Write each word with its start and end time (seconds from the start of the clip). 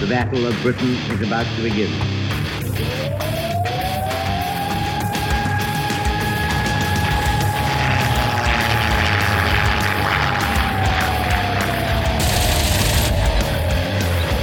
The 0.00 0.06
Battle 0.06 0.46
of 0.46 0.56
Britain 0.62 0.94
is 1.12 1.20
about 1.20 1.44
to 1.44 1.62
begin. 1.62 1.92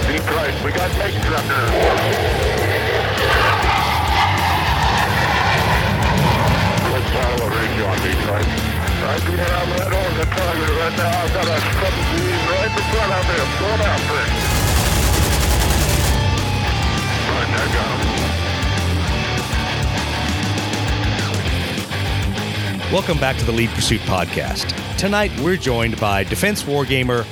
Deep 0.05 0.21
we 0.63 0.69
got 0.71 0.91
tanks 0.93 1.25
up. 1.25 1.41
Let's 6.93 7.09
follow 7.09 7.41
a 7.41 7.49
range 7.49 7.81
on 7.81 7.97
Detroit. 8.05 8.45
I 8.45 9.17
do 9.25 9.33
have 9.41 9.69
that 9.73 9.89
on 9.89 10.11
the 10.17 10.25
target 10.37 10.69
right 10.77 10.95
now. 10.97 11.17
I've 11.17 11.33
got 11.33 11.47
a 11.47 11.57
submarine 11.81 12.45
right 12.45 12.69
in 12.69 12.83
front 12.93 13.11
of 13.11 13.25
me. 13.25 13.35
I'm 13.41 13.51
going 13.57 13.81
after 13.81 14.56
Welcome 22.91 23.19
back 23.19 23.37
to 23.37 23.45
the 23.45 23.51
Lead 23.51 23.69
Pursuit 23.71 23.99
podcast. 24.01 24.73
Tonight 24.97 25.37
we're 25.41 25.57
joined 25.57 25.99
by 25.99 26.23
defense 26.23 26.63
wargamer, 26.63 27.27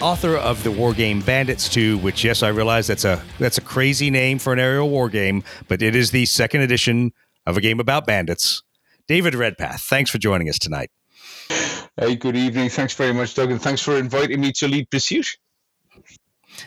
author 0.00 0.36
of 0.36 0.62
the 0.62 0.70
war 0.70 0.94
game 0.94 1.20
Bandits 1.20 1.68
2, 1.68 1.98
which 1.98 2.22
yes, 2.24 2.42
I 2.44 2.48
realize 2.48 2.86
that's 2.86 3.04
a 3.04 3.22
that's 3.38 3.58
a 3.58 3.60
crazy 3.60 4.08
name 4.08 4.38
for 4.38 4.52
an 4.52 4.60
aerial 4.60 4.88
war 4.88 5.08
game, 5.08 5.42
but 5.66 5.82
it 5.82 5.96
is 5.96 6.12
the 6.12 6.26
second 6.26 6.60
edition 6.60 7.12
of 7.44 7.56
a 7.56 7.60
game 7.60 7.80
about 7.80 8.06
bandits. 8.06 8.62
David 9.08 9.34
Redpath, 9.34 9.82
thanks 9.82 10.10
for 10.10 10.18
joining 10.18 10.48
us 10.48 10.58
tonight. 10.58 10.90
Hey, 11.96 12.14
good 12.14 12.36
evening. 12.36 12.68
Thanks 12.68 12.94
very 12.94 13.12
much, 13.12 13.34
Doug, 13.34 13.50
and 13.50 13.60
thanks 13.60 13.82
for 13.82 13.98
inviting 13.98 14.40
me 14.40 14.52
to 14.52 14.68
lead 14.68 14.88
pursuit. 14.90 15.26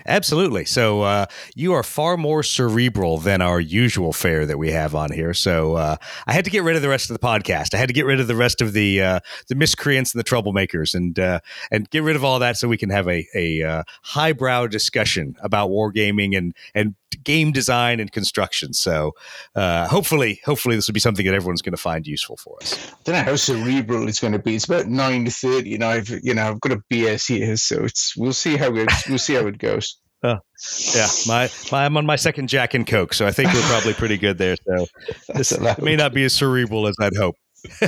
Absolutely. 0.06 0.66
So 0.66 1.02
uh, 1.02 1.26
you 1.56 1.74
are 1.74 1.84
far 1.84 2.18
more 2.18 2.44
cerebral 2.44 3.18
than 3.18 3.42
our 3.42 3.60
usual 3.60 4.14
fare 4.14 4.46
that 4.46 4.58
we 4.58 4.72
have 4.72 4.96
on 4.96 5.12
here. 5.12 5.34
So 5.34 5.76
uh, 5.76 5.98
I 6.28 6.34
had 6.34 6.46
to 6.46 6.52
get 6.52 6.64
rid 6.64 6.76
of 6.76 6.82
the 6.82 6.90
rest 6.90 7.10
of 7.10 7.20
the 7.20 7.26
podcast. 7.26 7.74
I 7.74 7.78
had 7.78 7.88
to 7.88 7.94
get 7.94 8.06
rid 8.06 8.20
of 8.20 8.28
the 8.28 8.36
rest 8.36 8.62
of 8.62 8.74
the 8.74 9.02
uh, 9.02 9.20
the 9.48 9.56
miscreants 9.56 10.14
and 10.14 10.20
the 10.20 10.24
troublemakers, 10.24 10.94
and 10.94 11.18
uh, 11.20 11.40
and 11.72 11.90
get 11.90 12.04
rid 12.04 12.16
of 12.16 12.24
all 12.24 12.40
that 12.40 12.58
so 12.58 12.68
we 12.68 12.78
can 12.78 12.90
have 12.90 13.08
a 13.08 13.28
a 13.36 13.64
uh, 13.64 13.84
highbrow 14.04 14.68
discussion 14.68 15.36
about 15.42 15.70
wargaming 15.70 16.38
and 16.38 16.54
and 16.74 16.96
game 17.24 17.52
design 17.52 18.00
and 18.00 18.12
construction. 18.12 18.74
So 18.74 19.14
uh, 19.56 19.88
hopefully, 19.88 20.42
hopefully 20.46 20.76
this 20.76 20.88
will 20.88 20.94
be 20.94 21.00
something 21.00 21.26
that 21.26 21.34
everyone's 21.34 21.62
going 21.62 21.74
to 21.74 21.82
find 21.82 22.06
useful 22.08 22.38
for 22.38 22.58
us. 22.62 22.92
I 22.92 22.96
don't 23.04 23.16
know 23.16 23.32
how 23.32 23.36
cerebral 23.36 24.08
it's 24.08 24.20
going 24.20 24.34
to 24.34 24.40
be. 24.40 24.56
It's 24.56 24.66
about 24.66 24.88
nine 24.88 25.30
thirty, 25.30 25.76
and 25.76 25.84
I've 25.84 26.10
you 26.10 26.34
know 26.34 26.50
I've 26.50 26.62
got 26.62 26.74
a 26.74 26.82
BS 26.92 27.28
here, 27.28 27.56
so 27.58 27.84
it's 27.84 28.16
we'll 28.16 28.34
see 28.34 28.58
how 28.58 28.76
it 28.76 28.90
we'll 29.08 29.18
see 29.18 29.36
how 29.36 29.48
it 29.48 29.58
goes. 29.58 29.83
Oh, 30.24 30.40
yeah, 30.96 31.08
my, 31.28 31.50
my 31.72 31.86
I'm 31.86 31.98
on 31.98 32.06
my 32.06 32.16
second 32.16 32.48
Jack 32.48 32.74
and 32.74 32.88
Coke, 32.88 33.14
so 33.14 33.28
I 33.28 33.32
think 33.32 33.54
we're 33.54 33.62
probably 33.64 33.94
pretty 33.94 34.18
good 34.18 34.38
there. 34.38 34.56
So 34.66 34.86
this 35.34 35.60
may 35.82 35.98
not 35.98 36.14
be 36.14 36.24
as 36.24 36.34
cerebral 36.34 36.88
as 36.88 36.96
I'd 37.02 37.16
hope. 37.16 37.36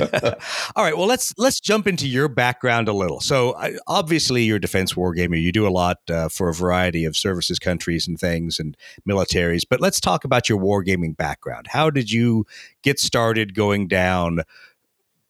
All 0.74 0.84
right, 0.84 0.96
well 0.96 1.06
let's 1.06 1.34
let's 1.36 1.60
jump 1.60 1.86
into 1.86 2.08
your 2.08 2.28
background 2.28 2.88
a 2.88 2.92
little. 2.92 3.20
So 3.20 3.54
I, 3.56 3.76
obviously 3.86 4.44
you're 4.44 4.56
a 4.56 4.60
defense 4.60 4.94
wargamer. 4.94 5.40
You 5.40 5.52
do 5.52 5.66
a 5.66 5.70
lot 5.70 5.98
uh, 6.10 6.28
for 6.28 6.48
a 6.48 6.54
variety 6.54 7.04
of 7.04 7.16
services, 7.16 7.58
countries, 7.58 8.08
and 8.08 8.18
things, 8.18 8.58
and 8.58 8.76
militaries. 9.08 9.64
But 9.68 9.80
let's 9.80 10.00
talk 10.00 10.24
about 10.24 10.48
your 10.48 10.58
wargaming 10.58 11.16
background. 11.16 11.68
How 11.68 11.90
did 11.90 12.10
you 12.10 12.46
get 12.82 12.98
started 12.98 13.54
going 13.54 13.86
down 13.86 14.40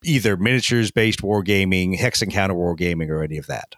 either 0.04 0.36
miniatures 0.36 0.90
based 0.90 1.22
wargaming, 1.22 1.96
hex 1.96 2.22
and 2.22 2.32
counter 2.32 2.54
wargaming, 2.54 3.10
or 3.10 3.22
any 3.22 3.38
of 3.38 3.46
that? 3.46 3.74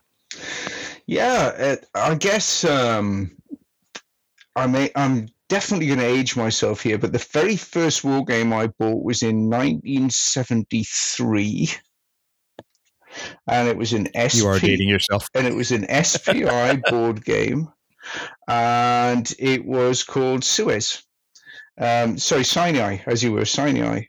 Yeah, 1.08 1.48
it, 1.52 1.86
I 1.94 2.14
guess 2.16 2.64
um, 2.64 3.30
I 4.54 4.66
may, 4.66 4.90
I'm 4.94 5.28
definitely 5.48 5.86
going 5.86 6.00
to 6.00 6.04
age 6.04 6.36
myself 6.36 6.82
here, 6.82 6.98
but 6.98 7.12
the 7.12 7.26
very 7.32 7.56
first 7.56 8.04
war 8.04 8.26
game 8.26 8.52
I 8.52 8.66
bought 8.66 9.02
was 9.02 9.22
in 9.22 9.48
1973. 9.48 11.70
And 13.48 13.68
it 13.68 13.78
was 13.78 13.94
an 13.94 14.08
SP. 14.12 14.44
You 14.44 14.48
are 14.48 14.58
dating 14.58 14.90
yourself. 14.90 15.26
And 15.34 15.46
it 15.46 15.54
was 15.54 15.72
an 15.72 15.86
SPI 16.04 16.82
board 16.90 17.24
game. 17.24 17.72
And 18.46 19.34
it 19.38 19.64
was 19.64 20.04
called 20.04 20.44
Suez. 20.44 21.02
Um, 21.80 22.18
sorry, 22.18 22.44
Sinai, 22.44 22.98
as 23.06 23.22
you 23.22 23.32
were, 23.32 23.46
Sinai 23.46 24.02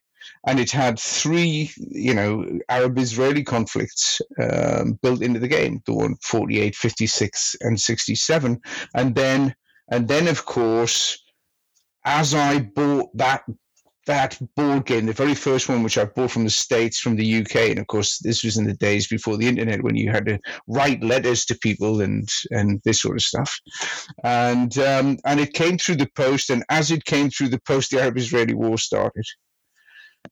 and 0.48 0.60
it 0.60 0.72
had 0.72 1.00
three, 1.00 1.72
you 1.78 2.14
know, 2.14 2.46
Arab-Israeli 2.70 3.44
conflicts 3.44 4.22
um, 4.42 5.00
built 5.02 5.22
into 5.22 5.40
the 5.40 5.48
game: 5.48 5.82
the 5.86 5.94
one 5.94 6.16
48, 6.24 6.76
56, 6.76 7.56
and 7.62 7.80
67. 7.80 8.60
And 8.96 9.16
then, 9.16 9.56
and 9.92 10.08
then, 10.08 10.28
of 10.28 10.46
course, 10.46 11.22
as 12.06 12.34
I 12.34 12.60
bought 12.60 13.10
that 13.18 13.44
that 14.06 14.40
board 14.56 14.88
game, 14.88 15.06
the 15.06 15.14
very 15.14 15.36
first 15.36 15.70
one, 15.70 15.84
which 15.84 15.98
I 15.98 16.06
bought 16.06 16.32
from 16.32 16.44
the 16.44 16.50
States, 16.50 17.00
from 17.00 17.16
the 17.16 17.42
UK, 17.42 17.70
and 17.70 17.78
of 17.78 17.86
course, 17.86 18.18
this 18.18 18.44
was 18.44 18.58
in 18.58 18.66
the 18.66 18.74
days 18.74 19.08
before 19.08 19.38
the 19.38 19.48
internet, 19.48 19.84
when 19.84 19.96
you 19.96 20.10
had 20.10 20.26
to 20.26 20.40
write 20.68 21.04
letters 21.04 21.46
to 21.46 21.60
people 21.60 22.02
and 22.02 22.28
and 22.50 22.82
this 22.86 23.02
sort 23.02 23.18
of 23.18 23.22
stuff, 23.22 23.60
and 24.24 24.78
um, 24.80 25.18
and 25.26 25.40
it 25.40 25.54
came 25.54 25.78
through 25.78 25.98
the 25.98 26.10
post, 26.16 26.50
and 26.50 26.64
as 26.70 26.92
it 26.92 27.06
came 27.06 27.30
through 27.30 27.50
the 27.50 27.62
post, 27.68 27.92
the 27.92 28.02
Arab-Israeli 28.02 28.56
War 28.56 28.78
started. 28.78 29.26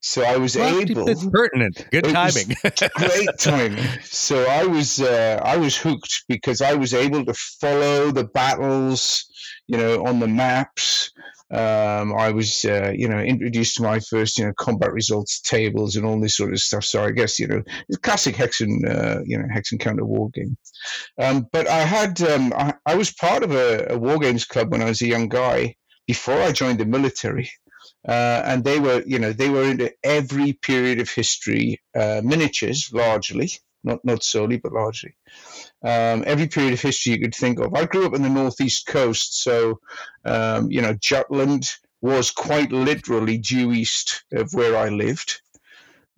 So 0.00 0.22
I 0.22 0.36
was 0.36 0.56
well, 0.56 0.80
able. 0.80 1.30
Pertinent. 1.30 1.86
Good 1.90 2.04
timing. 2.04 2.54
great 2.94 3.28
timing. 3.38 3.84
So 4.02 4.44
I 4.44 4.64
was 4.64 5.00
uh, 5.00 5.40
I 5.42 5.56
was 5.56 5.76
hooked 5.76 6.24
because 6.28 6.62
I 6.62 6.74
was 6.74 6.94
able 6.94 7.24
to 7.24 7.34
follow 7.34 8.12
the 8.12 8.24
battles, 8.24 9.26
you 9.66 9.76
know, 9.76 10.04
on 10.04 10.20
the 10.20 10.28
maps. 10.28 11.10
Um, 11.50 12.14
I 12.14 12.30
was, 12.30 12.66
uh, 12.66 12.92
you 12.94 13.08
know, 13.08 13.18
introduced 13.18 13.76
to 13.76 13.82
my 13.82 14.00
first, 14.00 14.38
you 14.38 14.44
know, 14.44 14.52
combat 14.58 14.92
results 14.92 15.40
tables 15.40 15.96
and 15.96 16.04
all 16.04 16.20
this 16.20 16.36
sort 16.36 16.52
of 16.52 16.60
stuff. 16.60 16.84
So 16.84 17.02
I 17.02 17.10
guess, 17.10 17.38
you 17.38 17.46
know, 17.46 17.62
classic 18.02 18.36
hex 18.36 18.60
and, 18.60 18.86
uh, 18.86 19.20
you 19.24 19.38
know, 19.38 19.46
hex 19.50 19.72
and 19.72 19.80
counter 19.80 20.04
war 20.04 20.28
game. 20.34 20.58
Um, 21.18 21.46
but 21.50 21.66
I 21.66 21.78
had, 21.78 22.20
um, 22.20 22.52
I, 22.54 22.74
I, 22.84 22.96
was 22.96 23.14
part 23.14 23.42
of 23.42 23.52
a, 23.52 23.86
a 23.94 23.98
war 23.98 24.18
games 24.18 24.44
club 24.44 24.70
when 24.70 24.82
I 24.82 24.86
was 24.86 25.00
a 25.00 25.06
young 25.06 25.28
guy 25.28 25.74
before 26.06 26.38
I 26.38 26.52
joined 26.52 26.80
the 26.80 26.86
military. 26.86 27.50
Uh, 28.06 28.42
and 28.44 28.64
they 28.64 28.78
were, 28.78 29.02
you 29.06 29.18
know, 29.18 29.32
they 29.32 29.50
were 29.50 29.64
into 29.64 29.92
every 30.04 30.52
period 30.52 31.00
of 31.00 31.10
history, 31.10 31.80
uh, 31.96 32.20
miniatures 32.24 32.90
largely, 32.92 33.50
not 33.84 34.04
not 34.04 34.22
solely, 34.22 34.56
but 34.56 34.72
largely. 34.72 35.14
Um, 35.82 36.24
every 36.26 36.46
period 36.46 36.72
of 36.74 36.80
history 36.80 37.12
you 37.12 37.20
could 37.20 37.34
think 37.34 37.58
of. 37.58 37.74
I 37.74 37.84
grew 37.84 38.06
up 38.06 38.14
in 38.14 38.22
the 38.22 38.28
northeast 38.28 38.86
coast, 38.86 39.42
so 39.42 39.80
um, 40.24 40.70
you 40.70 40.80
know, 40.80 40.94
Jutland 40.94 41.68
was 42.00 42.30
quite 42.30 42.70
literally 42.70 43.38
due 43.38 43.72
east 43.72 44.24
of 44.32 44.52
where 44.52 44.76
I 44.76 44.88
lived. 44.88 45.40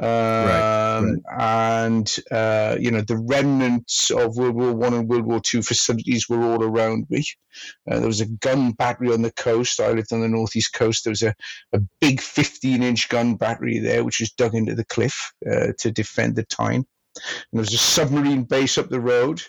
Um, 0.01 0.07
right, 0.07 1.13
right. 1.37 1.77
And 1.85 2.17
uh, 2.31 2.77
you 2.81 2.91
know 2.91 3.03
the 3.03 3.19
remnants 3.19 4.11
of 4.11 4.37
World 4.37 4.55
War 4.55 4.73
One 4.73 4.95
and 4.95 5.07
World 5.07 5.27
War 5.27 5.41
Two 5.41 5.63
facilities 5.63 6.27
were 6.27 6.43
all 6.43 6.65
around 6.65 7.07
me. 7.11 7.27
Uh, 7.91 7.99
there 7.99 8.07
was 8.07 8.23
a 8.23 8.27
gun 8.27 8.73
battery 8.73 9.13
on 9.13 9.21
the 9.21 9.33
coast. 9.33 9.79
I 9.79 9.93
lived 9.93 10.13
on 10.13 10.23
the 10.23 10.29
northeast 10.29 10.73
coast. 10.73 11.05
There 11.05 11.11
was 11.11 11.23
a, 11.23 11.35
a 11.75 11.81
big 12.01 12.21
15-inch 12.21 13.09
gun 13.11 13.35
battery 13.35 13.79
there, 13.79 14.05
which 14.05 14.21
was 14.21 14.31
dug 14.31 14.55
into 14.55 14.75
the 14.75 14.87
cliff 14.87 15.33
uh, 15.51 15.73
to 15.79 15.91
defend 15.91 16.37
the 16.37 16.45
Tyne. 16.45 16.87
And 17.17 17.27
there 17.53 17.61
was 17.61 17.75
a 17.75 17.79
submarine 17.79 18.45
base 18.45 18.79
up 18.79 18.89
the 18.89 19.01
road, 19.01 19.43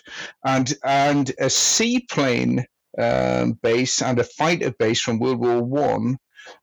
and 0.44 0.70
and 0.84 1.32
a 1.38 1.48
seaplane 1.48 2.66
um, 2.98 3.52
base 3.62 4.02
and 4.02 4.18
a 4.18 4.24
fighter 4.24 4.72
base 4.78 5.00
from 5.00 5.18
World 5.18 5.38
War 5.38 5.62
One 5.62 6.18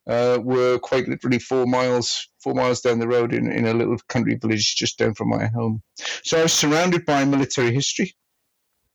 uh, 0.08 0.38
were 0.42 0.78
quite 0.78 1.08
literally 1.08 1.38
four 1.38 1.66
miles 1.66 2.28
four 2.42 2.54
miles 2.54 2.80
down 2.80 2.98
the 2.98 3.08
road 3.08 3.34
in, 3.34 3.50
in 3.50 3.66
a 3.66 3.74
little 3.74 3.98
country 4.08 4.34
village 4.34 4.74
just 4.76 4.98
down 4.98 5.14
from 5.14 5.28
my 5.28 5.46
home. 5.46 5.82
So 6.24 6.38
I 6.38 6.42
was 6.42 6.52
surrounded 6.52 7.04
by 7.04 7.24
military 7.24 7.72
history 7.72 8.14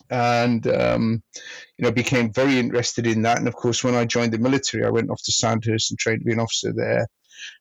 and 0.09 0.65
um, 0.67 1.23
you 1.77 1.83
know 1.83 1.91
became 1.91 2.31
very 2.31 2.59
interested 2.59 3.07
in 3.07 3.23
that. 3.23 3.37
And 3.37 3.47
of 3.47 3.55
course, 3.55 3.83
when 3.83 3.95
I 3.95 4.05
joined 4.05 4.33
the 4.33 4.39
military, 4.39 4.85
I 4.85 4.89
went 4.89 5.09
off 5.09 5.21
to 5.23 5.31
Sandhurst 5.31 5.91
and 5.91 5.99
trained 5.99 6.21
to 6.21 6.25
be 6.25 6.33
an 6.33 6.39
officer 6.39 6.73
there. 6.73 7.07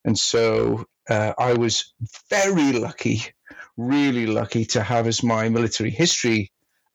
And 0.04 0.18
so 0.18 0.84
uh, 1.08 1.32
I 1.38 1.54
was 1.54 1.94
very 2.30 2.72
lucky, 2.72 3.22
really 3.76 4.26
lucky 4.26 4.64
to 4.66 4.82
have 4.82 5.06
as 5.06 5.22
my 5.22 5.48
military 5.48 5.90
history 5.90 6.50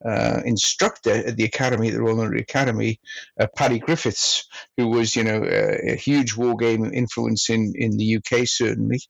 uh, 0.06 0.42
instructor 0.46 1.12
at 1.28 1.36
the 1.36 1.44
academy, 1.44 1.90
the 1.90 2.01
Royal 2.01 2.16
Military 2.16 2.42
Academy, 2.42 3.00
uh, 3.40 3.48
Paddy 3.56 3.80
Griffiths, 3.80 4.48
who 4.78 4.88
was, 4.88 5.16
you 5.16 5.24
know, 5.24 5.44
a, 5.44 5.94
a, 5.94 5.96
huge 5.96 6.36
war 6.36 6.56
game 6.56 6.86
influence 6.94 7.50
in, 7.50 7.74
in 7.75 7.98
the 7.98 8.18
UK 8.18 8.48
certainly, 8.48 9.01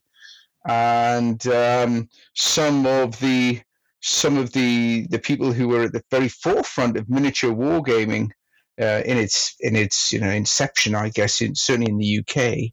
and 0.66 1.46
um, 1.46 2.08
some 2.34 2.86
of 2.86 3.18
the 3.20 3.60
some 4.02 4.38
of 4.38 4.52
the 4.52 5.06
the 5.10 5.18
people 5.18 5.52
who 5.52 5.68
were 5.68 5.84
at 5.84 5.92
the 5.92 6.02
very 6.10 6.28
forefront 6.28 6.96
of 6.96 7.08
miniature 7.08 7.52
wargaming 7.52 8.30
uh, 8.80 9.02
in 9.04 9.18
its 9.18 9.54
in 9.60 9.76
its 9.76 10.12
you 10.12 10.20
know 10.20 10.30
inception, 10.30 10.94
I 10.94 11.10
guess, 11.10 11.40
in, 11.40 11.54
certainly 11.54 11.90
in 11.90 11.98
the 11.98 12.18
UK. 12.20 12.72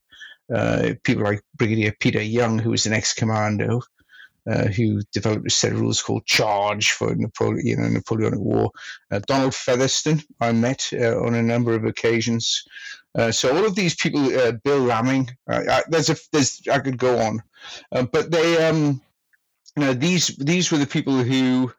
Uh, 0.54 0.94
people 1.04 1.24
like 1.24 1.42
Brigadier 1.56 1.94
Peter 2.00 2.22
Young, 2.22 2.58
who 2.58 2.70
was 2.70 2.86
an 2.86 2.94
ex-commando, 2.94 3.82
uh, 4.50 4.68
who 4.68 5.02
developed 5.12 5.48
a 5.48 5.50
set 5.50 5.74
of 5.74 5.82
rules 5.82 6.02
called 6.02 6.26
Charge 6.26 6.92
for 6.92 7.14
Napoleon, 7.16 7.66
you 7.66 7.78
know, 7.78 7.88
Napoleonic 7.88 8.40
War. 8.40 8.72
Uh, 9.12 9.20
Donald 9.28 9.54
Featherston, 9.54 10.22
I 10.40 10.52
met 10.52 10.90
uh, 10.94 11.20
on 11.22 11.36
a 11.36 11.44
number 11.44 11.74
of 11.74 11.86
occasions. 11.86 12.64
Uh, 13.18 13.32
so 13.32 13.56
all 13.56 13.66
of 13.66 13.76
these 13.76 13.96
people, 13.96 14.30
Bill 14.64 14.80
Lamming, 14.80 15.30
I, 15.50 15.84
there's 15.90 16.10
a 16.10 16.16
there's 16.32 16.62
I 16.72 16.80
could 16.80 16.98
go 16.98 17.20
on, 17.20 17.42
but 18.12 18.32
they 18.32 18.66
um, 18.68 19.02
you 19.76 19.84
know 19.84 19.94
these 19.94 20.28
these 20.38 20.72
were 20.72 20.78
the 20.78 20.86
people 20.86 21.24
who 21.24 21.72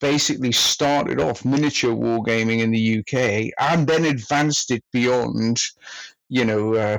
basically 0.00 0.52
started 0.52 1.20
off 1.20 1.44
miniature 1.44 1.94
wargaming 1.94 2.60
in 2.60 2.70
the 2.70 3.00
UK 3.00 3.52
and 3.60 3.86
then 3.86 4.06
advanced 4.06 4.70
it 4.70 4.82
beyond, 4.92 5.60
you 6.28 6.44
know, 6.44 6.74
uh, 6.74 6.98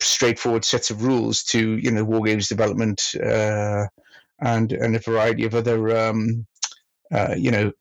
straightforward 0.00 0.64
sets 0.64 0.90
of 0.90 1.04
rules 1.04 1.44
to 1.44 1.76
you 1.76 1.90
know 1.90 2.04
wargames 2.04 2.48
development 2.48 3.00
uh, 3.24 3.86
and 4.42 4.72
and 4.72 4.94
a 4.96 4.98
variety 4.98 5.44
of 5.44 5.54
other 5.54 5.96
um, 5.96 6.46
uh, 7.12 7.34
you 7.36 7.50
know 7.50 7.72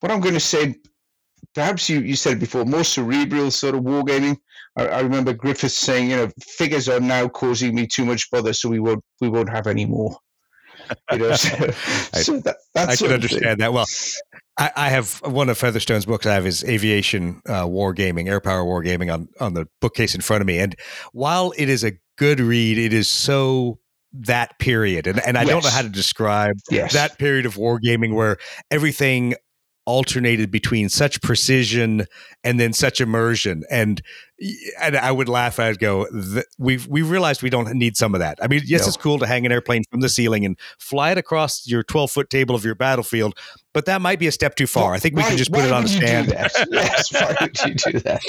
what 0.00 0.10
I'm 0.10 0.20
going 0.20 0.34
to 0.34 0.40
say. 0.40 0.74
Perhaps 1.54 1.88
you, 1.88 2.00
you 2.00 2.14
said 2.14 2.38
before 2.38 2.64
more 2.64 2.84
cerebral 2.84 3.50
sort 3.50 3.74
of 3.74 3.82
wargaming. 3.82 4.36
I, 4.76 4.86
I 4.86 5.00
remember 5.00 5.32
Griffiths 5.32 5.76
saying, 5.76 6.10
you 6.10 6.16
know, 6.16 6.28
figures 6.40 6.88
are 6.88 7.00
now 7.00 7.28
causing 7.28 7.74
me 7.74 7.86
too 7.86 8.04
much 8.04 8.30
bother, 8.30 8.52
so 8.52 8.68
we 8.68 8.78
won't 8.78 9.02
we 9.20 9.28
won't 9.28 9.50
have 9.50 9.66
any 9.66 9.84
more. 9.84 10.16
You 11.12 11.18
know, 11.18 11.32
so, 11.34 11.48
I, 12.14 12.22
so 12.22 12.40
that, 12.40 12.56
I 12.74 12.96
can 12.96 13.12
understand 13.12 13.60
that. 13.60 13.72
Well, 13.72 13.86
I, 14.58 14.70
I, 14.76 14.88
have 14.90 15.20
one 15.24 15.48
of 15.48 15.58
Featherston's 15.58 16.06
books. 16.06 16.26
I 16.26 16.34
have 16.34 16.44
his 16.44 16.64
aviation 16.64 17.42
uh, 17.48 17.66
war 17.66 17.92
gaming, 17.92 18.28
air 18.28 18.40
power 18.40 18.64
war 18.64 18.82
gaming 18.82 19.10
on 19.10 19.28
on 19.40 19.54
the 19.54 19.66
bookcase 19.80 20.14
in 20.14 20.20
front 20.20 20.40
of 20.40 20.46
me. 20.46 20.58
And 20.58 20.76
while 21.12 21.52
it 21.56 21.68
is 21.68 21.84
a 21.84 21.92
good 22.16 22.40
read, 22.40 22.78
it 22.78 22.92
is 22.92 23.08
so 23.08 23.78
that 24.12 24.58
period, 24.58 25.06
and 25.06 25.20
and 25.20 25.38
I 25.38 25.42
yes. 25.42 25.50
don't 25.50 25.64
know 25.64 25.70
how 25.70 25.82
to 25.82 25.88
describe 25.88 26.56
yes. 26.70 26.92
that 26.92 27.18
period 27.18 27.46
of 27.46 27.56
wargaming 27.56 28.14
where 28.14 28.38
everything 28.70 29.34
alternated 29.86 30.50
between 30.50 30.88
such 30.88 31.20
precision 31.22 32.06
and 32.44 32.60
then 32.60 32.72
such 32.72 33.00
immersion 33.00 33.64
and 33.70 34.02
and 34.80 34.96
I 34.96 35.10
would 35.10 35.28
laugh 35.28 35.58
I'd 35.58 35.78
go 35.78 36.06
we've 36.58 36.86
we 36.86 37.02
realized 37.02 37.42
we 37.42 37.50
don't 37.50 37.72
need 37.74 37.96
some 37.96 38.14
of 38.14 38.20
that 38.20 38.38
I 38.42 38.46
mean 38.46 38.60
yes 38.66 38.82
no. 38.82 38.88
it's 38.88 38.96
cool 38.96 39.18
to 39.18 39.26
hang 39.26 39.46
an 39.46 39.52
airplane 39.52 39.82
from 39.90 40.00
the 40.00 40.08
ceiling 40.08 40.44
and 40.44 40.56
fly 40.78 41.12
it 41.12 41.18
across 41.18 41.66
your 41.66 41.82
12 41.82 42.10
foot 42.10 42.30
table 42.30 42.54
of 42.54 42.64
your 42.64 42.74
battlefield 42.74 43.36
but 43.72 43.86
that 43.86 44.00
might 44.00 44.18
be 44.18 44.26
a 44.26 44.32
step 44.32 44.56
too 44.56 44.66
far. 44.66 44.94
I 44.94 44.98
think 44.98 45.14
we 45.14 45.22
why, 45.22 45.28
can 45.28 45.38
just 45.38 45.52
put 45.52 45.64
it 45.64 45.72
on 45.72 45.84
a 45.84 45.88
stand. 45.88 46.28
yes, 46.70 47.12
why 47.12 47.36
would 47.40 47.58
you 47.64 47.74
do 47.74 47.98
that? 48.00 48.20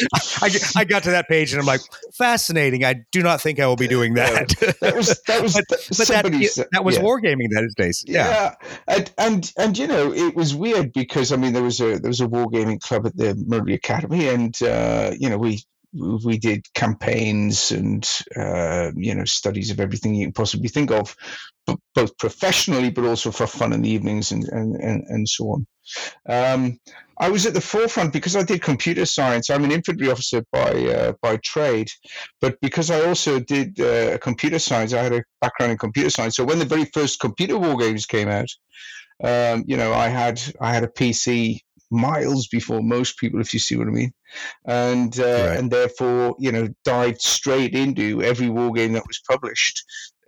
I, 0.41 0.81
I 0.81 0.83
got 0.83 1.03
to 1.03 1.11
that 1.11 1.27
page 1.27 1.51
and 1.53 1.59
I'm 1.59 1.65
like, 1.65 1.81
fascinating. 2.13 2.85
I 2.85 2.95
do 3.11 3.23
not 3.23 3.41
think 3.41 3.59
I 3.59 3.65
will 3.65 3.75
be 3.75 3.87
doing 3.87 4.13
that. 4.15 4.49
that 4.81 4.95
was 4.95 5.21
that 5.27 5.41
was 5.41 5.53
but, 5.69 5.87
but 5.97 6.07
that, 6.07 6.67
that 6.71 6.85
was 6.85 6.95
yeah. 6.95 7.01
wargaming 7.01 7.49
those 7.53 7.73
days. 7.75 8.03
Yeah, 8.07 8.27
yeah. 8.27 8.55
And, 8.87 9.13
and 9.17 9.53
and 9.57 9.77
you 9.77 9.87
know 9.87 10.13
it 10.13 10.35
was 10.35 10.53
weird 10.53 10.93
because 10.93 11.31
I 11.31 11.37
mean 11.37 11.53
there 11.53 11.63
was 11.63 11.79
a 11.81 11.99
there 11.99 12.09
was 12.09 12.21
a 12.21 12.27
wargaming 12.27 12.79
club 12.79 13.07
at 13.07 13.17
the 13.17 13.35
Military 13.47 13.75
Academy 13.75 14.27
and 14.27 14.61
uh, 14.61 15.11
you 15.17 15.29
know 15.29 15.37
we 15.37 15.63
we 15.93 16.37
did 16.37 16.65
campaigns 16.73 17.71
and 17.71 18.07
uh, 18.35 18.91
you 18.95 19.13
know 19.13 19.25
studies 19.25 19.71
of 19.71 19.79
everything 19.79 20.15
you 20.15 20.27
can 20.27 20.33
possibly 20.33 20.67
think 20.67 20.91
of, 20.91 21.15
both 21.95 22.17
professionally 22.17 22.89
but 22.89 23.05
also 23.05 23.31
for 23.31 23.47
fun 23.47 23.73
in 23.73 23.81
the 23.81 23.89
evenings 23.89 24.31
and 24.31 24.43
and 24.45 24.75
and, 24.75 25.03
and 25.07 25.27
so 25.27 25.45
on. 25.51 25.67
Um, 26.29 26.79
I 27.17 27.29
was 27.29 27.45
at 27.45 27.53
the 27.53 27.61
forefront 27.61 28.13
because 28.13 28.35
I 28.35 28.43
did 28.43 28.61
computer 28.61 29.05
science. 29.05 29.49
I'm 29.49 29.63
an 29.63 29.71
infantry 29.71 30.09
officer 30.09 30.43
by 30.51 30.71
uh, 30.71 31.13
by 31.21 31.37
trade, 31.37 31.89
but 32.39 32.59
because 32.61 32.89
I 32.89 33.05
also 33.05 33.39
did 33.39 33.79
uh, 33.79 34.17
computer 34.19 34.59
science, 34.59 34.93
I 34.93 35.03
had 35.03 35.13
a 35.13 35.23
background 35.41 35.73
in 35.73 35.77
computer 35.77 36.09
science. 36.09 36.35
So 36.35 36.45
when 36.45 36.59
the 36.59 36.65
very 36.65 36.85
first 36.85 37.19
computer 37.19 37.57
war 37.57 37.77
games 37.77 38.05
came 38.05 38.29
out, 38.29 38.49
um, 39.23 39.63
you 39.67 39.77
know, 39.77 39.93
I 39.93 40.07
had 40.07 40.41
I 40.59 40.73
had 40.73 40.83
a 40.83 40.87
PC 40.87 41.59
miles 41.91 42.47
before 42.47 42.81
most 42.81 43.19
people, 43.19 43.39
if 43.41 43.53
you 43.53 43.59
see 43.59 43.75
what 43.75 43.87
I 43.87 43.91
mean, 43.91 44.13
and 44.65 45.17
uh, 45.19 45.23
right. 45.23 45.59
and 45.59 45.69
therefore 45.69 46.35
you 46.39 46.51
know 46.51 46.69
dived 46.83 47.21
straight 47.21 47.73
into 47.73 48.23
every 48.23 48.49
war 48.49 48.71
game 48.71 48.93
that 48.93 49.03
was 49.07 49.21
published. 49.29 49.83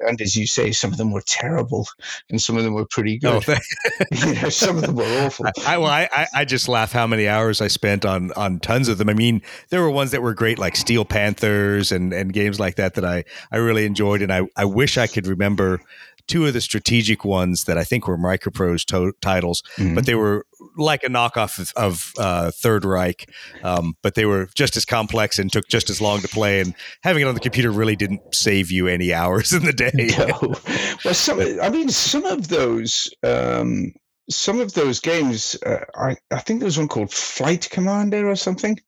And 0.05 0.19
as 0.19 0.35
you 0.35 0.47
say, 0.47 0.71
some 0.71 0.91
of 0.91 0.97
them 0.97 1.11
were 1.11 1.23
terrible, 1.25 1.87
and 2.29 2.41
some 2.41 2.57
of 2.57 2.63
them 2.65 2.73
were 2.73 2.85
pretty 2.85 3.19
oh, 3.23 3.39
good. 3.39 3.57
Oh, 3.87 4.05
you 4.27 4.41
know, 4.41 4.49
some 4.49 4.75
of 4.75 4.81
them 4.81 4.95
were 4.95 5.25
awful. 5.25 5.45
I, 5.65 5.77
well, 5.77 5.89
I, 5.89 6.27
I 6.33 6.43
just 6.43 6.67
laugh 6.67 6.91
how 6.91 7.07
many 7.07 7.27
hours 7.27 7.61
I 7.61 7.67
spent 7.67 8.03
on 8.03 8.31
on 8.33 8.59
tons 8.59 8.89
of 8.89 8.97
them. 8.97 9.07
I 9.07 9.13
mean, 9.13 9.41
there 9.69 9.81
were 9.81 9.91
ones 9.91 10.11
that 10.11 10.21
were 10.21 10.33
great, 10.33 10.59
like 10.59 10.75
Steel 10.75 11.05
Panthers 11.05 11.91
and 11.91 12.11
and 12.11 12.33
games 12.33 12.59
like 12.59 12.75
that 12.75 12.95
that 12.95 13.05
I 13.05 13.23
I 13.51 13.57
really 13.57 13.85
enjoyed, 13.85 14.21
and 14.21 14.33
I 14.33 14.41
I 14.57 14.65
wish 14.65 14.97
I 14.97 15.07
could 15.07 15.27
remember 15.27 15.79
two 16.27 16.45
of 16.45 16.53
the 16.53 16.61
strategic 16.61 17.25
ones 17.25 17.65
that 17.65 17.77
I 17.77 17.83
think 17.83 18.07
were 18.07 18.17
Microprose 18.17 18.85
to- 18.85 19.13
titles, 19.21 19.63
mm-hmm. 19.75 19.95
but 19.95 20.05
they 20.05 20.15
were 20.15 20.45
like 20.77 21.03
a 21.03 21.07
knockoff 21.07 21.59
of, 21.59 21.71
of 21.75 22.11
uh, 22.17 22.51
Third 22.51 22.85
Reich, 22.85 23.29
um, 23.63 23.95
but 24.01 24.15
they 24.15 24.25
were 24.25 24.47
just 24.55 24.77
as 24.77 24.85
complex 24.85 25.39
and 25.39 25.51
took 25.51 25.67
just 25.67 25.89
as 25.89 26.01
long 26.01 26.21
to 26.21 26.27
play. 26.27 26.59
And 26.59 26.73
having 27.03 27.23
it 27.23 27.27
on 27.27 27.33
the 27.33 27.39
computer 27.39 27.71
really 27.71 27.95
didn't 27.95 28.21
save 28.33 28.71
you 28.71 28.87
any 28.87 29.13
hours 29.13 29.53
in 29.53 29.63
the 29.63 29.73
day. 29.73 29.91
No. 30.17 30.55
Well, 31.03 31.13
some, 31.13 31.39
I 31.61 31.69
mean, 31.69 31.89
some 31.89 32.25
of 32.25 32.47
those. 32.47 33.09
Um, 33.23 33.93
some 34.29 34.61
of 34.61 34.73
those 34.73 35.01
games, 35.01 35.57
uh, 35.65 35.83
I, 35.95 36.15
I 36.31 36.39
think 36.39 36.59
there 36.59 36.67
was 36.67 36.77
one 36.77 36.87
called 36.87 37.11
Flight 37.11 37.67
Commander 37.69 38.29
or 38.29 38.37
something, 38.37 38.79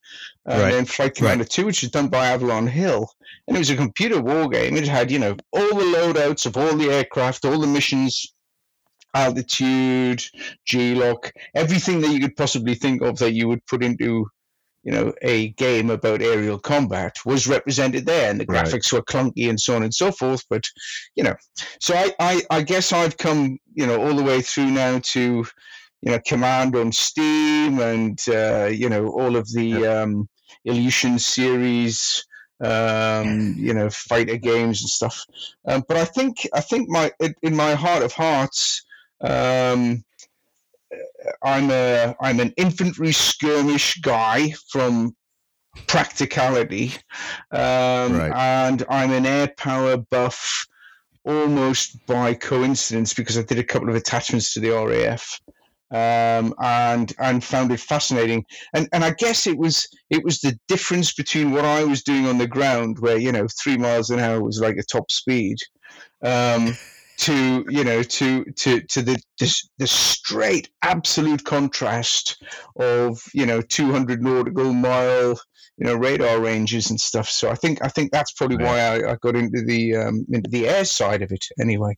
uh, 0.49 0.53
right. 0.53 0.63
and 0.63 0.73
then 0.73 0.85
Flight 0.85 1.15
Commander 1.15 1.43
right. 1.43 1.49
2, 1.49 1.65
which 1.65 1.83
is 1.83 1.91
done 1.91 2.07
by 2.07 2.27
Avalon 2.27 2.67
Hill. 2.67 3.09
And 3.47 3.55
it 3.55 3.59
was 3.59 3.69
a 3.69 3.75
computer 3.75 4.21
war 4.21 4.49
game. 4.49 4.75
It 4.75 4.87
had, 4.87 5.11
you 5.11 5.19
know, 5.19 5.35
all 5.51 5.69
the 5.69 5.97
loadouts 5.97 6.45
of 6.45 6.57
all 6.57 6.75
the 6.75 6.89
aircraft, 6.89 7.45
all 7.45 7.59
the 7.59 7.67
missions 7.67 8.33
altitude, 9.15 10.21
G-LOC, 10.65 11.31
everything 11.55 12.01
that 12.01 12.11
you 12.11 12.19
could 12.19 12.35
possibly 12.35 12.75
think 12.75 13.01
of 13.01 13.17
that 13.19 13.31
you 13.31 13.47
would 13.47 13.65
put 13.65 13.83
into, 13.83 14.27
you 14.83 14.91
know, 14.91 15.13
a 15.21 15.49
game 15.49 15.89
about 15.89 16.21
aerial 16.21 16.59
combat 16.59 17.15
was 17.25 17.47
represented 17.47 18.05
there, 18.05 18.29
and 18.29 18.39
the 18.39 18.45
right. 18.47 18.65
graphics 18.65 18.91
were 18.91 19.01
clunky 19.01 19.49
and 19.49 19.59
so 19.59 19.75
on 19.75 19.83
and 19.83 19.93
so 19.93 20.11
forth. 20.11 20.43
But, 20.49 20.65
you 21.15 21.23
know, 21.23 21.35
so 21.79 21.95
I, 21.95 22.13
I, 22.19 22.41
I 22.49 22.61
guess 22.61 22.91
I've 22.91 23.17
come, 23.17 23.57
you 23.73 23.87
know, 23.87 24.01
all 24.01 24.15
the 24.15 24.23
way 24.23 24.41
through 24.41 24.71
now 24.71 24.99
to, 24.99 25.45
you 26.01 26.11
know, 26.11 26.19
Command 26.27 26.75
on 26.75 26.91
Steam 26.91 27.79
and, 27.79 28.19
uh, 28.27 28.65
you 28.65 28.89
know, 28.89 29.07
all 29.07 29.35
of 29.35 29.51
the 29.53 29.65
yeah. 29.65 30.01
um, 30.01 30.29
Ilyushin 30.67 31.19
series 31.19 32.25
um, 32.61 33.55
you 33.57 33.73
know, 33.73 33.89
fighter 33.89 34.37
games 34.37 34.81
and 34.81 34.89
stuff. 34.89 35.25
Um, 35.67 35.83
but 35.87 35.97
I 35.97 36.05
think 36.05 36.47
I 36.53 36.61
think 36.61 36.89
my 36.89 37.11
in 37.41 37.55
my 37.55 37.73
heart 37.73 38.03
of 38.03 38.13
hearts, 38.13 38.83
um, 39.21 40.03
I'm 41.43 41.71
a 41.71 42.15
I'm 42.21 42.39
an 42.39 42.53
infantry 42.57 43.11
skirmish 43.11 43.95
guy 44.01 44.53
from 44.69 45.15
practicality, 45.87 46.93
um, 47.51 48.17
right. 48.17 48.31
and 48.33 48.85
I'm 48.89 49.11
an 49.11 49.25
air 49.25 49.51
power 49.57 49.97
buff 49.97 50.65
almost 51.25 52.05
by 52.05 52.35
coincidence 52.35 53.13
because 53.13 53.37
I 53.37 53.41
did 53.41 53.57
a 53.57 53.63
couple 53.63 53.89
of 53.89 53.95
attachments 53.95 54.53
to 54.53 54.59
the 54.59 54.69
RAF. 54.69 55.41
Um, 55.91 56.53
and 56.59 57.13
and 57.19 57.43
found 57.43 57.71
it 57.71 57.79
fascinating. 57.79 58.43
And 58.73 58.89
and 58.91 59.03
I 59.03 59.11
guess 59.11 59.45
it 59.45 59.57
was 59.57 59.87
it 60.09 60.23
was 60.23 60.39
the 60.39 60.57
difference 60.67 61.13
between 61.13 61.51
what 61.51 61.63
I 61.65 61.83
was 61.83 62.03
doing 62.03 62.25
on 62.25 62.37
the 62.37 62.47
ground, 62.47 62.97
where 62.99 63.17
you 63.17 63.31
know 63.31 63.47
three 63.61 63.77
miles 63.77 64.09
an 64.09 64.19
hour 64.19 64.41
was 64.41 64.59
like 64.59 64.77
a 64.77 64.83
top 64.83 65.11
speed, 65.11 65.57
um, 66.23 66.75
to 67.17 67.65
you 67.69 67.83
know 67.83 68.01
to 68.01 68.43
to 68.55 68.81
to 68.81 69.01
the 69.01 69.21
this, 69.39 69.69
the 69.77 69.87
straight 69.87 70.69
absolute 70.81 71.43
contrast 71.43 72.43
of 72.79 73.21
you 73.33 73.45
know 73.45 73.61
200 73.61 74.21
nautical 74.21 74.73
mile 74.73 75.39
you 75.77 75.85
know 75.85 75.95
radar 75.95 76.39
ranges 76.39 76.89
and 76.89 76.99
stuff. 76.99 77.29
So 77.29 77.49
i 77.49 77.55
think 77.55 77.83
i 77.83 77.87
think 77.87 78.11
that's 78.11 78.33
probably 78.33 78.57
why 78.57 78.79
I, 78.79 79.11
I 79.11 79.15
got 79.21 79.35
into 79.35 79.61
the 79.61 79.95
um, 79.95 80.25
into 80.31 80.49
the 80.49 80.67
air 80.67 80.85
side 80.85 81.21
of 81.21 81.31
it 81.31 81.45
anyway 81.59 81.95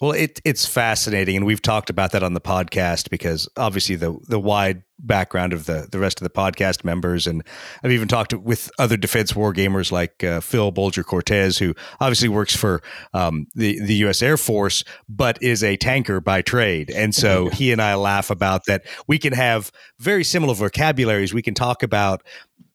well, 0.00 0.12
it, 0.12 0.40
it's 0.44 0.64
fascinating, 0.64 1.36
and 1.36 1.44
we've 1.44 1.62
talked 1.62 1.90
about 1.90 2.12
that 2.12 2.22
on 2.22 2.34
the 2.34 2.40
podcast 2.40 3.10
because 3.10 3.48
obviously 3.56 3.96
the 3.96 4.16
the 4.28 4.38
wide 4.38 4.82
background 4.98 5.52
of 5.52 5.66
the 5.66 5.88
the 5.90 5.98
rest 5.98 6.20
of 6.20 6.24
the 6.24 6.30
podcast 6.30 6.84
members, 6.84 7.26
and 7.26 7.42
I've 7.82 7.90
even 7.90 8.06
talked 8.06 8.32
with 8.32 8.70
other 8.78 8.96
defense 8.96 9.34
war 9.34 9.52
gamers 9.52 9.90
like 9.90 10.22
uh, 10.22 10.40
Phil 10.40 10.72
Bolger 10.72 11.04
Cortez, 11.04 11.58
who 11.58 11.74
obviously 12.00 12.28
works 12.28 12.54
for 12.54 12.80
um, 13.12 13.46
the 13.54 13.80
the 13.80 13.94
U.S. 13.96 14.22
Air 14.22 14.36
Force, 14.36 14.84
but 15.08 15.42
is 15.42 15.64
a 15.64 15.76
tanker 15.76 16.20
by 16.20 16.42
trade, 16.42 16.90
and 16.90 17.14
so 17.14 17.48
he 17.52 17.72
and 17.72 17.82
I 17.82 17.96
laugh 17.96 18.30
about 18.30 18.66
that. 18.66 18.84
We 19.08 19.18
can 19.18 19.32
have 19.32 19.72
very 19.98 20.22
similar 20.22 20.54
vocabularies. 20.54 21.34
We 21.34 21.42
can 21.42 21.54
talk 21.54 21.82
about 21.82 22.22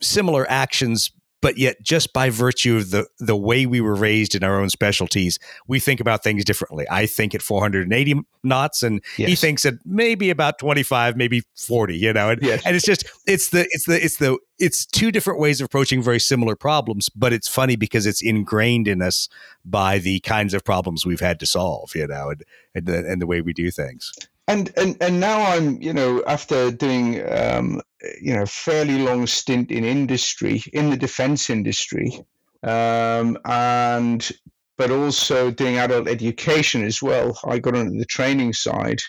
similar 0.02 0.46
actions 0.50 1.12
but 1.44 1.58
yet 1.58 1.84
just 1.84 2.14
by 2.14 2.30
virtue 2.30 2.78
of 2.78 2.92
the 2.92 3.06
the 3.20 3.36
way 3.36 3.66
we 3.66 3.82
were 3.82 3.96
raised 3.96 4.34
in 4.34 4.46
our 4.46 4.62
own 4.62 4.70
specialties, 4.70 5.38
we 5.68 5.78
think 5.78 6.00
about 6.00 6.24
things 6.24 6.46
differently. 6.46 6.86
I 6.90 7.06
think 7.06 7.36
at 7.36 7.42
480 7.42 8.22
knots, 8.46 8.82
and 8.82 9.04
yes. 9.18 9.30
he 9.30 9.36
thinks 9.36 9.66
at 9.66 9.74
maybe 9.86 10.30
about 10.30 10.58
25, 10.58 11.18
maybe 11.18 11.44
40. 11.58 11.98
You 11.98 12.14
know, 12.14 12.30
and, 12.30 12.42
yes. 12.42 12.64
and 12.66 12.78
it's 12.78 12.86
just 12.86 13.06
it's 13.28 13.50
the 13.50 13.68
it's 13.72 13.86
the 13.86 14.04
it's 14.04 14.18
the 14.18 14.40
it's 14.58 14.86
two 14.86 15.12
different 15.12 15.42
ways 15.42 15.60
of 15.60 15.66
approaching 15.66 16.02
very 16.02 16.20
similar 16.20 16.56
problems, 16.56 17.10
but 17.10 17.34
it's 17.34 17.50
funny 17.50 17.76
because 17.76 18.06
it's 18.06 18.22
ingrained 18.22 18.88
in 18.88 19.02
us 19.02 19.28
by 19.66 20.00
the 20.00 20.22
kinds 20.22 20.54
of 20.54 20.64
problems 20.64 21.06
we've 21.06 21.20
had 21.20 21.42
to 21.42 21.46
solve. 21.46 21.94
You 21.94 22.08
know, 22.08 22.30
and 22.30 22.44
and 22.74 22.86
the, 22.86 23.12
and 23.12 23.22
the 23.22 23.28
way 23.28 23.42
we 23.42 23.52
do 23.52 23.70
things 23.70 24.14
and 24.48 24.72
and 24.78 24.98
and 25.02 25.20
now 25.20 25.42
I'm 25.42 25.82
you 25.82 25.94
know 25.94 26.24
after 26.28 26.72
doing 26.72 27.22
um, 27.32 27.82
you 28.22 28.34
know 28.34 28.46
fairly 28.46 29.00
long 29.00 29.28
stint 29.28 29.72
in 29.72 29.84
industry 29.84 30.62
in 30.74 30.90
the 30.90 30.98
defense 30.98 31.50
industry 31.50 32.20
um, 32.64 33.38
and 33.46 34.32
but 34.78 34.92
also 34.92 35.52
doing 35.52 35.78
adult 35.78 36.08
education 36.08 36.84
as 36.84 37.02
well. 37.02 37.38
I 37.46 37.60
got 37.60 37.76
onto 37.76 37.98
the 37.98 38.06
training 38.06 38.54
side, 38.54 39.00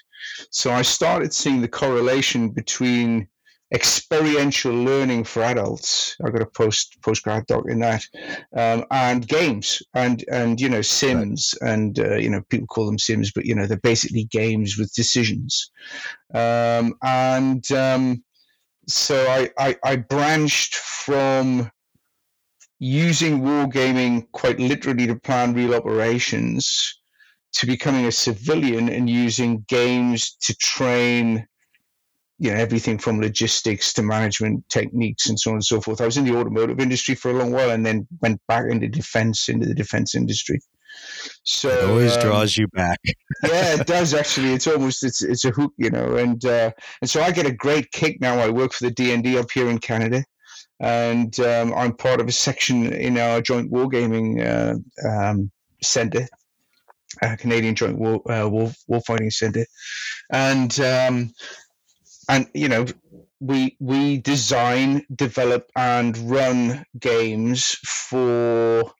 so 0.50 0.70
I 0.72 0.82
started 0.82 1.32
seeing 1.32 1.60
the 1.60 1.68
correlation 1.68 2.50
between 2.50 3.28
experiential 3.74 4.72
learning 4.72 5.24
for 5.24 5.42
adults. 5.42 6.16
I've 6.24 6.32
got 6.32 6.42
a 6.42 6.46
post 6.46 6.96
postgrad 7.02 7.46
doc 7.46 7.64
in 7.68 7.80
that, 7.80 8.04
um, 8.56 8.84
and 8.90 9.26
games 9.26 9.82
and 9.94 10.24
and 10.30 10.60
you 10.60 10.68
know 10.68 10.80
sims 10.82 11.54
right. 11.60 11.72
and 11.72 11.98
uh, 11.98 12.14
you 12.14 12.30
know 12.30 12.42
people 12.48 12.68
call 12.68 12.86
them 12.86 12.98
sims, 12.98 13.32
but 13.32 13.44
you 13.44 13.54
know 13.54 13.66
they're 13.66 13.76
basically 13.78 14.24
games 14.24 14.78
with 14.78 14.94
decisions. 14.94 15.70
Um, 16.32 16.94
and 17.02 17.70
um, 17.72 18.24
so 18.86 19.26
I, 19.28 19.50
I 19.58 19.76
I 19.84 19.96
branched 19.96 20.76
from 20.76 21.70
using 22.78 23.40
wargaming 23.40 24.26
quite 24.32 24.60
literally 24.60 25.06
to 25.06 25.16
plan 25.16 25.54
real 25.54 25.74
operations 25.74 27.00
to 27.54 27.66
becoming 27.66 28.06
a 28.06 28.12
civilian 28.12 28.88
and 28.88 29.08
using 29.08 29.64
games 29.68 30.36
to 30.42 30.54
train 30.56 31.46
you 32.38 32.50
know 32.50 32.56
everything 32.56 32.98
from 32.98 33.20
logistics 33.20 33.92
to 33.92 34.02
management 34.02 34.68
techniques 34.68 35.28
and 35.28 35.38
so 35.38 35.50
on 35.50 35.56
and 35.56 35.64
so 35.64 35.80
forth. 35.80 36.00
I 36.00 36.06
was 36.06 36.16
in 36.16 36.24
the 36.24 36.36
automotive 36.36 36.80
industry 36.80 37.14
for 37.14 37.30
a 37.30 37.34
long 37.34 37.52
while 37.52 37.70
and 37.70 37.84
then 37.86 38.06
went 38.20 38.40
back 38.48 38.64
into 38.68 38.88
defense 38.88 39.48
into 39.48 39.66
the 39.66 39.74
defense 39.74 40.14
industry. 40.14 40.60
So 41.44 41.68
it 41.68 41.90
always 41.90 42.16
um, 42.16 42.22
draws 42.22 42.56
you 42.56 42.68
back. 42.68 42.98
yeah, 43.44 43.80
it 43.80 43.86
does 43.86 44.14
actually. 44.20 44.52
It's 44.52 44.66
almost 44.66 45.04
it's 45.04 45.22
it's 45.22 45.44
a 45.44 45.50
hook, 45.50 45.72
you 45.76 45.90
know. 45.90 46.16
And 46.16 46.44
uh, 46.44 46.70
and 47.00 47.10
so 47.10 47.22
I 47.22 47.30
get 47.30 47.46
a 47.46 47.52
great 47.52 47.90
kick 47.92 48.20
now. 48.20 48.38
I 48.38 48.48
work 48.48 48.72
for 48.72 48.84
the 48.84 48.94
DND 48.94 49.36
up 49.36 49.50
here 49.50 49.68
in 49.68 49.78
Canada, 49.78 50.24
and 50.80 51.38
um, 51.40 51.72
I'm 51.74 51.96
part 51.96 52.20
of 52.20 52.28
a 52.28 52.32
section 52.32 52.92
in 52.92 53.18
our 53.18 53.40
joint 53.40 53.70
wargaming 53.70 54.44
uh, 54.44 55.08
um, 55.08 55.50
center, 55.82 56.26
uh, 57.22 57.36
Canadian 57.36 57.74
Joint 57.74 57.98
War 57.98 58.20
uh, 58.30 58.48
War 58.48 58.72
Warfighting 58.90 59.32
Center, 59.32 59.66
and 60.32 60.78
um, 60.80 61.32
and 62.28 62.48
you 62.54 62.68
know 62.68 62.84
we 63.40 63.76
we 63.80 64.18
design 64.18 65.04
develop 65.14 65.70
and 65.76 66.16
run 66.30 66.84
games 66.98 67.76
for 67.84 68.90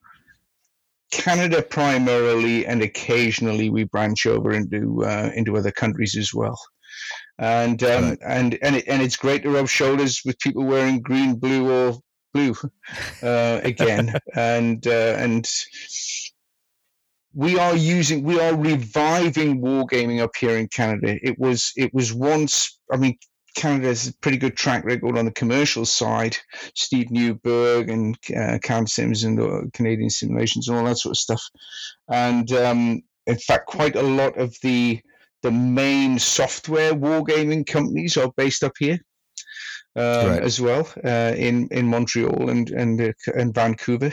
canada 1.11 1.63
primarily 1.63 2.67
and 2.67 2.83
occasionally 2.83 3.71
we 3.71 3.85
branch 3.85 4.27
over 4.27 4.53
into 4.53 5.05
uh, 5.05 5.31
into 5.35 5.57
other 5.57 5.71
countries 5.71 6.17
as 6.17 6.35
well 6.35 6.59
and 7.39 7.83
um, 7.83 8.05
right. 8.05 8.19
and 8.27 8.59
and, 8.63 8.77
it, 8.77 8.85
and 8.87 9.03
it's 9.03 9.17
great 9.17 9.43
to 9.43 9.51
rub 9.51 9.69
shoulders 9.69 10.23
with 10.25 10.39
people 10.39 10.65
wearing 10.65 11.01
green 11.01 11.37
blue 11.37 11.71
or 11.71 11.99
blue 12.33 12.55
uh, 13.23 13.61
again 13.63 14.15
and 14.35 14.87
uh, 14.87 15.17
and 15.19 15.49
we 17.35 17.59
are 17.59 17.75
using 17.75 18.23
we 18.23 18.41
are 18.41 18.55
reviving 18.55 19.61
wargaming 19.61 20.23
up 20.23 20.31
here 20.39 20.57
in 20.57 20.69
Canada. 20.69 21.19
It 21.23 21.39
was 21.39 21.73
it 21.77 21.93
was 21.93 22.15
once 22.15 22.79
I 22.93 22.97
mean 22.97 23.19
Canada 23.57 23.89
has 23.89 24.09
a 24.09 24.15
pretty 24.19 24.37
good 24.37 24.57
track 24.57 24.85
record 24.85 25.19
on 25.19 25.25
the 25.25 25.33
commercial 25.33 25.85
side. 25.85 26.37
Steve 26.75 27.11
Newberg 27.11 27.91
and 27.91 28.17
uh, 28.37 28.59
Cam 28.63 28.87
Sims 28.87 29.25
and 29.25 29.41
uh, 29.41 29.63
Canadian 29.73 30.11
Simulations 30.11 30.69
and 30.69 30.77
all 30.77 30.85
that 30.85 30.99
sort 30.99 31.13
of 31.13 31.19
stuff. 31.19 31.43
And 32.09 32.51
um, 32.53 33.03
in 33.27 33.39
fact, 33.39 33.67
quite 33.67 33.97
a 33.97 34.03
lot 34.03 34.39
of 34.39 34.57
the 34.63 35.01
the 35.43 35.51
main 35.51 36.19
software 36.19 36.95
wargaming 36.95 37.67
companies 37.67 38.17
are 38.17 38.33
based 38.37 38.63
up 38.63 38.73
here. 38.79 38.99
Um, 39.97 40.27
right. 40.27 40.43
As 40.43 40.61
well 40.61 40.89
uh, 41.05 41.35
in 41.37 41.69
in 41.71 41.87
Montreal 41.87 42.51
and 42.51 42.71
and 42.71 43.01
uh, 43.01 43.13
and 43.37 43.55
Vancouver, 43.55 44.13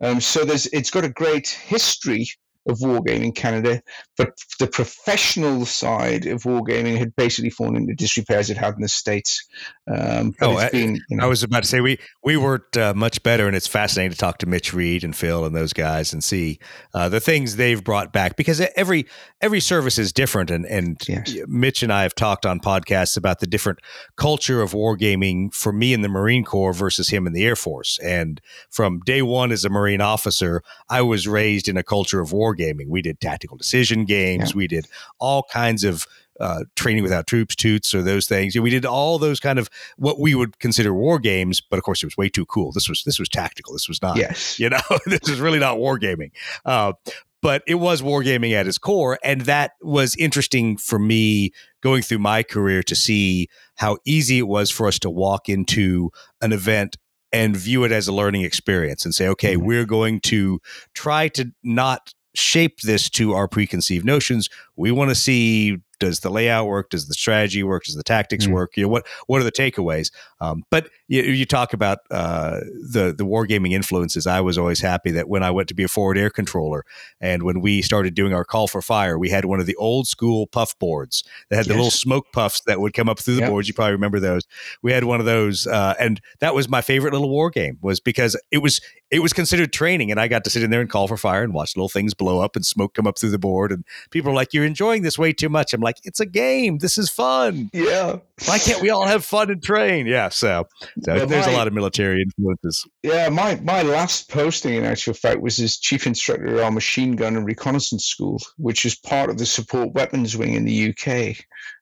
um, 0.00 0.20
so 0.20 0.44
there's 0.44 0.66
it's 0.66 0.90
got 0.90 1.04
a 1.04 1.08
great 1.08 1.48
history 1.48 2.26
of 2.66 2.78
wargaming 2.78 3.34
Canada, 3.34 3.82
but 4.16 4.30
the 4.58 4.66
professional 4.66 5.66
side 5.66 6.26
of 6.26 6.42
wargaming 6.42 6.96
had 6.96 7.14
basically 7.14 7.50
fallen 7.50 7.76
into 7.76 7.94
disrepair 7.94 8.38
as 8.38 8.48
it 8.48 8.56
had 8.56 8.74
in 8.74 8.80
the 8.80 8.88
states. 8.88 9.46
Um, 9.92 10.34
oh, 10.40 10.56
I, 10.56 10.70
been, 10.70 10.98
you 11.10 11.16
know, 11.16 11.24
I, 11.24 11.26
was 11.26 11.42
about 11.42 11.62
to 11.62 11.68
say 11.68 11.80
we 11.80 11.98
we 12.22 12.38
worked 12.38 12.76
uh, 12.76 12.94
much 12.94 13.22
better, 13.22 13.46
and 13.46 13.54
it's 13.54 13.66
fascinating 13.66 14.12
to 14.12 14.16
talk 14.16 14.38
to 14.38 14.46
Mitch 14.46 14.72
Reed 14.72 15.04
and 15.04 15.14
Phil 15.14 15.44
and 15.44 15.54
those 15.54 15.74
guys 15.74 16.12
and 16.14 16.24
see 16.24 16.58
uh, 16.94 17.08
the 17.10 17.20
things 17.20 17.56
they've 17.56 17.84
brought 17.84 18.12
back 18.12 18.36
because 18.36 18.60
every 18.76 19.06
every 19.42 19.60
service 19.60 19.98
is 19.98 20.12
different, 20.12 20.50
and 20.50 20.64
and 20.66 20.96
yes. 21.06 21.36
Mitch 21.46 21.82
and 21.82 21.92
I 21.92 22.02
have 22.02 22.14
talked 22.14 22.46
on 22.46 22.60
podcasts 22.60 23.18
about 23.18 23.40
the 23.40 23.46
different 23.46 23.80
culture 24.16 24.62
of 24.62 24.72
wargaming 24.72 25.52
for 25.52 25.72
me 25.72 25.92
in 25.92 26.00
the 26.00 26.08
Marine 26.08 26.44
Corps 26.44 26.72
versus 26.72 27.10
him 27.10 27.26
in 27.26 27.34
the 27.34 27.44
Air 27.44 27.56
Force, 27.56 27.98
and 28.02 28.40
from 28.70 29.00
day 29.00 29.20
one 29.20 29.52
as 29.52 29.66
a 29.66 29.68
Marine 29.68 30.00
officer, 30.00 30.62
I 30.88 31.02
was 31.02 31.28
raised 31.28 31.68
in 31.68 31.76
a 31.76 31.82
culture 31.82 32.20
of 32.20 32.32
war 32.32 32.53
gaming. 32.54 32.88
We 32.88 33.02
did 33.02 33.20
tactical 33.20 33.56
decision 33.56 34.04
games. 34.04 34.50
Yeah. 34.50 34.56
We 34.56 34.66
did 34.66 34.86
all 35.18 35.44
kinds 35.52 35.84
of 35.84 36.06
uh, 36.40 36.64
training 36.74 37.02
without 37.02 37.26
troops, 37.26 37.54
toots, 37.54 37.94
or 37.94 38.02
those 38.02 38.26
things. 38.26 38.58
We 38.58 38.70
did 38.70 38.84
all 38.84 39.18
those 39.18 39.40
kind 39.40 39.58
of 39.58 39.68
what 39.96 40.18
we 40.18 40.34
would 40.34 40.58
consider 40.58 40.92
war 40.92 41.18
games, 41.18 41.60
but 41.60 41.76
of 41.76 41.84
course 41.84 42.02
it 42.02 42.06
was 42.06 42.16
way 42.16 42.28
too 42.28 42.46
cool. 42.46 42.72
This 42.72 42.88
was 42.88 43.04
this 43.04 43.18
was 43.18 43.28
tactical. 43.28 43.72
This 43.72 43.88
was 43.88 44.02
not, 44.02 44.16
yes. 44.16 44.58
you 44.58 44.68
know, 44.68 44.80
this 45.06 45.28
is 45.28 45.40
really 45.40 45.58
not 45.58 45.78
wargaming. 45.78 46.32
Uh, 46.64 46.94
but 47.40 47.62
it 47.66 47.74
was 47.74 48.00
wargaming 48.00 48.52
at 48.52 48.66
its 48.66 48.78
core, 48.78 49.18
and 49.22 49.42
that 49.42 49.72
was 49.82 50.16
interesting 50.16 50.78
for 50.78 50.98
me 50.98 51.52
going 51.82 52.00
through 52.00 52.18
my 52.18 52.42
career 52.42 52.82
to 52.82 52.96
see 52.96 53.48
how 53.76 53.98
easy 54.06 54.38
it 54.38 54.48
was 54.48 54.70
for 54.70 54.88
us 54.88 54.98
to 55.00 55.10
walk 55.10 55.50
into 55.50 56.10
an 56.40 56.52
event 56.52 56.96
and 57.34 57.56
view 57.56 57.84
it 57.84 57.92
as 57.92 58.08
a 58.08 58.12
learning 58.12 58.42
experience 58.42 59.04
and 59.04 59.14
say, 59.14 59.28
okay, 59.28 59.56
mm-hmm. 59.56 59.66
we're 59.66 59.84
going 59.84 60.20
to 60.20 60.60
try 60.94 61.28
to 61.28 61.52
not 61.62 62.14
shape 62.34 62.80
this 62.80 63.08
to 63.10 63.32
our 63.32 63.48
preconceived 63.48 64.04
notions. 64.04 64.48
We 64.76 64.90
want 64.90 65.10
to 65.10 65.14
see 65.14 65.78
does 66.04 66.20
the 66.20 66.30
layout 66.30 66.66
work? 66.66 66.90
Does 66.90 67.08
the 67.08 67.14
strategy 67.14 67.62
work? 67.62 67.84
Does 67.84 67.94
the 67.94 68.02
tactics 68.02 68.46
mm. 68.46 68.52
work? 68.52 68.76
You 68.76 68.84
know 68.84 68.88
what 68.90 69.06
what 69.26 69.40
are 69.40 69.44
the 69.44 69.52
takeaways? 69.52 70.10
Um, 70.40 70.64
but 70.70 70.90
you, 71.08 71.22
you, 71.22 71.46
talk 71.46 71.72
about 71.72 71.98
uh, 72.10 72.60
the 72.92 73.14
the 73.16 73.24
wargaming 73.24 73.72
influences. 73.72 74.26
I 74.26 74.40
was 74.40 74.58
always 74.58 74.80
happy 74.80 75.10
that 75.12 75.28
when 75.28 75.42
I 75.42 75.50
went 75.50 75.68
to 75.68 75.74
be 75.74 75.84
a 75.84 75.88
forward 75.88 76.18
air 76.18 76.30
controller, 76.30 76.84
and 77.20 77.42
when 77.42 77.60
we 77.60 77.80
started 77.82 78.14
doing 78.14 78.34
our 78.34 78.44
call 78.44 78.66
for 78.66 78.82
fire, 78.82 79.18
we 79.18 79.30
had 79.30 79.46
one 79.46 79.60
of 79.60 79.66
the 79.66 79.76
old 79.76 80.06
school 80.06 80.46
puff 80.46 80.78
boards 80.78 81.24
that 81.48 81.56
had 81.56 81.66
yes. 81.66 81.72
the 81.72 81.74
little 81.74 81.90
smoke 81.90 82.26
puffs 82.32 82.60
that 82.66 82.80
would 82.80 82.92
come 82.92 83.08
up 83.08 83.18
through 83.18 83.36
the 83.36 83.42
yep. 83.42 83.50
boards. 83.50 83.68
You 83.68 83.74
probably 83.74 83.92
remember 83.92 84.20
those. 84.20 84.42
We 84.82 84.92
had 84.92 85.04
one 85.04 85.20
of 85.20 85.26
those, 85.26 85.66
uh, 85.66 85.94
and 85.98 86.20
that 86.40 86.54
was 86.54 86.68
my 86.68 86.82
favorite 86.82 87.12
little 87.12 87.30
war 87.30 87.48
game. 87.50 87.78
Was 87.80 88.00
because 88.00 88.38
it 88.50 88.58
was 88.58 88.80
it 89.10 89.22
was 89.22 89.32
considered 89.32 89.72
training, 89.72 90.10
and 90.10 90.20
I 90.20 90.28
got 90.28 90.44
to 90.44 90.50
sit 90.50 90.62
in 90.62 90.70
there 90.70 90.80
and 90.80 90.90
call 90.90 91.06
for 91.06 91.16
fire 91.16 91.42
and 91.42 91.54
watch 91.54 91.76
little 91.76 91.88
things 91.88 92.14
blow 92.14 92.40
up 92.40 92.56
and 92.56 92.66
smoke 92.66 92.94
come 92.94 93.06
up 93.06 93.18
through 93.18 93.30
the 93.30 93.38
board, 93.38 93.72
and 93.72 93.84
people 94.10 94.30
are 94.30 94.34
like, 94.34 94.52
"You're 94.52 94.64
enjoying 94.64 95.02
this 95.02 95.18
way 95.18 95.32
too 95.32 95.48
much." 95.48 95.72
I'm 95.72 95.80
like, 95.80 95.93
"It's 96.02 96.20
a 96.20 96.26
game. 96.26 96.78
This 96.78 96.98
is 96.98 97.10
fun." 97.10 97.70
Yeah. 97.72 98.18
Why 98.46 98.58
can't 98.58 98.82
we 98.82 98.90
all 98.90 99.06
have 99.06 99.24
fun 99.24 99.50
and 99.50 99.62
train? 99.62 100.06
Yeah. 100.06 100.28
So, 100.28 100.66
so 101.02 101.14
yeah, 101.14 101.24
there's 101.24 101.46
my, 101.46 101.52
a 101.52 101.56
lot 101.56 101.66
of 101.68 101.72
military 101.72 102.22
influences. 102.22 102.86
Yeah. 103.02 103.28
My 103.28 103.56
my 103.56 103.82
last 103.82 104.30
posting, 104.30 104.74
in 104.74 104.84
actual 104.84 105.14
fact, 105.14 105.40
was 105.40 105.58
as 105.60 105.76
chief 105.76 106.06
instructor 106.06 106.56
at 106.56 106.62
our 106.62 106.70
machine 106.70 107.16
gun 107.16 107.36
and 107.36 107.46
reconnaissance 107.46 108.04
school, 108.04 108.40
which 108.56 108.84
is 108.84 108.94
part 108.94 109.30
of 109.30 109.38
the 109.38 109.46
support 109.46 109.92
weapons 109.92 110.36
wing 110.36 110.54
in 110.54 110.64
the 110.64 110.90
UK, 110.90 111.36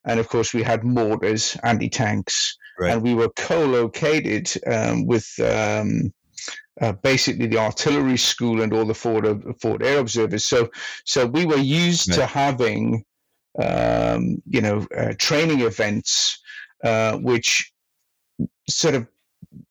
and 0.05 0.21
of 0.21 0.29
course 0.29 0.53
we 0.53 0.63
had 0.63 0.85
mortars, 0.85 1.57
anti 1.63 1.89
tanks. 1.89 2.57
Right. 2.79 2.93
And 2.93 3.03
we 3.03 3.15
were 3.15 3.29
co-located 3.29 4.51
um, 4.67 5.07
with 5.07 5.29
um, 5.41 6.13
uh, 6.81 6.93
basically 6.93 7.47
the 7.47 7.59
artillery 7.59 8.17
school 8.17 8.63
and 8.63 8.73
all 8.73 8.85
the 8.85 8.95
forward, 8.95 9.43
forward 9.61 9.83
air 9.83 9.99
observers. 9.99 10.45
So, 10.45 10.71
so 11.05 11.27
we 11.27 11.45
were 11.45 11.57
used 11.57 12.09
yeah. 12.09 12.17
to 12.17 12.27
having, 12.27 13.05
um, 13.59 14.43
you 14.47 14.61
know, 14.61 14.87
uh, 14.97 15.15
training 15.19 15.61
events, 15.61 16.41
uh, 16.85 17.17
which 17.19 17.73
sort 18.69 18.95
of 18.95 19.07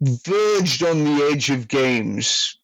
verged 0.01 0.83
on 0.83 1.03
the 1.03 1.29
edge 1.31 1.49
of 1.49 1.67
games 1.67 2.60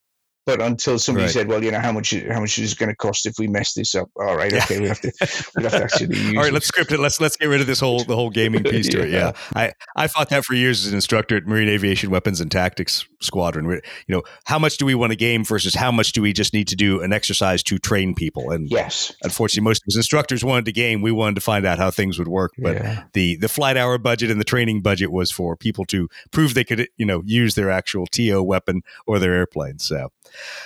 but 0.48 0.62
until 0.62 0.98
somebody 0.98 1.25
right. 1.25 1.34
said, 1.34 1.50
"Well, 1.50 1.62
you 1.62 1.72
know, 1.72 1.80
how 1.80 1.92
much 1.92 2.16
how 2.32 2.39
much 2.39 2.58
is 2.58 2.72
it 2.72 2.77
going 2.80 2.88
to 2.89 2.96
cost 2.96 3.25
if 3.25 3.38
we 3.38 3.48
mess 3.48 3.74
this 3.74 3.94
up?" 3.94 4.10
All 4.16 4.38
right, 4.38 4.51
okay, 4.51 4.80
we 4.80 4.88
have 4.88 5.01
to 5.01 5.12
we 5.58 5.63
have 5.63 5.74
to 5.74 5.84
actually 5.84 6.18
use. 6.18 6.38
All 6.38 6.44
right, 6.44 6.54
let's 6.54 6.66
script 6.66 6.94
it. 6.94 7.01
Let's 7.01 7.20
let's 7.20 7.36
get 7.36 7.48
rid 7.48 7.60
of 7.60 7.68
this 7.68 7.82
whole 7.82 8.06
the 8.06 8.16
whole 8.16 8.30
gaming 8.30 8.63
piece 8.63 8.88
to 8.89 9.04
it. 9.04 9.10
Yeah, 9.10 9.34
I 9.54 9.74
I 9.98 10.08
fought 10.08 10.30
that 10.30 10.46
for 10.46 10.54
years 10.54 10.86
as 10.86 10.92
an 10.94 10.96
instructor 10.96 11.36
at 11.36 11.46
Marine 11.46 11.68
Aviation 11.68 12.10
Weapons 12.10 12.39
and 12.39 12.50
Tactics 12.50 13.06
Squadron. 13.20 13.66
You 13.66 13.82
know, 14.08 14.24
how 14.46 14.58
much 14.58 14.77
do 14.77 14.86
we 14.86 14.96
want 14.96 15.12
a 15.12 15.18
game 15.18 15.44
versus 15.44 15.75
how 15.75 15.92
much 15.92 16.13
do 16.13 16.22
we 16.22 16.32
just 16.32 16.54
need 16.54 16.70
to 16.70 16.77
do 16.77 17.01
an 17.01 17.12
exercise 17.12 17.62
to 17.63 17.77
train 17.77 18.16
people? 18.16 18.50
And 18.50 18.72
yes, 18.72 19.13
unfortunately, 19.24 19.68
most 19.68 19.84
of 19.84 19.89
us 19.89 19.98
instructors 19.98 20.46
wanted 20.46 20.63
to 20.66 20.72
game. 20.72 21.01
We 21.01 21.12
wanted 21.12 21.36
to 21.36 21.42
find 21.42 21.66
out 21.66 21.77
how 21.77 21.92
things 21.92 22.18
would 22.18 22.30
work, 22.30 22.54
but 22.58 22.77
yeah. 22.77 23.04
the 23.12 23.36
the 23.36 23.50
flight 23.50 23.75
hour 23.75 23.98
budget 23.98 24.32
and 24.32 24.39
the 24.39 24.46
training 24.46 24.82
budget 24.82 25.12
was 25.12 25.30
for 25.30 25.58
people 25.58 25.84
to 25.86 26.08
prove 26.32 26.54
they 26.54 26.63
could 26.63 26.88
you 26.96 27.06
know 27.06 27.22
use 27.25 27.56
their 27.56 27.70
actual 27.70 28.08
TO 28.08 28.42
weapon 28.42 28.82
or 29.06 29.20
their 29.20 29.34
airplane. 29.34 29.80
So, 29.80 30.13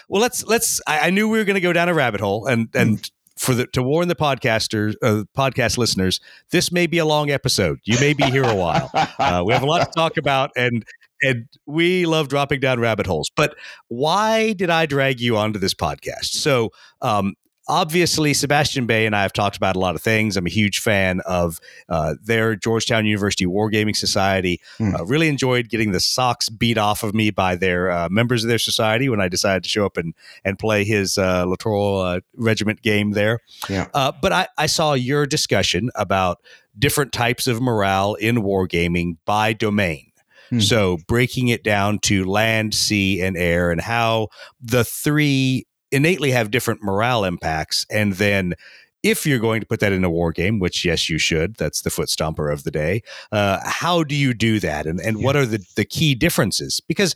well, 0.09 0.21
let's 0.21 0.45
let's. 0.45 0.81
I, 0.87 1.07
I 1.07 1.09
knew 1.09 1.29
we 1.29 1.37
were 1.37 1.45
going 1.45 1.55
to 1.55 1.61
go 1.61 1.73
down 1.73 1.89
a 1.89 1.93
rabbit 1.93 2.21
hole, 2.21 2.45
and 2.45 2.69
and. 2.73 2.99
Mm. 2.99 3.11
For 3.37 3.55
the 3.55 3.65
to 3.67 3.81
warn 3.81 4.07
the 4.07 4.13
podcasters, 4.13 4.93
uh, 5.01 5.23
podcast 5.35 5.75
listeners, 5.79 6.19
this 6.51 6.71
may 6.71 6.85
be 6.85 6.99
a 6.99 7.05
long 7.05 7.31
episode. 7.31 7.79
You 7.85 7.99
may 7.99 8.13
be 8.13 8.25
here 8.25 8.43
a 8.43 8.53
while. 8.53 8.91
Uh, 9.19 9.41
we 9.43 9.53
have 9.53 9.63
a 9.63 9.65
lot 9.65 9.79
to 9.79 9.91
talk 9.95 10.17
about, 10.17 10.51
and 10.55 10.85
and 11.23 11.47
we 11.65 12.05
love 12.05 12.27
dropping 12.27 12.59
down 12.59 12.79
rabbit 12.79 13.07
holes. 13.07 13.31
But 13.35 13.55
why 13.87 14.53
did 14.53 14.69
I 14.69 14.85
drag 14.85 15.19
you 15.19 15.37
onto 15.37 15.57
this 15.57 15.73
podcast? 15.73 16.33
So, 16.33 16.71
um, 17.01 17.33
obviously, 17.67 18.33
Sebastian 18.33 18.85
Bae 18.85 19.05
and 19.05 19.15
I 19.15 19.21
have 19.21 19.33
talked 19.33 19.57
about 19.57 19.75
a 19.75 19.79
lot 19.79 19.95
of 19.95 20.01
things. 20.01 20.37
I'm 20.37 20.45
a 20.45 20.49
huge 20.49 20.79
fan 20.79 21.21
of 21.25 21.59
uh, 21.89 22.15
their 22.21 22.55
Georgetown 22.55 23.05
University 23.05 23.45
Wargaming 23.45 23.95
Society. 23.95 24.59
Mm. 24.79 24.99
Uh, 24.99 25.05
really 25.05 25.27
enjoyed 25.27 25.69
getting 25.69 25.91
the 25.91 25.99
socks 25.99 26.49
beat 26.49 26.77
off 26.77 27.03
of 27.03 27.13
me 27.13 27.31
by 27.31 27.55
their 27.55 27.91
uh, 27.91 28.09
members 28.09 28.43
of 28.43 28.49
their 28.49 28.59
society 28.59 29.09
when 29.09 29.21
I 29.21 29.27
decided 29.27 29.63
to 29.63 29.69
show 29.69 29.85
up 29.85 29.97
and, 29.97 30.13
and 30.43 30.57
play 30.59 30.83
his 30.83 31.17
uh, 31.17 31.45
Littoral 31.45 31.99
uh, 31.99 32.19
Regiment 32.35 32.81
game 32.81 33.11
there. 33.11 33.39
Yeah. 33.69 33.87
Uh, 33.93 34.11
but 34.21 34.31
I, 34.31 34.47
I 34.57 34.65
saw 34.65 34.93
your 34.93 35.25
discussion 35.25 35.89
about 35.95 36.39
different 36.77 37.11
types 37.11 37.47
of 37.47 37.61
morale 37.61 38.15
in 38.15 38.37
wargaming 38.37 39.17
by 39.25 39.53
domain. 39.53 40.11
Hmm. 40.49 40.59
So 40.59 40.97
breaking 41.07 41.47
it 41.47 41.63
down 41.63 41.99
to 41.99 42.25
land, 42.25 42.73
sea, 42.73 43.21
and 43.21 43.37
air, 43.37 43.71
and 43.71 43.79
how 43.79 44.27
the 44.61 44.83
three 44.83 45.65
innately 45.91 46.31
have 46.31 46.51
different 46.51 46.83
morale 46.83 47.23
impacts. 47.25 47.85
And 47.89 48.13
then 48.13 48.55
if 49.03 49.25
you're 49.25 49.39
going 49.39 49.61
to 49.61 49.67
put 49.67 49.79
that 49.79 49.91
in 49.91 50.03
a 50.03 50.09
war 50.09 50.31
game, 50.31 50.59
which 50.59 50.85
yes, 50.85 51.09
you 51.09 51.17
should, 51.17 51.55
that's 51.55 51.81
the 51.81 51.89
foot 51.89 52.07
stomper 52.07 52.51
of 52.51 52.63
the 52.63 52.71
day. 52.71 53.01
Uh, 53.31 53.59
how 53.63 54.03
do 54.03 54.15
you 54.15 54.33
do 54.33 54.59
that, 54.59 54.85
and 54.85 54.99
and 55.01 55.19
yeah. 55.19 55.25
what 55.25 55.35
are 55.35 55.45
the 55.45 55.65
the 55.75 55.85
key 55.85 56.13
differences? 56.13 56.81
Because 56.87 57.15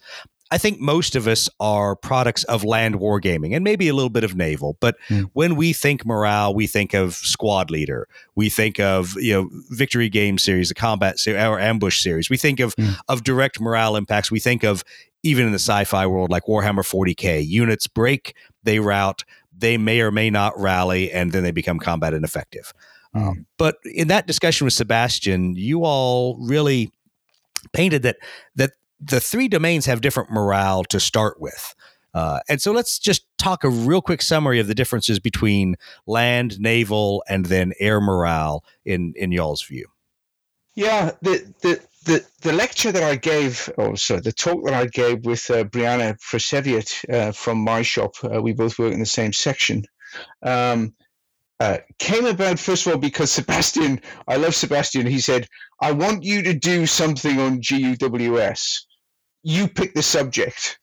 I 0.52 0.58
think 0.58 0.80
most 0.80 1.16
of 1.16 1.28
us 1.28 1.50
are 1.60 1.96
products 1.96 2.44
of 2.46 2.64
land 2.64 2.96
wargaming 2.96 3.56
and 3.56 3.64
maybe 3.64 3.88
a 3.88 3.96
little 3.96 4.12
bit 4.12 4.24
of 4.24 4.36
naval. 4.36 4.78
But 4.80 4.96
mm. 5.10 5.30
when 5.34 5.56
we 5.56 5.74
think 5.74 6.06
morale, 6.06 6.54
we 6.54 6.68
think 6.68 6.94
of 6.94 7.16
squad 7.16 7.72
leader. 7.72 8.08
We 8.36 8.50
think 8.50 8.80
of 8.80 9.16
you 9.18 9.34
know 9.34 9.50
victory 9.70 10.10
game 10.10 10.38
series, 10.38 10.70
the 10.70 10.76
combat 10.76 11.20
series, 11.20 11.44
or 11.44 11.60
ambush 11.60 12.02
series. 12.02 12.30
We 12.30 12.38
think 12.38 12.60
of 12.60 12.76
mm. 12.76 12.96
of 13.08 13.24
direct 13.24 13.60
morale 13.60 13.96
impacts. 13.96 14.32
We 14.32 14.40
think 14.40 14.64
of 14.64 14.84
even 15.24 15.48
in 15.48 15.52
the 15.52 15.60
sci-fi 15.60 16.06
world 16.06 16.30
like 16.30 16.44
Warhammer 16.44 16.86
40k, 16.86 17.46
units 17.46 17.88
break, 17.88 18.36
they 18.66 18.80
rout, 18.80 19.24
they 19.58 19.78
may 19.78 20.02
or 20.02 20.12
may 20.12 20.30
not 20.30 20.60
rally, 20.60 21.12
and 21.12 21.32
then 21.32 21.44
they 21.44 21.52
become 21.52 21.80
combat 21.80 22.14
ineffective. 22.14 22.74
Mm. 23.16 23.28
Um, 23.28 23.46
but 23.58 23.78
in 23.86 24.10
that 24.10 24.28
discussion 24.28 24.66
with 24.66 24.74
Sebastian, 24.74 25.56
you 25.56 25.86
all 25.86 26.38
really 26.40 26.92
painted 27.72 28.04
that 28.04 28.18
that 28.56 28.72
the 29.00 29.20
three 29.20 29.48
domains 29.48 29.86
have 29.86 30.02
different 30.02 30.32
morale 30.32 30.84
to 30.86 31.00
start 31.00 31.40
with. 31.40 31.76
Uh, 32.14 32.40
and 32.48 32.62
so 32.62 32.72
let's 32.72 32.98
just 32.98 33.26
talk 33.38 33.66
a 33.66 33.70
real 33.70 34.02
quick 34.02 34.22
summary 34.22 34.60
of 34.60 34.68
the 34.68 34.76
differences 34.76 35.20
between 35.20 35.76
land, 36.08 36.60
naval, 36.60 37.24
and 37.28 37.48
then 37.48 37.74
air 37.80 38.00
morale 38.00 38.64
in 38.86 39.14
in 39.16 39.32
y'all's 39.32 39.64
view. 39.64 39.86
Yeah, 40.76 41.12
the 41.22 41.54
the 41.62 41.82
the, 42.06 42.26
the 42.42 42.54
lecture 42.54 42.92
that 42.92 43.04
I 43.04 43.16
gave, 43.16 43.70
or 43.78 43.98
sorry, 43.98 44.22
the 44.22 44.32
talk 44.32 44.64
that 44.66 44.74
I 44.74 44.86
gave 44.86 45.26
with 45.26 45.50
uh, 45.50 45.64
Brianna 45.66 46.18
Prasevich 46.22 47.10
uh, 47.14 47.32
from 47.32 47.58
my 47.58 47.82
shop, 47.82 48.14
uh, 48.24 48.42
we 48.42 48.54
both 48.54 48.78
work 48.80 48.94
in 48.94 49.00
the 49.00 49.06
same 49.06 49.34
section, 49.34 49.84
um, 50.44 50.94
uh, 51.60 51.78
came 52.00 52.26
about 52.26 52.60
first 52.60 52.86
of 52.86 52.94
all 52.94 53.00
because 53.00 53.32
Sebastian, 53.32 54.02
I 54.28 54.36
love 54.36 54.54
Sebastian. 54.54 55.08
He 55.08 55.20
said, 55.20 55.48
"I 55.82 55.94
want 55.94 56.24
you 56.24 56.42
to 56.44 56.54
do 56.54 56.86
something 56.86 57.40
on 57.40 57.62
GUWS. 57.62 58.86
You 59.44 59.68
pick 59.68 59.94
the 59.94 60.04
subject." 60.04 60.80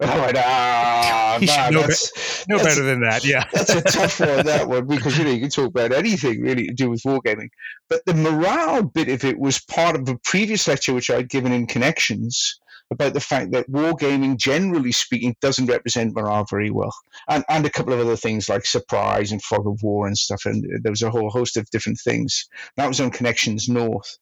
I 0.00 0.20
went, 0.20 0.36
ah, 0.36 1.36
he 1.40 1.46
man, 1.46 1.74
that's, 1.74 2.44
be- 2.44 2.52
know 2.52 2.58
that's, 2.58 2.74
better 2.74 2.84
than 2.84 3.00
that. 3.02 3.24
Yeah, 3.24 3.46
that's 3.52 3.74
a 3.74 3.82
tough 3.82 4.20
one. 4.20 4.46
That 4.46 4.68
one 4.68 4.86
because 4.86 5.16
you 5.16 5.24
know 5.24 5.30
you 5.30 5.40
can 5.40 5.50
talk 5.50 5.68
about 5.68 5.92
anything 5.92 6.40
really 6.42 6.66
to 6.66 6.74
do 6.74 6.90
with 6.90 7.02
wargaming, 7.02 7.50
but 7.88 8.04
the 8.06 8.14
morale 8.14 8.82
bit 8.82 9.08
of 9.08 9.24
it 9.24 9.38
was 9.38 9.60
part 9.60 9.96
of 9.96 10.08
a 10.08 10.18
previous 10.24 10.66
lecture 10.66 10.94
which 10.94 11.10
I'd 11.10 11.28
given 11.28 11.52
in 11.52 11.66
Connections 11.66 12.58
about 12.92 13.14
the 13.14 13.20
fact 13.20 13.50
that 13.52 13.70
wargaming, 13.70 14.36
generally 14.36 14.92
speaking, 14.92 15.34
doesn't 15.40 15.66
represent 15.66 16.14
morale 16.14 16.46
very 16.48 16.70
well, 16.70 16.94
and 17.28 17.44
and 17.48 17.66
a 17.66 17.70
couple 17.70 17.92
of 17.92 18.00
other 18.00 18.16
things 18.16 18.48
like 18.48 18.64
surprise 18.64 19.32
and 19.32 19.42
fog 19.42 19.66
of 19.66 19.82
war 19.82 20.06
and 20.06 20.16
stuff, 20.16 20.42
and 20.44 20.64
there 20.82 20.92
was 20.92 21.02
a 21.02 21.10
whole 21.10 21.30
host 21.30 21.56
of 21.56 21.68
different 21.70 21.98
things. 21.98 22.48
That 22.76 22.88
was 22.88 23.00
on 23.00 23.10
Connections 23.10 23.68
North, 23.68 24.18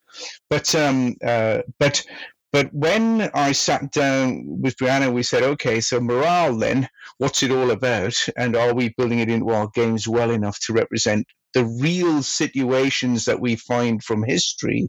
but 0.49 0.75
um, 0.75 1.17
uh, 1.25 1.63
but 1.79 2.03
but 2.53 2.73
when 2.73 3.31
I 3.35 3.53
sat 3.53 3.93
down 3.93 4.45
with 4.61 4.77
Brianna, 4.77 5.13
we 5.13 5.23
said, 5.23 5.43
okay, 5.43 5.81
so 5.81 6.01
morale 6.01 6.57
then, 6.57 6.89
what's 7.19 7.43
it 7.43 7.51
all 7.51 7.71
about? 7.71 8.17
And 8.37 8.57
are 8.57 8.75
we 8.75 8.95
building 8.97 9.21
it 9.21 9.31
into 9.31 9.51
our 9.51 9.69
games 9.69 10.09
well 10.09 10.31
enough 10.31 10.59
to 10.67 10.73
represent 10.73 11.27
the 11.55 11.65
real 11.65 12.23
situations 12.23 13.25
that 13.25 13.41
we 13.41 13.57
find 13.57 14.03
from 14.03 14.23
history 14.23 14.89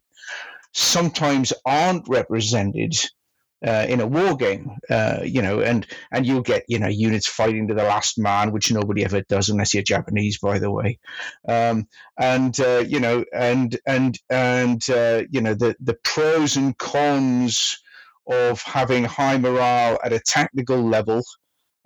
sometimes 0.73 1.53
aren't 1.65 2.07
represented 2.07 2.95
uh, 3.65 3.85
in 3.87 4.01
a 4.01 4.07
war 4.07 4.35
game, 4.35 4.71
uh, 4.89 5.19
you 5.23 5.41
know, 5.41 5.61
and 5.61 5.85
and 6.11 6.25
you'll 6.25 6.41
get 6.41 6.63
you 6.67 6.79
know 6.79 6.87
units 6.87 7.27
fighting 7.27 7.67
to 7.67 7.73
the 7.73 7.83
last 7.83 8.17
man, 8.17 8.51
which 8.51 8.71
nobody 8.71 9.05
ever 9.05 9.21
does 9.29 9.49
unless 9.49 9.73
you're 9.73 9.83
Japanese, 9.83 10.39
by 10.39 10.59
the 10.59 10.71
way, 10.71 10.99
um, 11.47 11.87
and 12.19 12.59
uh, 12.59 12.83
you 12.87 12.99
know, 12.99 13.23
and 13.33 13.77
and 13.85 14.17
and 14.29 14.89
uh, 14.89 15.23
you 15.29 15.41
know 15.41 15.53
the 15.53 15.75
the 15.79 15.97
pros 16.03 16.57
and 16.57 16.77
cons 16.77 17.77
of 18.29 18.61
having 18.61 19.03
high 19.03 19.37
morale 19.37 19.99
at 20.03 20.13
a 20.13 20.19
tactical 20.19 20.81
level, 20.81 21.23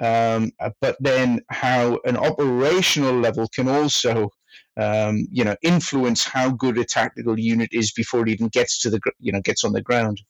um, 0.02 0.52
but 0.82 0.96
then 1.00 1.42
how 1.50 2.00
an 2.06 2.18
operational 2.18 3.14
level 3.20 3.48
can 3.54 3.68
also 3.68 4.30
um, 4.78 5.28
you 5.32 5.44
know, 5.44 5.56
influence 5.62 6.24
how 6.24 6.50
good 6.52 6.78
a 6.78 6.86
tactical 6.86 7.40
unit 7.40 7.70
is 7.72 7.92
before 7.92 8.22
it 8.22 8.30
even 8.30 8.48
gets 8.50 8.82
to 8.82 8.90
the, 8.90 9.00
you 9.20 9.32
know, 9.32 9.42
gets 9.42 9.64
on 9.64 9.74
the 9.74 9.82
ground. 9.82 10.22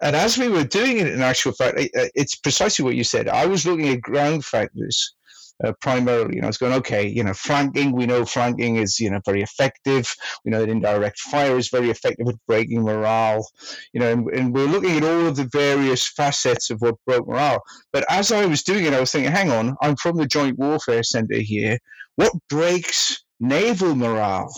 And 0.00 0.16
as 0.16 0.38
we 0.38 0.48
were 0.48 0.64
doing 0.64 0.98
it, 0.98 1.08
in 1.08 1.20
actual 1.20 1.52
fact, 1.52 1.74
it's 1.94 2.36
precisely 2.36 2.84
what 2.84 2.94
you 2.94 3.04
said. 3.04 3.28
I 3.28 3.46
was 3.46 3.66
looking 3.66 3.88
at 3.88 4.00
ground 4.00 4.44
factors. 4.44 5.14
Uh, 5.62 5.72
primarily. 5.80 6.34
You 6.34 6.40
know, 6.40 6.46
I 6.46 6.48
was 6.48 6.58
going, 6.58 6.72
okay, 6.72 7.06
you 7.06 7.22
know, 7.22 7.34
flanking, 7.34 7.92
we 7.92 8.06
know 8.06 8.24
flanking 8.24 8.76
is, 8.76 8.98
you 8.98 9.10
know, 9.10 9.20
very 9.24 9.42
effective. 9.42 10.12
We 10.44 10.50
know 10.50 10.58
that 10.60 10.68
indirect 10.68 11.20
fire 11.20 11.56
is 11.56 11.68
very 11.68 11.88
effective 11.88 12.26
at 12.26 12.34
breaking 12.48 12.82
morale. 12.82 13.46
You 13.92 14.00
know, 14.00 14.10
and, 14.10 14.28
and 14.30 14.52
we're 14.52 14.66
looking 14.66 14.96
at 14.96 15.04
all 15.04 15.26
of 15.26 15.36
the 15.36 15.48
various 15.52 16.08
facets 16.08 16.70
of 16.70 16.80
what 16.80 16.96
broke 17.06 17.28
morale. 17.28 17.62
But 17.92 18.04
as 18.10 18.32
I 18.32 18.44
was 18.46 18.64
doing 18.64 18.86
it, 18.86 18.94
I 18.94 18.98
was 18.98 19.12
thinking, 19.12 19.30
hang 19.30 19.52
on, 19.52 19.76
I'm 19.82 19.94
from 19.96 20.16
the 20.16 20.26
Joint 20.26 20.58
Warfare 20.58 21.04
Center 21.04 21.38
here. 21.38 21.78
What 22.16 22.32
breaks 22.48 23.22
naval 23.42 23.94
morale. 23.94 24.54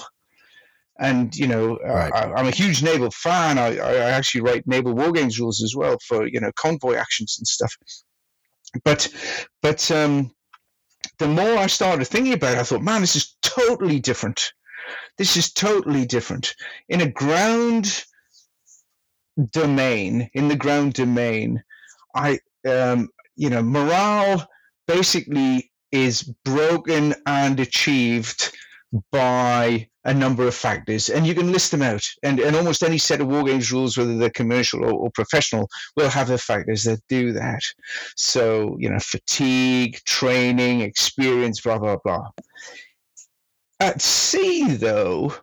And 1.00 1.34
you 1.34 1.48
know, 1.48 1.76
right. 1.84 2.14
I, 2.14 2.38
am 2.38 2.46
a 2.46 2.52
huge 2.52 2.82
naval 2.82 3.10
fan. 3.10 3.58
I, 3.58 3.78
I 3.78 3.94
actually 4.10 4.42
write 4.42 4.66
naval 4.66 4.94
war 4.94 5.10
games 5.10 5.40
rules 5.40 5.60
as 5.60 5.74
well 5.74 5.96
for 6.06 6.26
you 6.28 6.40
know 6.40 6.52
convoy 6.56 6.94
actions 6.94 7.36
and 7.38 7.46
stuff. 7.46 7.74
But 8.84 9.08
but 9.60 9.90
um, 9.90 10.30
the 11.18 11.26
more 11.26 11.56
I 11.56 11.66
started 11.66 12.04
thinking 12.04 12.32
about 12.32 12.54
it, 12.54 12.60
I 12.60 12.62
thought, 12.62 12.82
man, 12.82 13.00
this 13.00 13.16
is 13.16 13.36
totally 13.42 13.98
different. 13.98 14.52
This 15.18 15.36
is 15.36 15.52
totally 15.52 16.06
different. 16.06 16.54
In 16.88 17.00
a 17.00 17.10
ground 17.10 18.04
domain, 19.50 20.30
in 20.32 20.46
the 20.46 20.56
ground 20.56 20.94
domain, 20.94 21.62
I 22.14 22.38
um, 22.68 23.08
you 23.34 23.50
know, 23.50 23.62
morale 23.62 24.46
basically 24.86 25.72
is 25.90 26.22
broken 26.44 27.14
and 27.26 27.60
achieved 27.60 28.52
by 29.10 29.88
a 30.04 30.12
number 30.12 30.46
of 30.46 30.54
factors, 30.54 31.08
and 31.08 31.26
you 31.26 31.34
can 31.34 31.50
list 31.50 31.70
them 31.70 31.82
out. 31.82 32.02
And, 32.22 32.38
and 32.38 32.54
almost 32.54 32.82
any 32.82 32.98
set 32.98 33.20
of 33.20 33.28
war 33.28 33.42
games 33.42 33.72
rules, 33.72 33.96
whether 33.96 34.16
they're 34.16 34.30
commercial 34.30 34.84
or, 34.84 34.92
or, 34.92 35.10
professional, 35.12 35.68
will 35.96 36.10
have 36.10 36.28
the 36.28 36.38
factors 36.38 36.84
that 36.84 37.00
do 37.08 37.32
that. 37.32 37.62
So, 38.16 38.76
you 38.78 38.90
know, 38.90 38.98
fatigue, 39.00 39.98
training, 40.04 40.82
experience, 40.82 41.60
blah, 41.60 41.78
blah, 41.78 41.96
blah. 42.04 42.28
At 43.80 44.02
sea, 44.02 44.74
though, 44.74 45.34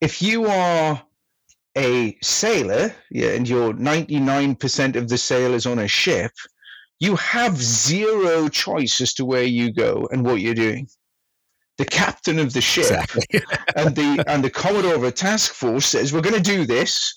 if 0.00 0.20
you 0.20 0.46
are 0.46 1.02
a 1.76 2.16
sailor, 2.22 2.94
yeah, 3.10 3.30
and 3.30 3.48
you're 3.48 3.72
99% 3.72 4.96
of 4.96 5.08
the 5.08 5.18
sailors 5.18 5.66
on 5.66 5.78
a 5.78 5.88
ship, 5.88 6.32
you 6.98 7.16
have 7.16 7.56
zero 7.56 8.48
choice 8.48 9.00
as 9.00 9.14
to 9.14 9.24
where 9.24 9.44
you 9.44 9.72
go 9.72 10.08
and 10.12 10.24
what 10.24 10.40
you're 10.40 10.54
doing. 10.54 10.88
The 11.82 11.90
captain 11.90 12.38
of 12.38 12.52
the 12.52 12.60
ship 12.60 12.84
exactly. 12.84 13.26
and 13.76 13.96
the 13.96 14.24
and 14.28 14.44
the 14.44 14.50
commodore 14.50 14.94
of 14.94 15.02
a 15.02 15.10
task 15.10 15.52
force 15.52 15.86
says, 15.86 16.12
"We're 16.12 16.20
going 16.20 16.40
to 16.40 16.50
do 16.56 16.64
this." 16.64 17.12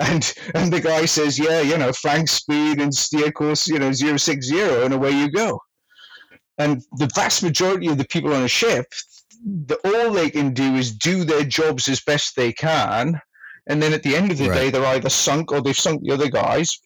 And 0.00 0.32
and 0.54 0.72
the 0.72 0.80
guy 0.80 1.04
says, 1.04 1.38
yeah, 1.38 1.60
you 1.60 1.76
know, 1.76 1.92
flank 1.92 2.28
speed 2.28 2.80
and 2.80 2.94
steer 2.94 3.30
course, 3.30 3.68
you 3.68 3.78
know, 3.78 3.92
zero 3.92 4.16
six 4.16 4.46
zero, 4.46 4.84
and 4.84 4.94
away 4.94 5.10
you 5.10 5.30
go. 5.30 5.60
And 6.56 6.82
the 6.92 7.10
vast 7.14 7.42
majority 7.42 7.88
of 7.88 7.98
the 7.98 8.06
people 8.06 8.32
on 8.32 8.42
a 8.42 8.48
ship, 8.48 8.86
the, 9.44 9.76
all 9.84 10.10
they 10.12 10.30
can 10.30 10.54
do 10.54 10.76
is 10.76 10.96
do 10.96 11.24
their 11.24 11.44
jobs 11.44 11.86
as 11.88 12.00
best 12.00 12.36
they 12.36 12.54
can. 12.54 13.20
And 13.68 13.82
then 13.82 13.92
at 13.92 14.02
the 14.02 14.16
end 14.16 14.30
of 14.30 14.38
the 14.38 14.48
right. 14.48 14.54
day, 14.54 14.70
they're 14.70 14.94
either 14.96 15.10
sunk 15.10 15.52
or 15.52 15.60
they've 15.60 15.76
sunk 15.76 16.02
the 16.02 16.12
other 16.12 16.30
guys, 16.30 16.78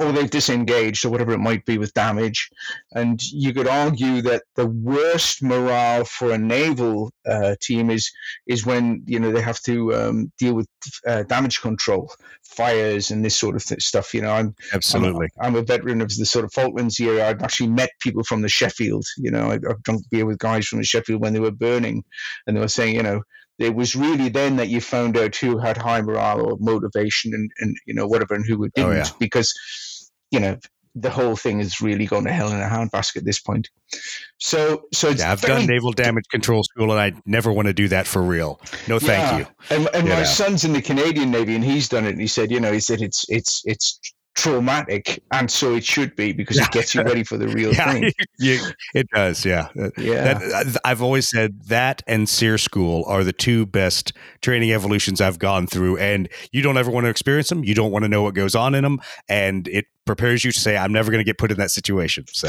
or 0.00 0.12
they've 0.12 0.30
disengaged 0.30 1.04
or 1.04 1.10
whatever 1.10 1.32
it 1.32 1.38
might 1.38 1.64
be 1.66 1.76
with 1.76 1.92
damage. 1.92 2.48
And 2.92 3.22
you 3.22 3.52
could 3.52 3.68
argue 3.68 4.22
that 4.22 4.44
the 4.56 4.66
worst 4.66 5.42
morale 5.42 6.04
for 6.04 6.32
a 6.32 6.38
naval 6.38 7.12
uh, 7.26 7.54
team 7.60 7.90
is 7.90 8.10
is 8.46 8.64
when 8.64 9.02
you 9.06 9.20
know 9.20 9.30
they 9.30 9.42
have 9.42 9.60
to 9.62 9.94
um, 9.94 10.32
deal 10.38 10.54
with 10.54 10.68
uh, 11.06 11.22
damage 11.24 11.60
control, 11.60 12.10
fires, 12.42 13.10
and 13.10 13.24
this 13.24 13.36
sort 13.36 13.56
of 13.56 13.64
th- 13.64 13.82
stuff. 13.82 14.14
You 14.14 14.22
know, 14.22 14.32
I'm 14.32 14.54
absolutely 14.72 15.28
I'm 15.38 15.54
a, 15.54 15.58
I'm 15.58 15.62
a 15.62 15.66
veteran 15.66 16.00
of 16.00 16.08
the 16.16 16.24
sort 16.24 16.46
of 16.46 16.52
Falklands 16.52 16.98
era. 16.98 17.28
I've 17.28 17.42
actually 17.42 17.68
met 17.68 17.90
people 18.00 18.24
from 18.24 18.40
the 18.40 18.48
Sheffield. 18.48 19.04
You 19.18 19.30
know, 19.30 19.50
I've, 19.50 19.64
I've 19.68 19.82
drunk 19.82 20.02
beer 20.10 20.24
with 20.24 20.38
guys 20.38 20.66
from 20.66 20.78
the 20.78 20.84
Sheffield 20.84 21.20
when 21.20 21.34
they 21.34 21.40
were 21.40 21.50
burning, 21.50 22.02
and 22.46 22.56
they 22.56 22.60
were 22.60 22.68
saying, 22.68 22.96
you 22.96 23.02
know 23.02 23.22
it 23.58 23.74
was 23.74 23.94
really 23.94 24.30
then 24.30 24.56
that 24.56 24.70
you 24.70 24.80
found 24.80 25.18
out 25.18 25.36
who 25.36 25.58
had 25.58 25.76
high 25.76 26.00
morale 26.00 26.40
or 26.40 26.56
motivation 26.60 27.34
and, 27.34 27.50
and 27.58 27.76
you 27.86 27.92
know 27.92 28.06
whatever 28.06 28.32
and 28.32 28.46
who 28.46 28.66
didn't 28.74 28.90
oh, 28.90 28.92
yeah. 28.92 29.06
because 29.18 29.54
you 30.30 30.40
know 30.40 30.58
the 30.94 31.10
whole 31.10 31.36
thing 31.36 31.60
is 31.60 31.80
really 31.80 32.06
going 32.06 32.24
to 32.24 32.32
hell 32.32 32.50
in 32.50 32.60
a 32.60 32.64
handbasket 32.64 33.18
at 33.18 33.24
this 33.24 33.38
point. 33.38 33.68
So, 34.38 34.86
so 34.92 35.10
yeah, 35.10 35.32
I've 35.32 35.40
very, 35.40 35.60
done 35.60 35.66
naval 35.66 35.92
damage 35.92 36.24
control 36.30 36.62
school, 36.64 36.90
and 36.90 37.00
I 37.00 37.20
never 37.26 37.52
want 37.52 37.66
to 37.66 37.74
do 37.74 37.88
that 37.88 38.06
for 38.06 38.22
real. 38.22 38.60
No, 38.88 38.98
thank 38.98 39.10
yeah. 39.10 39.38
you. 39.38 39.46
And, 39.76 39.88
and 39.94 40.08
my 40.08 40.16
know. 40.16 40.24
son's 40.24 40.64
in 40.64 40.72
the 40.72 40.82
Canadian 40.82 41.30
Navy, 41.30 41.54
and 41.54 41.64
he's 41.64 41.88
done 41.88 42.06
it. 42.06 42.10
And 42.10 42.20
he 42.20 42.26
said, 42.26 42.50
you 42.50 42.60
know, 42.60 42.72
he 42.72 42.80
said 42.80 43.00
it's 43.00 43.24
it's 43.28 43.62
it's 43.64 44.00
traumatic, 44.34 45.22
and 45.32 45.50
so 45.50 45.74
it 45.74 45.84
should 45.84 46.16
be 46.16 46.32
because 46.32 46.58
it 46.58 46.70
gets 46.70 46.94
you 46.94 47.02
ready 47.04 47.22
for 47.22 47.36
the 47.36 47.48
real 47.48 47.72
yeah, 47.72 47.92
thing. 47.92 48.12
it 48.94 49.06
does, 49.14 49.44
yeah. 49.44 49.68
Uh, 49.78 49.90
yeah. 49.96 50.34
That, 50.34 50.76
I've 50.84 51.02
always 51.02 51.28
said 51.28 51.64
that 51.66 52.02
and 52.06 52.28
SERE 52.28 52.58
School 52.58 53.04
are 53.06 53.22
the 53.22 53.32
two 53.32 53.66
best 53.66 54.12
training 54.40 54.72
evolutions 54.72 55.20
I've 55.20 55.38
gone 55.38 55.66
through, 55.66 55.98
and 55.98 56.28
you 56.52 56.62
don't 56.62 56.78
ever 56.78 56.90
want 56.90 57.04
to 57.04 57.10
experience 57.10 57.48
them. 57.48 57.64
You 57.64 57.74
don't 57.74 57.92
want 57.92 58.04
to 58.04 58.08
know 58.08 58.22
what 58.22 58.34
goes 58.34 58.54
on 58.54 58.74
in 58.74 58.82
them, 58.82 59.00
and 59.28 59.68
it 59.68 59.86
prepares 60.06 60.44
you 60.44 60.52
to 60.52 60.60
say, 60.60 60.76
"I'm 60.76 60.92
never 60.92 61.10
going 61.10 61.20
to 61.20 61.24
get 61.24 61.38
put 61.38 61.50
in 61.50 61.58
that 61.58 61.70
situation." 61.70 62.24
So, 62.28 62.48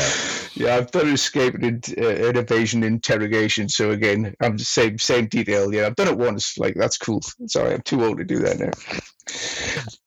yeah, 0.53 0.75
I've 0.75 0.91
done 0.91 1.09
escape 1.09 1.55
and 1.55 1.83
uh, 1.97 2.07
evasion 2.39 2.83
interrogation. 2.83 3.69
So 3.69 3.91
again, 3.91 4.35
I'm 4.41 4.57
the 4.57 4.65
same 4.65 4.97
same 4.97 5.27
detail. 5.27 5.73
Yeah, 5.73 5.87
I've 5.87 5.95
done 5.95 6.07
it 6.07 6.17
once. 6.17 6.57
Like 6.57 6.75
that's 6.75 6.97
cool. 6.97 7.21
Sorry, 7.47 7.73
I'm 7.73 7.81
too 7.81 8.03
old 8.03 8.17
to 8.17 8.23
do 8.23 8.39
that 8.39 8.59
now. 8.59 8.71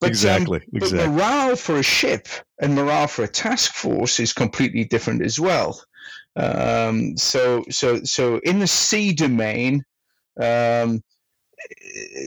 But, 0.00 0.09
exactly. 0.09 0.59
Um, 0.59 0.64
exactly. 0.74 0.98
But 0.98 1.12
morale 1.12 1.57
for 1.57 1.76
a 1.76 1.83
ship 1.83 2.28
and 2.61 2.74
morale 2.74 3.07
for 3.07 3.24
a 3.24 3.28
task 3.28 3.72
force 3.72 4.20
is 4.20 4.33
completely 4.33 4.85
different 4.85 5.22
as 5.22 5.38
well. 5.40 5.83
Um, 6.37 7.16
so, 7.16 7.64
so, 7.70 8.02
so 8.02 8.38
in 8.38 8.59
the 8.59 8.66
sea 8.66 9.12
domain, 9.12 9.85
um, 10.40 11.02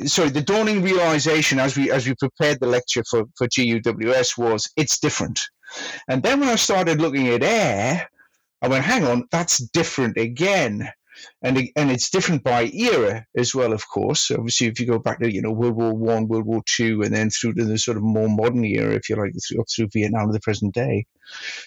sorry, 0.05 0.29
the 0.29 0.41
dawning 0.41 0.81
realization 0.81 1.59
as 1.59 1.77
we 1.77 1.91
as 1.91 2.07
we 2.07 2.15
prepared 2.15 2.59
the 2.59 2.67
lecture 2.67 3.03
for 3.09 3.25
for 3.35 3.47
GUWS 3.47 4.37
was 4.37 4.69
it's 4.77 4.99
different. 4.99 5.39
And 6.07 6.23
then 6.23 6.39
when 6.39 6.49
I 6.49 6.55
started 6.55 7.01
looking 7.01 7.27
at 7.27 7.43
air, 7.43 8.09
I 8.61 8.67
went, 8.67 8.85
hang 8.85 9.05
on, 9.05 9.27
that's 9.31 9.57
different 9.57 10.17
again 10.17 10.89
and 11.41 11.57
and 11.75 11.91
it's 11.91 12.09
different 12.09 12.43
by 12.43 12.65
era 12.65 13.25
as 13.35 13.53
well, 13.53 13.73
of 13.73 13.87
course. 13.87 14.31
Obviously, 14.31 14.67
if 14.67 14.79
you 14.79 14.85
go 14.85 14.99
back 14.99 15.19
to 15.19 15.31
you 15.31 15.41
know 15.41 15.51
World 15.51 15.75
War 15.75 15.93
One, 15.93 16.27
World 16.27 16.45
War 16.45 16.61
Two, 16.65 17.01
and 17.03 17.13
then 17.13 17.29
through 17.29 17.53
to 17.55 17.65
the 17.65 17.77
sort 17.77 17.97
of 17.97 18.03
more 18.03 18.29
modern 18.29 18.63
era, 18.65 18.95
if 18.95 19.09
you 19.09 19.15
like, 19.15 19.33
through, 19.47 19.61
up 19.61 19.67
through 19.73 19.89
Vietnam 19.93 20.27
to 20.27 20.33
the 20.33 20.39
present 20.39 20.73
day. 20.73 21.05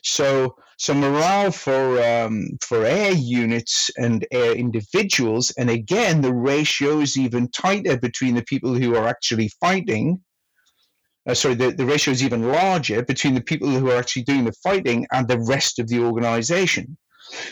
So, 0.03 0.57
so 0.79 0.95
morale 0.95 1.53
for 1.53 2.03
um, 2.03 2.59
for 2.63 2.85
air 2.85 3.13
units 3.13 3.91
and 3.97 4.27
air 4.33 4.53
individuals, 4.53 5.53
and 5.59 5.71
again, 5.71 6.21
the 6.21 6.35
ratio 6.35 7.01
is 7.01 7.17
even 7.17 7.51
tighter 7.51 7.99
between 7.99 8.35
the 8.35 8.45
people 8.45 8.75
who 8.75 8.97
are 8.97 9.07
actually 9.07 9.51
fighting. 9.61 10.21
Uh, 11.29 11.35
sorry, 11.35 11.55
the, 11.55 11.71
the 11.71 11.85
ratio 11.85 12.13
is 12.13 12.25
even 12.25 12.49
larger 12.49 13.03
between 13.03 13.35
the 13.35 13.43
people 13.43 13.69
who 13.69 13.91
are 13.91 13.99
actually 13.99 14.23
doing 14.23 14.45
the 14.45 14.55
fighting 14.65 15.07
and 15.13 15.29
the 15.29 15.39
rest 15.41 15.79
of 15.79 15.87
the 15.87 16.01
organization. 16.01 16.97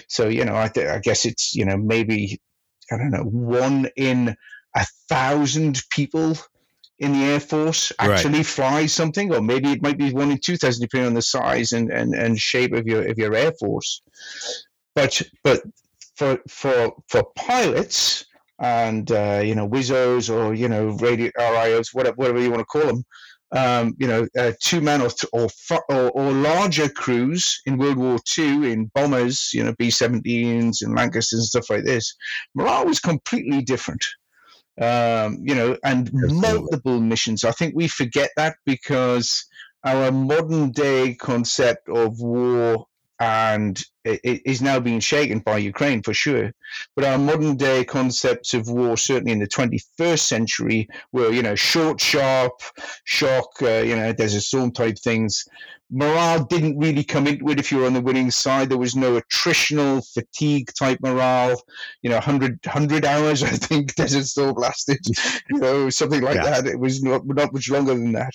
So 0.09 0.29
you 0.29 0.45
know, 0.45 0.57
I, 0.57 0.69
th- 0.69 0.87
I 0.87 0.99
guess 0.99 1.25
it's 1.25 1.55
you 1.55 1.64
know 1.64 1.77
maybe 1.77 2.41
I 2.91 2.97
don't 2.97 3.11
know 3.11 3.25
one 3.25 3.88
in 3.97 4.37
a 4.75 4.87
thousand 5.09 5.83
people 5.91 6.37
in 6.99 7.12
the 7.12 7.25
Air 7.25 7.41
Force 7.41 7.93
actually 7.99 8.38
right. 8.38 8.47
fly 8.47 8.87
something, 8.87 9.33
or 9.33 9.41
maybe 9.41 9.71
it 9.71 9.83
might 9.83 9.99
be 9.99 10.12
one 10.12 10.31
in 10.31 10.38
two 10.38 10.57
thousand, 10.57 10.83
depending 10.83 11.09
on 11.09 11.14
the 11.14 11.23
size 11.23 11.73
and, 11.73 11.91
and, 11.93 12.14
and 12.14 12.38
shape 12.38 12.73
of 12.73 12.87
your 12.87 13.09
of 13.09 13.19
your 13.19 13.35
Air 13.35 13.53
Force. 13.53 14.03
But 14.95 15.23
but 15.45 15.62
for 16.17 16.38
for 16.49 16.95
for 17.09 17.25
pilots 17.37 18.27
and 18.59 19.11
uh, 19.12 19.41
you 19.45 19.55
know 19.55 19.69
WSOs 19.69 20.33
or 20.33 20.55
you 20.55 20.69
know 20.69 20.88
radio 21.01 21.31
RIOs, 21.38 21.95
whatever 21.95 22.17
whatever 22.17 22.41
you 22.41 22.51
want 22.51 22.61
to 22.61 22.64
call 22.64 22.87
them, 22.87 23.05
um, 23.52 23.94
you 23.98 24.06
know, 24.06 24.26
uh, 24.38 24.52
two 24.61 24.80
man 24.80 25.00
or, 25.00 25.11
or, 25.32 25.48
or, 25.88 26.11
or 26.11 26.32
larger 26.32 26.88
crews 26.88 27.61
in 27.64 27.78
World 27.78 27.96
War 27.96 28.18
II 28.37 28.70
in 28.70 28.90
bombers, 28.94 29.50
you 29.54 29.64
know, 29.64 29.74
B 29.78 29.88
17s 29.88 30.82
and 30.82 30.94
Lancasters 30.94 31.38
and 31.38 31.46
stuff 31.46 31.70
like 31.70 31.84
this, 31.84 32.14
morale 32.54 32.87
was 32.87 33.00
completely 33.00 33.62
different. 33.62 34.04
Um, 34.80 35.38
you 35.42 35.54
know, 35.54 35.76
and 35.82 36.08
Absolutely. 36.08 36.38
multiple 36.38 37.00
missions. 37.00 37.42
I 37.42 37.50
think 37.50 37.74
we 37.74 37.88
forget 37.88 38.30
that 38.37 38.56
because 38.64 39.44
our 39.84 40.12
modern 40.12 40.70
day 40.70 41.14
concept 41.14 41.88
of 41.88 42.20
war 42.20 42.87
and 43.20 43.83
it 44.04 44.42
is 44.44 44.62
now 44.62 44.78
being 44.81 45.00
shaken 45.00 45.40
by 45.40 45.59
Ukraine 45.59 46.02
for 46.02 46.14
sure. 46.14 46.52
But 46.94 47.04
our 47.04 47.18
modern 47.18 47.57
day 47.57 47.85
concepts 47.85 48.54
of 48.54 48.68
war, 48.68 48.96
certainly 48.96 49.33
in 49.33 49.40
the 49.40 49.48
21st 49.48 50.20
century, 50.20 50.88
were 51.12 51.31
you 51.33 51.42
know 51.42 51.54
short, 51.54 52.00
sharp, 52.00 52.52
shock, 53.04 53.48
uh, 53.62 53.83
you 53.83 53.96
know, 53.96 54.12
there's 54.12 54.35
a 54.35 54.40
storm 54.40 54.72
type 54.72 54.98
things. 54.98 55.44
Morale 55.90 56.44
didn't 56.44 56.78
really 56.78 57.02
come 57.02 57.26
into 57.26 57.48
it 57.48 57.59
if 57.59 57.72
you 57.72 57.78
were 57.78 57.87
on 57.87 57.94
the 57.94 58.00
winning 58.00 58.31
side. 58.31 58.68
There 58.68 58.76
was 58.76 58.94
no 58.94 59.18
attritional 59.18 60.07
fatigue 60.12 60.70
type 60.78 60.98
morale. 61.02 61.61
You 62.02 62.11
know, 62.11 62.16
100, 62.16 62.61
100 62.64 63.04
hours, 63.07 63.42
I 63.42 63.48
think, 63.48 63.94
Desert 63.94 64.26
Storm 64.26 64.54
lasted. 64.57 64.98
You 65.50 65.59
know, 65.59 65.90
something 65.90 66.20
like 66.20 66.37
yeah. 66.37 66.61
that. 66.61 66.66
It 66.66 66.78
was 66.78 67.02
not, 67.02 67.26
not 67.26 67.54
much 67.54 67.70
longer 67.70 67.94
than 67.94 68.12
that. 68.12 68.33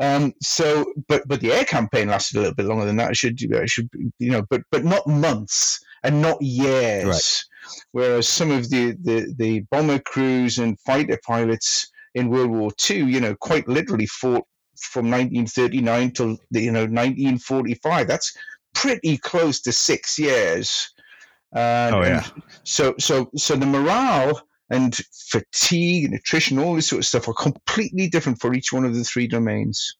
Um, 0.00 0.32
so, 0.42 0.92
but 1.08 1.26
but 1.26 1.40
the 1.40 1.52
air 1.52 1.64
campaign 1.64 2.08
lasted 2.08 2.36
a 2.36 2.40
little 2.40 2.54
bit 2.54 2.66
longer 2.66 2.84
than 2.84 2.96
that. 2.96 3.12
It 3.12 3.16
should, 3.16 3.40
it 3.40 3.68
should, 3.68 3.88
you 4.18 4.30
know, 4.30 4.42
but 4.50 4.62
but 4.70 4.84
not 4.84 5.06
months 5.06 5.80
and 6.02 6.20
not 6.20 6.40
years. 6.42 7.06
Right. 7.06 7.44
Whereas 7.92 8.28
some 8.28 8.50
of 8.50 8.70
the, 8.70 8.96
the 9.02 9.32
the 9.38 9.60
bomber 9.70 10.00
crews 10.00 10.58
and 10.58 10.78
fighter 10.80 11.18
pilots 11.24 11.90
in 12.14 12.28
World 12.28 12.50
War 12.50 12.70
II, 12.90 13.04
you 13.04 13.20
know, 13.20 13.34
quite 13.34 13.68
literally 13.68 14.06
fought 14.06 14.44
from 14.80 15.06
1939 15.06 16.10
till 16.10 16.36
you 16.50 16.72
know 16.72 16.80
1945. 16.80 18.08
That's 18.08 18.36
pretty 18.74 19.16
close 19.16 19.60
to 19.62 19.72
six 19.72 20.18
years. 20.18 20.90
oh 21.94 22.02
yeah. 22.02 22.26
So 22.64 22.94
so 22.98 23.30
so 23.36 23.54
the 23.54 23.66
morale 23.66 24.42
and 24.70 24.96
fatigue, 25.30 26.10
nutrition, 26.10 26.58
all 26.58 26.74
this 26.74 26.88
sort 26.88 27.00
of 27.00 27.06
stuff 27.06 27.28
are 27.28 27.34
completely 27.34 28.08
different 28.08 28.40
for 28.40 28.54
each 28.54 28.72
one 28.72 28.84
of 28.84 28.94
the 28.94 29.04
three 29.04 29.26
domains. 29.26 29.96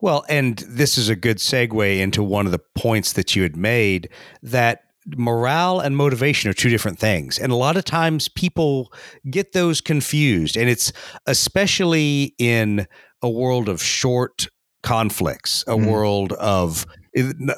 Well, 0.00 0.24
and 0.28 0.58
this 0.68 0.96
is 0.96 1.08
a 1.08 1.16
good 1.16 1.38
segue 1.38 1.98
into 1.98 2.22
one 2.22 2.46
of 2.46 2.52
the 2.52 2.60
points 2.74 3.12
that 3.14 3.34
you 3.34 3.42
had 3.42 3.56
made 3.56 4.08
that 4.42 4.82
morale 5.06 5.80
and 5.80 5.96
motivation 5.96 6.50
are 6.50 6.54
two 6.54 6.68
different 6.68 6.98
things. 6.98 7.38
And 7.38 7.52
a 7.52 7.56
lot 7.56 7.76
of 7.76 7.84
times 7.84 8.28
people 8.28 8.92
get 9.30 9.52
those 9.52 9.80
confused. 9.80 10.56
And 10.56 10.68
it's 10.68 10.92
especially 11.26 12.34
in 12.38 12.86
a 13.22 13.30
world 13.30 13.68
of 13.68 13.82
short 13.82 14.48
conflicts, 14.82 15.62
a 15.66 15.72
mm. 15.72 15.90
world 15.90 16.32
of 16.34 16.86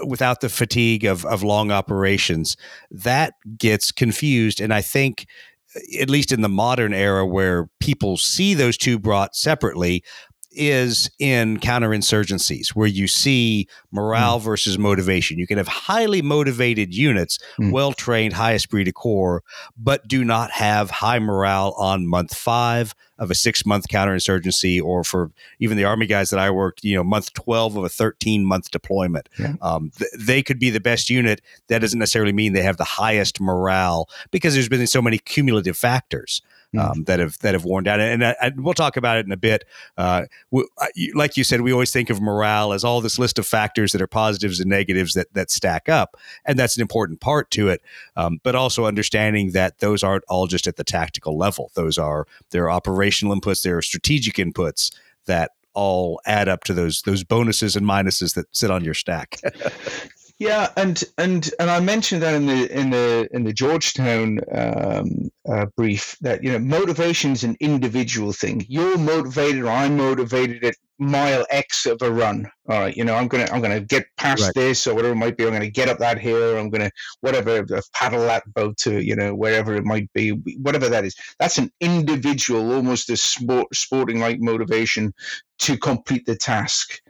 without 0.07 0.40
the 0.40 0.49
fatigue 0.49 1.05
of, 1.05 1.25
of 1.25 1.42
long 1.42 1.71
operations, 1.71 2.57
that 2.90 3.35
gets 3.59 3.92
confused. 3.92 4.61
And 4.61 4.73
I 4.73 4.81
think, 4.81 5.27
uh, 5.75 5.81
at 6.01 6.11
least 6.11 6.33
in 6.33 6.40
the 6.42 6.49
modern 6.49 6.92
era 6.92 7.27
where 7.27 7.68
people 7.81 8.16
see 8.16 8.55
those 8.55 8.77
two 8.77 8.99
brought 8.99 9.35
separately, 9.35 10.03
is 10.50 11.11
in 11.18 11.58
counterinsurgencies 11.58 12.70
where 12.70 12.87
you 12.87 13.06
see 13.06 13.68
morale 13.90 14.40
mm. 14.40 14.42
versus 14.42 14.78
motivation. 14.78 15.38
You 15.38 15.46
can 15.46 15.58
have 15.58 15.68
highly 15.68 16.22
motivated 16.22 16.94
units, 16.94 17.38
mm. 17.61 17.70
well 17.70 17.92
trained, 17.92 18.34
high 18.34 18.52
esprit 18.52 18.84
de 18.84 18.92
corps, 18.92 19.42
but 19.76 20.08
do 20.08 20.24
not 20.24 20.50
have 20.50 20.90
high 20.90 21.18
morale 21.18 21.74
on 21.78 22.06
month 22.06 22.37
five 22.37 22.94
of 23.18 23.30
a 23.30 23.34
six 23.34 23.66
month 23.66 23.88
counterinsurgency, 23.88 24.82
or 24.82 25.04
for 25.04 25.30
even 25.58 25.76
the 25.76 25.84
army 25.84 26.06
guys 26.06 26.30
that 26.30 26.38
I 26.38 26.50
worked, 26.50 26.84
you 26.84 26.94
know, 26.94 27.04
month 27.04 27.32
12 27.34 27.76
of 27.76 27.84
a 27.84 27.88
13 27.88 28.44
month 28.44 28.70
deployment. 28.70 29.28
Yeah. 29.38 29.54
Um, 29.61 29.90
th- 29.98 30.11
they 30.18 30.42
could 30.42 30.58
be 30.58 30.70
the 30.70 30.80
best 30.80 31.11
unit. 31.11 31.40
That 31.68 31.80
doesn't 31.80 31.98
necessarily 31.98 32.32
mean 32.32 32.52
they 32.52 32.62
have 32.62 32.76
the 32.76 32.84
highest 32.84 33.40
morale 33.40 34.08
because 34.30 34.54
there's 34.54 34.68
been 34.68 34.87
so 34.87 35.02
many 35.02 35.18
cumulative 35.18 35.76
factors. 35.76 36.42
Hmm. 36.72 36.78
um, 36.81 37.04
that 37.04 37.18
have 37.18 37.38
that 37.38 37.54
have 37.54 37.64
worn 37.64 37.85
down. 37.85 37.98
And, 37.98 38.22
and, 38.22 38.37
and, 38.42 38.62
we'll 38.62 38.74
talk 38.74 38.98
about 38.98 39.16
it 39.16 39.24
in 39.24 39.33
a 39.33 39.38
bit. 39.38 39.64
Uh, 39.96 40.26
we, 40.50 40.66
like 41.14 41.38
you 41.38 41.42
said, 41.44 41.62
we 41.62 41.72
always 41.72 41.90
think 41.90 42.11
of 42.11 42.20
morale 42.20 42.74
as 42.74 42.85
all 42.85 43.00
this 43.00 43.18
list 43.18 43.38
of 43.38 43.46
factors 43.46 43.92
that 43.92 44.02
are 44.02 44.07
positives 44.07 44.61
and 44.61 44.68
negatives 44.68 45.14
that 45.14 45.33
that 45.33 45.50
stack 45.50 45.88
up, 45.88 46.16
and 46.44 46.59
that's 46.59 46.76
an 46.76 46.83
important 46.83 47.20
part 47.20 47.50
to 47.52 47.70
it. 47.70 47.81
Um, 48.16 48.38
but 48.42 48.54
also 48.54 48.85
understanding 48.85 49.52
that 49.52 49.78
those 49.78 50.02
aren't 50.02 50.24
all 50.28 50.46
just 50.46 50.66
at 50.66 50.76
the 50.76 50.85
tactical 50.85 51.38
level. 51.38 51.70
Those 51.74 51.96
are 51.96 52.26
there 52.50 52.64
are 52.64 52.70
operational 52.70 53.35
inputs, 53.35 53.62
there 53.62 53.78
are 53.78 53.83
strategic 53.83 54.35
inputs 54.35 54.94
that 55.24 55.52
all 55.72 56.20
add 56.26 56.48
up 56.48 56.64
to 56.64 56.74
those 56.74 57.00
those 57.02 57.24
bonuses 57.24 57.76
and 57.76 57.87
minuses 57.87 58.35
that 58.35 58.44
sit 58.54 58.70
on 58.70 58.85
your 58.85 58.94
stack. 58.94 59.40
Yeah, 60.38 60.70
and 60.77 61.03
and 61.18 61.51
and 61.59 61.68
I 61.68 61.81
mentioned 61.81 62.22
that 62.22 62.35
in 62.35 62.46
the 62.46 62.70
in 62.72 62.90
the 62.90 63.29
in 63.33 63.42
the 63.42 63.53
Georgetown 63.53 64.38
um, 64.53 65.31
uh, 65.48 65.66
brief 65.77 66.16
that 66.20 66.44
you 66.44 66.53
know 66.53 66.61
motivation 66.61 67.33
is 67.33 67.42
an 67.42 67.57
individual 67.59 68.33
thing. 68.33 68.64
You're 68.68 68.98
motivated, 68.98 69.64
or 69.64 69.70
I'm 69.70 69.96
motivated 69.96 70.62
at 70.62 70.77
mile 71.01 71.44
X 71.51 71.87
of 71.87 72.03
a 72.03 72.12
run. 72.12 72.48
All 72.68 72.79
right, 72.79 72.96
you 72.96 73.03
know 73.03 73.16
I'm 73.16 73.27
gonna 73.27 73.48
I'm 73.53 73.61
gonna 73.61 73.81
get 73.81 74.07
past 74.16 74.42
right. 74.42 74.55
this 74.55 74.87
or 74.87 74.94
whatever 74.94 75.14
it 75.14 75.16
might 75.16 75.37
be. 75.37 75.44
I'm 75.44 75.53
gonna 75.53 75.70
get 75.70 75.88
up 75.88 75.98
that 75.98 76.20
hill. 76.20 76.57
I'm 76.57 76.70
gonna 76.70 76.92
whatever 77.20 77.66
uh, 77.74 77.81
paddle 77.92 78.20
that 78.20 78.44
boat 78.55 78.77
to 78.79 79.03
you 79.03 79.16
know 79.16 79.35
wherever 79.35 79.74
it 79.74 79.85
might 79.85 80.09
be, 80.12 80.31
whatever 80.62 80.88
that 80.88 81.05
is. 81.05 81.16
That's 81.40 81.59
an 81.59 81.72
individual, 81.81 82.72
almost 82.72 83.11
a 83.11 83.16
sport, 83.16 83.74
sporting 83.74 84.20
like 84.20 84.38
motivation 84.38 85.12
to 85.61 85.77
complete 85.77 86.27
the 86.27 86.37
task 86.37 87.01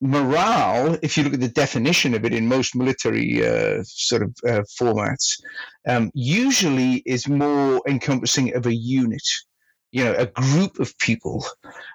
morale, 0.00 0.98
if 1.02 1.16
you 1.16 1.24
look 1.24 1.34
at 1.34 1.40
the 1.40 1.48
definition 1.48 2.14
of 2.14 2.24
it 2.24 2.32
in 2.32 2.48
most 2.48 2.74
military 2.74 3.46
uh, 3.46 3.82
sort 3.84 4.22
of 4.22 4.34
uh, 4.46 4.62
formats, 4.80 5.40
um, 5.86 6.10
usually 6.14 7.02
is 7.06 7.28
more 7.28 7.80
encompassing 7.86 8.54
of 8.54 8.66
a 8.66 8.74
unit, 8.74 9.22
you 9.92 10.04
know, 10.04 10.14
a 10.14 10.26
group 10.26 10.78
of 10.80 10.96
people, 10.98 11.44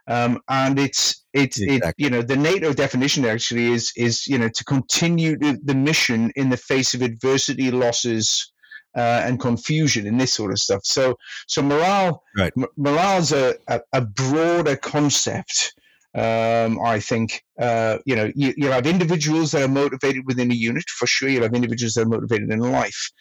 um, 0.08 0.40
and 0.50 0.78
it's 0.78 1.26
it's 1.34 1.60
exactly. 1.60 1.88
it, 1.88 1.94
you 1.98 2.10
know 2.10 2.22
the 2.22 2.36
NATO 2.36 2.74
definition 2.74 3.26
actually 3.26 3.72
is 3.72 3.92
is 3.96 4.28
you 4.28 4.38
know 4.38 4.50
to 4.50 4.64
continue 4.64 5.38
the, 5.38 5.60
the 5.64 5.76
mission 5.76 6.32
in 6.36 6.50
the 6.50 6.58
face 6.58 6.94
of 6.94 7.02
adversity, 7.02 7.72
losses. 7.72 8.52
Uh, 8.98 9.24
and 9.26 9.42
confusion 9.42 10.08
and 10.08 10.22
this 10.22 10.32
sort 10.32 10.52
of 10.52 10.58
stuff. 10.58 10.80
So, 10.86 11.18
so 11.48 11.62
morale, 11.62 12.24
right. 12.38 12.54
m- 12.56 12.66
morale's 12.78 13.34
a, 13.34 13.56
a, 13.68 13.82
a 13.92 14.00
broader 14.00 14.78
concept 14.78 15.74
um, 16.16 16.80
I 16.82 17.00
think 17.00 17.44
uh, 17.60 17.98
you 18.06 18.16
know 18.16 18.32
you, 18.36 18.54
will 18.58 18.72
have 18.72 18.88
individuals 18.88 19.52
that 19.52 19.64
are 19.64 19.68
motivated 19.68 20.26
within 20.26 20.52
a 20.52 20.56
unit 20.56 20.90
for 20.90 21.08
sure. 21.08 21.30
You'll 21.30 21.44
have 21.44 21.54
individuals 21.54 21.94
that 21.94 22.04
are 22.04 22.10
motivated 22.10 22.50
in 22.50 22.60
life, 22.60 23.12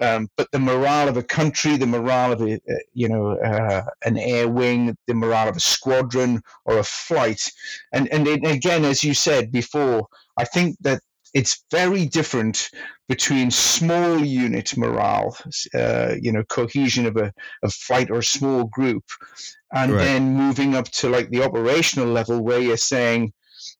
um, 0.00 0.28
but 0.36 0.48
the 0.50 0.58
morale 0.58 1.08
of 1.08 1.16
a 1.16 1.22
country, 1.22 1.76
the 1.76 1.86
morale 1.86 2.32
of 2.32 2.42
a 2.42 2.60
you 2.92 3.08
know 3.08 3.38
uh, 3.38 3.84
an 4.04 4.18
air 4.18 4.48
wing, 4.48 4.96
the 5.06 5.14
morale 5.14 5.48
of 5.48 5.56
a 5.56 5.60
squadron 5.60 6.42
or 6.64 6.78
a 6.78 6.84
flight, 6.84 7.48
and 7.92 8.08
and 8.12 8.26
again, 8.26 8.84
as 8.84 9.04
you 9.04 9.14
said 9.14 9.52
before, 9.52 10.08
I 10.36 10.44
think 10.44 10.76
that 10.80 11.00
it's 11.34 11.64
very 11.70 12.06
different 12.06 12.68
between 13.08 13.50
small 13.50 14.18
unit 14.18 14.76
morale, 14.76 15.36
uh, 15.74 16.14
you 16.20 16.32
know, 16.32 16.44
cohesion 16.44 17.06
of 17.06 17.16
a, 17.16 17.32
a 17.62 17.68
flight 17.68 18.10
or 18.10 18.18
a 18.18 18.24
small 18.24 18.64
group, 18.64 19.04
and 19.72 19.92
right. 19.92 20.04
then 20.04 20.34
moving 20.34 20.74
up 20.74 20.88
to 20.90 21.08
like 21.08 21.30
the 21.30 21.42
operational 21.42 22.06
level 22.06 22.40
where 22.40 22.60
you're 22.60 22.76
saying 22.76 23.32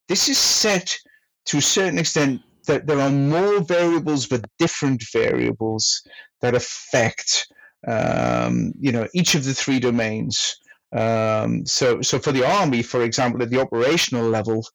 this 0.07 0.29
is 0.29 0.37
set 0.37 0.97
to 1.45 1.57
a 1.57 1.61
certain 1.61 1.99
extent 1.99 2.41
that 2.67 2.87
there 2.87 2.99
are 2.99 3.09
more 3.09 3.61
variables 3.61 4.27
but 4.27 4.45
different 4.57 5.03
variables 5.11 6.01
that 6.41 6.55
affect 6.55 7.47
um, 7.87 8.73
you 8.79 8.91
know 8.91 9.07
each 9.13 9.35
of 9.35 9.43
the 9.43 9.53
three 9.53 9.79
domains 9.79 10.57
um, 10.93 11.65
so 11.65 12.01
so 12.01 12.19
for 12.19 12.31
the 12.31 12.45
army 12.45 12.81
for 12.81 13.03
example 13.03 13.41
at 13.41 13.49
the 13.49 13.59
operational 13.59 14.27
level 14.29 14.65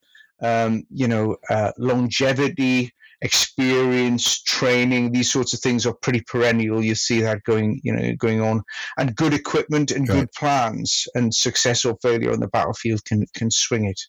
um, 0.42 0.84
you 0.90 1.08
know 1.08 1.36
uh, 1.50 1.72
longevity 1.78 2.92
experience, 3.20 4.42
training, 4.42 5.10
these 5.10 5.30
sorts 5.30 5.52
of 5.52 5.60
things 5.60 5.86
are 5.86 5.94
pretty 5.94 6.20
perennial. 6.20 6.82
You 6.82 6.94
see 6.94 7.20
that 7.20 7.42
going, 7.44 7.80
you 7.82 7.92
know, 7.92 8.14
going 8.14 8.40
on, 8.40 8.62
and 8.96 9.16
good 9.16 9.34
equipment 9.34 9.90
and 9.90 10.08
right. 10.08 10.20
good 10.20 10.32
plans 10.32 11.06
and 11.14 11.34
success 11.34 11.84
or 11.84 11.96
failure 12.00 12.32
on 12.32 12.40
the 12.40 12.48
battlefield 12.48 13.04
can 13.04 13.26
can 13.34 13.50
swing 13.50 13.86
it. 13.86 14.00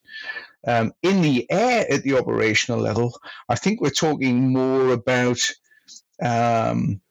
Um, 0.67 0.91
in 1.03 1.21
the 1.21 1.49
air 1.49 1.85
at 1.89 2.03
the 2.03 2.17
operational 2.17 2.79
level, 2.79 3.17
I 3.47 3.55
think 3.55 3.81
we're 3.81 3.89
talking 3.89 4.53
more 4.53 4.91
about. 4.91 5.39
Um, 6.21 7.01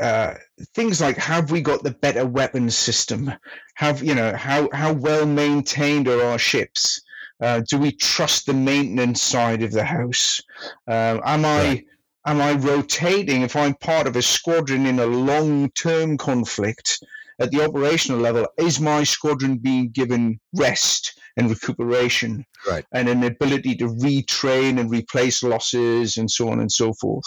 uh, 0.00 0.34
things 0.74 1.00
like 1.00 1.16
have 1.16 1.52
we 1.52 1.60
got 1.60 1.84
the 1.84 1.92
better 1.92 2.26
weapons 2.26 2.76
system 2.76 3.30
have 3.76 4.02
you 4.02 4.12
know 4.12 4.34
how 4.34 4.68
how 4.72 4.92
well 4.92 5.24
maintained 5.24 6.08
are 6.08 6.20
our 6.20 6.38
ships 6.38 7.00
uh, 7.44 7.60
do 7.68 7.76
we 7.76 7.92
trust 7.92 8.46
the 8.46 8.54
maintenance 8.54 9.20
side 9.20 9.62
of 9.62 9.70
the 9.70 9.84
house? 9.84 10.40
Uh, 10.88 11.20
am 11.24 11.44
I 11.44 11.64
right. 11.64 11.84
am 12.26 12.40
I 12.40 12.52
rotating? 12.54 13.42
If 13.42 13.54
I'm 13.54 13.74
part 13.74 14.06
of 14.06 14.16
a 14.16 14.22
squadron 14.22 14.86
in 14.86 14.98
a 14.98 15.06
long 15.06 15.70
term 15.72 16.16
conflict 16.16 17.04
at 17.38 17.50
the 17.50 17.62
operational 17.62 18.18
level, 18.18 18.46
is 18.56 18.80
my 18.80 19.04
squadron 19.04 19.58
being 19.58 19.90
given 19.90 20.40
rest 20.54 21.20
and 21.36 21.50
recuperation, 21.50 22.46
right. 22.66 22.86
and 22.92 23.08
an 23.08 23.24
ability 23.24 23.74
to 23.76 23.88
retrain 23.88 24.80
and 24.80 24.90
replace 24.90 25.42
losses 25.42 26.16
and 26.16 26.30
so 26.30 26.48
on 26.48 26.60
and 26.60 26.72
so 26.72 26.94
forth? 26.94 27.26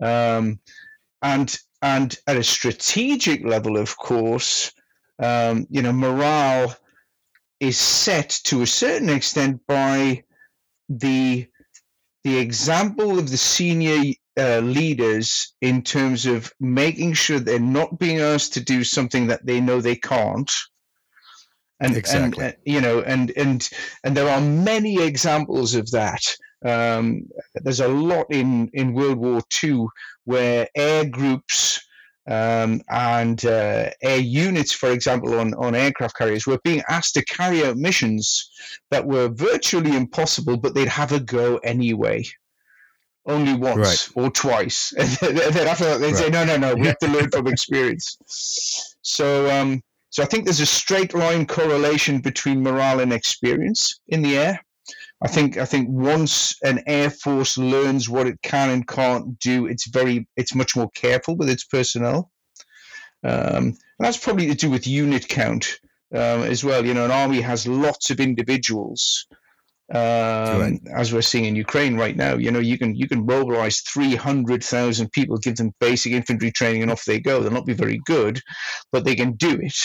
Um, 0.00 0.60
and 1.22 1.58
and 1.82 2.16
at 2.28 2.36
a 2.36 2.44
strategic 2.44 3.44
level, 3.44 3.78
of 3.78 3.96
course, 3.96 4.70
um, 5.18 5.66
you 5.70 5.82
know, 5.82 5.92
morale 5.92 6.76
is 7.60 7.78
set 7.78 8.30
to 8.44 8.62
a 8.62 8.66
certain 8.66 9.08
extent 9.08 9.60
by 9.68 10.24
the 10.88 11.46
the 12.24 12.38
example 12.38 13.18
of 13.18 13.30
the 13.30 13.36
senior 13.36 14.12
uh, 14.38 14.58
leaders 14.60 15.54
in 15.60 15.82
terms 15.82 16.26
of 16.26 16.52
making 16.60 17.12
sure 17.14 17.38
they're 17.38 17.58
not 17.58 17.98
being 17.98 18.18
asked 18.18 18.54
to 18.54 18.60
do 18.60 18.84
something 18.84 19.26
that 19.26 19.44
they 19.44 19.60
know 19.60 19.80
they 19.80 19.96
can't 19.96 20.50
and, 21.80 21.96
exactly. 21.96 22.44
and 22.44 22.54
uh, 22.54 22.56
you 22.64 22.80
know 22.80 23.00
and 23.00 23.32
and 23.36 23.68
and 24.04 24.16
there 24.16 24.28
are 24.28 24.40
many 24.40 25.02
examples 25.02 25.74
of 25.74 25.90
that 25.90 26.22
um, 26.64 27.22
there's 27.54 27.80
a 27.80 27.88
lot 27.88 28.26
in 28.30 28.70
in 28.74 28.92
world 28.92 29.18
war 29.18 29.42
ii 29.64 29.86
where 30.24 30.68
air 30.74 31.04
groups 31.06 31.80
um, 32.30 32.80
and 32.88 33.44
uh, 33.44 33.90
air 34.02 34.20
units, 34.20 34.72
for 34.72 34.92
example, 34.92 35.38
on, 35.40 35.52
on 35.54 35.74
aircraft 35.74 36.16
carriers, 36.16 36.46
were 36.46 36.60
being 36.62 36.82
asked 36.88 37.14
to 37.14 37.24
carry 37.24 37.64
out 37.64 37.76
missions 37.76 38.50
that 38.90 39.04
were 39.04 39.28
virtually 39.28 39.96
impossible, 39.96 40.56
but 40.56 40.72
they'd 40.72 40.88
have 40.88 41.10
a 41.10 41.18
go 41.18 41.56
anyway. 41.58 42.24
Only 43.26 43.54
once 43.54 43.76
right. 44.16 44.24
or 44.24 44.30
twice. 44.30 44.92
and 44.96 45.08
then 45.08 45.66
after 45.66 45.84
that, 45.84 45.98
they'd 45.98 46.12
right. 46.12 46.16
say, 46.16 46.30
no, 46.30 46.44
no, 46.44 46.56
no, 46.56 46.74
we 46.74 46.86
have 46.86 46.98
to 46.98 47.08
learn 47.08 47.30
from 47.30 47.46
experience. 47.48 48.16
So, 49.02 49.50
um, 49.50 49.82
so 50.10 50.22
I 50.22 50.26
think 50.26 50.44
there's 50.44 50.60
a 50.60 50.66
straight 50.66 51.12
line 51.14 51.46
correlation 51.46 52.20
between 52.20 52.62
morale 52.62 53.00
and 53.00 53.12
experience 53.12 54.00
in 54.08 54.22
the 54.22 54.38
air. 54.38 54.64
I 55.22 55.28
think 55.28 55.58
I 55.58 55.66
think 55.66 55.88
once 55.90 56.56
an 56.62 56.82
air 56.86 57.10
force 57.10 57.58
learns 57.58 58.08
what 58.08 58.26
it 58.26 58.40
can 58.42 58.70
and 58.70 58.86
can't 58.86 59.38
do, 59.38 59.66
it's 59.66 59.88
very 59.88 60.26
it's 60.36 60.54
much 60.54 60.74
more 60.74 60.90
careful 60.90 61.36
with 61.36 61.50
its 61.50 61.64
personnel. 61.64 62.30
Um, 63.22 63.64
and 63.64 63.76
that's 63.98 64.16
probably 64.16 64.46
to 64.46 64.54
do 64.54 64.70
with 64.70 64.86
unit 64.86 65.28
count 65.28 65.78
um, 66.14 66.42
as 66.42 66.64
well. 66.64 66.86
You 66.86 66.94
know, 66.94 67.04
an 67.04 67.10
army 67.10 67.42
has 67.42 67.66
lots 67.66 68.10
of 68.10 68.18
individuals, 68.18 69.26
um, 69.92 70.00
right. 70.00 70.80
as 70.96 71.12
we're 71.12 71.20
seeing 71.20 71.44
in 71.44 71.54
Ukraine 71.54 71.98
right 71.98 72.16
now. 72.16 72.36
You 72.36 72.50
know, 72.50 72.58
you 72.58 72.78
can 72.78 72.94
you 72.94 73.06
can 73.06 73.26
mobilize 73.26 73.80
three 73.80 74.14
hundred 74.14 74.64
thousand 74.64 75.12
people, 75.12 75.36
give 75.36 75.56
them 75.56 75.74
basic 75.80 76.12
infantry 76.12 76.50
training, 76.50 76.80
and 76.80 76.90
off 76.90 77.04
they 77.04 77.20
go. 77.20 77.42
They'll 77.42 77.52
not 77.52 77.66
be 77.66 77.74
very 77.74 78.00
good, 78.06 78.40
but 78.90 79.04
they 79.04 79.16
can 79.16 79.32
do 79.32 79.60
it. 79.60 79.76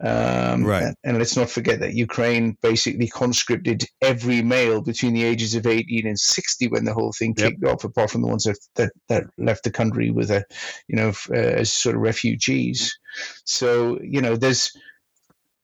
Um, 0.00 0.64
right. 0.64 0.84
And, 0.84 0.96
and, 1.02 1.18
let's 1.18 1.36
not 1.36 1.50
forget 1.50 1.80
that 1.80 1.94
Ukraine 1.94 2.56
basically 2.62 3.08
conscripted 3.08 3.84
every 4.00 4.42
male 4.42 4.80
between 4.80 5.12
the 5.12 5.24
ages 5.24 5.56
of 5.56 5.66
18 5.66 6.06
and 6.06 6.18
60 6.18 6.68
when 6.68 6.84
the 6.84 6.94
whole 6.94 7.12
thing 7.12 7.34
kicked 7.34 7.58
yep. 7.62 7.74
off, 7.74 7.84
apart 7.84 8.10
from 8.12 8.22
the 8.22 8.28
ones 8.28 8.44
that, 8.44 8.58
that, 8.76 8.92
that, 9.08 9.24
left 9.38 9.64
the 9.64 9.72
country 9.72 10.10
with 10.10 10.30
a, 10.30 10.44
you 10.86 10.94
know, 10.94 11.12
uh, 11.30 11.34
as 11.34 11.72
sort 11.72 11.96
of 11.96 12.02
refugees. 12.02 12.96
So, 13.44 13.98
you 14.00 14.20
know, 14.20 14.36
there's, 14.36 14.70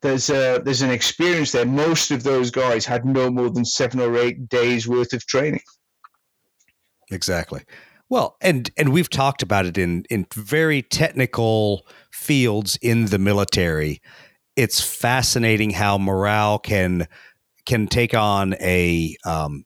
there's 0.02 0.28
a 0.30 0.60
there's 0.62 0.82
an 0.82 0.90
experience 0.90 1.52
there. 1.52 1.64
Most 1.64 2.10
of 2.10 2.22
those 2.22 2.50
guys 2.50 2.84
had 2.84 3.06
no 3.06 3.30
more 3.30 3.50
than 3.50 3.64
seven 3.64 4.00
or 4.00 4.18
eight 4.18 4.50
days 4.50 4.86
worth 4.86 5.14
of 5.14 5.26
training. 5.26 5.62
Exactly. 7.10 7.62
Well, 8.14 8.36
and 8.40 8.70
and 8.76 8.90
we've 8.90 9.10
talked 9.10 9.42
about 9.42 9.66
it 9.66 9.76
in 9.76 10.04
in 10.08 10.24
very 10.32 10.82
technical 10.82 11.84
fields 12.12 12.78
in 12.80 13.06
the 13.06 13.18
military. 13.18 14.00
It's 14.54 14.80
fascinating 14.80 15.70
how 15.70 15.98
morale 15.98 16.60
can 16.60 17.08
can 17.66 17.88
take 17.88 18.14
on 18.14 18.54
a 18.60 19.16
um, 19.26 19.64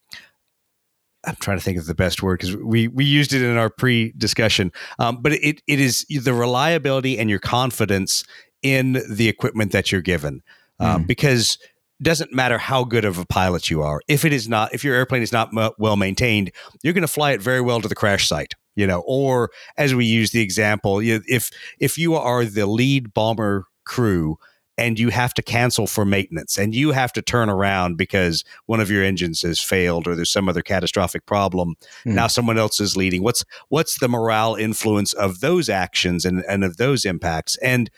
I'm 1.26 1.36
trying 1.36 1.58
to 1.58 1.62
think 1.62 1.76
of 1.76 1.84
the 1.84 1.94
best 1.94 2.22
word 2.22 2.40
because 2.40 2.56
we 2.56 2.88
we 2.88 3.04
used 3.04 3.34
it 3.34 3.42
in 3.42 3.58
our 3.58 3.68
pre 3.68 4.14
discussion. 4.16 4.72
Um, 4.98 5.20
but 5.20 5.32
it 5.32 5.60
it 5.66 5.78
is 5.78 6.06
the 6.08 6.32
reliability 6.32 7.18
and 7.18 7.28
your 7.28 7.40
confidence 7.40 8.24
in 8.62 9.02
the 9.10 9.28
equipment 9.28 9.72
that 9.72 9.92
you're 9.92 10.00
given, 10.00 10.40
um, 10.80 11.04
mm. 11.04 11.06
because 11.06 11.58
doesn't 12.00 12.32
matter 12.32 12.58
how 12.58 12.84
good 12.84 13.04
of 13.04 13.18
a 13.18 13.26
pilot 13.26 13.70
you 13.70 13.82
are 13.82 14.00
if 14.08 14.24
it 14.24 14.32
is 14.32 14.48
not 14.48 14.72
if 14.72 14.84
your 14.84 14.94
airplane 14.94 15.22
is 15.22 15.32
not 15.32 15.50
m- 15.56 15.72
well 15.78 15.96
maintained 15.96 16.50
you're 16.82 16.94
going 16.94 17.02
to 17.02 17.08
fly 17.08 17.32
it 17.32 17.42
very 17.42 17.60
well 17.60 17.80
to 17.80 17.88
the 17.88 17.94
crash 17.94 18.28
site 18.28 18.54
you 18.76 18.86
know 18.86 19.02
or 19.06 19.50
as 19.76 19.94
we 19.94 20.04
use 20.04 20.30
the 20.30 20.40
example 20.40 21.00
if 21.00 21.50
if 21.78 21.98
you 21.98 22.14
are 22.14 22.44
the 22.44 22.66
lead 22.66 23.12
bomber 23.12 23.66
crew 23.84 24.38
and 24.78 24.96
you 24.98 25.08
have 25.08 25.34
to 25.34 25.42
cancel 25.42 25.88
for 25.88 26.04
maintenance 26.04 26.56
and 26.56 26.72
you 26.72 26.92
have 26.92 27.12
to 27.12 27.20
turn 27.20 27.50
around 27.50 27.96
because 27.96 28.44
one 28.66 28.78
of 28.78 28.90
your 28.90 29.02
engines 29.02 29.42
has 29.42 29.58
failed 29.58 30.06
or 30.06 30.14
there's 30.14 30.30
some 30.30 30.48
other 30.48 30.62
catastrophic 30.62 31.26
problem 31.26 31.74
mm. 32.06 32.14
now 32.14 32.28
someone 32.28 32.56
else 32.56 32.80
is 32.80 32.96
leading 32.96 33.22
what's 33.22 33.44
what's 33.68 33.98
the 33.98 34.08
morale 34.08 34.54
influence 34.54 35.12
of 35.12 35.40
those 35.40 35.68
actions 35.68 36.24
and, 36.24 36.44
and 36.48 36.64
of 36.64 36.76
those 36.76 37.04
impacts 37.04 37.56
and 37.56 37.90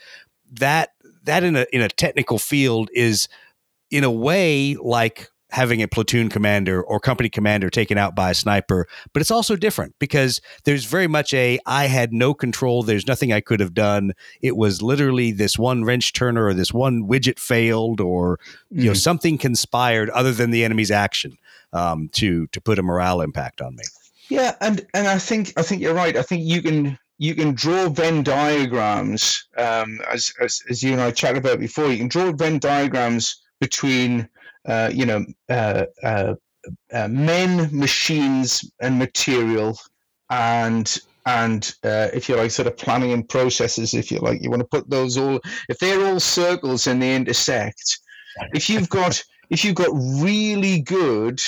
that 0.51 0.89
that 1.23 1.43
in 1.43 1.55
a 1.55 1.65
in 1.71 1.81
a 1.81 1.87
technical 1.87 2.39
field 2.39 2.89
is 2.93 3.27
in 3.91 4.03
a 4.03 4.11
way 4.11 4.75
like 4.81 5.29
having 5.51 5.81
a 5.81 5.87
platoon 5.87 6.29
commander 6.29 6.81
or 6.81 6.99
company 6.99 7.29
commander 7.29 7.69
taken 7.69 7.97
out 7.97 8.15
by 8.15 8.31
a 8.31 8.33
sniper, 8.33 8.87
but 9.13 9.21
it's 9.21 9.31
also 9.31 9.55
different 9.55 9.93
because 9.99 10.39
there's 10.63 10.85
very 10.85 11.07
much 11.07 11.33
a 11.33 11.59
I 11.65 11.87
had 11.87 12.13
no 12.13 12.33
control. 12.33 12.83
There's 12.83 13.05
nothing 13.05 13.33
I 13.33 13.41
could 13.41 13.59
have 13.59 13.73
done. 13.73 14.13
It 14.41 14.55
was 14.55 14.81
literally 14.81 15.31
this 15.31 15.59
one 15.59 15.83
wrench 15.83 16.13
turner 16.13 16.45
or 16.45 16.53
this 16.53 16.73
one 16.73 17.07
widget 17.07 17.37
failed 17.37 17.99
or 17.99 18.39
you 18.69 18.85
know 18.85 18.91
mm. 18.91 18.97
something 18.97 19.37
conspired 19.37 20.09
other 20.11 20.31
than 20.31 20.51
the 20.51 20.63
enemy's 20.63 20.91
action 20.91 21.37
um, 21.73 22.09
to 22.13 22.47
to 22.47 22.61
put 22.61 22.79
a 22.79 22.83
morale 22.83 23.21
impact 23.21 23.61
on 23.61 23.75
me. 23.75 23.83
Yeah, 24.29 24.55
and 24.61 24.85
and 24.93 25.07
I 25.07 25.17
think 25.17 25.53
I 25.57 25.61
think 25.61 25.81
you're 25.81 25.93
right. 25.93 26.15
I 26.15 26.21
think 26.21 26.43
you 26.45 26.61
can 26.61 26.97
you 27.17 27.35
can 27.35 27.53
draw 27.53 27.89
Venn 27.89 28.23
diagrams 28.23 29.45
um, 29.57 29.99
as, 30.09 30.33
as 30.41 30.61
as 30.69 30.81
you 30.81 30.93
and 30.93 31.01
I 31.01 31.11
chatted 31.11 31.39
about 31.39 31.59
before. 31.59 31.91
You 31.91 31.97
can 31.97 32.07
draw 32.07 32.31
Venn 32.31 32.57
diagrams 32.57 33.41
between 33.61 34.27
uh, 34.65 34.91
you 34.93 35.05
know 35.05 35.25
uh, 35.49 35.85
uh, 36.03 36.33
uh, 36.91 37.07
men, 37.07 37.69
machines, 37.71 38.69
and 38.81 38.99
material, 38.99 39.79
and 40.29 40.97
and 41.25 41.73
uh, 41.83 42.09
if 42.13 42.27
you 42.27 42.35
like, 42.35 42.51
sort 42.51 42.67
of 42.67 42.75
planning 42.75 43.13
and 43.13 43.29
processes, 43.29 43.93
if 43.93 44.11
you 44.11 44.19
like, 44.19 44.41
you 44.41 44.49
want 44.49 44.61
to 44.61 44.67
put 44.67 44.89
those 44.89 45.17
all. 45.17 45.39
If 45.69 45.77
they're 45.79 46.05
all 46.05 46.19
circles 46.19 46.87
and 46.87 47.01
they 47.01 47.15
intersect, 47.15 47.99
if 48.53 48.69
you've 48.69 48.89
got 48.89 49.23
if 49.49 49.63
you've 49.63 49.75
got 49.75 49.91
really 49.93 50.81
good, 50.81 51.39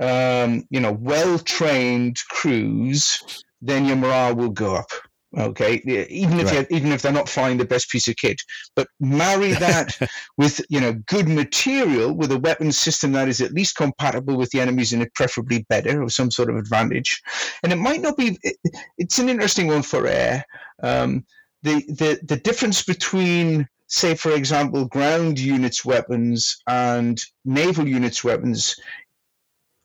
um, 0.00 0.64
you 0.70 0.80
know, 0.80 0.92
well 0.92 1.38
trained 1.38 2.18
crews, 2.28 3.44
then 3.62 3.86
your 3.86 3.96
morale 3.96 4.34
will 4.34 4.50
go 4.50 4.76
up. 4.76 4.90
Okay, 5.36 5.82
even 6.08 6.40
if 6.40 6.50
right. 6.52 6.66
even 6.70 6.90
if 6.90 7.02
they're 7.02 7.12
not 7.12 7.28
flying 7.28 7.58
the 7.58 7.66
best 7.66 7.90
piece 7.90 8.08
of 8.08 8.16
kit, 8.16 8.40
but 8.74 8.88
marry 8.98 9.52
that 9.66 9.98
with 10.38 10.60
you 10.70 10.80
know 10.80 10.94
good 11.06 11.28
material 11.28 12.14
with 12.14 12.32
a 12.32 12.38
weapon 12.38 12.72
system 12.72 13.12
that 13.12 13.28
is 13.28 13.42
at 13.42 13.52
least 13.52 13.76
compatible 13.76 14.38
with 14.38 14.50
the 14.50 14.60
enemies 14.60 14.94
and 14.94 15.06
preferably 15.14 15.66
better 15.68 16.02
or 16.02 16.08
some 16.08 16.30
sort 16.30 16.48
of 16.48 16.56
advantage. 16.56 17.20
And 17.62 17.72
it 17.72 17.76
might 17.76 18.00
not 18.00 18.16
be. 18.16 18.38
It, 18.42 18.56
it's 18.96 19.18
an 19.18 19.28
interesting 19.28 19.66
one 19.66 19.82
for 19.82 20.06
air. 20.06 20.44
Um, 20.82 21.26
the 21.62 21.84
the 21.88 22.20
the 22.22 22.36
difference 22.36 22.82
between 22.82 23.68
say 23.86 24.14
for 24.14 24.32
example 24.32 24.86
ground 24.86 25.38
units 25.38 25.84
weapons 25.84 26.56
and 26.66 27.20
naval 27.44 27.86
units 27.86 28.22
weapons 28.24 28.76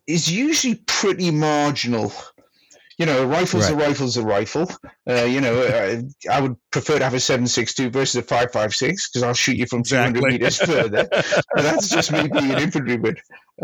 is 0.07 0.31
usually 0.31 0.75
pretty 0.87 1.31
marginal 1.31 2.13
you 2.97 3.05
know, 3.05 3.23
a 3.23 3.25
rifle's 3.25 3.69
right. 3.69 3.73
a 3.73 3.87
rifle's 3.87 4.17
a 4.17 4.23
rifle. 4.23 4.69
Uh, 5.09 5.23
you 5.23 5.41
know, 5.41 5.61
uh, 5.61 6.01
I 6.31 6.41
would 6.41 6.55
prefer 6.71 6.99
to 6.99 7.03
have 7.03 7.13
a 7.13 7.17
7.62 7.17 7.91
versus 7.91 8.15
a 8.15 8.23
5.56 8.23 8.79
because 8.79 9.23
I'll 9.23 9.33
shoot 9.33 9.57
you 9.57 9.65
from 9.65 9.79
exactly. 9.79 10.21
200 10.21 10.33
meters 10.33 10.57
further. 10.57 11.07
that's 11.55 11.89
just 11.89 12.11
me 12.11 12.27
being 12.27 12.51
an 12.51 12.61
infantryman. 12.61 13.15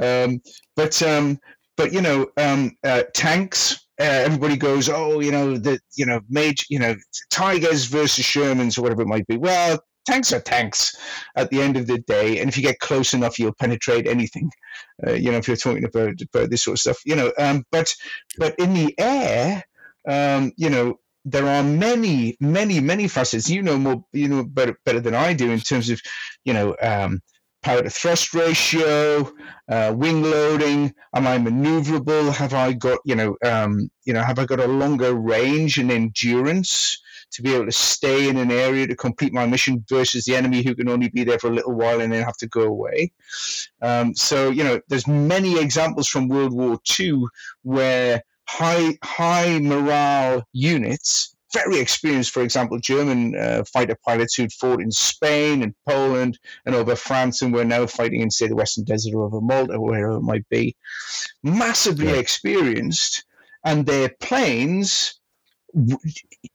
Um, 0.01 0.41
but 0.75 1.01
um, 1.03 1.39
but 1.77 1.93
you 1.93 2.01
know, 2.01 2.27
um, 2.37 2.71
uh, 2.83 3.03
tanks. 3.13 3.85
Uh, 3.99 4.23
everybody 4.23 4.55
goes, 4.55 4.87
oh, 4.87 5.19
you 5.19 5.29
know, 5.29 5.57
the 5.57 5.77
you 5.97 6.05
know, 6.05 6.21
major, 6.29 6.63
you 6.69 6.79
know, 6.79 6.95
Tigers 7.31 7.83
versus 7.85 8.23
Shermans 8.23 8.77
or 8.77 8.81
whatever 8.81 9.01
it 9.01 9.07
might 9.07 9.27
be. 9.27 9.35
Well, 9.35 9.77
tanks 10.09 10.33
are 10.33 10.39
tanks 10.39 10.97
at 11.35 11.49
the 11.49 11.61
end 11.61 11.77
of 11.77 11.87
the 11.87 11.99
day, 11.99 12.39
and 12.39 12.49
if 12.49 12.57
you 12.57 12.63
get 12.63 12.79
close 12.79 13.13
enough, 13.13 13.37
you'll 13.37 13.53
penetrate 13.53 14.07
anything. 14.07 14.49
Uh, 15.05 15.13
you 15.13 15.31
know, 15.31 15.37
if 15.37 15.47
you're 15.47 15.57
talking 15.57 15.85
about 15.85 16.21
about 16.21 16.49
this 16.49 16.63
sort 16.63 16.75
of 16.75 16.79
stuff, 16.79 16.99
you 17.05 17.15
know. 17.15 17.31
Um, 17.37 17.63
but 17.71 17.93
but 18.37 18.55
in 18.57 18.73
the 18.73 18.93
air, 18.99 19.63
um, 20.07 20.51
you 20.57 20.69
know, 20.69 20.99
there 21.25 21.47
are 21.47 21.63
many, 21.63 22.37
many, 22.39 22.79
many 22.79 23.07
facets. 23.07 23.49
You 23.49 23.61
know 23.61 23.77
more, 23.77 24.03
you 24.11 24.27
know 24.27 24.43
better 24.43 24.77
better 24.85 24.99
than 24.99 25.15
I 25.15 25.33
do 25.33 25.51
in 25.51 25.59
terms 25.59 25.89
of, 25.89 26.01
you 26.43 26.53
know. 26.53 26.75
Um, 26.81 27.21
power 27.61 27.83
to 27.83 27.89
thrust 27.89 28.33
ratio, 28.33 29.29
uh, 29.67 29.93
wing 29.93 30.23
loading. 30.23 30.93
Am 31.13 31.27
I 31.27 31.37
maneuverable? 31.37 32.33
Have 32.33 32.53
I 32.53 32.71
got 32.71 32.99
you 33.03 33.15
know 33.15 33.35
um, 33.43 33.89
you 34.05 34.13
know 34.13 34.23
have 34.23 34.39
I 34.39 34.45
got 34.45 34.59
a 34.59 34.67
longer 34.67 35.13
range 35.13 35.77
and 35.77 35.91
endurance? 35.91 36.97
To 37.31 37.41
be 37.41 37.53
able 37.53 37.65
to 37.65 37.71
stay 37.71 38.29
in 38.29 38.37
an 38.37 38.51
area 38.51 38.87
to 38.87 38.95
complete 38.95 39.33
my 39.33 39.45
mission 39.45 39.83
versus 39.89 40.25
the 40.25 40.35
enemy 40.35 40.63
who 40.63 40.75
can 40.75 40.89
only 40.89 41.09
be 41.09 41.23
there 41.23 41.39
for 41.39 41.47
a 41.47 41.53
little 41.53 41.73
while 41.73 42.01
and 42.01 42.11
then 42.11 42.23
have 42.23 42.37
to 42.37 42.47
go 42.47 42.63
away. 42.63 43.11
Um, 43.81 44.15
so 44.15 44.49
you 44.49 44.63
know, 44.63 44.79
there's 44.87 45.07
many 45.07 45.59
examples 45.59 46.07
from 46.07 46.27
World 46.27 46.53
War 46.53 46.79
II 46.99 47.23
where 47.63 48.23
high 48.47 48.97
high 49.03 49.59
morale 49.59 50.43
units 50.53 51.35
very 51.53 51.79
experienced, 51.79 52.31
for 52.31 52.43
example, 52.43 52.79
German 52.79 53.35
uh, 53.35 53.63
fighter 53.63 53.97
pilots 54.05 54.35
who'd 54.35 54.53
fought 54.53 54.81
in 54.81 54.91
Spain 54.91 55.63
and 55.63 55.73
Poland 55.87 56.37
and 56.65 56.75
over 56.75 56.95
France 56.95 57.41
and 57.41 57.53
were 57.53 57.65
now 57.65 57.87
fighting 57.87 58.21
in, 58.21 58.29
say, 58.29 58.47
the 58.47 58.55
Western 58.55 58.83
Desert 58.83 59.15
or 59.15 59.23
over 59.23 59.41
Malta 59.41 59.73
or 59.73 59.81
wherever 59.81 60.17
it 60.17 60.21
might 60.21 60.47
be. 60.49 60.75
Massively 61.43 62.11
yeah. 62.11 62.19
experienced, 62.19 63.25
and 63.65 63.85
their 63.85 64.09
planes 64.21 65.18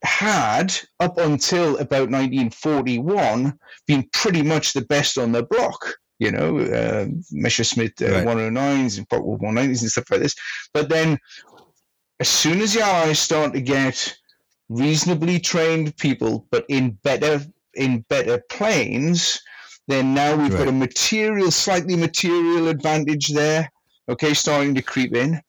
had 0.03 0.75
up 1.01 1.19
until 1.19 1.77
about 1.79 2.11
1941 2.11 3.57
been 3.87 4.09
pretty 4.13 4.43
much 4.43 4.73
the 4.73 4.83
best 4.83 5.19
on 5.19 5.33
the 5.33 5.43
block 5.45 5.97
you 6.19 6.31
know 6.31 6.59
uh, 6.59 7.07
messerschmitt 7.33 8.01
uh, 8.03 8.11
right. 8.11 8.27
109s 8.27 8.99
and 8.99 9.09
190s 9.09 9.83
and 9.83 9.91
stuff 9.91 10.11
like 10.11 10.21
this 10.21 10.35
but 10.73 10.89
then 10.89 11.19
as 12.21 12.29
soon 12.29 12.61
as 12.61 12.75
the 12.75 12.81
allies 12.81 13.19
start 13.19 13.53
to 13.53 13.61
get 13.61 14.17
reasonably 14.69 15.39
trained 15.39 15.97
people 15.97 16.47
but 16.51 16.65
in 16.69 16.91
better 17.03 17.41
in 17.75 18.05
better 18.09 18.43
planes 18.49 19.41
then 19.87 20.15
now 20.15 20.35
we've 20.35 20.53
right. 20.55 20.61
got 20.61 20.69
a 20.69 20.73
material 20.73 21.51
slightly 21.51 21.97
material 21.97 22.69
advantage 22.69 23.29
there 23.29 23.71
okay 24.09 24.35
starting 24.35 24.75
to 24.75 24.83
creep 24.83 25.15
in 25.15 25.41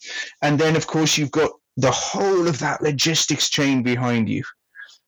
and 0.41 0.59
then 0.59 0.75
of 0.75 0.87
course 0.87 1.17
you've 1.17 1.31
got 1.31 1.51
the 1.77 1.91
whole 1.91 2.47
of 2.47 2.59
that 2.59 2.81
logistics 2.81 3.49
chain 3.49 3.83
behind 3.83 4.29
you. 4.29 4.43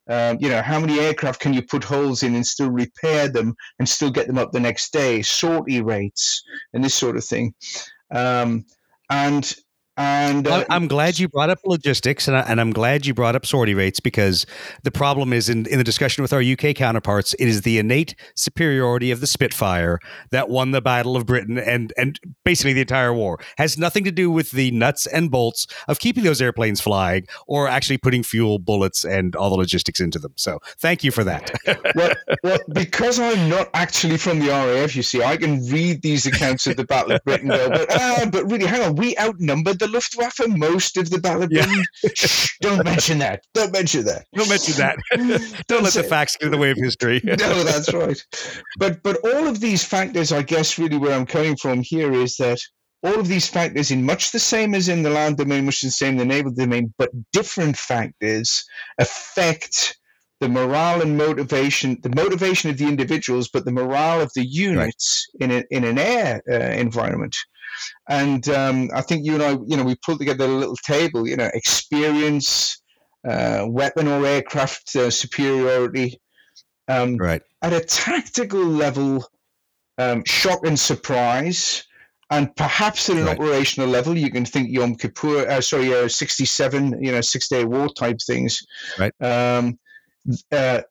Um, 0.10 0.38
you 0.40 0.50
know, 0.50 0.62
how 0.62 0.80
many 0.80 1.00
aircraft 1.00 1.42
can 1.42 1.54
you 1.54 1.62
put 1.62 1.84
holes 1.84 2.24
in 2.24 2.36
and 2.36 2.46
still 2.46 2.70
repair 2.70 3.28
them 3.28 3.56
and 3.80 3.88
still 3.88 4.10
get 4.10 4.28
them 4.28 4.38
up 4.38 4.52
the 4.52 4.60
next 4.60 4.94
day? 4.94 5.22
Sortie 5.22 5.82
rates 5.82 6.42
and 6.74 6.84
this 6.84 6.96
sort 6.96 7.18
of 7.18 7.26
thing. 7.26 7.54
Um, 8.12 8.66
and 9.10 9.54
and 9.98 10.48
uh, 10.48 10.64
I'm 10.70 10.88
glad 10.88 11.18
you 11.18 11.28
brought 11.28 11.50
up 11.50 11.60
logistics, 11.66 12.28
and, 12.28 12.38
I, 12.38 12.42
and 12.42 12.62
I'm 12.62 12.72
glad 12.72 13.08
you 13.08 13.16
brought 13.16 13.36
up 13.36 13.46
sortie 13.46 13.74
rates 13.74 14.00
because 14.00 14.46
the 14.84 14.92
problem 14.92 15.34
is 15.34 15.50
in, 15.50 15.66
in 15.66 15.80
the 15.80 15.84
discussion 15.84 16.22
with 16.22 16.32
our 16.34 16.42
UK 16.42 16.76
counterparts, 16.76 17.34
it 17.36 17.48
is 17.48 17.64
the 17.64 17.80
innate 17.80 18.16
superiority 18.36 19.10
of 19.10 19.22
the 19.22 19.28
Spitfire 19.28 20.00
that 20.30 20.50
won 20.50 20.70
the 20.70 20.82
Battle 20.82 21.18
of 21.18 21.26
Britain 21.26 21.58
and 21.58 21.94
and 21.98 22.20
basically 22.46 22.74
the 22.74 22.82
entire 22.82 23.12
war. 23.12 23.40
Has 23.58 23.78
nothing 23.78 24.04
to 24.04 24.12
do 24.12 24.30
with 24.30 24.52
the 24.52 24.70
nuts 24.72 25.08
and 25.08 25.32
bolts 25.32 25.66
of 25.88 26.00
keeping 26.00 26.24
those 26.24 26.42
airplanes 26.42 26.80
flying 26.80 27.26
or 27.48 27.68
actually 27.68 27.98
putting 27.98 28.22
fuel, 28.22 28.60
bullets, 28.60 29.04
and 29.04 29.36
all 29.36 29.50
the 29.50 29.56
logistics 29.56 30.00
into 30.00 30.20
them. 30.20 30.34
So 30.36 30.60
thank 30.80 31.04
you 31.04 31.12
for 31.12 31.24
that. 31.24 31.52
well, 31.96 32.14
well, 32.44 32.60
because 32.74 33.20
I'm 33.20 33.50
not 33.50 33.70
actually 33.74 34.18
from 34.18 34.40
the 34.40 34.50
RAF, 34.50 34.96
you 34.96 35.02
see, 35.02 35.24
I 35.24 35.38
can 35.38 35.66
read 35.66 36.04
these 36.04 36.28
accounts 36.28 36.68
of 36.68 36.78
the 36.78 36.86
Battle 36.86 37.14
of 37.14 37.24
Britain, 37.24 37.50
go, 37.50 37.70
but 37.70 37.88
uh, 37.90 38.30
but 38.30 38.46
really, 38.52 38.66
hang 38.66 38.84
on, 38.84 38.96
we 38.96 39.18
outnumbered 39.18 39.80
the 39.80 39.87
the 39.88 39.94
Luftwaffe 39.94 40.48
most 40.48 40.98
of 40.98 41.10
the 41.10 41.20
Battle? 41.20 41.48
Yeah. 41.50 41.66
Shh, 42.16 42.58
don't 42.62 42.84
mention 42.84 43.20
that. 43.20 43.44
Don't 43.54 43.72
mention 43.72 44.06
that. 44.06 44.26
Don't 44.34 44.50
mention 44.50 44.74
that. 44.76 44.98
don't 45.68 45.84
let 45.84 45.94
the 45.94 46.04
facts 46.04 46.36
get 46.36 46.48
in 46.48 46.52
the 46.52 46.58
way 46.58 46.72
of 46.72 46.78
history. 46.78 47.22
no, 47.24 47.64
that's 47.64 47.94
right. 47.94 48.22
But 48.78 49.04
but 49.04 49.18
all 49.24 49.48
of 49.48 49.60
these 49.60 49.84
factors, 49.84 50.32
I 50.32 50.42
guess, 50.42 50.78
really 50.78 50.98
where 50.98 51.14
I'm 51.14 51.26
coming 51.26 51.56
from 51.56 51.82
here 51.82 52.14
is 52.14 52.38
that 52.38 52.60
all 53.04 53.20
of 53.20 53.28
these 53.28 53.48
factors, 53.48 53.92
in 53.92 54.06
much 54.06 54.32
the 54.32 54.40
same 54.40 54.74
as 54.74 54.90
in 54.90 55.04
the 55.04 55.10
land 55.10 55.38
domain, 55.38 55.66
much 55.66 55.82
the 55.82 55.92
same 55.92 56.14
in 56.14 56.18
the 56.18 56.26
naval 56.26 56.52
domain, 56.52 56.94
but 56.98 57.12
different 57.32 57.78
factors 57.78 58.66
affect 58.98 59.98
the 60.40 60.50
morale 60.50 61.02
and 61.02 61.18
motivation, 61.18 61.98
the 62.02 62.10
motivation 62.10 62.70
of 62.70 62.78
the 62.78 62.88
individuals, 62.88 63.50
but 63.50 63.66
the 63.66 63.72
morale 63.72 64.22
of 64.22 64.32
the 64.36 64.46
units 64.46 65.28
right. 65.40 65.50
in, 65.50 65.58
a, 65.58 65.64
in 65.72 65.84
an 65.84 65.98
air 65.98 66.42
uh, 66.50 66.56
environment. 66.56 67.36
And 68.10 68.48
um, 68.50 68.90
I 68.94 69.02
think 69.02 69.26
you 69.26 69.34
and 69.36 69.44
I, 69.44 69.52
you 69.66 69.78
know, 69.78 69.84
we 69.84 69.96
pulled 70.06 70.20
together 70.20 70.46
a 70.46 70.48
little 70.48 70.78
table, 70.86 71.28
you 71.28 71.36
know, 71.36 71.50
experience, 71.54 72.82
uh, 73.28 73.66
weapon 73.68 74.08
or 74.08 74.26
aircraft 74.26 74.96
uh, 74.96 75.10
superiority. 75.10 76.20
Um, 76.88 77.18
right. 77.18 77.42
At 77.62 77.74
a 77.74 77.82
tactical 77.82 78.64
level, 78.64 79.28
um, 79.98 80.24
shock 80.26 80.66
and 80.66 80.80
surprise, 80.80 81.84
and 82.30 82.54
perhaps 82.56 83.10
at 83.10 83.18
an 83.18 83.26
right. 83.26 83.38
operational 83.38 83.90
level, 83.90 84.18
you 84.18 84.32
can 84.32 84.46
think 84.46 84.70
Yom 84.70 84.96
Kippur, 84.96 85.50
uh, 85.50 85.62
sorry, 85.62 85.94
uh, 85.94 86.08
67, 86.08 87.04
you 87.04 87.12
know, 87.12 87.22
six 87.22 87.48
day 87.48 87.66
war 87.66 87.90
type 87.90 88.18
things. 88.26 88.62
Right. 89.00 89.14
Um, 89.22 89.80
uh, 90.52 90.82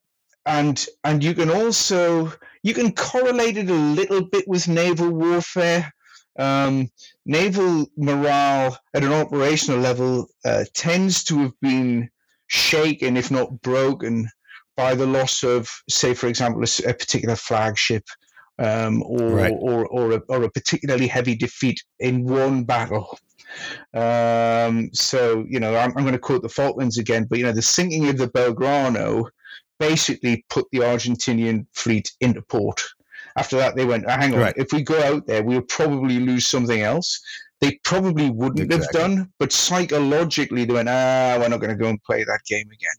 and 0.46 0.86
and 1.04 1.22
you 1.22 1.34
can 1.34 1.50
also 1.50 2.32
you 2.62 2.72
can 2.72 2.92
correlate 2.92 3.56
it 3.56 3.68
a 3.68 3.74
little 3.74 4.24
bit 4.24 4.46
with 4.48 4.68
naval 4.68 5.10
warfare. 5.10 5.92
Um, 6.38 6.90
naval 7.24 7.86
morale 7.96 8.78
at 8.94 9.04
an 9.04 9.12
operational 9.12 9.80
level 9.80 10.28
uh, 10.44 10.64
tends 10.74 11.24
to 11.24 11.38
have 11.40 11.54
been 11.60 12.10
shaken, 12.48 13.16
if 13.16 13.30
not 13.30 13.60
broken, 13.62 14.28
by 14.76 14.94
the 14.94 15.06
loss 15.06 15.42
of, 15.42 15.70
say, 15.88 16.12
for 16.14 16.26
example, 16.26 16.62
a, 16.62 16.90
a 16.90 16.94
particular 16.94 17.36
flagship 17.36 18.04
um, 18.58 19.02
or, 19.02 19.28
right. 19.28 19.52
or, 19.58 19.86
or, 19.86 20.12
a, 20.12 20.22
or 20.28 20.42
a 20.42 20.50
particularly 20.50 21.06
heavy 21.06 21.34
defeat 21.34 21.82
in 22.00 22.24
one 22.24 22.64
battle. 22.64 23.18
Um, 23.94 24.90
so, 24.92 25.46
you 25.48 25.60
know, 25.60 25.76
I'm, 25.76 25.92
I'm 25.96 26.04
going 26.04 26.12
to 26.12 26.18
quote 26.18 26.42
the 26.42 26.48
Falklands 26.48 26.98
again, 26.98 27.24
but, 27.24 27.38
you 27.38 27.44
know, 27.44 27.52
the 27.52 27.62
sinking 27.62 28.08
of 28.08 28.18
the 28.18 28.28
Belgrano 28.28 29.30
basically 29.78 30.44
put 30.50 30.66
the 30.72 30.78
Argentinian 30.80 31.66
fleet 31.72 32.12
into 32.20 32.42
port. 32.42 32.82
After 33.36 33.56
that, 33.56 33.76
they 33.76 33.84
went, 33.84 34.04
oh, 34.06 34.12
hang 34.12 34.34
on, 34.34 34.40
right. 34.40 34.54
if 34.56 34.72
we 34.72 34.82
go 34.82 35.00
out 35.02 35.26
there, 35.26 35.42
we'll 35.42 35.62
probably 35.62 36.18
lose 36.18 36.46
something 36.46 36.80
else. 36.80 37.20
They 37.60 37.78
probably 37.84 38.30
wouldn't 38.30 38.72
exactly. 38.72 39.00
have 39.00 39.10
done, 39.10 39.32
but 39.38 39.52
psychologically, 39.52 40.64
they 40.64 40.74
went, 40.74 40.88
ah, 40.88 41.36
we're 41.38 41.48
not 41.48 41.60
going 41.60 41.76
to 41.76 41.82
go 41.82 41.88
and 41.88 42.02
play 42.02 42.24
that 42.24 42.40
game 42.46 42.66
again. 42.66 42.96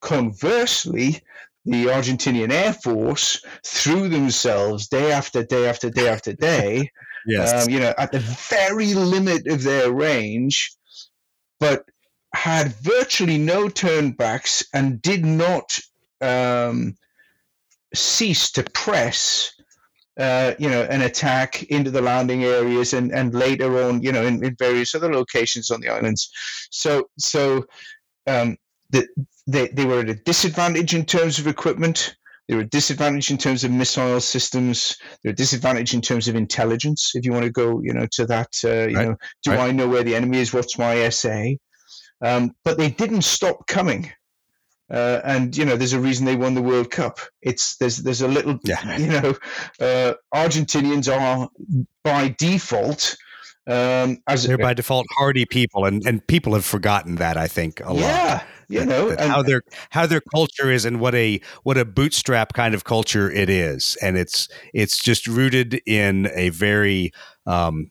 Conversely, 0.00 1.20
the 1.64 1.86
Argentinian 1.86 2.52
Air 2.52 2.72
Force 2.72 3.44
threw 3.64 4.08
themselves 4.08 4.88
day 4.88 5.12
after 5.12 5.42
day 5.44 5.68
after 5.68 5.90
day 5.90 6.08
after 6.08 6.32
day, 6.32 6.90
yes. 7.26 7.66
Um, 7.66 7.72
you 7.72 7.80
know, 7.80 7.94
at 7.98 8.12
the 8.12 8.20
very 8.20 8.94
limit 8.94 9.46
of 9.48 9.62
their 9.62 9.92
range, 9.92 10.72
but 11.60 11.84
had 12.34 12.72
virtually 12.74 13.38
no 13.38 13.68
turnbacks 13.68 14.64
and 14.72 15.02
did 15.02 15.24
not 15.24 15.78
um, 16.20 16.96
cease 17.94 18.50
to 18.52 18.62
press. 18.62 19.52
Uh, 20.18 20.54
you 20.58 20.68
know, 20.68 20.82
an 20.82 21.02
attack 21.02 21.62
into 21.64 21.92
the 21.92 22.02
landing 22.02 22.42
areas, 22.42 22.92
and, 22.92 23.12
and 23.12 23.32
later 23.34 23.84
on, 23.84 24.02
you 24.02 24.10
know, 24.10 24.24
in, 24.24 24.44
in 24.44 24.56
various 24.58 24.92
other 24.94 25.12
locations 25.12 25.70
on 25.70 25.80
the 25.80 25.88
islands. 25.88 26.28
So, 26.72 27.08
so 27.18 27.64
um, 28.26 28.56
the, 28.90 29.06
they, 29.46 29.68
they 29.68 29.84
were 29.84 30.00
at 30.00 30.08
a 30.08 30.14
disadvantage 30.14 30.94
in 30.94 31.04
terms 31.04 31.38
of 31.38 31.46
equipment. 31.46 32.16
They 32.48 32.54
were 32.54 32.62
a 32.62 32.68
disadvantage 32.68 33.30
in 33.30 33.38
terms 33.38 33.62
of 33.62 33.70
missile 33.70 34.20
systems. 34.20 34.96
They're 35.22 35.32
a 35.32 35.36
disadvantage 35.36 35.94
in 35.94 36.00
terms 36.00 36.28
of 36.28 36.34
intelligence. 36.34 37.12
If 37.14 37.26
you 37.26 37.32
want 37.32 37.44
to 37.44 37.50
go, 37.50 37.80
you 37.82 37.92
know, 37.92 38.06
to 38.12 38.26
that, 38.26 38.48
uh, 38.64 38.88
you 38.88 38.96
right. 38.96 39.08
know, 39.08 39.16
do 39.42 39.50
right. 39.50 39.68
I 39.68 39.72
know 39.72 39.86
where 39.86 40.02
the 40.02 40.16
enemy 40.16 40.38
is? 40.38 40.52
What's 40.52 40.78
my 40.78 41.08
SA? 41.10 41.50
Um, 42.22 42.52
but 42.64 42.78
they 42.78 42.90
didn't 42.90 43.22
stop 43.22 43.66
coming. 43.66 44.10
Uh, 44.90 45.20
and 45.24 45.56
you 45.56 45.64
know, 45.64 45.76
there's 45.76 45.92
a 45.92 46.00
reason 46.00 46.24
they 46.24 46.36
won 46.36 46.54
the 46.54 46.62
World 46.62 46.90
Cup. 46.90 47.20
It's 47.42 47.76
there's 47.76 47.98
there's 47.98 48.22
a 48.22 48.28
little, 48.28 48.58
yeah. 48.64 48.96
you 48.98 49.06
know, 49.06 49.36
uh, 49.80 50.14
Argentinians 50.34 51.12
are 51.12 51.48
by 52.02 52.28
default 52.38 53.16
um, 53.68 54.22
as 54.26 54.44
they're 54.44 54.56
by 54.56 54.72
default 54.72 55.06
hardy 55.18 55.44
people, 55.44 55.84
and, 55.84 56.04
and 56.06 56.26
people 56.26 56.54
have 56.54 56.64
forgotten 56.64 57.16
that. 57.16 57.36
I 57.36 57.46
think 57.46 57.80
a 57.80 57.84
yeah, 57.84 57.90
lot. 57.90 58.44
Yeah, 58.70 58.80
you 58.80 58.86
know 58.86 59.10
and, 59.10 59.20
how 59.20 59.42
their 59.42 59.62
how 59.90 60.06
their 60.06 60.22
culture 60.22 60.70
is, 60.70 60.86
and 60.86 61.00
what 61.00 61.14
a 61.14 61.40
what 61.64 61.76
a 61.76 61.84
bootstrap 61.84 62.54
kind 62.54 62.74
of 62.74 62.84
culture 62.84 63.30
it 63.30 63.50
is, 63.50 63.96
and 64.00 64.16
it's 64.16 64.48
it's 64.72 65.02
just 65.02 65.26
rooted 65.26 65.82
in 65.84 66.30
a 66.34 66.48
very 66.48 67.12
um, 67.44 67.90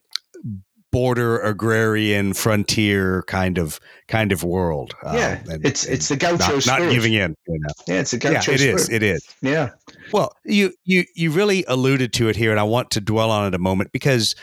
border 0.97 1.37
agrarian 1.41 2.33
frontier 2.33 3.21
kind 3.27 3.59
of 3.59 3.79
kind 4.07 4.31
of 4.31 4.43
world. 4.43 4.95
Yeah, 5.03 5.39
um, 5.43 5.51
and, 5.51 5.63
it's 5.63 5.85
it's 5.85 6.07
the 6.07 6.15
gaucho 6.15 6.55
not, 6.65 6.65
not, 6.65 6.91
giving 6.91 7.13
in. 7.13 7.35
You 7.47 7.59
know? 7.59 7.67
Yeah, 7.85 7.99
it's 7.99 8.13
a 8.13 8.17
gaucho. 8.17 8.49
Yeah, 8.49 8.55
it 8.55 8.61
is. 8.61 8.89
It 8.89 9.03
is. 9.03 9.23
Yeah. 9.43 9.69
Well, 10.11 10.35
you 10.43 10.73
you 10.85 11.05
you 11.13 11.29
really 11.29 11.63
alluded 11.67 12.13
to 12.13 12.29
it 12.29 12.35
here, 12.35 12.49
and 12.49 12.59
I 12.59 12.63
want 12.63 12.89
to 12.91 12.99
dwell 12.99 13.29
on 13.29 13.45
it 13.45 13.53
a 13.53 13.59
moment 13.59 13.91
because 13.91 14.33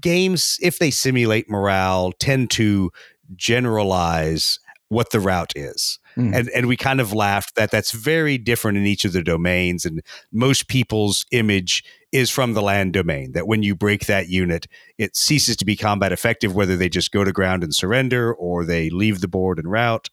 games, 0.00 0.56
if 0.62 0.78
they 0.78 0.90
simulate 0.90 1.50
morale, 1.50 2.12
tend 2.12 2.50
to 2.52 2.90
generalize 3.36 4.60
what 4.88 5.10
the 5.10 5.20
rout 5.20 5.52
is. 5.54 5.98
Mm. 6.16 6.34
And 6.34 6.48
and 6.48 6.68
we 6.68 6.78
kind 6.78 7.02
of 7.02 7.12
laughed 7.12 7.56
that 7.56 7.70
that's 7.70 7.92
very 7.92 8.38
different 8.38 8.78
in 8.78 8.86
each 8.86 9.04
of 9.04 9.12
the 9.12 9.22
domains 9.22 9.84
and 9.84 10.00
most 10.32 10.68
people's 10.68 11.26
image 11.32 11.84
is 12.12 12.30
from 12.30 12.54
the 12.54 12.62
land 12.62 12.92
domain 12.92 13.32
that 13.32 13.46
when 13.46 13.62
you 13.62 13.74
break 13.74 14.06
that 14.06 14.28
unit 14.28 14.66
it 14.98 15.16
ceases 15.16 15.56
to 15.56 15.64
be 15.64 15.76
combat 15.76 16.12
effective 16.12 16.54
whether 16.54 16.76
they 16.76 16.88
just 16.88 17.12
go 17.12 17.24
to 17.24 17.32
ground 17.32 17.62
and 17.62 17.74
surrender 17.74 18.34
or 18.34 18.64
they 18.64 18.90
leave 18.90 19.20
the 19.20 19.28
board 19.28 19.58
and 19.58 19.70
rout. 19.70 20.08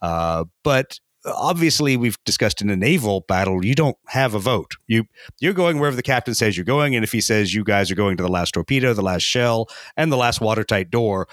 Uh, 0.00 0.44
but 0.64 0.98
obviously 1.24 1.96
we've 1.96 2.18
discussed 2.24 2.60
in 2.60 2.70
a 2.70 2.76
naval 2.76 3.20
battle 3.28 3.64
you 3.64 3.74
don't 3.74 3.96
have 4.08 4.34
a 4.34 4.38
vote. 4.38 4.72
You 4.86 5.04
you're 5.40 5.52
going 5.52 5.78
wherever 5.78 5.96
the 5.96 6.02
captain 6.02 6.34
says 6.34 6.56
you're 6.56 6.64
going 6.64 6.94
and 6.94 7.04
if 7.04 7.12
he 7.12 7.20
says 7.20 7.54
you 7.54 7.64
guys 7.64 7.90
are 7.90 7.96
going 7.96 8.16
to 8.16 8.22
the 8.22 8.30
last 8.30 8.54
torpedo 8.54 8.94
the 8.94 9.02
last 9.02 9.22
shell 9.22 9.68
and 9.96 10.10
the 10.10 10.16
last 10.16 10.40
watertight 10.40 10.90
door 10.90 11.28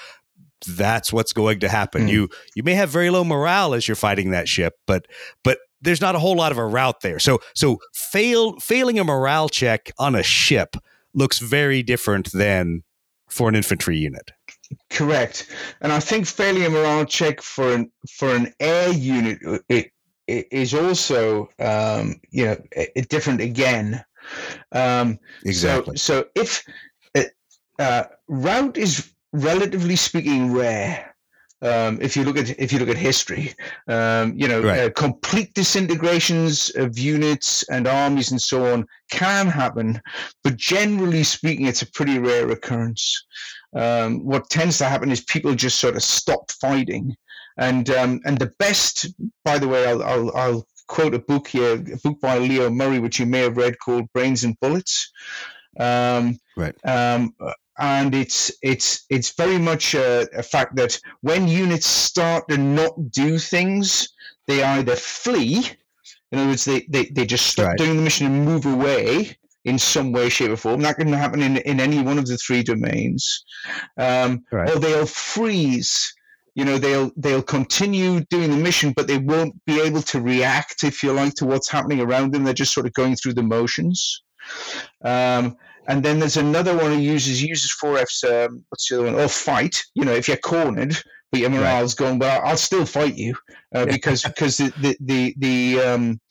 that's 0.68 1.14
what's 1.14 1.32
going 1.32 1.62
to 1.62 1.70
happen. 1.70 2.08
Mm. 2.08 2.12
you 2.12 2.30
you 2.56 2.64
may 2.64 2.74
have 2.74 2.90
very 2.90 3.10
low 3.10 3.24
morale 3.24 3.74
as 3.74 3.88
you're 3.88 3.96
fighting 3.96 4.32
that 4.32 4.50
ship 4.50 4.76
but 4.86 5.08
but 5.44 5.60
there's 5.82 6.02
not 6.02 6.16
a 6.16 6.20
whole 6.20 6.36
lot 6.36 6.52
of 6.52 6.58
a 6.58 6.66
rout 6.66 7.02
there 7.02 7.20
so 7.20 7.40
so 7.56 7.80
fail 7.94 8.60
failing 8.60 9.00
a 9.00 9.04
morale 9.04 9.50
check 9.50 9.92
on 9.98 10.16
a 10.16 10.24
ship 10.24 10.76
looks 11.14 11.40
very 11.40 11.84
different 11.84 12.32
than 12.32 12.84
for 13.30 13.50
an 13.50 13.56
infantry 13.56 13.98
unit 13.98 14.32
Correct, 14.92 15.50
and 15.82 15.92
I 15.92 16.00
think 16.00 16.28
failing 16.28 16.64
a 16.64 16.70
morale 16.70 17.06
check 17.06 17.42
for 17.42 17.74
an 17.74 17.92
for 18.08 18.36
an 18.36 18.54
air 18.60 18.92
unit 18.92 19.40
it, 19.68 19.92
it 20.28 20.48
is 20.52 20.76
also 20.76 21.50
um, 21.58 22.22
you 22.30 22.46
know 22.46 22.58
different 23.10 23.42
again. 23.42 24.04
Um, 24.72 25.18
exactly. 25.44 25.98
So, 25.98 26.22
so 26.22 26.30
if 26.36 26.64
uh, 27.80 28.04
rout 28.28 28.78
is 28.78 29.12
relatively 29.34 29.96
speaking 29.96 30.54
rare, 30.54 31.16
um, 31.62 32.00
if 32.02 32.16
you 32.16 32.24
look 32.24 32.38
at 32.38 32.50
if 32.60 32.72
you 32.72 32.80
look 32.80 32.90
at 32.90 32.98
history, 32.98 33.54
um, 33.88 34.34
you 34.36 34.48
know, 34.48 34.62
right. 34.62 34.80
uh, 34.80 34.90
complete 34.92 35.54
disintegrations 35.54 36.72
of 36.76 36.98
units 36.98 37.64
and 37.70 37.88
armies 37.88 38.32
and 38.32 38.42
so 38.42 38.74
on 38.74 38.86
can 39.12 39.48
happen, 39.48 40.02
but 40.44 40.56
generally 40.58 41.24
speaking, 41.24 41.66
it's 41.66 41.82
a 41.82 41.92
pretty 41.92 42.20
rare 42.20 42.50
occurrence 42.50 43.26
um, 43.76 44.26
what 44.26 44.50
tends 44.50 44.78
to 44.80 44.86
happen 44.86 45.12
is 45.12 45.22
people 45.22 45.54
just 45.56 45.80
sort 45.80 45.96
of 45.96 46.04
stop 46.04 46.52
fighting. 46.52 47.16
And 47.58 47.90
um, 47.90 48.22
and 48.26 48.38
the 48.38 48.52
best, 48.58 49.08
by 49.44 49.60
the 49.60 49.68
way, 49.68 49.86
I'll, 49.86 50.02
I'll, 50.04 50.36
I'll 50.36 50.68
quote 50.88 51.14
a 51.14 51.20
book 51.20 51.48
here, 51.50 51.74
a 51.74 51.98
book 51.98 52.20
by 52.22 52.38
Leo 52.38 52.70
Murray, 52.70 53.00
which 53.00 53.20
you 53.20 53.26
may 53.26 53.42
have 53.42 53.58
read, 53.58 53.80
called 53.80 54.12
Brains 54.14 54.44
and 54.44 54.58
Bullets. 54.60 55.12
Um, 55.78 56.40
right. 56.56 56.76
Um, 56.86 57.34
and 57.80 58.14
it's 58.14 58.52
it's 58.62 59.06
it's 59.10 59.36
very 59.36 59.58
much 59.58 59.96
a, 59.96 60.28
a, 60.38 60.44
fact 60.44 60.76
that 60.76 61.00
when 61.22 61.48
units 61.48 61.86
start 61.86 62.48
to 62.50 62.58
not 62.58 63.12
do 63.12 63.40
things, 63.40 64.10
they 64.48 64.64
either 64.64 64.96
flee. 64.96 65.66
In 66.32 66.40
other 66.40 66.50
words, 66.50 66.66
they, 66.66 66.86
they, 66.90 67.06
they 67.06 67.26
just 67.26 67.48
stop 67.48 67.70
right. 67.70 67.78
doing 67.78 67.96
the 67.96 68.04
mission 68.04 68.28
and 68.28 68.46
move 68.46 68.68
away, 68.68 69.36
in 69.66 69.80
some 69.80 70.12
way, 70.12 70.30
shape, 70.30 70.52
or 70.52 70.58
form. 70.58 70.82
That 70.82 70.98
can 70.98 71.12
happen 71.12 71.42
in, 71.42 71.58
in 71.58 71.80
any 71.80 72.02
one 72.02 72.18
of 72.18 72.28
the 72.28 72.38
three 72.38 72.64
domains. 72.64 73.44
Um, 73.98 74.44
right. 74.52 74.70
Or 74.70 74.80
they'll 74.80 75.06
freeze. 75.06 76.14
You 76.56 76.66
know, 76.66 76.78
they'll 76.78 77.12
they'll 77.16 77.42
continue 77.42 78.22
doing 78.26 78.52
the 78.52 78.58
mission, 78.58 78.94
but 78.96 79.08
they 79.08 79.18
won't 79.18 79.54
be 79.66 79.80
able 79.80 80.02
to 80.04 80.20
react, 80.20 80.84
if 80.84 81.04
you 81.04 81.14
like, 81.14 81.36
to 81.36 81.46
what's 81.46 81.70
happening 81.70 82.02
around 82.02 82.34
them. 82.34 82.44
They're 82.44 82.54
just 82.54 82.74
sort 82.74 82.86
of 82.86 82.94
going 82.94 83.16
through 83.16 83.36
the 83.36 83.44
motions. 83.44 84.24
Um, 85.04 85.56
and 85.90 86.04
then 86.04 86.20
there's 86.20 86.38
another 86.38 86.78
one 86.78 86.94
who 86.94 87.00
uses 87.00 87.42
uses 87.44 87.76
4F's 87.82 88.24
um, 88.24 88.64
what's 88.70 88.88
the 88.88 89.00
other 89.00 89.06
one? 89.06 89.16
Oh, 89.16 89.28
fight. 89.28 89.84
You 89.96 90.06
know, 90.06 90.14
if 90.14 90.28
you're 90.28 90.38
cornered, 90.38 90.96
but 91.32 91.42
your 91.42 91.50
morale's 91.50 92.00
right. 92.00 92.08
going, 92.08 92.20
well, 92.20 92.42
I'll 92.46 92.58
still 92.58 92.86
fight 92.86 93.16
you 93.16 93.36
uh, 93.74 93.86
because 93.86 94.24
because 94.36 94.58
the 94.58 94.72
the 94.80 94.98
the, 95.02 95.36
the 95.38 95.80
um, 95.82 96.22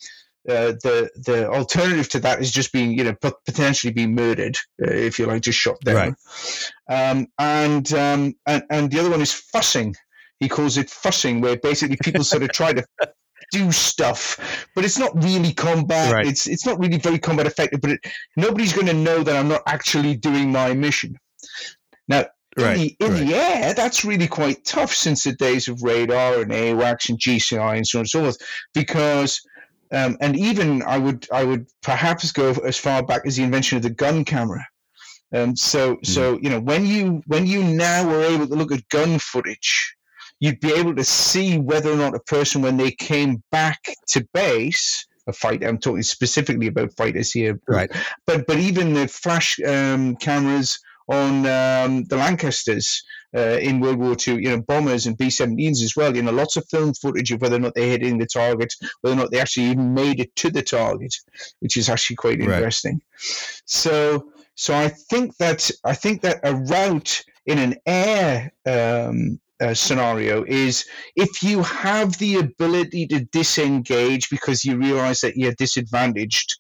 uh, 0.49 0.73
the 0.83 1.11
the 1.27 1.51
alternative 1.51 2.09
to 2.11 2.21
that 2.21 2.41
is 2.41 2.53
just 2.53 2.73
being 2.73 2.93
you 2.93 3.05
know 3.05 3.15
potentially 3.45 3.93
being 3.93 4.15
murdered 4.15 4.57
uh, 4.81 4.91
if 4.91 5.19
you 5.19 5.27
like 5.27 5.43
just 5.43 5.59
shot 5.59 5.79
down 5.81 6.15
right. 6.89 7.11
um, 7.11 7.27
and, 7.39 7.93
um, 7.93 8.35
and 8.47 8.63
and 8.71 8.91
the 8.91 8.99
other 8.99 9.11
one 9.11 9.21
is 9.21 9.33
fussing 9.33 9.95
he 10.41 10.49
calls 10.49 10.79
it 10.79 10.89
fussing 10.89 11.43
where 11.43 11.57
basically 11.59 11.99
people 12.03 12.25
sort 12.25 12.43
of 12.43 12.51
try 12.51 12.73
to 12.73 12.83
do 13.53 13.73
stuff 13.73 14.67
but 14.75 14.85
it's 14.85 14.99
not 14.99 15.13
really 15.23 15.53
combat 15.53 16.13
right. 16.13 16.27
it's 16.27 16.47
it's 16.47 16.67
not 16.67 16.79
really 16.79 16.99
very 16.99 17.19
combat 17.19 17.47
effective 17.47 17.81
but 17.81 17.91
it, 17.91 18.01
nobody's 18.37 18.73
going 18.73 18.87
to 18.87 18.95
know 18.95 19.23
that 19.23 19.37
i'm 19.37 19.49
not 19.49 19.63
actually 19.67 20.17
doing 20.17 20.51
my 20.53 20.75
mission 20.75 21.17
now 22.09 22.25
Right, 22.57 22.77
in, 22.77 22.81
the, 22.81 22.97
in 23.01 23.13
right. 23.13 23.27
the 23.27 23.35
air, 23.35 23.75
that's 23.75 24.05
really 24.05 24.27
quite 24.27 24.65
tough 24.65 24.93
since 24.93 25.23
the 25.23 25.33
days 25.33 25.69
of 25.69 25.83
radar 25.83 26.41
and 26.41 26.51
AWACS 26.51 27.11
and 27.11 27.19
GCI 27.19 27.77
and 27.77 27.87
so 27.87 27.99
on 27.99 28.01
and 28.01 28.09
so 28.09 28.23
forth, 28.23 28.39
because 28.75 29.41
um, 29.93 30.17
and 30.21 30.37
even 30.37 30.83
I 30.83 30.99
would 30.99 31.27
I 31.33 31.45
would 31.45 31.67
perhaps 31.83 32.33
go 32.33 32.51
as 32.65 32.77
far 32.77 33.03
back 33.03 33.23
as 33.27 33.37
the 33.37 33.43
invention 33.43 33.77
of 33.77 33.83
the 33.83 33.91
gun 33.91 34.25
camera. 34.25 34.67
Um, 35.35 35.57
so 35.57 35.99
so 36.03 36.39
you 36.43 36.51
know 36.51 36.61
when 36.61 36.87
you 36.87 37.23
when 37.27 37.47
you 37.47 37.63
now 37.63 38.09
are 38.09 38.23
able 38.23 38.47
to 38.47 38.55
look 38.55 38.73
at 38.73 38.89
gun 38.89 39.19
footage, 39.19 39.95
you'd 40.41 40.61
be 40.61 40.73
able 40.73 40.95
to 40.95 41.05
see 41.05 41.59
whether 41.59 41.91
or 41.91 41.97
not 41.97 42.15
a 42.15 42.21
person 42.21 42.63
when 42.63 42.77
they 42.77 42.91
came 42.91 43.43
back 43.51 43.81
to 44.09 44.27
base 44.33 45.07
a 45.27 45.33
fight. 45.33 45.65
I'm 45.65 45.79
talking 45.79 46.03
specifically 46.03 46.69
about 46.69 46.97
fighters 46.97 47.31
here, 47.33 47.61
right? 47.69 47.91
But 48.27 48.47
but 48.47 48.59
even 48.59 48.95
the 48.95 49.09
flash 49.09 49.59
um, 49.61 50.17
cameras 50.17 50.79
on 51.09 51.47
um, 51.47 52.05
the 52.05 52.17
Lancasters 52.17 53.03
uh, 53.37 53.59
in 53.61 53.81
World 53.81 53.99
War 53.99 54.17
II, 54.27 54.35
you 54.35 54.51
know, 54.51 54.61
bombers 54.61 55.07
and 55.07 55.17
B-17s 55.17 55.83
as 55.83 55.95
well. 55.97 56.15
You 56.15 56.23
know, 56.23 56.33
lots 56.33 56.57
of 56.57 56.69
film 56.69 56.93
footage 56.95 57.31
of 57.31 57.41
whether 57.41 57.57
or 57.57 57.61
not 57.61 57.75
they're 57.75 57.89
hitting 57.89 58.19
the 58.19 58.27
target, 58.27 58.73
whether 59.01 59.17
or 59.17 59.19
not 59.19 59.31
they 59.31 59.41
actually 59.41 59.67
even 59.67 59.95
made 59.95 60.21
it 60.21 60.35
to 60.37 60.51
the 60.51 60.63
target, 60.63 61.15
which 61.61 61.77
is 61.77 61.89
actually 61.89 62.17
quite 62.17 62.41
interesting. 62.41 62.95
Right. 62.95 63.63
So, 63.65 64.33
so 64.55 64.75
I 64.75 64.89
think 64.89 65.37
that 65.39 65.71
I 65.85 65.95
think 65.95 66.23
that 66.23 66.41
a 66.43 66.55
rout 66.55 67.23
in 67.47 67.59
an 67.59 67.77
air 67.87 68.53
um, 68.67 69.41
uh, 69.61 69.75
scenario 69.75 70.45
is 70.45 70.85
if 71.17 71.43
you 71.43 71.63
have 71.63 72.17
the 72.19 72.37
ability 72.37 73.07
to 73.07 73.25
disengage 73.27 74.31
because 74.31 74.65
you 74.65 74.77
realize 74.77 75.21
that 75.21 75.37
you're 75.37 75.55
disadvantaged 75.55 76.57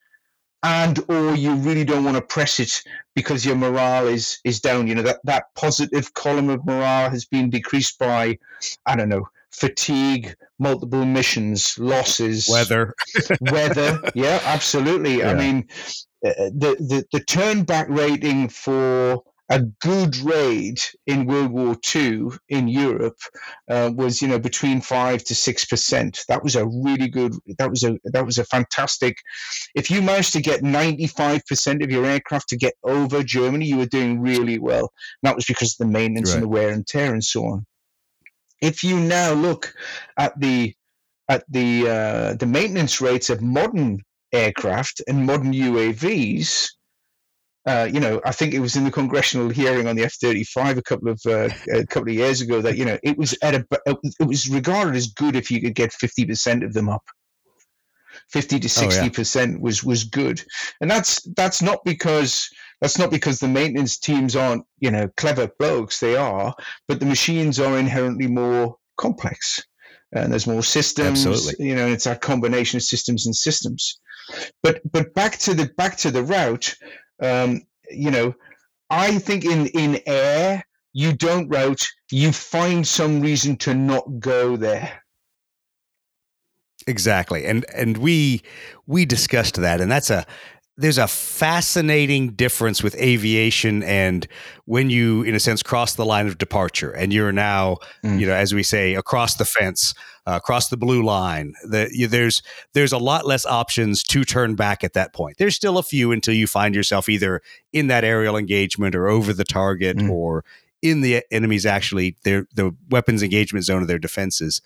and 0.63 0.99
or 1.09 1.35
you 1.37 1.55
really 1.55 1.85
don't 1.85 2.05
want 2.05 2.17
to 2.17 2.23
press 2.23 2.59
it 2.59 2.83
because 3.15 3.47
your 3.47 3.55
morale 3.55 4.09
is 4.09 4.39
is 4.45 4.61
down 4.61 4.89
you 4.89 4.95
know 4.95 5.03
that 5.03 5.21
that 5.23 5.45
positive 5.55 6.13
column 6.15 6.51
of 6.51 6.65
morale 6.67 7.09
has 7.11 7.25
been 7.25 7.49
decreased 7.49 7.99
by 7.99 8.37
i 8.87 8.97
don't 8.97 9.09
know 9.09 9.29
fatigue 9.53 10.35
multiple 10.59 11.05
missions 11.05 11.79
losses 11.79 12.49
weather. 12.49 12.95
weather. 13.41 14.01
Yeah 14.15 14.41
absolutely. 14.45 15.19
Yeah. 15.19 15.31
i 15.31 15.35
mean 15.35 15.69
uh, 16.27 16.51
the, 16.51 16.77
the 16.81 17.05
the 17.13 17.21
turn 17.21 17.63
back 17.63 17.89
rating 17.89 18.49
for 18.49 19.23
a 19.51 19.61
good 19.81 20.17
raid 20.19 20.79
in 21.07 21.27
World 21.27 21.51
War 21.51 21.77
II 21.95 22.29
in 22.49 22.69
Europe 22.69 23.19
uh, 23.71 23.91
was, 23.95 24.21
you 24.21 24.29
know, 24.29 24.39
between 24.39 24.81
five 24.81 25.25
to 25.25 25.35
six 25.35 25.65
percent. 25.65 26.21
That 26.29 26.43
was 26.43 26.55
a 26.55 26.67
really 26.67 27.09
good. 27.09 27.35
That 27.59 27.71
was 27.71 27.83
a 27.83 27.99
that 28.05 28.27
was 28.27 28.39
a 28.39 28.45
fantastic. 28.45 29.17
If 29.75 29.91
you 29.91 30.03
managed 30.03 30.35
to 30.35 30.43
get 30.43 30.63
ninety 30.63 31.07
five 31.07 31.43
percent 31.47 31.83
of 31.83 31.91
your 31.91 32.05
aircraft 32.05 32.49
to 32.51 32.57
get 32.57 32.75
over 32.85 33.23
Germany, 33.23 33.67
you 33.67 33.79
were 33.79 33.87
doing 33.87 34.21
really 34.21 34.59
well. 34.59 34.91
And 35.23 35.29
that 35.29 35.37
was 35.37 35.47
because 35.47 35.73
of 35.73 35.87
the 35.87 35.93
maintenance 35.93 36.31
right. 36.31 36.37
and 36.37 36.43
the 36.43 36.49
wear 36.49 36.71
and 36.71 36.87
tear 36.87 37.13
and 37.13 37.25
so 37.25 37.47
on. 37.47 37.67
If 38.61 38.83
you 38.83 39.01
now 39.01 39.33
look 39.33 39.73
at 40.19 40.39
the 40.39 40.75
at 41.29 41.45
the 41.49 41.89
uh, 41.89 42.35
the 42.35 42.47
maintenance 42.47 43.01
rates 43.01 43.31
of 43.31 43.41
modern 43.41 44.01
aircraft 44.33 45.01
and 45.09 45.25
modern 45.25 45.53
UAVs, 45.53 46.69
uh, 47.69 47.85
you 47.85 48.01
know, 48.01 48.19
I 48.25 48.33
think 48.33 48.55
it 48.55 48.61
was 48.61 48.77
in 48.77 48.85
the 48.85 48.91
congressional 48.91 49.51
hearing 49.51 49.87
on 49.87 49.95
the 49.95 50.05
F 50.05 50.15
thirty 50.15 50.43
five 50.43 50.79
a 50.79 50.83
couple 50.83 51.11
of 51.11 51.21
uh, 51.27 51.51
a 51.73 51.87
couple 51.87 52.09
of 52.09 52.15
years 52.15 52.41
ago 52.41 52.63
that 52.63 52.79
you 52.79 52.87
know 52.87 52.99
it 53.03 53.19
was 53.19 53.37
at 53.43 53.55
a 53.55 53.67
it 53.87 54.27
was 54.27 54.49
regarded 54.49 54.97
as 54.97 55.09
good 55.09 55.37
if 55.37 55.51
you 55.51 55.61
could 55.61 55.75
get 55.75 55.93
fifty 55.93 56.25
percent 56.25 56.65
of 56.65 56.73
them 56.73 56.89
up. 56.89 57.05
Fifty 58.31 58.59
to 58.59 58.69
sixty 58.71 59.01
oh, 59.01 59.05
yeah. 59.05 59.11
percent 59.11 59.61
was 59.61 59.85
was 59.85 60.05
good, 60.05 60.43
and 60.81 60.91
that's 60.91 61.21
that's 61.37 61.61
not 61.61 61.81
because 61.85 62.49
that's 62.81 62.99
not 62.99 63.11
because 63.11 63.39
the 63.39 63.49
maintenance 63.49 63.99
teams 63.99 64.35
aren't 64.35 64.65
you 64.79 64.91
know 64.91 65.11
clever 65.19 65.51
blokes. 65.59 66.01
They 66.01 66.17
are, 66.17 66.55
but 66.87 67.01
the 67.01 67.07
machines 67.07 67.61
are 67.61 67.79
inherently 67.79 68.29
more 68.29 68.77
complex, 68.97 69.63
and 70.13 70.33
there's 70.33 70.47
more 70.47 70.63
systems. 70.63 71.27
Absolutely. 71.27 71.69
You 71.69 71.75
know, 71.75 71.87
it's 71.87 72.07
a 72.07 72.17
combination 72.17 72.79
of 72.79 72.83
systems 72.83 73.27
and 73.27 73.37
systems. 73.37 74.01
But 74.63 74.81
but 74.91 75.13
back 75.13 75.39
to 75.41 75.53
the 75.53 75.67
back 75.77 75.99
to 75.99 76.11
the 76.11 76.23
rout 76.23 76.75
um, 77.21 77.63
you 77.91 78.11
know, 78.11 78.35
I 78.91 79.19
think 79.19 79.45
in 79.45 79.67
in 79.69 80.01
air 80.07 80.65
you 80.93 81.13
don't 81.13 81.49
rout, 81.49 81.87
you 82.11 82.33
find 82.33 82.87
some 82.87 83.21
reason 83.21 83.57
to 83.59 83.75
not 83.75 84.21
go 84.21 84.57
there. 84.57 85.03
Exactly, 86.87 87.45
and 87.45 87.67
and 87.75 87.99
we 87.99 88.43
we 88.87 89.05
discussed 89.05 89.57
that, 89.57 89.81
and 89.81 89.91
that's 89.91 90.11
a 90.11 90.27
there's 90.79 90.97
a 90.97 91.09
fascinating 91.09 92.31
difference 92.31 92.85
with 92.85 92.95
aviation 92.95 93.83
and 93.83 94.29
when 94.65 94.89
you 94.89 95.23
in 95.25 95.35
a 95.35 95.41
sense 95.41 95.63
cross 95.63 95.97
the 95.97 96.07
line 96.07 96.29
of 96.29 96.39
departure 96.39 96.93
and 96.93 97.13
you're 97.13 97.33
now 97.33 97.77
mm. 98.05 98.19
you 98.19 98.27
know 98.27 98.33
as 98.33 98.55
we 98.55 98.63
say 98.63 98.95
across 98.95 99.35
the 99.35 99.45
fence 99.45 99.93
uh, 100.27 100.37
across 100.37 100.69
the 100.69 100.77
blue 100.77 101.03
line 101.03 101.53
the, 101.65 101.91
you, 101.93 102.07
there's 102.07 102.43
there's 102.73 102.93
a 102.93 102.99
lot 102.99 103.27
less 103.27 103.45
options 103.45 104.03
to 104.03 104.25
turn 104.25 104.55
back 104.55 104.85
at 104.85 104.95
that 104.95 105.13
point 105.13 105.37
there's 105.37 105.57
still 105.57 105.77
a 105.77 105.83
few 105.83 106.13
until 106.13 106.35
you 106.35 106.47
find 106.47 106.75
yourself 106.75 107.09
either 107.09 107.43
in 107.73 107.89
that 107.89 108.05
aerial 108.05 108.37
engagement 108.37 108.95
or 108.95 109.09
over 109.09 109.33
the 109.33 109.45
target 109.45 109.97
mm. 109.97 110.09
or 110.09 110.45
in 110.81 111.01
the 111.01 111.25
enemy's 111.33 111.67
actually 111.67 112.17
their 112.23 112.47
the 112.55 112.75
weapons 112.89 113.23
engagement 113.23 113.65
zone 113.65 113.83
of 113.83 113.89
their 113.89 113.99
defenses 113.99 114.63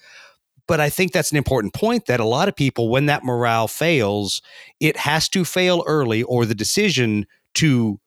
but 0.69 0.81
I 0.81 0.91
think 0.91 1.13
that's 1.13 1.31
an 1.31 1.37
important 1.37 1.75
point 1.75 2.07
that 2.07 2.21
a 2.21 2.25
lot 2.25 2.49
of 2.49 2.57
people, 2.57 2.89
when 2.89 3.07
that 3.07 3.25
morale 3.25 3.69
fails, 3.69 4.41
it 4.81 4.97
has 4.97 5.29
to 5.31 5.45
fail 5.45 5.85
early, 5.87 6.23
or 6.23 6.47
the 6.47 6.55
decision 6.55 7.27
to 7.55 7.99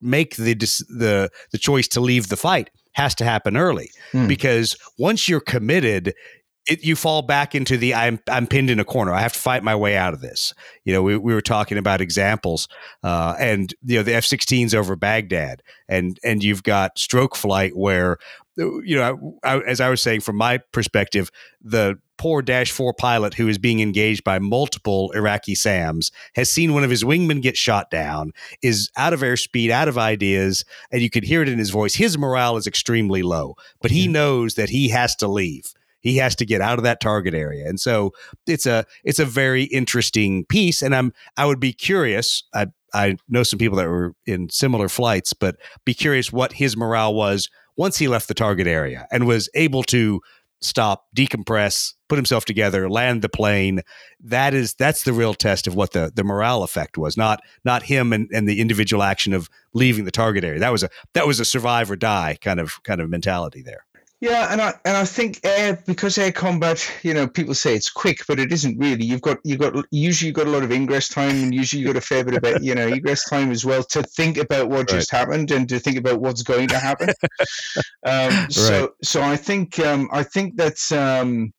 make 0.00 0.36
the 0.36 0.54
the 0.54 1.30
the 1.52 1.58
choice 1.58 1.88
to 1.88 2.00
leave 2.00 2.28
the 2.28 2.36
fight 2.36 2.70
has 2.92 3.14
to 3.16 3.24
happen 3.24 3.56
early. 3.56 3.90
Mm. 4.12 4.28
Because 4.28 4.76
once 4.98 5.28
you're 5.28 5.40
committed, 5.40 6.14
it, 6.66 6.82
you 6.84 6.96
fall 6.96 7.22
back 7.22 7.54
into 7.54 7.76
the 7.76 7.94
I'm 7.94 8.20
I'm 8.28 8.46
pinned 8.46 8.70
in 8.70 8.80
a 8.80 8.84
corner. 8.84 9.12
I 9.12 9.20
have 9.20 9.32
to 9.32 9.38
fight 9.38 9.62
my 9.62 9.74
way 9.74 9.96
out 9.96 10.14
of 10.14 10.20
this. 10.20 10.54
You 10.84 10.92
know, 10.92 11.02
we, 11.02 11.16
we 11.16 11.34
were 11.34 11.42
talking 11.42 11.78
about 11.78 12.00
examples, 12.00 12.68
uh, 13.02 13.34
and 13.38 13.74
you 13.84 13.96
know 13.96 14.02
the 14.02 14.14
F-16s 14.14 14.74
over 14.74 14.96
Baghdad, 14.96 15.62
and 15.88 16.18
and 16.24 16.42
you've 16.42 16.62
got 16.62 16.98
stroke 16.98 17.36
flight 17.36 17.76
where 17.76 18.18
you 18.56 18.96
know, 18.96 19.38
I, 19.42 19.58
as 19.60 19.80
I 19.80 19.88
was 19.88 20.00
saying, 20.00 20.20
from 20.20 20.36
my 20.36 20.58
perspective, 20.58 21.30
the 21.60 21.98
poor 22.16 22.40
Dash 22.40 22.70
4 22.70 22.94
pilot 22.94 23.34
who 23.34 23.48
is 23.48 23.58
being 23.58 23.80
engaged 23.80 24.22
by 24.22 24.38
multiple 24.38 25.10
Iraqi 25.12 25.56
SAMs 25.56 26.12
has 26.36 26.50
seen 26.50 26.72
one 26.72 26.84
of 26.84 26.90
his 26.90 27.02
wingmen 27.02 27.42
get 27.42 27.56
shot 27.56 27.90
down, 27.90 28.32
is 28.62 28.90
out 28.96 29.12
of 29.12 29.20
airspeed, 29.20 29.70
out 29.70 29.88
of 29.88 29.98
ideas, 29.98 30.64
and 30.92 31.02
you 31.02 31.10
can 31.10 31.24
hear 31.24 31.42
it 31.42 31.48
in 31.48 31.58
his 31.58 31.70
voice. 31.70 31.96
His 31.96 32.16
morale 32.16 32.56
is 32.56 32.68
extremely 32.68 33.22
low, 33.22 33.56
but 33.82 33.90
he 33.90 34.06
knows 34.06 34.54
that 34.54 34.68
he 34.68 34.88
has 34.90 35.16
to 35.16 35.26
leave 35.26 35.74
he 36.04 36.18
has 36.18 36.36
to 36.36 36.46
get 36.46 36.60
out 36.60 36.78
of 36.78 36.84
that 36.84 37.00
target 37.00 37.34
area. 37.34 37.66
And 37.66 37.80
so 37.80 38.12
it's 38.46 38.66
a 38.66 38.84
it's 39.02 39.18
a 39.18 39.24
very 39.24 39.64
interesting 39.64 40.44
piece 40.46 40.82
and 40.82 40.94
i'm 40.94 41.12
i 41.36 41.46
would 41.46 41.60
be 41.60 41.72
curious 41.72 42.44
i 42.54 42.66
i 42.92 43.16
know 43.28 43.42
some 43.42 43.58
people 43.58 43.76
that 43.76 43.88
were 43.88 44.14
in 44.26 44.48
similar 44.50 44.88
flights 44.88 45.32
but 45.32 45.56
be 45.84 45.94
curious 45.94 46.32
what 46.32 46.52
his 46.52 46.76
morale 46.76 47.14
was 47.14 47.48
once 47.76 47.98
he 47.98 48.08
left 48.08 48.28
the 48.28 48.34
target 48.34 48.66
area 48.66 49.06
and 49.10 49.26
was 49.26 49.48
able 49.54 49.82
to 49.82 50.20
stop 50.60 51.06
decompress 51.16 51.92
put 52.08 52.16
himself 52.16 52.44
together 52.44 52.88
land 52.88 53.22
the 53.22 53.28
plane. 53.28 53.80
That 54.20 54.54
is 54.54 54.74
that's 54.74 55.02
the 55.02 55.12
real 55.12 55.34
test 55.34 55.66
of 55.66 55.74
what 55.74 55.92
the 55.92 56.12
the 56.14 56.24
morale 56.24 56.62
effect 56.62 56.96
was 56.96 57.16
not 57.16 57.40
not 57.64 57.82
him 57.82 58.12
and, 58.12 58.28
and 58.32 58.48
the 58.48 58.60
individual 58.60 59.02
action 59.02 59.32
of 59.34 59.50
leaving 59.74 60.04
the 60.04 60.10
target 60.10 60.44
area. 60.44 60.60
That 60.60 60.72
was 60.72 60.82
a 60.82 60.90
that 61.12 61.26
was 61.26 61.40
a 61.40 61.44
survive 61.44 61.90
or 61.90 61.96
die 61.96 62.38
kind 62.40 62.60
of 62.60 62.82
kind 62.82 63.00
of 63.00 63.10
mentality 63.10 63.62
there 63.62 63.84
yeah, 64.24 64.50
and 64.50 64.62
I 64.62 64.72
and 64.86 64.96
I 64.96 65.04
think 65.04 65.40
air 65.44 65.78
because 65.84 66.16
air 66.16 66.32
combat, 66.32 66.90
you 67.02 67.12
know, 67.12 67.28
people 67.28 67.52
say 67.54 67.74
it's 67.74 67.90
quick, 67.90 68.20
but 68.26 68.40
it 68.40 68.52
isn't 68.52 68.78
really. 68.78 69.04
You've 69.04 69.20
got 69.20 69.38
you've 69.44 69.58
got 69.58 69.74
usually 69.90 70.28
you've 70.28 70.36
got 70.36 70.46
a 70.46 70.50
lot 70.50 70.62
of 70.62 70.72
ingress 70.72 71.08
time, 71.08 71.42
and 71.42 71.54
usually 71.54 71.82
you've 71.82 71.92
got 71.92 71.98
a 71.98 72.06
fair 72.06 72.24
bit 72.24 72.42
of 72.42 72.64
you 72.64 72.74
know 72.74 72.88
egress 72.88 73.28
time 73.28 73.50
as 73.50 73.66
well 73.66 73.82
to 73.82 74.02
think 74.02 74.38
about 74.38 74.70
what 74.70 74.78
right. 74.78 74.88
just 74.88 75.10
happened 75.10 75.50
and 75.50 75.68
to 75.68 75.78
think 75.78 75.98
about 75.98 76.22
what's 76.22 76.42
going 76.42 76.68
to 76.68 76.78
happen. 76.78 77.10
um, 78.06 78.50
so 78.50 78.80
right. 78.80 78.90
so 79.02 79.20
I 79.20 79.36
think 79.36 79.78
um, 79.78 80.08
I 80.10 80.22
think 80.22 80.56
that's 80.56 80.90
um, 80.90 81.52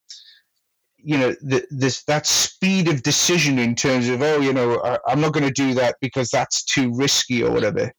you 1.06 1.18
know 1.18 1.36
the, 1.42 1.66
this 1.70 2.04
that 2.04 2.26
speed 2.26 2.88
of 2.88 3.04
decision 3.04 3.60
in 3.60 3.76
terms 3.76 4.10
of 4.10 4.22
oh 4.22 4.40
you 4.40 4.52
know 4.52 4.80
I, 4.80 5.12
am 5.12 5.22
not 5.22 5.34
going 5.34 5.46
to 5.46 5.54
do 5.54 5.74
that 5.76 5.96
because 6.02 6.30
that's 6.30 6.64
too 6.64 6.94
risky 6.94 7.44
or 7.44 7.52
whatever. 7.52 7.92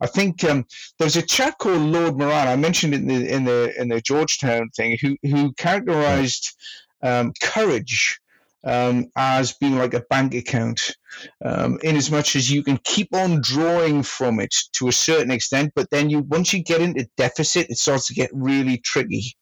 I 0.00 0.06
think 0.06 0.44
um, 0.44 0.64
there's 0.98 1.16
a 1.16 1.22
chap 1.22 1.58
called 1.58 1.82
Lord 1.82 2.16
Moran. 2.16 2.48
I 2.48 2.56
mentioned 2.56 2.94
in 2.94 3.06
the 3.08 3.34
in 3.34 3.44
the 3.44 3.74
in 3.78 3.88
the 3.88 4.00
Georgetown 4.00 4.70
thing 4.76 4.96
who 5.00 5.16
who 5.22 5.52
characterized 5.54 6.56
um, 7.02 7.32
courage 7.42 8.20
um, 8.64 9.10
as 9.16 9.54
being 9.54 9.76
like 9.76 9.94
a 9.94 10.04
bank 10.08 10.34
account, 10.34 10.96
um, 11.44 11.78
in 11.82 11.96
as 11.96 12.10
much 12.10 12.36
as 12.36 12.50
you 12.50 12.62
can 12.62 12.78
keep 12.84 13.14
on 13.14 13.40
drawing 13.40 14.02
from 14.02 14.38
it 14.38 14.54
to 14.74 14.88
a 14.88 14.92
certain 14.92 15.30
extent, 15.30 15.72
but 15.74 15.90
then 15.90 16.08
you 16.10 16.20
once 16.20 16.52
you 16.52 16.62
get 16.62 16.80
into 16.80 17.08
deficit, 17.16 17.70
it 17.70 17.78
starts 17.78 18.06
to 18.06 18.14
get 18.14 18.30
really 18.32 18.78
tricky. 18.78 19.36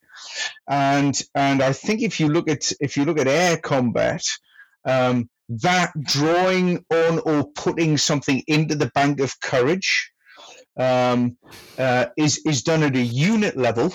And 0.68 1.20
and 1.34 1.62
I 1.62 1.72
think 1.72 2.02
if 2.02 2.20
you 2.20 2.28
look 2.28 2.48
at 2.48 2.72
if 2.80 2.96
you 2.96 3.04
look 3.04 3.18
at 3.18 3.28
air 3.28 3.56
combat, 3.56 4.22
um, 4.84 5.28
that 5.48 5.92
drawing 6.02 6.84
on 6.90 7.20
or 7.20 7.44
putting 7.54 7.98
something 7.98 8.42
into 8.46 8.74
the 8.74 8.90
bank 8.94 9.20
of 9.20 9.40
courage 9.40 10.10
um, 10.78 11.36
uh, 11.78 12.06
is 12.16 12.40
is 12.46 12.62
done 12.62 12.82
at 12.82 12.96
a 12.96 13.00
unit 13.00 13.56
level 13.56 13.92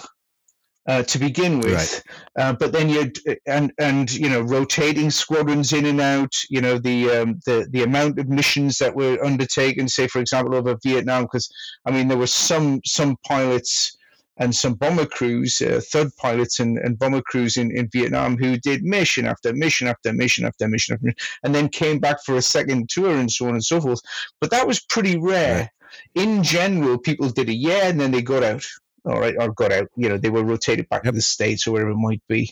uh, 0.88 1.04
to 1.04 1.18
begin 1.18 1.60
with. 1.60 1.74
Right. 1.74 2.04
Uh, 2.38 2.54
but 2.54 2.72
then 2.72 2.90
you 2.90 3.12
and 3.48 3.72
and 3.80 4.12
you 4.12 4.30
know 4.30 4.42
rotating 4.42 5.10
squadrons 5.10 5.74
in 5.74 5.86
and 5.86 6.02
out. 6.02 6.36
You 6.50 6.62
know 6.62 6.78
the 6.78 7.10
um, 7.10 7.40
the 7.46 7.68
the 7.70 7.84
amount 7.84 8.20
of 8.20 8.30
missions 8.30 8.78
that 8.80 8.96
were 8.96 9.24
undertaken, 9.24 9.88
say 9.88 10.08
for 10.08 10.20
example 10.20 10.56
over 10.56 10.78
Vietnam, 10.84 11.24
because 11.24 11.50
I 11.86 11.92
mean 11.92 12.08
there 12.08 12.18
were 12.18 12.28
some 12.28 12.82
some 12.86 13.18
pilots 13.26 13.95
and 14.38 14.56
some 14.56 14.74
bomber 14.74 15.06
crews, 15.06 15.62
uh, 15.62 15.80
third 15.84 16.10
pilots 16.18 16.60
and, 16.60 16.78
and 16.78 17.00
bomber 17.00 17.22
crews 17.22 17.58
in, 17.58 17.76
in 17.76 17.90
Vietnam 17.92 18.38
who 18.38 18.58
did 18.58 18.84
mission 18.84 19.26
after 19.26 19.54
mission 19.54 19.88
after 19.88 20.14
mission 20.14 20.46
after 20.46 20.68
mission 20.68 20.94
after 20.94 21.06
mission, 21.06 21.16
and 21.44 21.56
then 21.56 21.70
came 21.70 22.00
back 22.00 22.24
for 22.24 22.36
a 22.36 22.42
second 22.42 22.90
tour 22.90 23.16
and 23.16 23.32
so 23.32 23.48
on 23.48 23.54
and 23.54 23.64
so 23.64 23.80
forth. 23.80 24.02
But 24.42 24.52
that 24.52 24.68
was 24.68 24.80
pretty 24.82 25.18
rare. 25.18 25.58
Right. 25.58 25.70
In 26.16 26.44
general, 26.44 26.98
people 26.98 27.30
did 27.30 27.48
a 27.48 27.54
year 27.54 27.82
and 27.84 28.00
then 28.00 28.12
they 28.12 28.22
got 28.22 28.44
out 28.44 28.66
all 29.06 29.20
right, 29.20 29.36
or 29.40 29.54
got 29.54 29.72
out. 29.72 29.88
You 29.96 30.10
know, 30.10 30.18
they 30.18 30.30
were 30.30 30.44
rotated 30.44 30.90
back 30.90 31.04
yep. 31.04 31.14
to 31.14 31.18
the 31.18 31.22
states 31.22 31.68
or 31.68 31.72
wherever 31.72 31.92
it 31.92 31.96
might 31.96 32.24
be. 32.28 32.52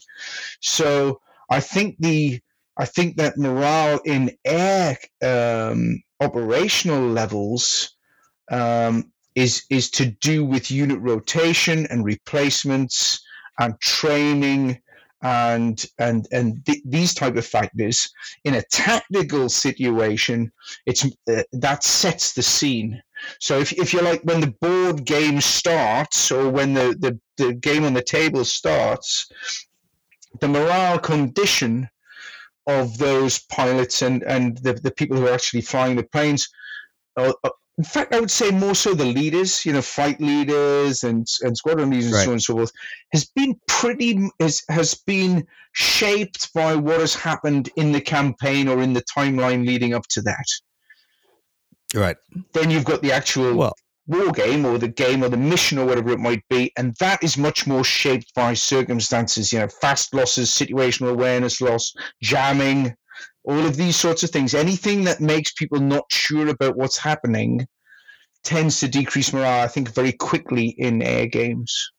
So 0.61 1.19
I 1.49 1.59
think 1.59 1.97
the 1.99 2.39
I 2.77 2.85
think 2.85 3.17
that 3.17 3.37
morale 3.37 3.99
in 4.05 4.31
air 4.45 4.97
um, 5.21 6.01
operational 6.19 7.07
levels 7.07 7.95
um, 8.51 9.11
is 9.35 9.63
is 9.69 9.89
to 9.91 10.05
do 10.05 10.45
with 10.45 10.71
unit 10.71 10.99
rotation 10.99 11.87
and 11.87 12.05
replacements 12.05 13.23
and 13.59 13.79
training 13.79 14.79
and 15.21 15.85
and 15.99 16.27
and 16.31 16.65
th- 16.65 16.81
these 16.85 17.13
type 17.13 17.35
of 17.37 17.45
factors. 17.45 18.09
In 18.43 18.55
a 18.55 18.63
tactical 18.63 19.49
situation 19.49 20.51
it's 20.85 21.05
uh, 21.05 21.43
that 21.53 21.83
sets 21.83 22.33
the 22.33 22.43
scene. 22.43 23.01
So 23.39 23.59
if, 23.59 23.71
if 23.73 23.93
you 23.93 24.01
like 24.01 24.21
when 24.23 24.41
the 24.41 24.53
board 24.59 25.05
game 25.05 25.39
starts 25.39 26.29
or 26.29 26.49
when 26.49 26.73
the, 26.73 26.93
the, 26.99 27.19
the 27.37 27.53
game 27.53 27.85
on 27.85 27.93
the 27.93 28.03
table 28.03 28.43
starts 28.43 29.31
the 30.41 30.47
morale 30.47 30.99
condition 30.99 31.87
of 32.67 32.97
those 32.97 33.39
pilots 33.39 34.01
and 34.01 34.23
and 34.23 34.57
the, 34.57 34.73
the 34.73 34.91
people 34.91 35.17
who 35.17 35.27
are 35.27 35.33
actually 35.33 35.61
flying 35.61 35.95
the 35.95 36.03
planes 36.03 36.49
are, 37.17 37.33
in 37.77 37.83
fact, 37.83 38.13
I 38.13 38.19
would 38.19 38.29
say 38.29 38.51
more 38.51 38.75
so 38.75 38.93
the 38.93 39.05
leaders, 39.05 39.65
you 39.65 39.73
know, 39.73 39.81
flight 39.81 40.21
leaders 40.21 41.03
and 41.03 41.27
and 41.41 41.57
squadron 41.57 41.89
leaders 41.89 42.13
and 42.13 42.15
so 42.15 42.27
on 42.27 42.31
and 42.33 42.43
so 42.43 42.53
forth, 42.53 42.71
has 43.11 43.25
been 43.25 43.59
pretty 43.67 44.29
has 44.39 44.61
has 44.69 44.93
been 44.93 45.47
shaped 45.71 46.53
by 46.53 46.75
what 46.75 46.99
has 46.99 47.15
happened 47.15 47.69
in 47.75 47.91
the 47.91 48.01
campaign 48.01 48.67
or 48.67 48.81
in 48.81 48.93
the 48.93 49.03
timeline 49.03 49.65
leading 49.65 49.93
up 49.93 50.05
to 50.09 50.21
that. 50.21 50.45
Right. 51.95 52.17
Then 52.53 52.69
you've 52.69 52.85
got 52.85 53.01
the 53.01 53.11
actual 53.11 53.55
well, 53.55 53.73
war 54.05 54.31
game 54.31 54.65
or 54.65 54.77
the 54.77 54.87
game 54.87 55.23
or 55.23 55.29
the 55.29 55.37
mission 55.37 55.79
or 55.79 55.85
whatever 55.87 56.11
it 56.11 56.19
might 56.19 56.43
be, 56.49 56.71
and 56.77 56.95
that 56.99 57.23
is 57.23 57.39
much 57.39 57.65
more 57.65 57.83
shaped 57.83 58.35
by 58.35 58.53
circumstances. 58.53 59.51
You 59.51 59.59
know, 59.59 59.67
fast 59.67 60.13
losses, 60.13 60.51
situational 60.51 61.09
awareness 61.09 61.59
loss, 61.59 61.91
jamming, 62.21 62.95
all 63.43 63.65
of 63.65 63.75
these 63.75 63.95
sorts 63.95 64.23
of 64.23 64.29
things, 64.29 64.53
anything 64.53 65.03
that 65.03 65.19
makes 65.19 65.51
people 65.53 65.79
not 65.79 66.05
sure 66.09 66.47
about 66.47 66.77
what's 66.77 66.97
happening 66.97 67.67
tends 68.43 68.79
to 68.81 68.87
decrease 68.87 69.33
morale, 69.33 69.63
I 69.63 69.67
think, 69.67 69.93
very 69.93 70.11
quickly 70.11 70.67
in 70.77 71.01
air 71.01 71.27
games. 71.27 71.91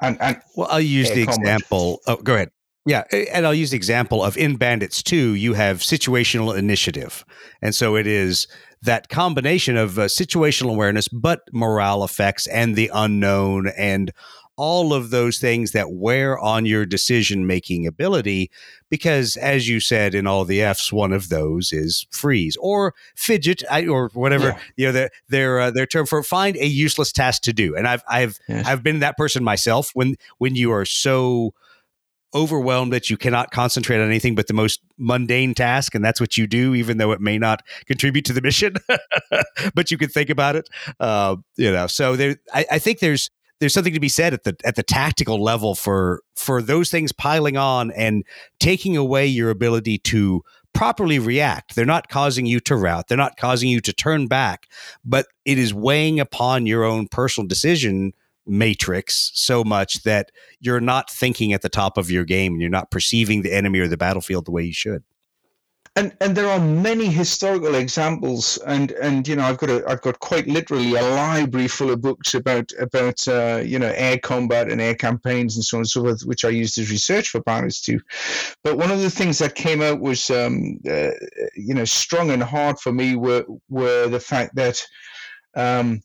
And, 0.00 0.20
and 0.20 0.40
well, 0.56 0.68
I'll 0.70 0.80
use 0.80 1.10
the 1.10 1.26
combat. 1.26 1.38
example. 1.38 2.00
Oh, 2.06 2.16
go 2.16 2.34
ahead. 2.34 2.50
Yeah, 2.86 3.04
and 3.10 3.46
I'll 3.46 3.54
use 3.54 3.70
the 3.70 3.78
example 3.78 4.22
of 4.22 4.36
in 4.36 4.56
Bandits 4.56 5.02
2, 5.02 5.34
you 5.34 5.54
have 5.54 5.78
situational 5.78 6.56
initiative. 6.56 7.24
And 7.62 7.74
so 7.74 7.96
it 7.96 8.06
is 8.06 8.46
that 8.82 9.08
combination 9.08 9.78
of 9.78 9.98
uh, 9.98 10.02
situational 10.02 10.70
awareness, 10.70 11.08
but 11.08 11.40
morale 11.50 12.04
effects 12.04 12.46
and 12.46 12.76
the 12.76 12.90
unknown 12.92 13.68
and 13.78 14.12
all 14.56 14.94
of 14.94 15.10
those 15.10 15.38
things 15.38 15.72
that 15.72 15.92
wear 15.92 16.38
on 16.38 16.66
your 16.66 16.86
decision 16.86 17.46
making 17.46 17.86
ability. 17.86 18.50
Because, 18.90 19.36
as 19.36 19.68
you 19.68 19.80
said 19.80 20.14
in 20.14 20.26
all 20.26 20.44
the 20.44 20.62
F's, 20.62 20.92
one 20.92 21.12
of 21.12 21.28
those 21.28 21.72
is 21.72 22.06
freeze 22.10 22.56
or 22.60 22.94
fidget 23.16 23.62
or 23.88 24.10
whatever 24.14 24.48
yeah. 24.48 24.58
you 24.76 24.86
know 24.86 24.92
their 24.92 25.10
their 25.28 25.60
uh, 25.60 25.70
their 25.70 25.86
term 25.86 26.06
for 26.06 26.22
find 26.22 26.56
a 26.56 26.66
useless 26.66 27.12
task 27.12 27.42
to 27.42 27.52
do. 27.52 27.74
And 27.74 27.88
I've 27.88 28.04
I've 28.08 28.38
yes. 28.48 28.66
I've 28.66 28.82
been 28.82 29.00
that 29.00 29.16
person 29.16 29.42
myself 29.42 29.90
when 29.94 30.16
when 30.38 30.54
you 30.54 30.72
are 30.72 30.84
so 30.84 31.54
overwhelmed 32.34 32.92
that 32.92 33.08
you 33.08 33.16
cannot 33.16 33.52
concentrate 33.52 34.00
on 34.00 34.08
anything 34.08 34.34
but 34.34 34.48
the 34.48 34.54
most 34.54 34.80
mundane 34.98 35.54
task 35.54 35.94
and 35.94 36.04
that's 36.04 36.20
what 36.20 36.36
you 36.36 36.46
do 36.48 36.74
even 36.74 36.98
though 36.98 37.12
it 37.12 37.20
may 37.20 37.38
not 37.38 37.62
contribute 37.86 38.24
to 38.24 38.32
the 38.32 38.42
mission 38.42 38.74
but 39.74 39.90
you 39.90 39.96
can 39.96 40.08
think 40.08 40.28
about 40.28 40.56
it 40.56 40.68
uh, 40.98 41.36
you 41.56 41.70
know 41.70 41.86
so 41.86 42.16
there 42.16 42.36
I, 42.52 42.66
I, 42.72 42.78
think 42.80 42.98
there's 42.98 43.30
there's 43.60 43.74
something 43.74 43.94
to 43.94 44.00
be 44.00 44.08
said 44.08 44.34
at 44.34 44.44
the 44.44 44.56
at 44.64 44.76
the 44.76 44.82
tactical 44.82 45.42
level 45.42 45.74
for 45.74 46.22
for 46.36 46.60
those 46.60 46.90
things 46.90 47.12
piling 47.12 47.56
on 47.56 47.90
and 47.92 48.24
taking 48.58 48.96
away 48.96 49.26
your 49.26 49.50
ability 49.50 49.98
to 49.98 50.42
properly 50.72 51.18
react. 51.18 51.74
They're 51.74 51.86
not 51.86 52.08
causing 52.08 52.46
you 52.46 52.60
to 52.60 52.76
rout. 52.76 53.08
They're 53.08 53.16
not 53.16 53.36
causing 53.36 53.68
you 53.68 53.80
to 53.80 53.92
turn 53.92 54.26
back, 54.26 54.66
but 55.04 55.26
it 55.44 55.56
is 55.58 55.72
weighing 55.72 56.18
upon 56.20 56.66
your 56.66 56.84
own 56.84 57.06
personal 57.08 57.46
decision 57.46 58.12
matrix 58.46 59.30
so 59.34 59.64
much 59.64 60.02
that 60.02 60.30
you're 60.60 60.80
not 60.80 61.10
thinking 61.10 61.52
at 61.52 61.62
the 61.62 61.68
top 61.68 61.96
of 61.96 62.10
your 62.10 62.24
game 62.24 62.52
and 62.52 62.60
you're 62.60 62.70
not 62.70 62.90
perceiving 62.90 63.42
the 63.42 63.52
enemy 63.52 63.78
or 63.78 63.88
the 63.88 63.96
battlefield 63.96 64.44
the 64.44 64.50
way 64.50 64.62
you 64.62 64.72
should 64.72 65.02
and 65.96 66.16
and 66.20 66.36
there 66.36 66.48
are 66.48 66.58
many 66.58 67.06
historical 67.06 67.74
examples 67.76 68.58
and 68.66 68.90
and 68.92 69.28
you 69.28 69.36
know 69.36 69.44
i've 69.44 69.58
got 69.58 69.70
a 69.70 69.84
i've 69.88 70.00
got 70.00 70.18
quite 70.18 70.46
literally 70.46 70.94
a 70.94 71.02
library 71.02 71.68
full 71.68 71.90
of 71.90 72.02
books 72.02 72.34
about 72.34 72.70
about 72.80 73.26
uh, 73.28 73.62
you 73.64 73.78
know 73.78 73.92
air 73.94 74.18
combat 74.18 74.70
and 74.70 74.80
air 74.80 74.94
campaigns 74.94 75.56
and 75.56 75.64
so 75.64 75.76
on 75.76 75.80
and 75.80 75.88
so 75.88 76.02
forth 76.02 76.22
which 76.22 76.44
i 76.44 76.48
used 76.48 76.78
as 76.78 76.90
research 76.90 77.28
for 77.28 77.40
Bandits 77.42 77.80
2 77.82 78.00
but 78.62 78.76
one 78.76 78.90
of 78.90 79.00
the 79.00 79.10
things 79.10 79.38
that 79.38 79.54
came 79.54 79.80
out 79.82 80.00
was 80.00 80.30
um, 80.30 80.80
uh, 80.88 81.10
you 81.54 81.74
know 81.74 81.84
strong 81.84 82.30
and 82.30 82.42
hard 82.42 82.78
for 82.78 82.92
me 82.92 83.14
were 83.14 83.44
were 83.68 84.08
the 84.08 84.20
fact 84.20 84.54
that 84.56 84.82
um, 85.54 86.02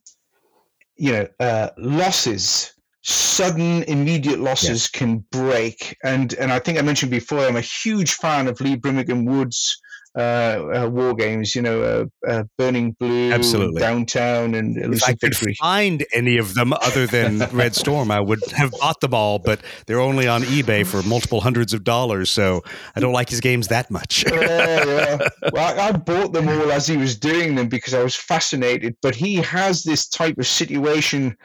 you 0.97 1.11
know 1.11 1.27
uh, 1.39 1.69
losses 1.77 2.73
sudden 3.01 3.83
immediate 3.83 4.39
losses 4.39 4.89
yeah. 4.93 4.99
can 4.99 5.25
break 5.31 5.95
and 6.03 6.33
and 6.33 6.51
i 6.51 6.59
think 6.59 6.77
i 6.77 6.81
mentioned 6.81 7.09
before 7.09 7.39
i'm 7.39 7.55
a 7.55 7.61
huge 7.61 8.13
fan 8.13 8.47
of 8.47 8.59
Lee 8.59 8.75
Brimmicombe-Wood's 8.75 9.79
uh, 10.17 10.85
uh, 10.85 10.89
war 10.89 11.13
games, 11.13 11.55
you 11.55 11.61
know, 11.61 11.81
uh, 11.83 12.05
uh, 12.27 12.43
Burning 12.57 12.93
Blue, 12.99 13.31
absolutely, 13.31 13.79
Downtown, 13.79 14.55
and 14.55 14.75
Elusive 14.75 15.03
if 15.03 15.03
I 15.03 15.11
could 15.13 15.35
Victory. 15.35 15.53
find 15.53 16.05
any 16.13 16.37
of 16.37 16.55
them 16.55 16.73
other 16.73 17.05
than 17.05 17.37
Red 17.53 17.75
Storm, 17.75 18.09
I 18.09 18.19
would 18.19 18.39
have 18.55 18.71
bought 18.71 18.99
them 19.01 19.13
all, 19.13 19.37
but 19.37 19.61
they're 19.85 19.99
only 19.99 20.27
on 20.27 20.41
eBay 20.41 20.85
for 20.85 21.03
multiple 21.03 21.41
hundreds 21.41 21.73
of 21.73 21.83
dollars, 21.83 22.29
so 22.31 22.63
I 22.95 22.99
don't 22.99 23.13
like 23.13 23.29
his 23.29 23.39
games 23.39 23.67
that 23.67 23.91
much. 23.91 24.25
yeah. 24.29 25.19
Well, 25.53 25.79
I, 25.79 25.89
I 25.89 25.91
bought 25.91 26.33
them 26.33 26.49
all 26.49 26.71
as 26.71 26.87
he 26.87 26.97
was 26.97 27.17
doing 27.17 27.55
them 27.55 27.67
because 27.67 27.93
I 27.93 28.01
was 28.03 28.15
fascinated. 28.15 28.95
But 29.01 29.15
he 29.15 29.35
has 29.35 29.83
this 29.83 30.07
type 30.07 30.37
of 30.37 30.47
situation 30.47 31.37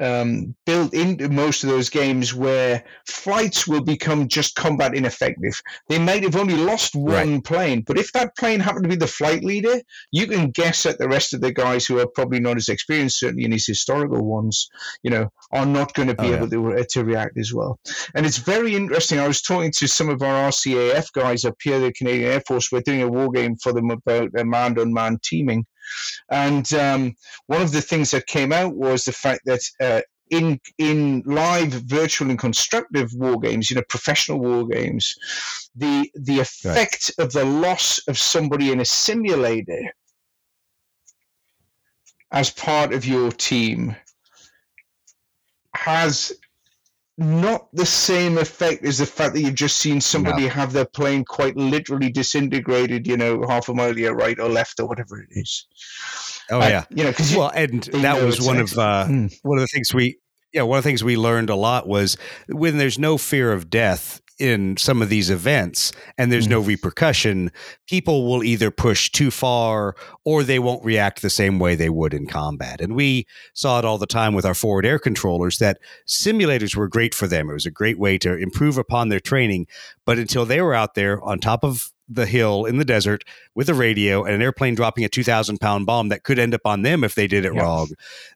um, 0.00 0.54
built 0.66 0.94
into 0.94 1.28
most 1.28 1.62
of 1.62 1.68
those 1.68 1.88
games 1.88 2.34
where 2.34 2.84
flights 3.06 3.66
will 3.66 3.82
become 3.82 4.28
just 4.28 4.54
combat 4.54 4.94
ineffective. 4.94 5.60
They 5.88 5.98
might 5.98 6.22
have 6.22 6.36
only 6.36 6.56
lost 6.56 6.94
one 6.94 7.34
right. 7.34 7.44
plane, 7.44 7.84
but 7.86 7.98
if 7.98 8.12
that 8.12 8.36
plane 8.36 8.60
happened 8.60 8.84
to 8.84 8.88
be 8.88 8.96
the 8.96 9.06
flight 9.06 9.44
leader, 9.44 9.80
you 10.10 10.26
can 10.26 10.50
guess 10.50 10.82
that 10.84 10.98
the 10.98 11.08
rest 11.08 11.34
of 11.34 11.40
the 11.40 11.52
guys 11.52 11.86
who 11.86 11.98
are 12.00 12.06
probably 12.06 12.40
not 12.40 12.56
as 12.56 12.68
experienced, 12.68 13.18
certainly 13.18 13.44
in 13.44 13.50
these 13.50 13.66
historical 13.66 14.24
ones, 14.24 14.68
you 15.02 15.10
know, 15.10 15.28
are 15.52 15.66
not 15.66 15.94
going 15.94 16.08
to 16.08 16.14
be 16.14 16.28
oh, 16.28 16.34
able 16.34 16.50
to, 16.50 16.74
uh, 16.74 16.84
to 16.90 17.04
react 17.04 17.38
as 17.38 17.52
well. 17.52 17.78
And 18.14 18.24
it's 18.24 18.38
very 18.38 18.74
interesting. 18.74 19.18
I 19.18 19.28
was 19.28 19.42
talking 19.42 19.72
to 19.76 19.86
some 19.86 20.08
of 20.08 20.22
our 20.22 20.50
RCAF 20.50 21.12
guys 21.12 21.44
up 21.44 21.56
here, 21.62 21.78
the 21.78 21.92
Canadian 21.92 22.30
Air 22.30 22.42
Force. 22.46 22.72
We're 22.72 22.80
doing 22.80 23.02
a 23.02 23.08
war 23.08 23.30
game 23.30 23.56
for 23.56 23.72
them 23.72 23.90
about 23.90 24.30
manned 24.32 24.78
unmanned 24.78 25.22
teaming. 25.22 25.66
And 26.30 26.72
um, 26.74 27.14
one 27.46 27.62
of 27.62 27.72
the 27.72 27.80
things 27.80 28.10
that 28.10 28.26
came 28.26 28.52
out 28.52 28.74
was 28.74 29.04
the 29.04 29.12
fact 29.12 29.42
that 29.46 29.60
uh, 29.80 30.00
in 30.30 30.60
in 30.78 31.22
live, 31.26 31.72
virtual, 31.72 32.30
and 32.30 32.38
constructive 32.38 33.12
war 33.14 33.38
games, 33.38 33.70
you 33.70 33.76
know, 33.76 33.82
professional 33.88 34.38
war 34.38 34.66
games, 34.66 35.14
the 35.74 36.10
the 36.14 36.38
effect 36.38 37.10
right. 37.18 37.24
of 37.24 37.32
the 37.32 37.44
loss 37.44 37.98
of 38.08 38.16
somebody 38.18 38.70
in 38.70 38.80
a 38.80 38.84
simulator 38.84 39.92
as 42.32 42.50
part 42.50 42.92
of 42.92 43.04
your 43.04 43.32
team 43.32 43.96
has 45.74 46.32
not 47.18 47.68
the 47.74 47.86
same 47.86 48.38
effect 48.38 48.84
as 48.84 48.98
the 48.98 49.06
fact 49.06 49.34
that 49.34 49.42
you've 49.42 49.54
just 49.54 49.76
seen 49.76 50.00
somebody 50.00 50.44
no. 50.44 50.48
have 50.48 50.72
their 50.72 50.86
plane 50.86 51.24
quite 51.24 51.56
literally 51.56 52.10
disintegrated, 52.10 53.06
you 53.06 53.16
know, 53.16 53.44
half 53.46 53.68
a 53.68 53.74
mile 53.74 53.94
to 53.94 54.00
your 54.00 54.14
right 54.14 54.38
or 54.38 54.48
left 54.48 54.80
or 54.80 54.86
whatever 54.86 55.20
it 55.20 55.28
is. 55.30 55.66
Oh 56.50 56.60
uh, 56.60 56.68
yeah, 56.68 56.84
you 56.90 57.04
know, 57.04 57.10
because 57.10 57.36
well, 57.36 57.52
and 57.54 57.82
that 57.84 58.22
was 58.22 58.40
one 58.40 58.58
of 58.58 58.72
uh, 58.78 59.06
mm. 59.08 59.34
one 59.42 59.58
of 59.58 59.62
the 59.62 59.68
things 59.68 59.92
we 59.92 60.18
yeah 60.52 60.62
one 60.62 60.78
of 60.78 60.84
the 60.84 60.88
things 60.88 61.04
we 61.04 61.16
learned 61.16 61.50
a 61.50 61.54
lot 61.54 61.86
was 61.86 62.16
when 62.48 62.78
there's 62.78 62.98
no 62.98 63.18
fear 63.18 63.52
of 63.52 63.70
death 63.70 64.20
in 64.40 64.76
some 64.76 65.02
of 65.02 65.08
these 65.08 65.30
events 65.30 65.92
and 66.18 66.32
there's 66.32 66.46
mm 66.46 66.50
no 66.50 66.58
repercussion, 66.58 67.52
people 67.86 68.26
will 68.26 68.42
either 68.42 68.72
push 68.72 69.08
too 69.08 69.30
far 69.30 69.94
or 70.24 70.42
they 70.42 70.58
won't 70.58 70.84
react 70.84 71.22
the 71.22 71.30
same 71.30 71.60
way 71.60 71.76
they 71.76 71.88
would 71.88 72.12
in 72.12 72.26
combat. 72.26 72.80
And 72.80 72.96
we 72.96 73.24
saw 73.54 73.78
it 73.78 73.84
all 73.84 73.98
the 73.98 74.06
time 74.06 74.34
with 74.34 74.44
our 74.44 74.54
forward 74.54 74.84
air 74.84 74.98
controllers 74.98 75.58
that 75.58 75.78
simulators 76.08 76.74
were 76.74 76.88
great 76.88 77.14
for 77.14 77.28
them. 77.28 77.48
It 77.48 77.52
was 77.52 77.66
a 77.66 77.70
great 77.70 78.00
way 78.00 78.18
to 78.18 78.36
improve 78.36 78.78
upon 78.78 79.10
their 79.10 79.20
training. 79.20 79.68
But 80.04 80.18
until 80.18 80.44
they 80.44 80.60
were 80.60 80.74
out 80.74 80.94
there 80.94 81.22
on 81.22 81.38
top 81.38 81.62
of 81.62 81.92
the 82.10 82.26
hill 82.26 82.64
in 82.64 82.76
the 82.76 82.84
desert 82.84 83.24
with 83.54 83.68
a 83.68 83.74
radio 83.74 84.24
and 84.24 84.34
an 84.34 84.42
airplane 84.42 84.74
dropping 84.74 85.04
a 85.04 85.08
2,000 85.08 85.58
pound 85.58 85.86
bomb 85.86 86.08
that 86.08 86.24
could 86.24 86.38
end 86.38 86.52
up 86.52 86.62
on 86.64 86.82
them 86.82 87.04
if 87.04 87.14
they 87.14 87.28
did 87.28 87.44
it 87.44 87.54
wrong. 87.54 87.88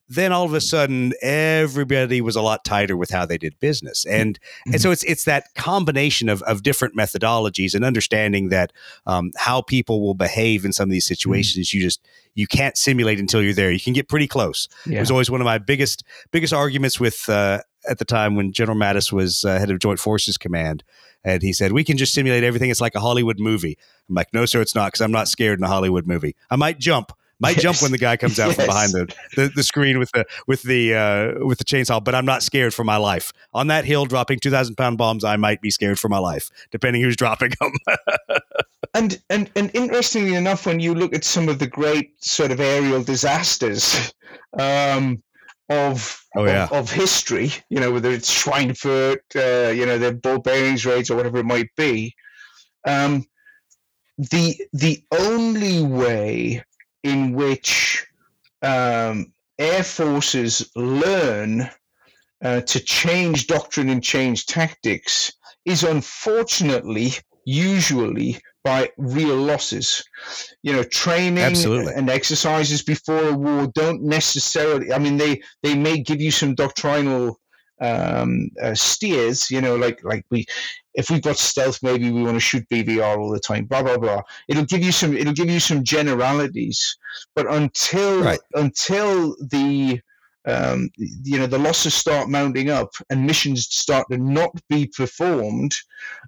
Then 0.09 0.33
all 0.33 0.45
of 0.45 0.55
a 0.55 0.61
sudden, 0.61 1.13
everybody 1.21 2.21
was 2.21 2.37
a 2.37 2.43
lot 2.43 2.65
tighter 2.65 2.97
with 2.97 3.11
how 3.11 3.27
they 3.27 3.37
did 3.37 3.59
business. 3.59 4.07
And, 4.07 4.39
mm-hmm. 4.39 4.75
and 4.75 4.81
so 4.81 4.93
it's, 4.93 5.03
it's 5.05 5.25
that 5.25 5.53
combination 5.57 6.29
of, 6.29 6.41
of 6.43 6.63
different 6.63 6.97
methodologies 6.97 7.75
and 7.75 7.85
understanding 7.85 8.51
that 8.51 8.73
um, 9.07 9.33
how 9.37 9.61
people 9.61 10.01
will 10.01 10.15
behave 10.15 10.65
in 10.65 10.73
some 10.73 10.89
of 10.89 10.93
these 10.93 11.07
mm-hmm. 11.07 11.15
situations, 11.15 11.69
mm-hmm. 11.69 11.79
you 11.79 11.83
just, 11.83 12.01
you 12.35 12.47
can't 12.47 12.77
simulate 12.77 13.19
until 13.19 13.43
you're 13.43 13.55
there. 13.55 13.73
You 13.73 13.81
can 13.81 13.93
get 13.93 14.09
pretty 14.09 14.29
close. 14.29 14.69
Yeah. 14.87 14.99
It 14.99 15.01
was 15.01 15.11
always 15.11 15.31
one 15.31 15.41
of 15.41 15.45
my 15.45 15.59
biggest, 15.59 16.05
biggest 16.31 16.53
arguments 16.53 17.01
with, 17.01 17.29
uh, 17.29 17.61
at 17.89 17.99
the 17.99 18.05
time 18.05 18.35
when 18.35 18.53
General 18.53 18.79
Mattis 18.79 19.13
was 19.13 19.45
uh, 19.45 19.59
head 19.59 19.71
of 19.71 19.79
Joint 19.79 19.99
Forces 19.99 20.37
Command 20.37 20.85
and 21.25 21.43
he 21.43 21.53
said, 21.53 21.73
We 21.73 21.85
can 21.85 21.97
just 21.97 22.15
simulate 22.15 22.45
everything. 22.45 22.71
It's 22.71 22.81
like 22.81 22.95
a 22.95 23.01
Hollywood 23.01 23.39
movie. 23.39 23.79
I'm 24.09 24.15
like, 24.15 24.33
No, 24.33 24.47
sir, 24.47 24.61
it's 24.61 24.75
not 24.75 24.89
because 24.89 25.01
I'm 25.01 25.13
not 25.13 25.29
scared 25.29 25.59
in 25.59 25.65
a 25.65 25.69
Hollywood 25.69 26.07
movie. 26.07 26.37
I 26.51 26.57
might 26.57 26.79
jump. 26.79 27.13
Might 27.41 27.57
yes. 27.57 27.63
jump 27.63 27.83
when 27.83 27.91
the 27.91 27.99
guy 27.99 28.17
comes 28.17 28.39
out 28.39 28.49
yes. 28.49 28.57
from 28.57 28.67
behind 28.67 28.93
the, 28.93 29.15
the, 29.35 29.49
the, 29.57 29.63
screen 29.65 29.99
with 29.99 30.13
the 30.13 30.25
with 30.47 30.63
the 30.63 30.95
uh, 30.95 31.45
with 31.45 31.59
the 31.59 31.65
chainsaw, 31.65 32.03
but 32.03 32.15
I'm 32.15 32.25
not 32.25 32.45
scared 32.45 32.73
for 32.73 32.85
my 32.85 32.97
life. 32.97 33.33
On 33.53 33.67
that 33.67 33.85
hill, 33.85 34.07
dropping 34.07 34.39
two 34.39 34.51
thousand 34.51 34.77
pound 34.77 34.99
bombs, 34.99 35.25
I 35.25 35.37
might 35.37 35.61
be 35.61 35.71
scared 35.71 35.99
for 35.99 36.09
my 36.09 36.19
life, 36.19 36.51
depending 36.71 37.03
who's 37.03 37.17
dropping 37.17 37.53
them. 37.61 37.73
and 38.95 39.21
and 39.31 39.51
and 39.57 39.71
interestingly 39.75 40.37
enough, 40.37 40.65
when 40.65 40.79
you 40.79 40.95
look 40.95 41.13
at 41.13 41.25
some 41.25 41.49
of 41.49 41.59
the 41.59 41.67
great 41.67 42.13
sort 42.25 42.53
of 42.53 42.61
aerial 42.61 43.03
disasters, 43.03 44.15
um, 44.57 45.21
of 45.69 46.23
oh, 46.37 46.45
yeah. 46.45 46.65
of, 46.65 46.73
of, 46.73 46.91
history, 46.91 47.51
you 47.71 47.81
know, 47.81 47.93
whether 47.93 48.11
it's 48.11 48.33
Schweinfurt, 48.33 49.19
uh, 49.37 49.71
you 49.71 49.87
know, 49.87 49.99
the 49.99 50.13
ball 50.13 50.39
bearings 50.39 50.85
raids 50.85 51.11
or 51.11 51.17
whatever 51.17 51.39
it 51.39 51.47
might 51.47 51.71
be. 51.77 52.15
Um, 52.87 53.25
the 54.19 54.57
the 54.73 55.03
only 55.11 55.83
way 55.83 56.63
in 57.03 57.35
which 57.35 58.07
um, 58.63 59.33
air 59.59 59.83
forces 59.83 60.71
learn 60.77 61.69
uh, 62.43 62.61
to 62.61 62.81
change 62.81 63.47
doctrine 63.47 63.89
and 63.89 64.03
change 64.03 64.47
tactics 64.47 65.33
is 65.65 65.83
unfortunately 65.83 67.13
usually 67.45 68.39
by 68.65 68.91
real 68.97 69.37
losses. 69.37 70.03
You 70.63 70.73
know, 70.73 70.83
training 70.83 71.45
Absolutely. 71.45 71.93
and 71.95 72.11
exercises 72.11 72.83
before 72.83 73.29
a 73.29 73.37
war 73.37 73.69
don't 73.75 74.03
necessarily. 74.03 74.93
I 74.93 74.99
mean, 74.99 75.19
they 75.19 75.43
they 75.63 75.77
may 75.77 76.01
give 76.01 76.21
you 76.21 76.31
some 76.31 76.55
doctrinal 76.55 77.39
um, 77.81 78.51
uh, 78.61 78.75
steers. 78.75 79.51
You 79.51 79.61
know, 79.61 79.77
like 79.77 80.03
like 80.03 80.25
we. 80.31 80.47
If 80.97 81.11
we've 81.11 81.23
got 81.23 81.37
stealth, 81.37 81.81
maybe 81.83 82.13
we 82.13 82.23
want 82.23 82.37
to 82.37 82.41
shoot 82.41 82.69
BVR 82.71 83.19
all 83.19 83.31
the 83.31 83.41
time. 83.41 83.65
Blah 83.65 83.83
blah 83.83 83.99
blah. 83.99 84.23
It'll 84.49 84.65
give 84.65 84.83
you 84.83 84.93
some. 84.93 85.17
It'll 85.17 85.33
give 85.33 85.51
you 85.51 85.61
some 85.61 85.85
generalities, 85.85 86.97
but 87.35 87.53
until 87.53 88.23
right. 88.23 88.39
until 88.55 89.37
the 89.41 90.01
um, 90.47 90.91
you 90.97 91.39
know 91.39 91.47
the 91.47 91.59
losses 91.59 91.95
start 91.95 92.29
mounting 92.29 92.71
up 92.71 92.91
and 93.11 93.27
missions 93.27 93.67
start 93.67 94.07
to 94.11 94.19
not 94.19 94.51
be 94.69 94.87
performed 94.87 95.75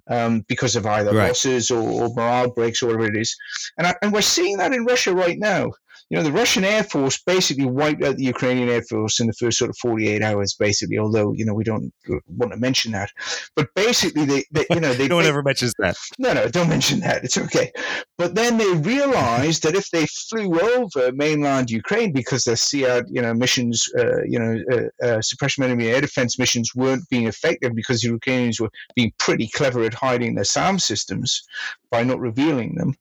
um, 0.07 0.41
because 0.47 0.75
of 0.75 0.85
either 0.85 1.13
right. 1.13 1.27
losses 1.27 1.69
or, 1.69 1.87
or, 1.87 2.09
morale 2.15 2.49
breaks 2.49 2.81
or 2.81 2.87
whatever 2.87 3.05
it 3.05 3.15
is 3.15 3.35
and, 3.77 3.87
I, 3.87 3.95
and 4.01 4.11
we're 4.11 4.21
seeing 4.21 4.57
that 4.57 4.73
in 4.73 4.85
russia 4.85 5.13
right 5.13 5.37
now 5.37 5.71
you 6.09 6.17
know, 6.17 6.23
the 6.23 6.31
Russian 6.31 6.63
Air 6.63 6.83
Force 6.83 7.21
basically 7.21 7.65
wiped 7.65 8.01
out 8.01 8.15
the 8.15 8.23
Ukrainian 8.23 8.69
Air 8.69 8.81
Force 8.81 9.19
in 9.19 9.27
the 9.27 9.33
first 9.33 9.57
sort 9.57 9.69
of 9.69 9.77
48 9.77 10.23
hours, 10.23 10.55
basically, 10.57 10.97
although, 10.97 11.33
you 11.33 11.43
know, 11.43 11.53
we 11.53 11.65
don't 11.65 11.91
want 12.27 12.53
to 12.53 12.57
mention 12.57 12.93
that. 12.93 13.11
But 13.57 13.67
basically, 13.75 14.23
they, 14.23 14.45
they 14.51 14.65
you 14.69 14.79
know, 14.79 14.93
they. 14.97 15.09
no 15.09 15.17
one 15.17 15.25
ever 15.25 15.43
mentions 15.43 15.73
that. 15.79 15.97
No, 16.17 16.31
no, 16.31 16.47
don't 16.47 16.69
mention 16.69 17.01
that. 17.01 17.25
It's 17.25 17.37
okay. 17.37 17.73
But 18.17 18.35
then 18.35 18.57
they 18.57 18.73
realized 18.73 19.63
that 19.63 19.75
if 19.75 19.89
they 19.91 20.05
flew 20.05 20.57
over 20.59 21.11
mainland 21.11 21.69
Ukraine 21.69 22.13
because 22.13 22.45
the 22.45 22.55
SEAD, 22.55 23.05
you 23.09 23.21
know, 23.21 23.33
missions, 23.33 23.89
uh, 23.99 24.23
you 24.23 24.39
know, 24.39 24.63
uh, 24.71 25.05
uh, 25.05 25.21
suppression 25.21 25.63
of 25.63 25.69
enemy 25.69 25.89
air 25.89 25.99
defense 25.99 26.39
missions 26.39 26.73
weren't 26.73 27.07
being 27.09 27.27
effective 27.27 27.75
because 27.75 27.99
the 28.01 28.09
Ukrainians 28.09 28.61
were 28.61 28.71
being 28.95 29.11
pretty 29.19 29.49
clever 29.49 29.83
at 29.83 29.93
hiding 29.93 30.35
their 30.35 30.45
SAM 30.45 30.79
systems 30.79 31.43
by 31.91 32.03
not 32.03 32.19
revealing 32.19 32.75
them. 32.75 32.95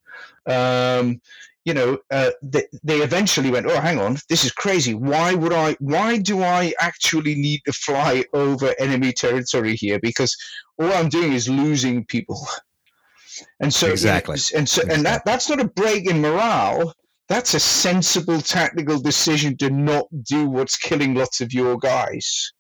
Um, 0.49 1.21
you 1.67 1.75
know, 1.75 1.99
uh, 2.13 2.31
they, 2.43 2.63
they 2.85 2.99
eventually 2.99 3.51
went, 3.51 3.67
oh, 3.67 3.81
hang 3.81 3.99
on, 3.99 4.17
this 4.29 4.45
is 4.45 4.53
crazy. 4.53 4.95
Why 4.95 5.35
would 5.35 5.53
I? 5.53 5.77
Why 5.81 6.17
do 6.17 6.43
I 6.43 6.73
actually 6.79 7.35
need 7.35 7.61
to 7.67 7.73
fly 7.73 8.25
over 8.33 8.73
enemy 8.79 9.13
territory 9.13 9.75
here? 9.75 9.99
Because 10.01 10.35
all 10.81 10.93
I'm 10.93 11.09
doing 11.09 11.33
is 11.33 11.49
losing 11.49 12.07
people. 12.07 12.47
And 13.61 13.75
so, 13.75 13.89
exactly, 13.89 14.39
and 14.55 14.67
so, 14.67 14.83
and 14.89 15.05
that 15.05 15.23
that's 15.27 15.51
not 15.51 15.61
a 15.61 15.69
break 15.69 16.09
in 16.09 16.21
morale. 16.23 16.95
That's 17.29 17.55
a 17.55 17.61
sensible 17.61 18.41
tactical 18.41 19.01
decision 19.01 19.57
to 19.57 19.69
not 19.69 20.07
do 20.23 20.49
what's 20.49 20.77
killing 20.77 21.15
lots 21.15 21.41
of 21.41 21.53
your 21.53 21.77
guys. 21.77 22.53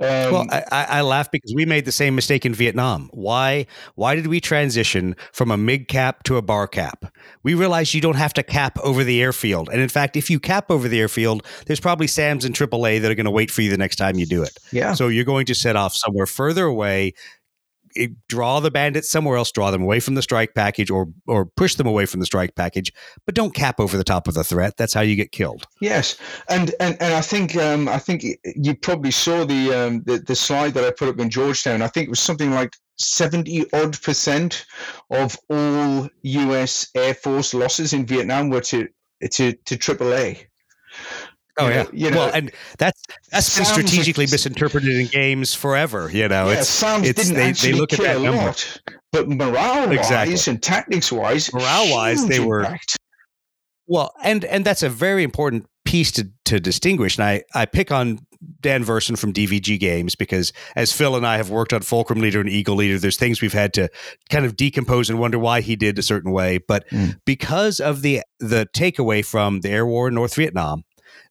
Um, 0.00 0.08
well, 0.08 0.46
I, 0.50 0.86
I, 0.88 1.00
laugh 1.02 1.30
because 1.30 1.52
we 1.54 1.64
made 1.66 1.84
the 1.84 1.92
same 1.92 2.16
mistake 2.16 2.44
in 2.44 2.52
Vietnam. 2.52 3.10
Why? 3.12 3.66
Why 3.94 4.16
did 4.16 4.26
we 4.26 4.40
transition 4.40 5.14
from 5.32 5.52
a 5.52 5.56
MiGCAP 5.56 6.24
to 6.24 6.36
a 6.36 6.42
bar 6.42 6.66
cap? 6.66 7.14
We 7.44 7.54
realized 7.54 7.94
you 7.94 8.00
don't 8.00 8.16
have 8.16 8.34
to 8.34 8.42
cap 8.42 8.76
over 8.82 9.04
the 9.04 9.22
airfield, 9.22 9.68
and 9.68 9.80
in 9.80 9.88
fact, 9.88 10.16
if 10.16 10.30
you 10.30 10.40
cap 10.40 10.68
over 10.68 10.88
the 10.88 10.98
airfield, 10.98 11.46
there's 11.66 11.78
probably 11.78 12.08
SAMs 12.08 12.44
and 12.44 12.56
AAA 12.56 13.02
that 13.02 13.10
are 13.10 13.14
going 13.14 13.24
to 13.24 13.30
wait 13.30 13.52
for 13.52 13.62
you 13.62 13.70
the 13.70 13.78
next 13.78 13.96
time 13.96 14.18
you 14.18 14.26
do 14.26 14.42
it. 14.42 14.58
Yeah. 14.72 14.94
So 14.94 15.06
you're 15.06 15.24
going 15.24 15.46
to 15.46 15.54
set 15.54 15.76
off 15.76 15.94
somewhere 15.94 16.26
further 16.26 16.64
away, 16.64 17.14
draw 18.28 18.60
the 18.60 18.70
bandits 18.70 19.10
somewhere 19.10 19.36
else, 19.36 19.50
draw 19.52 19.70
them 19.70 19.82
away 19.82 20.00
from 20.00 20.14
the 20.14 20.22
strike 20.22 20.54
package, 20.54 20.90
or 20.90 21.08
or 21.26 21.46
push 21.46 21.74
them 21.74 21.86
away 21.86 22.06
from 22.06 22.20
the 22.20 22.26
strike 22.26 22.54
package, 22.54 22.92
but 23.26 23.34
don't 23.34 23.54
cap 23.54 23.80
over 23.80 23.96
the 23.96 24.04
top 24.04 24.28
of 24.28 24.34
the 24.34 24.44
threat. 24.44 24.76
That's 24.76 24.94
how 24.94 25.00
you 25.00 25.16
get 25.16 25.32
killed. 25.32 25.66
Yes, 25.80 26.16
and 26.48 26.74
and, 26.80 26.96
and 27.00 27.14
I 27.14 27.20
think 27.20 27.56
um, 27.56 27.88
I 27.88 27.98
think 27.98 28.24
you 28.44 28.74
probably 28.74 29.10
saw 29.10 29.44
the, 29.44 29.72
um, 29.72 30.02
the 30.04 30.18
the 30.18 30.36
slide 30.36 30.74
that 30.74 30.84
I 30.84 30.90
put 30.90 31.08
up 31.08 31.20
in 31.20 31.30
Georgetown. 31.30 31.82
I 31.82 31.88
think 31.88 32.06
it 32.06 32.10
was 32.10 32.20
something 32.20 32.52
like 32.52 32.74
70 32.98 33.72
odd 33.72 34.00
percent 34.02 34.66
of 35.10 35.36
all 35.48 36.08
US 36.22 36.88
Air 36.94 37.14
Force 37.14 37.54
losses 37.54 37.92
in 37.92 38.06
Vietnam 38.06 38.50
were 38.50 38.60
to 38.62 38.88
to 39.30 39.52
to 39.52 39.76
AAA. 39.76 40.46
Oh 41.58 41.68
yeah, 41.68 41.84
you 41.92 42.10
know, 42.10 42.18
well, 42.18 42.30
and 42.34 42.50
that's 42.78 43.00
that's 43.30 43.56
been 43.56 43.64
strategically 43.64 44.24
misinterpreted 44.24 44.90
in 44.90 45.06
games 45.06 45.54
forever. 45.54 46.10
You 46.12 46.28
know, 46.28 46.48
yeah, 46.48 46.58
it's, 46.58 46.68
sounds 46.68 47.08
it's, 47.08 47.22
didn't 47.22 47.36
they, 47.36 47.48
actually 47.48 47.72
they 47.72 47.78
look 47.78 47.92
at 47.92 48.00
that 48.00 48.20
number. 48.20 48.42
Lot, 48.42 48.80
but 49.12 49.28
morale 49.28 49.92
exactly. 49.92 50.32
wise 50.32 50.48
and 50.48 50.60
tactics 50.60 51.12
wise, 51.12 51.52
morale 51.52 51.92
wise, 51.92 52.26
they 52.26 52.40
were. 52.40 52.60
Impact. 52.60 52.96
Well, 53.86 54.12
and 54.24 54.44
and 54.44 54.64
that's 54.64 54.82
a 54.82 54.88
very 54.88 55.22
important 55.22 55.66
piece 55.84 56.10
to 56.12 56.28
to 56.46 56.58
distinguish. 56.58 57.18
And 57.18 57.24
I 57.24 57.42
I 57.54 57.66
pick 57.66 57.92
on 57.92 58.18
Dan 58.60 58.82
Verssen 58.82 59.14
from 59.14 59.32
DVG 59.32 59.78
Games 59.78 60.14
because 60.14 60.52
as 60.74 60.92
Phil 60.92 61.16
and 61.16 61.26
I 61.26 61.36
have 61.36 61.50
worked 61.50 61.72
on 61.72 61.82
Fulcrum 61.82 62.20
Leader 62.20 62.40
and 62.40 62.48
Eagle 62.48 62.76
Leader, 62.76 62.98
there's 62.98 63.16
things 63.16 63.40
we've 63.40 63.52
had 63.52 63.72
to 63.74 63.88
kind 64.30 64.44
of 64.44 64.56
decompose 64.56 65.08
and 65.08 65.20
wonder 65.20 65.38
why 65.38 65.60
he 65.60 65.76
did 65.76 65.98
a 65.98 66.02
certain 66.02 66.32
way. 66.32 66.58
But 66.58 66.88
mm. 66.90 67.16
because 67.24 67.78
of 67.78 68.02
the 68.02 68.22
the 68.40 68.66
takeaway 68.74 69.24
from 69.24 69.60
the 69.60 69.70
air 69.70 69.86
war 69.86 70.08
in 70.08 70.14
North 70.14 70.34
Vietnam, 70.34 70.84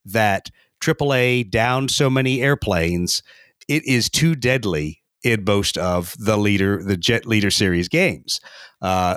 that 0.05 0.49
AAA 0.81 1.49
downed 1.49 1.91
so 1.91 2.09
many 2.09 2.41
airplanes, 2.41 3.23
it 3.67 3.85
is 3.85 4.09
too 4.09 4.35
deadly 4.35 5.01
in 5.23 5.43
most 5.45 5.77
of 5.77 6.15
the 6.19 6.37
leader, 6.37 6.83
the 6.83 6.97
Jet 6.97 7.25
Leader 7.25 7.49
series 7.49 7.87
games. 7.87 8.41
Uh, 8.81 9.15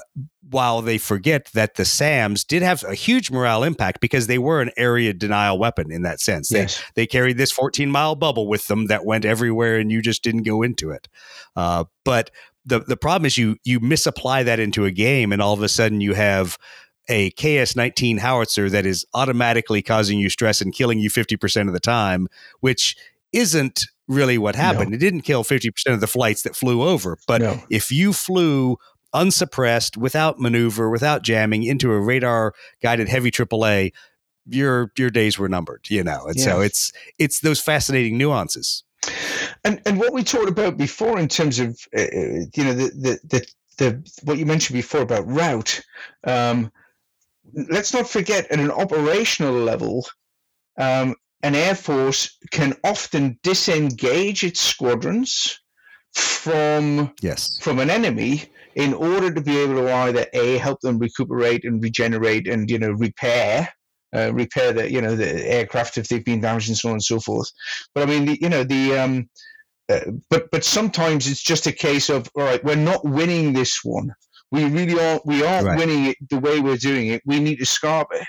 while 0.48 0.80
they 0.80 0.96
forget 0.96 1.46
that 1.54 1.74
the 1.74 1.84
SAMs 1.84 2.44
did 2.44 2.62
have 2.62 2.84
a 2.84 2.94
huge 2.94 3.32
morale 3.32 3.64
impact 3.64 4.00
because 4.00 4.28
they 4.28 4.38
were 4.38 4.60
an 4.60 4.70
area 4.76 5.12
denial 5.12 5.58
weapon 5.58 5.90
in 5.90 6.02
that 6.02 6.20
sense. 6.20 6.52
Yes. 6.52 6.78
They, 6.94 7.02
they 7.02 7.06
carried 7.06 7.36
this 7.36 7.50
14 7.50 7.90
mile 7.90 8.14
bubble 8.14 8.46
with 8.46 8.68
them 8.68 8.86
that 8.86 9.04
went 9.04 9.24
everywhere 9.24 9.76
and 9.76 9.90
you 9.90 10.00
just 10.00 10.22
didn't 10.22 10.44
go 10.44 10.62
into 10.62 10.92
it. 10.92 11.08
Uh, 11.56 11.84
but 12.04 12.30
the, 12.64 12.80
the 12.80 12.96
problem 12.96 13.26
is 13.26 13.36
you 13.36 13.56
you 13.64 13.80
misapply 13.80 14.44
that 14.44 14.60
into 14.60 14.84
a 14.84 14.90
game 14.92 15.32
and 15.32 15.42
all 15.42 15.52
of 15.52 15.62
a 15.62 15.68
sudden 15.68 16.00
you 16.00 16.14
have 16.14 16.58
a 17.08 17.30
KS-19 17.30 18.18
howitzer 18.18 18.68
that 18.70 18.86
is 18.86 19.04
automatically 19.14 19.82
causing 19.82 20.18
you 20.18 20.28
stress 20.28 20.60
and 20.60 20.72
killing 20.72 20.98
you 20.98 21.10
50% 21.10 21.66
of 21.68 21.72
the 21.72 21.80
time, 21.80 22.28
which 22.60 22.96
isn't 23.32 23.84
really 24.08 24.38
what 24.38 24.54
happened. 24.54 24.90
No. 24.90 24.94
It 24.96 25.00
didn't 25.00 25.22
kill 25.22 25.44
50% 25.44 25.70
of 25.92 26.00
the 26.00 26.06
flights 26.06 26.42
that 26.42 26.56
flew 26.56 26.82
over, 26.82 27.18
but 27.26 27.40
No. 27.42 27.62
if 27.70 27.90
you 27.90 28.12
flew 28.12 28.78
unsuppressed, 29.12 29.96
without 29.96 30.38
maneuver, 30.38 30.90
without 30.90 31.22
jamming 31.22 31.62
into 31.62 31.90
a 31.90 32.00
radar 32.00 32.52
guided 32.82 33.08
heavy 33.08 33.30
AAA, 33.30 33.92
your 34.48 34.92
your 34.96 35.10
days 35.10 35.38
were 35.38 35.48
numbered, 35.48 35.86
you 35.88 36.04
know. 36.04 36.26
And 36.26 36.40
so 36.40 36.60
it's 36.60 36.92
it's 37.18 37.40
those 37.40 37.60
fascinating 37.60 38.16
nuances. 38.18 38.84
And 39.64 39.80
and 39.86 39.98
what 39.98 40.12
we 40.12 40.22
talked 40.22 40.48
about 40.48 40.76
before 40.76 41.18
in 41.18 41.28
terms 41.28 41.58
of 41.58 41.80
uh, 41.96 42.02
uh, 42.02 42.06
you 42.54 42.64
know 42.64 42.74
the, 42.74 42.90
the 42.94 43.18
the 43.24 43.46
the 43.78 44.10
what 44.22 44.38
you 44.38 44.46
mentioned 44.46 44.74
before 44.76 45.00
about 45.02 45.26
rout. 45.26 45.80
Um, 46.24 46.70
let's 47.56 47.92
not 47.92 48.08
forget 48.08 48.50
at 48.50 48.60
an 48.60 48.70
operational 48.70 49.54
level, 49.54 50.06
um, 50.78 51.14
an 51.42 51.54
air 51.54 51.74
force 51.74 52.36
can 52.50 52.74
often 52.84 53.38
disengage 53.42 54.44
its 54.44 54.60
squadrons 54.60 55.58
from 56.14 57.12
Yes. 57.20 57.58
from 57.60 57.78
an 57.78 57.90
enemy 57.90 58.44
in 58.74 58.94
order 58.94 59.32
to 59.32 59.40
be 59.40 59.58
able 59.58 59.74
to 59.74 59.92
either 59.92 60.26
a 60.32 60.58
help 60.58 60.80
them 60.80 60.98
recuperate 60.98 61.64
and 61.64 61.82
regenerate 61.82 62.46
and 62.48 62.70
you 62.70 62.78
know 62.78 62.92
repair 62.92 63.68
uh, 64.14 64.32
repair 64.32 64.72
the 64.72 64.90
you 64.90 65.00
know 65.00 65.14
the 65.14 65.46
aircraft 65.46 65.98
if 65.98 66.08
they've 66.08 66.24
been 66.24 66.40
damaged 66.40 66.68
and 66.68 66.76
so 66.78 66.88
on 66.88 66.94
and 66.94 67.02
so 67.02 67.20
forth 67.20 67.50
but 67.94 68.02
i 68.02 68.06
mean 68.06 68.24
the, 68.24 68.38
you 68.40 68.48
know 68.48 68.64
the 68.64 68.96
um 68.96 69.28
uh, 69.88 70.00
but 70.30 70.50
but 70.50 70.64
sometimes 70.64 71.28
it's 71.28 71.42
just 71.42 71.66
a 71.66 71.72
case 71.72 72.08
of 72.08 72.30
all 72.34 72.44
right 72.44 72.64
we're 72.64 72.74
not 72.74 73.04
winning 73.04 73.52
this 73.52 73.80
one 73.84 74.10
we 74.52 74.64
really 74.64 74.98
aren't 75.00 75.26
we 75.26 75.44
aren't 75.44 75.66
Right. 75.66 75.78
winning 75.78 76.06
it 76.06 76.16
the 76.30 76.38
way 76.38 76.60
we're 76.60 76.76
doing 76.76 77.08
it 77.08 77.22
we 77.26 77.40
need 77.40 77.56
to 77.58 77.66
scarp 77.66 78.08
it 78.12 78.26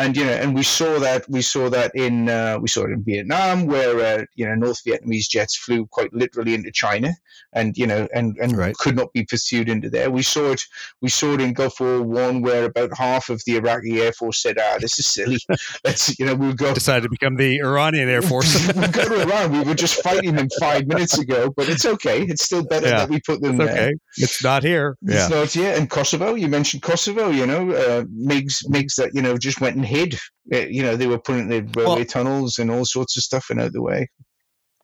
and 0.00 0.16
you 0.18 0.24
know 0.28 0.36
and 0.42 0.50
we 0.60 0.62
saw 0.78 0.92
that 1.06 1.22
we 1.36 1.42
saw 1.54 1.64
that 1.76 1.90
in 2.06 2.14
uh, 2.38 2.54
we 2.62 2.68
saw 2.74 2.82
it 2.86 2.90
in 2.96 3.02
vietnam 3.10 3.56
where 3.72 3.94
uh, 4.10 4.24
you 4.38 4.44
know 4.46 4.54
north 4.64 4.80
vietnamese 4.86 5.28
jets 5.34 5.54
flew 5.64 5.80
quite 5.96 6.12
literally 6.22 6.54
into 6.58 6.70
china 6.84 7.10
and 7.58 7.76
you 7.80 7.86
know 7.90 8.02
and 8.18 8.28
and 8.42 8.50
Right. 8.56 8.74
could 8.82 8.96
not 9.00 9.10
be 9.18 9.24
pursued 9.32 9.68
into 9.74 9.88
there 9.96 10.10
we 10.18 10.22
saw 10.34 10.44
it 10.56 10.62
we 11.04 11.08
saw 11.18 11.28
it 11.34 11.40
in 11.46 11.52
gulf 11.60 11.80
war 11.80 12.02
one 12.02 12.36
where 12.46 12.64
about 12.72 12.90
half 13.06 13.24
of 13.34 13.38
the 13.46 13.54
iraqi 13.60 14.00
air 14.04 14.12
force 14.20 14.38
said 14.44 14.56
ah 14.66 14.76
this 14.80 14.98
is 14.98 15.06
silly 15.06 15.38
let's 15.86 16.04
you 16.18 16.24
know 16.26 16.34
we'll 16.34 16.54
go 16.64 16.72
Decided 16.80 17.02
to 17.10 17.10
become 17.18 17.36
the 17.36 17.52
Iranian 17.60 18.08
Air 18.08 18.22
Force. 18.22 18.50
we'll 18.76 18.90
go 18.90 19.04
to 19.08 19.20
Iran. 19.26 19.46
We 19.52 19.60
were 19.68 19.74
just 19.84 19.96
fighting 20.02 20.34
them 20.34 20.48
five 20.66 20.86
minutes 20.86 21.18
ago, 21.18 21.52
but 21.56 21.68
it's 21.68 21.84
okay. 21.94 22.22
It's 22.22 22.44
still 22.44 22.64
better 22.64 22.86
Yeah. 22.88 22.98
that 23.00 23.08
we 23.10 23.18
put 23.20 23.42
them 23.42 23.60
It's 23.60 23.70
there. 23.70 23.84
okay. 23.88 23.92
It's 24.16 24.42
not 24.42 24.62
here. 24.62 24.96
It's 25.02 25.28
Yeah. 25.30 25.36
not, 25.36 25.48
here. 25.52 25.72
and 25.76 25.90
Kosovo. 25.90 26.28
You 26.42 26.48
mentioned 26.48 26.82
Kosovo. 26.82 27.24
You 27.30 27.46
know, 27.46 27.62
uh, 27.72 28.04
MiGs, 28.30 28.56
MiGs 28.74 28.94
that 28.96 29.10
you 29.14 29.20
know 29.20 29.36
just 29.36 29.60
went 29.60 29.76
and 29.76 29.84
hid. 29.90 30.14
Uh, 30.52 30.58
you 30.76 30.82
know, 30.82 30.96
they 30.96 31.06
were 31.06 31.18
putting 31.18 31.48
the 31.48 31.60
railway 31.76 31.96
Well- 31.96 32.04
tunnels 32.04 32.58
and 32.58 32.70
all 32.70 32.84
sorts 32.84 33.16
of 33.16 33.22
stuff 33.22 33.50
in 33.50 33.60
out 33.60 33.72
the 33.72 33.82
way. 33.82 34.08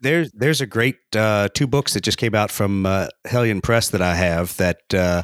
There's 0.02 0.30
there's 0.32 0.60
a 0.60 0.66
great 0.66 0.96
uh, 1.16 1.48
two 1.54 1.66
books 1.66 1.94
that 1.94 2.02
just 2.02 2.18
came 2.18 2.34
out 2.34 2.50
from 2.50 2.84
uh, 2.84 3.06
Helion 3.26 3.62
Press 3.62 3.88
that 3.90 4.02
I 4.02 4.14
have 4.14 4.54
that 4.58 4.92
uh, 4.92 5.22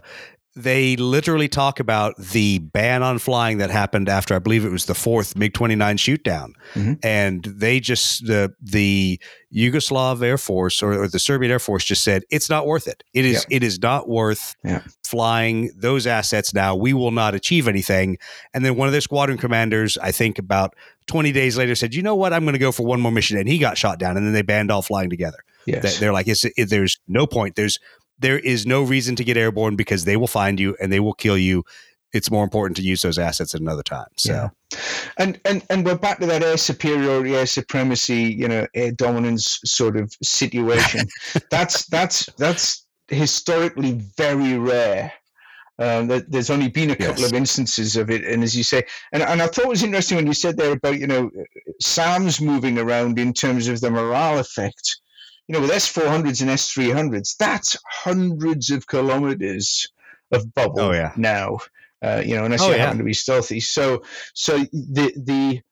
they 0.56 0.96
literally 0.96 1.48
talk 1.48 1.78
about 1.78 2.16
the 2.18 2.58
ban 2.58 3.02
on 3.02 3.18
flying 3.18 3.58
that 3.58 3.70
happened 3.70 4.08
after 4.08 4.34
I 4.34 4.38
believe 4.38 4.64
it 4.64 4.70
was 4.72 4.86
the 4.86 4.94
fourth 4.94 5.36
MiG 5.36 5.52
twenty 5.52 5.74
nine 5.74 5.98
shoot 5.98 6.24
down, 6.24 6.54
Mhm. 6.74 6.98
and 7.02 7.44
they 7.44 7.80
just 7.80 8.26
the 8.26 8.54
the 8.62 9.20
Yugoslav 9.54 10.22
Air 10.22 10.38
Force 10.38 10.82
or, 10.82 11.02
or 11.02 11.08
the 11.08 11.18
Serbian 11.18 11.52
Air 11.52 11.58
Force 11.58 11.84
just 11.84 12.02
said 12.02 12.22
it's 12.30 12.48
not 12.48 12.66
worth 12.66 12.88
it. 12.88 13.04
It 13.12 13.26
is 13.26 13.44
it 13.50 13.62
is 13.62 13.78
not 13.82 14.08
worth 14.08 14.54
Yeah. 14.64 14.80
Flying 15.12 15.70
those 15.76 16.06
assets 16.06 16.54
now. 16.54 16.74
We 16.74 16.94
will 16.94 17.10
not 17.10 17.34
achieve 17.34 17.68
anything. 17.68 18.16
And 18.54 18.64
then 18.64 18.76
one 18.76 18.88
of 18.88 18.92
their 18.92 19.00
squadron 19.02 19.36
commanders, 19.38 19.98
I 19.98 20.10
think 20.10 20.38
about 20.38 20.74
20 21.06 21.30
days 21.32 21.56
later, 21.58 21.74
said, 21.74 21.94
you 21.94 22.02
know 22.02 22.14
what? 22.14 22.32
I'm 22.32 22.44
going 22.44 22.54
to 22.54 22.58
go 22.58 22.72
for 22.72 22.84
one 22.86 23.00
more 23.00 23.12
mission. 23.12 23.36
And 23.38 23.46
he 23.48 23.58
got 23.58 23.76
shot 23.76 23.98
down. 23.98 24.16
And 24.16 24.24
then 24.26 24.32
they 24.32 24.40
banned 24.42 24.70
all 24.70 24.80
flying 24.82 25.10
together. 25.10 25.38
Yes. 25.66 25.82
They- 25.82 26.00
They're 26.00 26.12
like, 26.14 26.26
it's, 26.28 26.44
it, 26.44 26.70
there's 26.70 26.98
no 27.06 27.26
point. 27.26 27.54
There's, 27.56 27.78
there 28.18 28.38
is 28.38 28.66
no 28.66 28.82
reason 28.82 29.14
to 29.16 29.24
get 29.24 29.36
airborne 29.36 29.76
because 29.76 30.04
they 30.06 30.16
will 30.16 30.26
find 30.26 30.58
you 30.58 30.74
and 30.80 30.90
they 30.90 31.00
will 31.00 31.12
kill 31.14 31.36
you. 31.36 31.62
It's 32.14 32.30
more 32.30 32.44
important 32.44 32.76
to 32.78 32.82
use 32.82 33.02
those 33.02 33.18
assets 33.18 33.54
at 33.54 33.60
another 33.60 33.82
time. 33.82 34.08
So, 34.16 34.32
Yeah. 34.32 34.48
and 35.18 35.40
and 35.46 35.64
and 35.70 35.84
we're 35.84 35.96
back 35.96 36.18
to 36.20 36.26
that 36.26 36.42
air 36.42 36.58
superiority, 36.58 37.34
air 37.34 37.46
supremacy, 37.46 38.24
you 38.38 38.46
know, 38.48 38.66
air 38.74 38.92
dominance 38.92 39.58
sort 39.64 39.96
of 39.96 40.12
situation. 40.22 41.08
that's 41.50 41.86
that's 41.86 42.26
that's 42.36 42.84
historically 43.12 43.92
very 44.16 44.58
rare. 44.58 45.12
Um, 45.78 46.06
that 46.08 46.30
there's 46.30 46.50
only 46.50 46.68
been 46.68 46.90
a 46.90 46.96
couple 46.96 47.22
Yes. 47.22 47.30
of 47.32 47.34
instances 47.34 47.96
of 47.96 48.10
it, 48.10 48.24
and 48.24 48.42
as 48.44 48.54
you 48.54 48.62
say, 48.62 48.84
and, 49.12 49.22
and 49.22 49.40
I 49.42 49.46
thought 49.46 49.64
it 49.64 49.68
was 49.68 49.82
interesting 49.82 50.16
when 50.16 50.26
you 50.26 50.34
said 50.34 50.56
there 50.56 50.72
about 50.72 50.98
you 51.00 51.06
know 51.06 51.30
SAMs 51.80 52.40
moving 52.40 52.78
around 52.78 53.18
in 53.18 53.32
terms 53.32 53.68
of 53.68 53.80
the 53.80 53.90
morale 53.90 54.38
effect. 54.38 55.00
You 55.48 55.54
know, 55.54 55.60
with 55.62 55.70
S 55.70 55.88
four 55.88 56.06
hundreds 56.06 56.40
and 56.42 56.50
S 56.50 56.70
three 56.70 56.90
hundreds, 56.90 57.34
that's 57.38 57.76
hundreds 57.90 58.70
of 58.70 58.86
kilometers 58.86 59.86
of 60.30 60.52
bubble 60.54 60.80
Oh, 60.80 60.92
yeah. 60.92 61.12
now. 61.16 61.58
Uh, 62.04 62.22
you 62.24 62.36
know, 62.36 62.44
unless 62.44 62.62
Oh, 62.62 62.68
you 62.68 62.76
yeah. 62.76 62.82
happen 62.84 62.98
to 62.98 63.04
be 63.04 63.14
stealthy. 63.14 63.58
So, 63.58 64.02
so 64.34 64.58
the 64.72 65.12
the 65.16 65.62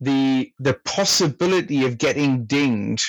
the 0.00 0.52
the 0.60 0.74
possibility 0.84 1.84
of 1.84 1.98
getting 1.98 2.44
dinged 2.44 3.06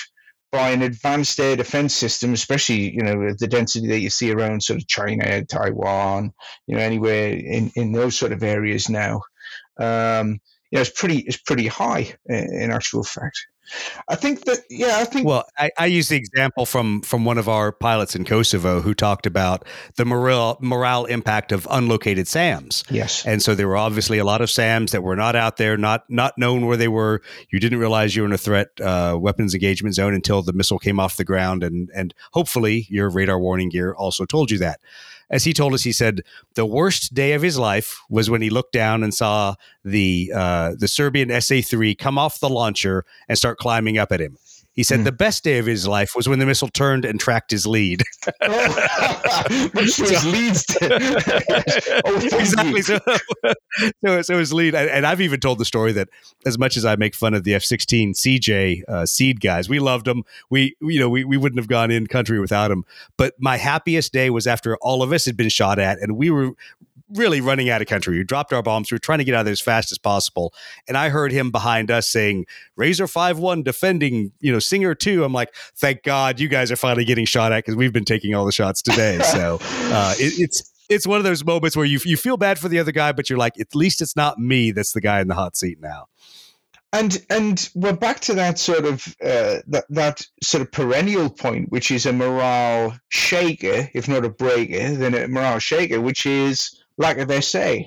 by 0.52 0.70
an 0.70 0.82
advanced 0.82 1.38
air 1.38 1.56
defense 1.56 1.94
system, 1.94 2.32
especially 2.32 2.94
you 2.94 3.02
know 3.02 3.32
the 3.38 3.46
density 3.46 3.88
that 3.88 4.00
you 4.00 4.10
see 4.10 4.32
around 4.32 4.62
sort 4.62 4.80
of 4.80 4.88
China, 4.88 5.44
Taiwan, 5.44 6.32
you 6.66 6.76
know 6.76 6.82
anywhere 6.82 7.30
in, 7.30 7.70
in 7.76 7.92
those 7.92 8.16
sort 8.16 8.32
of 8.32 8.42
areas 8.42 8.88
now, 8.88 9.22
um, 9.78 10.40
you 10.70 10.76
know 10.76 10.80
it's 10.80 10.90
pretty 10.90 11.18
it's 11.20 11.38
pretty 11.38 11.66
high 11.66 12.14
in, 12.26 12.62
in 12.62 12.70
actual 12.70 13.04
fact. 13.04 13.46
I 14.08 14.16
think 14.16 14.44
that 14.44 14.60
yeah, 14.68 14.98
I 14.98 15.04
think 15.04 15.26
well, 15.26 15.44
I, 15.58 15.70
I 15.78 15.86
use 15.86 16.08
the 16.08 16.16
example 16.16 16.66
from 16.66 17.02
from 17.02 17.24
one 17.24 17.38
of 17.38 17.48
our 17.48 17.72
pilots 17.72 18.14
in 18.14 18.24
Kosovo 18.24 18.80
who 18.80 18.94
talked 18.94 19.26
about 19.26 19.64
the 19.96 20.04
morale 20.04 20.58
morale 20.60 21.04
impact 21.04 21.52
of 21.52 21.66
unlocated 21.70 22.26
SAMs. 22.26 22.84
yes, 22.90 23.24
And 23.26 23.42
so 23.42 23.54
there 23.54 23.68
were 23.68 23.76
obviously 23.76 24.18
a 24.18 24.24
lot 24.24 24.40
of 24.40 24.50
SAMs 24.50 24.92
that 24.92 25.02
were 25.02 25.16
not 25.16 25.36
out 25.36 25.56
there, 25.56 25.76
not 25.76 26.04
not 26.08 26.36
known 26.36 26.66
where 26.66 26.76
they 26.76 26.88
were. 26.88 27.22
You 27.50 27.60
didn't 27.60 27.78
realize 27.78 28.16
you 28.16 28.22
were 28.22 28.28
in 28.28 28.32
a 28.32 28.38
threat 28.38 28.68
uh, 28.80 29.16
weapons 29.20 29.54
engagement 29.54 29.94
zone 29.94 30.14
until 30.14 30.42
the 30.42 30.52
missile 30.52 30.78
came 30.78 31.00
off 31.00 31.16
the 31.16 31.24
ground, 31.24 31.62
and 31.62 31.90
and 31.94 32.14
hopefully 32.32 32.86
your 32.88 33.10
radar 33.10 33.38
warning 33.38 33.68
gear 33.68 33.94
also 33.94 34.24
told 34.24 34.50
you 34.50 34.58
that. 34.58 34.80
As 35.30 35.44
he 35.44 35.52
told 35.52 35.74
us, 35.74 35.84
he 35.84 35.92
said 35.92 36.22
the 36.54 36.66
worst 36.66 37.14
day 37.14 37.32
of 37.32 37.42
his 37.42 37.58
life 37.58 38.00
was 38.10 38.28
when 38.28 38.42
he 38.42 38.50
looked 38.50 38.72
down 38.72 39.02
and 39.02 39.14
saw 39.14 39.54
the 39.84 40.32
uh, 40.34 40.72
the 40.76 40.88
Serbian 40.88 41.40
SA 41.40 41.60
three 41.64 41.94
come 41.94 42.18
off 42.18 42.40
the 42.40 42.48
launcher 42.48 43.04
and 43.28 43.38
start 43.38 43.58
climbing 43.58 43.96
up 43.96 44.10
at 44.10 44.20
him. 44.20 44.36
He 44.80 44.84
said 44.84 45.00
Hmm. 45.00 45.04
the 45.04 45.12
best 45.12 45.44
day 45.44 45.58
of 45.58 45.66
his 45.66 45.86
life 45.86 46.16
was 46.16 46.26
when 46.26 46.38
the 46.38 46.46
missile 46.46 46.68
turned 46.68 47.04
and 47.04 47.20
tracked 47.20 47.50
his 47.50 47.66
lead. 47.66 48.02
leads 49.74 50.64
to 50.68 52.00
oh, 52.06 52.16
exactly. 52.16 52.80
So, 52.80 52.98
so, 54.06 54.22
so 54.22 54.38
his 54.38 54.54
lead, 54.54 54.74
and, 54.74 54.88
and 54.88 55.06
I've 55.06 55.20
even 55.20 55.38
told 55.38 55.58
the 55.58 55.66
story 55.66 55.92
that 55.92 56.08
as 56.46 56.58
much 56.58 56.78
as 56.78 56.86
I 56.86 56.96
make 56.96 57.14
fun 57.14 57.34
of 57.34 57.44
the 57.44 57.52
F-16 57.56 58.12
CJ 58.12 58.84
uh, 58.88 59.04
SEAD 59.04 59.42
guys, 59.42 59.68
we 59.68 59.80
loved 59.80 60.06
them. 60.06 60.22
We, 60.48 60.74
you 60.80 60.98
know, 60.98 61.10
we, 61.10 61.24
we 61.24 61.36
wouldn't 61.36 61.58
have 61.58 61.68
gone 61.68 61.90
in 61.90 62.06
country 62.06 62.40
without 62.40 62.68
them. 62.68 62.86
But 63.18 63.34
my 63.38 63.58
happiest 63.58 64.14
day 64.14 64.30
was 64.30 64.46
after 64.46 64.78
all 64.78 65.02
of 65.02 65.12
us 65.12 65.26
had 65.26 65.36
been 65.36 65.50
shot 65.50 65.78
at, 65.78 65.98
and 65.98 66.16
we 66.16 66.30
were 66.30 66.52
really 67.14 67.40
running 67.40 67.70
out 67.70 67.80
of 67.80 67.88
country. 67.88 68.16
We 68.18 68.24
dropped 68.24 68.52
our 68.52 68.62
bombs. 68.62 68.90
We 68.90 68.94
were 68.94 69.00
trying 69.00 69.18
to 69.18 69.24
get 69.24 69.34
out 69.34 69.40
of 69.40 69.46
there 69.46 69.52
as 69.52 69.60
fast 69.60 69.92
as 69.92 69.98
possible. 69.98 70.52
And 70.88 70.96
I 70.96 71.08
heard 71.08 71.32
him 71.32 71.50
behind 71.50 71.90
us 71.90 72.08
saying, 72.08 72.46
Razor 72.76 73.06
5-1 73.06 73.64
defending, 73.64 74.32
you 74.40 74.52
know, 74.52 74.58
Singer 74.58 74.94
2. 74.94 75.24
I'm 75.24 75.32
like, 75.32 75.54
thank 75.76 76.02
God 76.02 76.40
you 76.40 76.48
guys 76.48 76.70
are 76.70 76.76
finally 76.76 77.04
getting 77.04 77.24
shot 77.24 77.52
at 77.52 77.58
because 77.58 77.76
we've 77.76 77.92
been 77.92 78.04
taking 78.04 78.34
all 78.34 78.44
the 78.44 78.52
shots 78.52 78.82
today. 78.82 79.18
So 79.30 79.58
uh, 79.62 80.14
it, 80.18 80.34
it's 80.38 80.70
it's 80.88 81.06
one 81.06 81.18
of 81.18 81.24
those 81.24 81.44
moments 81.44 81.76
where 81.76 81.86
you 81.86 82.00
you 82.04 82.16
feel 82.16 82.36
bad 82.36 82.58
for 82.58 82.68
the 82.68 82.78
other 82.78 82.90
guy, 82.90 83.12
but 83.12 83.30
you're 83.30 83.38
like, 83.38 83.58
at 83.60 83.74
least 83.74 84.02
it's 84.02 84.16
not 84.16 84.38
me 84.38 84.72
that's 84.72 84.92
the 84.92 85.00
guy 85.00 85.20
in 85.20 85.28
the 85.28 85.34
hot 85.34 85.56
seat 85.56 85.78
now. 85.80 86.06
and 86.92 87.24
and 87.30 87.70
we're 87.74 87.92
back 87.92 88.20
to 88.20 88.34
that 88.34 88.58
sort 88.58 88.84
of 88.84 89.06
uh, 89.22 89.58
that 89.68 89.84
that 89.88 90.26
sort 90.42 90.62
of 90.62 90.72
perennial 90.72 91.30
point, 91.30 91.70
which 91.70 91.90
is 91.90 92.06
a 92.06 92.12
morale 92.12 92.98
shaker, 93.08 93.88
if 93.94 94.08
not 94.08 94.24
a 94.24 94.30
breaker, 94.30 94.94
then 94.96 95.14
a 95.14 95.28
morale 95.28 95.60
shaker, 95.60 96.00
which 96.00 96.26
is 96.26 96.79
lack 97.00 97.18
of 97.18 97.44
SA. 97.44 97.78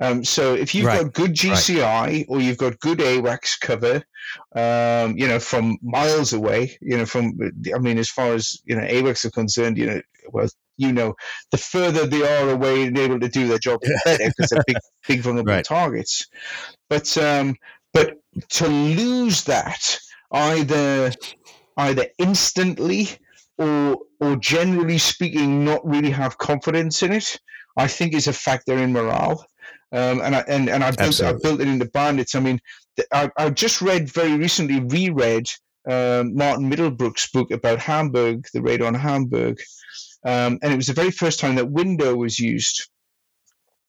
Um, 0.00 0.24
so 0.24 0.54
if 0.54 0.74
you've 0.74 0.86
right. 0.86 1.02
got 1.02 1.12
good 1.12 1.32
GCI 1.32 1.82
right. 1.82 2.26
or 2.28 2.40
you've 2.40 2.58
got 2.58 2.80
good 2.80 2.98
AWACS 2.98 3.60
cover, 3.60 4.02
um, 4.54 5.16
you 5.16 5.28
know, 5.28 5.38
from 5.38 5.78
miles 5.82 6.32
away, 6.32 6.76
you 6.80 6.96
know, 6.96 7.06
from 7.06 7.38
I 7.74 7.78
mean, 7.78 7.98
as 7.98 8.08
far 8.08 8.34
as 8.34 8.60
you 8.64 8.76
know, 8.76 8.82
AWACS 8.82 9.26
are 9.26 9.30
concerned, 9.30 9.78
you 9.78 9.86
know, 9.86 10.00
well, 10.32 10.48
you 10.76 10.92
know, 10.92 11.14
the 11.50 11.58
further 11.58 12.06
they 12.06 12.22
are 12.22 12.50
away 12.50 12.84
and 12.84 12.98
able 12.98 13.20
to 13.20 13.28
do 13.28 13.46
their 13.46 13.58
job, 13.58 13.80
the 13.82 14.00
better 14.04 14.32
because 14.36 14.50
they're 14.50 14.64
big, 14.66 14.76
big 15.08 15.20
vulnerable 15.20 15.52
right. 15.52 15.64
targets. 15.64 16.26
But 16.88 17.16
um, 17.18 17.56
but 17.92 18.16
to 18.50 18.66
lose 18.66 19.44
that 19.44 19.98
either 20.32 21.12
either 21.76 22.06
instantly 22.18 23.10
or 23.58 23.98
or 24.20 24.36
generally 24.36 24.98
speaking, 24.98 25.64
not 25.64 25.86
really 25.86 26.10
have 26.10 26.38
confidence 26.38 27.02
in 27.02 27.12
it, 27.12 27.38
I 27.76 27.86
think 27.86 28.14
is 28.14 28.28
a 28.28 28.32
factor 28.32 28.76
in 28.78 28.92
morale. 28.92 29.44
Um, 29.92 30.20
and 30.22 30.34
I 30.34 30.40
and, 30.48 30.68
and 30.68 30.82
I 30.82 30.90
built 30.90 31.22
I 31.22 31.32
built 31.32 31.60
it 31.60 31.68
into 31.68 31.84
bandits. 31.86 32.34
I 32.34 32.40
mean, 32.40 32.60
I 33.12 33.30
I 33.36 33.50
just 33.50 33.80
read 33.80 34.12
very 34.12 34.36
recently 34.36 34.80
reread 34.80 35.46
um, 35.88 36.34
Martin 36.34 36.68
Middlebrook's 36.68 37.30
book 37.30 37.50
about 37.50 37.78
Hamburg, 37.78 38.46
the 38.52 38.62
raid 38.62 38.82
on 38.82 38.94
Hamburg, 38.94 39.60
um, 40.24 40.58
and 40.62 40.72
it 40.72 40.76
was 40.76 40.88
the 40.88 40.94
very 40.94 41.10
first 41.10 41.38
time 41.38 41.54
that 41.56 41.70
Window 41.70 42.16
was 42.16 42.40
used. 42.40 42.88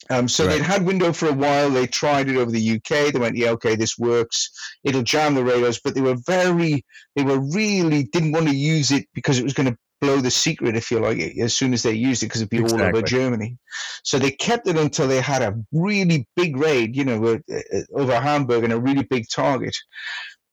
Um, 0.10 0.28
so 0.28 0.46
right. 0.46 0.58
they'd 0.58 0.62
had 0.62 0.86
Window 0.86 1.12
for 1.12 1.30
a 1.30 1.34
while. 1.34 1.70
They 1.70 1.88
tried 1.88 2.30
it 2.30 2.36
over 2.36 2.52
the 2.52 2.76
UK. 2.76 3.12
They 3.12 3.20
went, 3.20 3.38
yeah, 3.38 3.50
okay, 3.52 3.76
this 3.76 3.98
works. 3.98 4.52
It'll 4.84 5.02
jam 5.02 5.34
the 5.34 5.44
radars, 5.44 5.80
but 5.84 5.96
they 5.96 6.02
were 6.02 6.18
very, 6.28 6.86
they 7.16 7.24
were 7.24 7.40
really 7.40 8.04
didn't 8.04 8.34
want 8.34 8.48
to 8.48 8.56
use 8.56 8.92
it 8.92 9.08
because 9.16 9.40
it 9.40 9.44
was 9.44 9.54
going 9.54 9.72
to 9.72 9.78
blow 10.02 10.18
the 10.18 10.32
secret, 10.32 10.76
if 10.76 10.92
you 10.92 11.00
like, 11.00 11.20
as 11.20 11.56
soon 11.56 11.74
as 11.74 11.84
they 11.84 11.94
used 11.94 12.24
it 12.24 12.28
because 12.28 12.42
it'd 12.42 12.50
be 12.50 12.58
exactly. 12.58 12.88
all 12.88 12.90
over 12.90 13.02
Germany. 13.02 13.58
So 14.04 14.20
they 14.20 14.32
kept 14.32 14.68
it 14.68 14.78
until 14.78 15.08
they 15.08 15.22
had 15.22 15.42
a 15.42 15.56
really 15.72 16.28
big 16.36 16.58
raid, 16.58 16.96
you 16.96 17.06
know, 17.06 17.24
uh, 17.24 17.38
uh, 17.52 17.80
over 17.94 18.20
Hamburg 18.20 18.64
and 18.64 18.74
a 18.74 18.80
really 18.80 19.04
big 19.04 19.26
target. 19.30 19.76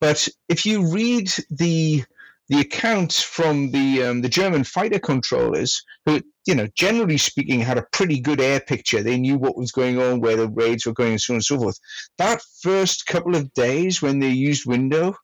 But 0.00 0.26
if 0.48 0.66
you 0.66 0.92
read 0.92 1.32
the 1.50 2.04
the 2.48 2.60
accounts 2.60 3.22
from 3.22 3.70
the 3.70 4.02
um, 4.02 4.20
the 4.20 4.28
German 4.28 4.64
fighter 4.64 4.98
controllers, 4.98 5.82
who 6.04 6.20
you 6.46 6.54
know 6.54 6.66
generally 6.74 7.16
speaking 7.16 7.60
had 7.60 7.78
a 7.78 7.86
pretty 7.92 8.20
good 8.20 8.40
air 8.40 8.60
picture. 8.60 9.02
They 9.02 9.16
knew 9.16 9.38
what 9.38 9.56
was 9.56 9.72
going 9.72 10.00
on, 10.00 10.20
where 10.20 10.36
the 10.36 10.48
raids 10.48 10.84
were 10.84 10.92
going, 10.92 11.12
and 11.12 11.20
so 11.20 11.34
on 11.34 11.36
and 11.36 11.44
so 11.44 11.58
forth. 11.58 11.78
That 12.18 12.42
first 12.60 13.06
couple 13.06 13.36
of 13.36 13.52
days 13.54 14.02
when 14.02 14.18
they 14.18 14.28
used 14.28 14.66
window, 14.66 15.14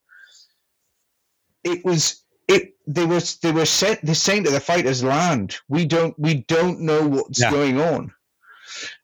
it 1.65 1.85
was 1.85 2.25
it 2.49 2.75
they 2.87 3.05
were 3.05 3.21
they 3.43 3.53
were 3.53 3.67
set 3.67 4.01
they're 4.03 4.15
saying 4.15 4.45
to 4.45 4.51
the 4.51 4.61
fighters 4.61 5.05
land. 5.05 5.59
We 5.69 5.85
don't 5.85 6.19
we 6.19 6.45
don't 6.49 6.81
know 6.81 7.07
what's 7.07 7.41
yeah. 7.41 7.51
going 7.51 7.81
on. 7.81 8.13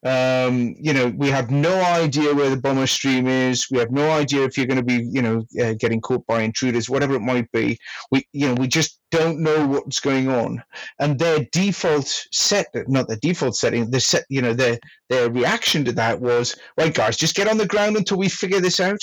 Um, 0.05 0.77
you 0.79 0.93
know 0.93 1.09
we 1.09 1.29
have 1.31 1.51
no 1.51 1.83
idea 1.83 2.35
where 2.35 2.51
the 2.51 2.57
bomber 2.57 2.87
stream 2.87 3.27
is. 3.27 3.71
We 3.71 3.79
have 3.79 3.91
no 3.91 4.11
idea 4.11 4.45
if 4.45 4.57
you're 4.57 4.67
going 4.67 4.79
to 4.79 4.85
be 4.85 5.09
you 5.11 5.23
know 5.23 5.47
uh, 5.63 5.75
getting 5.75 6.01
caught 6.01 6.27
by 6.27 6.43
intruders 6.43 6.89
whatever 6.89 7.15
it 7.15 7.21
might 7.21 7.51
be. 7.53 7.79
We 8.11 8.27
you 8.33 8.49
know 8.49 8.55
we 8.55 8.67
just 8.67 9.01
don't 9.11 9.41
know 9.41 9.67
what's 9.67 10.01
going 10.01 10.29
on. 10.29 10.63
And 10.99 11.19
their 11.19 11.41
default 11.53 12.27
set 12.33 12.67
not 12.89 13.09
the 13.09 13.17
default 13.17 13.57
setting 13.57 13.91
the 13.91 14.01
set 14.01 14.25
you 14.29 14.41
know 14.41 14.55
their 14.55 14.79
their 15.11 15.31
reaction 15.31 15.85
to 15.85 15.93
that 15.93 16.21
was 16.21 16.57
right 16.79 16.95
guys 16.95 17.17
just 17.17 17.37
get 17.37 17.49
on 17.49 17.59
the 17.59 17.67
ground 17.67 17.97
until 17.97 18.17
we 18.17 18.29
figure 18.29 18.61
this 18.61 18.81
out 18.81 19.01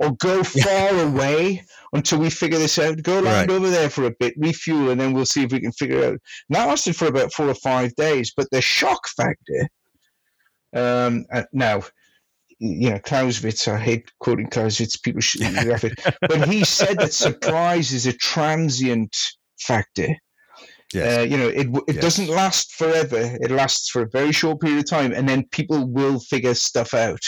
or 0.00 0.12
go 0.16 0.42
far 0.64 0.98
away 0.98 1.64
until 1.92 2.18
we 2.18 2.30
figure 2.30 2.58
this 2.58 2.78
out. 2.78 3.02
Go 3.02 3.20
land 3.20 3.50
right. 3.50 3.50
over 3.50 3.70
there 3.70 3.90
for 3.90 4.04
a 4.04 4.14
bit, 4.18 4.34
refuel, 4.36 4.90
and 4.90 5.00
then 5.00 5.12
we'll 5.12 5.26
see 5.26 5.44
if 5.44 5.52
we 5.52 5.60
can 5.60 5.72
figure 5.72 5.98
it 5.98 6.04
out. 6.04 6.12
And 6.12 6.20
that 6.50 6.66
lasted 6.66 6.96
for 6.96 7.06
about 7.06 7.32
four 7.32 7.48
or 7.48 7.54
five 7.54 7.94
days. 7.94 8.32
But 8.36 8.50
the 8.50 8.60
shock 8.60 9.06
factor, 9.08 9.68
um, 10.74 11.26
uh, 11.32 11.44
now, 11.52 11.82
you 12.58 12.90
know, 12.90 12.98
Clausewitz, 12.98 13.68
I 13.68 13.78
hate 13.78 14.10
quoting 14.18 14.48
Clausewitz, 14.48 14.96
people 14.96 15.20
should 15.20 15.40
laugh 15.66 15.84
it, 15.84 15.98
but 16.20 16.48
he 16.48 16.64
said 16.64 16.98
that 16.98 17.12
surprise 17.12 17.92
is 17.92 18.06
a 18.06 18.12
transient 18.12 19.16
factor. 19.60 20.08
Yes. 20.92 21.18
Uh, 21.18 21.20
you 21.22 21.36
know, 21.36 21.48
it 21.48 21.68
it 21.86 21.94
yes. 21.94 22.02
doesn't 22.02 22.28
last 22.28 22.74
forever. 22.74 23.38
It 23.40 23.52
lasts 23.52 23.90
for 23.90 24.02
a 24.02 24.08
very 24.08 24.32
short 24.32 24.60
period 24.60 24.80
of 24.80 24.90
time, 24.90 25.12
and 25.12 25.28
then 25.28 25.44
people 25.52 25.86
will 25.86 26.18
figure 26.18 26.54
stuff 26.54 26.94
out. 26.94 27.20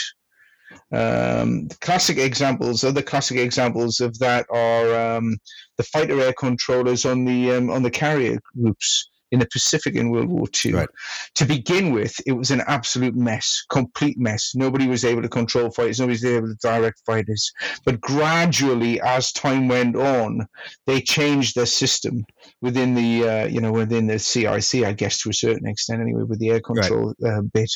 Um, 0.93 1.67
classic 1.81 2.17
examples, 2.17 2.83
other 2.83 3.01
classic 3.01 3.37
examples 3.37 3.99
of 3.99 4.17
that 4.19 4.45
are 4.51 5.17
um, 5.17 5.37
the 5.77 5.83
fighter 5.83 6.19
air 6.21 6.33
controllers 6.33 7.05
on 7.05 7.25
the 7.25 7.51
um, 7.51 7.69
on 7.69 7.83
the 7.83 7.91
carrier 7.91 8.39
groups 8.55 9.09
in 9.33 9.39
the 9.39 9.47
Pacific 9.47 9.95
in 9.95 10.11
World 10.11 10.29
War 10.29 10.45
II. 10.63 10.73
Right. 10.73 10.89
To 11.35 11.45
begin 11.45 11.91
with, 11.91 12.15
it 12.27 12.33
was 12.33 12.51
an 12.51 12.61
absolute 12.67 13.15
mess, 13.15 13.63
complete 13.71 14.19
mess. 14.19 14.51
Nobody 14.53 14.87
was 14.87 15.03
able 15.03 15.23
to 15.23 15.27
control 15.29 15.71
fighters, 15.71 15.99
nobody 15.99 16.13
was 16.13 16.25
able 16.25 16.47
to 16.49 16.55
direct 16.61 17.01
fighters. 17.07 17.51
But 17.83 17.99
gradually, 17.99 19.01
as 19.01 19.31
time 19.31 19.67
went 19.67 19.95
on, 19.95 20.45
they 20.85 21.01
changed 21.01 21.55
their 21.55 21.65
system 21.65 22.23
within 22.61 22.93
the 22.93 23.27
uh, 23.27 23.45
you 23.47 23.59
know 23.59 23.71
within 23.71 24.05
the 24.05 24.19
CIC, 24.19 24.83
I 24.83 24.93
guess 24.93 25.19
to 25.23 25.31
a 25.31 25.33
certain 25.33 25.67
extent 25.67 26.01
anyway, 26.01 26.23
with 26.23 26.37
the 26.37 26.51
air 26.51 26.61
control 26.61 27.15
right. 27.19 27.33
uh, 27.33 27.41
bit. 27.41 27.71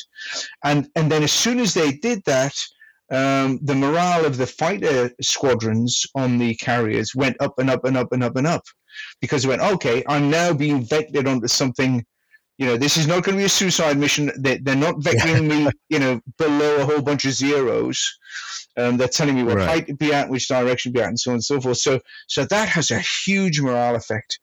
And 0.62 0.88
and 0.94 1.10
then 1.10 1.24
as 1.24 1.32
soon 1.32 1.58
as 1.58 1.74
they 1.74 1.90
did 1.90 2.22
that 2.26 2.54
um, 3.10 3.58
the 3.62 3.74
morale 3.74 4.26
of 4.26 4.36
the 4.36 4.46
fighter 4.46 5.10
squadrons 5.20 6.06
on 6.14 6.38
the 6.38 6.54
carriers 6.56 7.14
went 7.14 7.36
up 7.40 7.58
and 7.58 7.70
up 7.70 7.84
and 7.84 7.96
up 7.96 8.12
and 8.12 8.22
up 8.22 8.36
and 8.36 8.46
up 8.46 8.64
because 9.20 9.44
it 9.44 9.48
went, 9.48 9.62
okay, 9.62 10.04
I'm 10.06 10.30
now 10.30 10.52
being 10.52 10.84
vectored 10.84 11.26
onto 11.26 11.48
something. 11.48 12.04
You 12.58 12.66
know, 12.66 12.76
this 12.76 12.96
is 12.96 13.06
not 13.06 13.22
going 13.22 13.36
to 13.36 13.40
be 13.40 13.46
a 13.46 13.48
suicide 13.48 13.96
mission. 13.96 14.30
They, 14.36 14.58
they're 14.58 14.74
not 14.74 14.96
vectoring 14.96 15.46
me, 15.48 15.70
you 15.88 15.98
know, 15.98 16.20
below 16.36 16.76
a 16.76 16.84
whole 16.84 17.02
bunch 17.02 17.24
of 17.24 17.32
zeros. 17.32 18.18
Um, 18.76 18.96
they're 18.96 19.08
telling 19.08 19.36
me 19.36 19.42
what 19.42 19.56
right. 19.56 19.68
height 19.68 19.86
to 19.86 19.94
be 19.94 20.12
at, 20.12 20.28
which 20.28 20.48
direction 20.48 20.92
to 20.92 20.98
be 20.98 21.02
at, 21.02 21.08
and 21.08 21.18
so 21.18 21.30
on 21.30 21.36
and 21.36 21.44
so 21.44 21.60
forth. 21.60 21.78
So, 21.78 22.00
so 22.26 22.44
that 22.44 22.68
has 22.68 22.90
a 22.90 23.00
huge 23.24 23.60
morale 23.60 23.96
effect. 23.96 24.38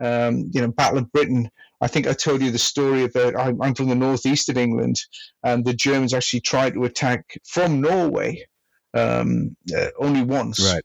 Um, 0.00 0.50
you 0.52 0.60
know, 0.60 0.68
Battle 0.68 0.98
of 0.98 1.12
Britain 1.12 1.50
I 1.80 1.86
think 1.86 2.06
I 2.06 2.12
told 2.12 2.42
you 2.42 2.50
the 2.50 2.58
story 2.58 3.04
about 3.04 3.36
I'm, 3.36 3.60
I'm 3.62 3.74
from 3.74 3.88
the 3.88 3.94
northeast 3.94 4.48
of 4.48 4.58
England, 4.58 4.96
and 5.42 5.64
the 5.64 5.74
Germans 5.74 6.14
actually 6.14 6.40
tried 6.40 6.74
to 6.74 6.84
attack 6.84 7.24
from 7.46 7.80
Norway 7.80 8.44
um, 8.94 9.56
uh, 9.76 9.88
only 9.98 10.22
once. 10.22 10.60
Right. 10.60 10.84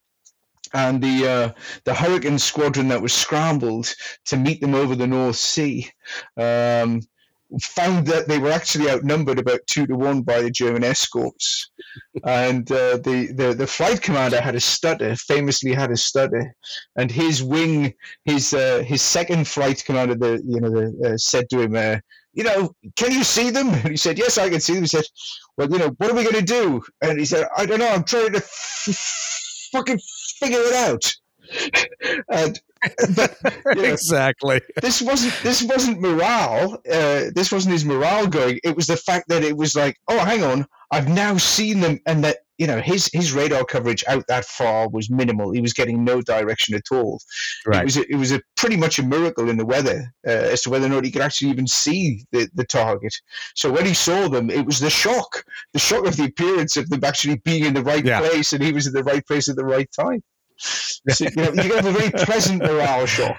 And 0.74 1.02
the 1.02 1.28
uh, 1.28 1.52
the 1.86 1.94
Hurricane 1.94 2.40
squadron 2.40 2.90
that 2.90 3.02
was 3.02 3.14
scrambled 3.14 3.94
to 4.26 4.38
meet 4.38 4.62
them 4.62 4.76
over 4.76 4.96
the 4.96 5.08
North 5.08 5.38
Sea 5.38 5.90
um, 6.38 7.02
found 7.62 8.08
that 8.08 8.28
they 8.28 8.40
were 8.40 8.52
actually 8.52 8.90
outnumbered 8.90 9.40
about 9.40 9.60
two 9.68 9.86
to 9.88 9.96
one 9.96 10.22
by 10.22 10.42
the 10.42 10.52
German 10.52 10.84
escorts, 10.84 11.72
and 12.24 12.70
uh, 12.72 12.98
the, 12.98 13.32
the 13.36 13.54
the 13.54 13.68
flight 13.68 14.02
commander 14.02 14.42
had 14.42 14.56
a 14.56 14.60
stutter, 14.60 15.16
famously 15.16 15.74
had 15.74 15.92
a 15.92 15.98
stutter, 15.98 16.54
and 16.98 17.12
his 17.12 17.44
wing, 17.44 17.94
his 18.26 18.54
uh, 18.54 18.84
his 18.86 19.02
second 19.02 19.48
flight 19.48 19.84
commander, 19.86 20.16
the 20.16 20.44
you 20.46 20.60
know, 20.60 20.70
the, 20.70 21.14
uh, 21.14 21.18
said 21.18 21.50
to 21.50 21.62
him, 21.62 21.76
uh, 21.76 21.98
you 22.36 22.44
know, 22.44 22.76
can 22.96 23.12
you 23.12 23.24
see 23.24 23.50
them? 23.50 23.70
And 23.70 23.90
he 23.90 23.98
said, 23.98 24.20
yes, 24.20 24.38
I 24.38 24.50
can 24.50 24.60
see 24.60 24.74
them. 24.74 24.84
He 24.84 24.88
said, 24.88 25.06
well, 25.58 25.70
you 25.72 25.80
know, 25.80 25.90
what 25.98 26.12
are 26.12 26.16
we 26.16 26.24
going 26.24 26.36
to 26.36 26.42
do? 26.42 26.84
And 27.02 27.18
he 27.18 27.26
said, 27.26 27.48
I 27.58 27.66
don't 27.66 27.80
know. 27.80 27.88
I'm 27.88 28.04
trying 28.04 28.34
to 28.34 28.38
f- 28.38 29.70
fucking 29.72 30.00
figure 30.40 30.60
it 30.60 30.74
out. 30.74 31.14
and 32.30 32.60
but, 33.16 33.38
you 33.76 33.82
know, 33.82 33.84
exactly. 33.84 34.62
This 34.82 35.02
wasn't 35.02 35.34
this 35.44 35.64
wasn't 35.64 36.02
morale. 36.02 36.76
Uh, 36.90 37.26
this 37.34 37.52
wasn't 37.52 37.74
his 37.74 37.86
morale 37.86 38.28
going. 38.28 38.60
It 38.64 38.76
was 38.76 38.88
the 38.88 38.98
fact 38.98 39.30
that 39.30 39.44
it 39.44 39.58
was 39.58 39.76
like, 39.76 39.98
oh, 40.08 40.20
hang 40.20 40.44
on, 40.44 40.66
I've 40.92 41.10
now 41.10 41.38
seen 41.38 41.80
them, 41.80 42.00
and 42.06 42.24
that 42.24 42.38
you 42.58 42.68
know 42.68 42.80
his 42.80 43.10
his 43.12 43.34
radar 43.34 43.66
coverage 43.66 44.04
out 44.08 44.26
that 44.28 44.46
far 44.46 44.88
was 44.90 45.10
minimal. 45.10 45.52
He 45.52 45.62
was 45.62 45.74
getting 45.74 46.04
no 46.04 46.22
direction 46.22 46.76
at 46.76 46.92
all. 46.92 47.20
Right. 47.66 47.82
It 47.82 47.86
was 47.86 47.98
a, 47.98 48.12
it 48.12 48.16
was 48.16 48.32
a 48.32 48.42
pretty 48.56 48.78
much 48.78 49.00
a 49.00 49.04
miracle 49.04 49.50
in 49.50 49.58
the 49.58 49.66
weather 49.66 50.14
uh, 50.28 50.32
as 50.32 50.62
to 50.64 50.70
whether 50.70 50.86
or 50.86 50.90
not 50.90 51.06
he 51.06 51.12
could 51.12 51.22
actually 51.22 51.52
even 51.52 51.68
see 51.68 52.24
the, 52.32 52.50
the 52.54 52.66
target. 52.66 53.14
So 53.56 53.72
when 53.72 53.86
he 53.86 53.94
saw 53.94 54.28
them, 54.28 54.50
it 54.50 54.66
was 54.66 54.80
the 54.80 54.90
shock, 54.90 55.44
the 55.74 55.80
shock 55.80 56.06
of 56.06 56.18
the 56.18 56.26
appearance 56.26 56.78
of 56.78 56.90
them 56.90 57.04
actually 57.04 57.38
being 57.44 57.66
in 57.66 57.74
the 57.74 57.84
right 57.84 58.06
yeah. 58.06 58.20
place, 58.20 58.54
and 58.54 58.64
he 58.64 58.72
was 58.72 58.88
in 58.88 58.94
the 58.94 59.04
right 59.04 59.26
place 59.26 59.50
at 59.50 59.56
the 59.56 59.66
right 59.66 59.90
time. 59.92 60.24
So, 61.08 61.26
you, 61.26 61.36
know, 61.36 61.64
you 61.64 61.76
have 61.76 61.86
a 61.86 61.92
very 61.92 62.12
pleasant 62.26 62.64
morale 62.64 63.06
shock. 63.06 63.38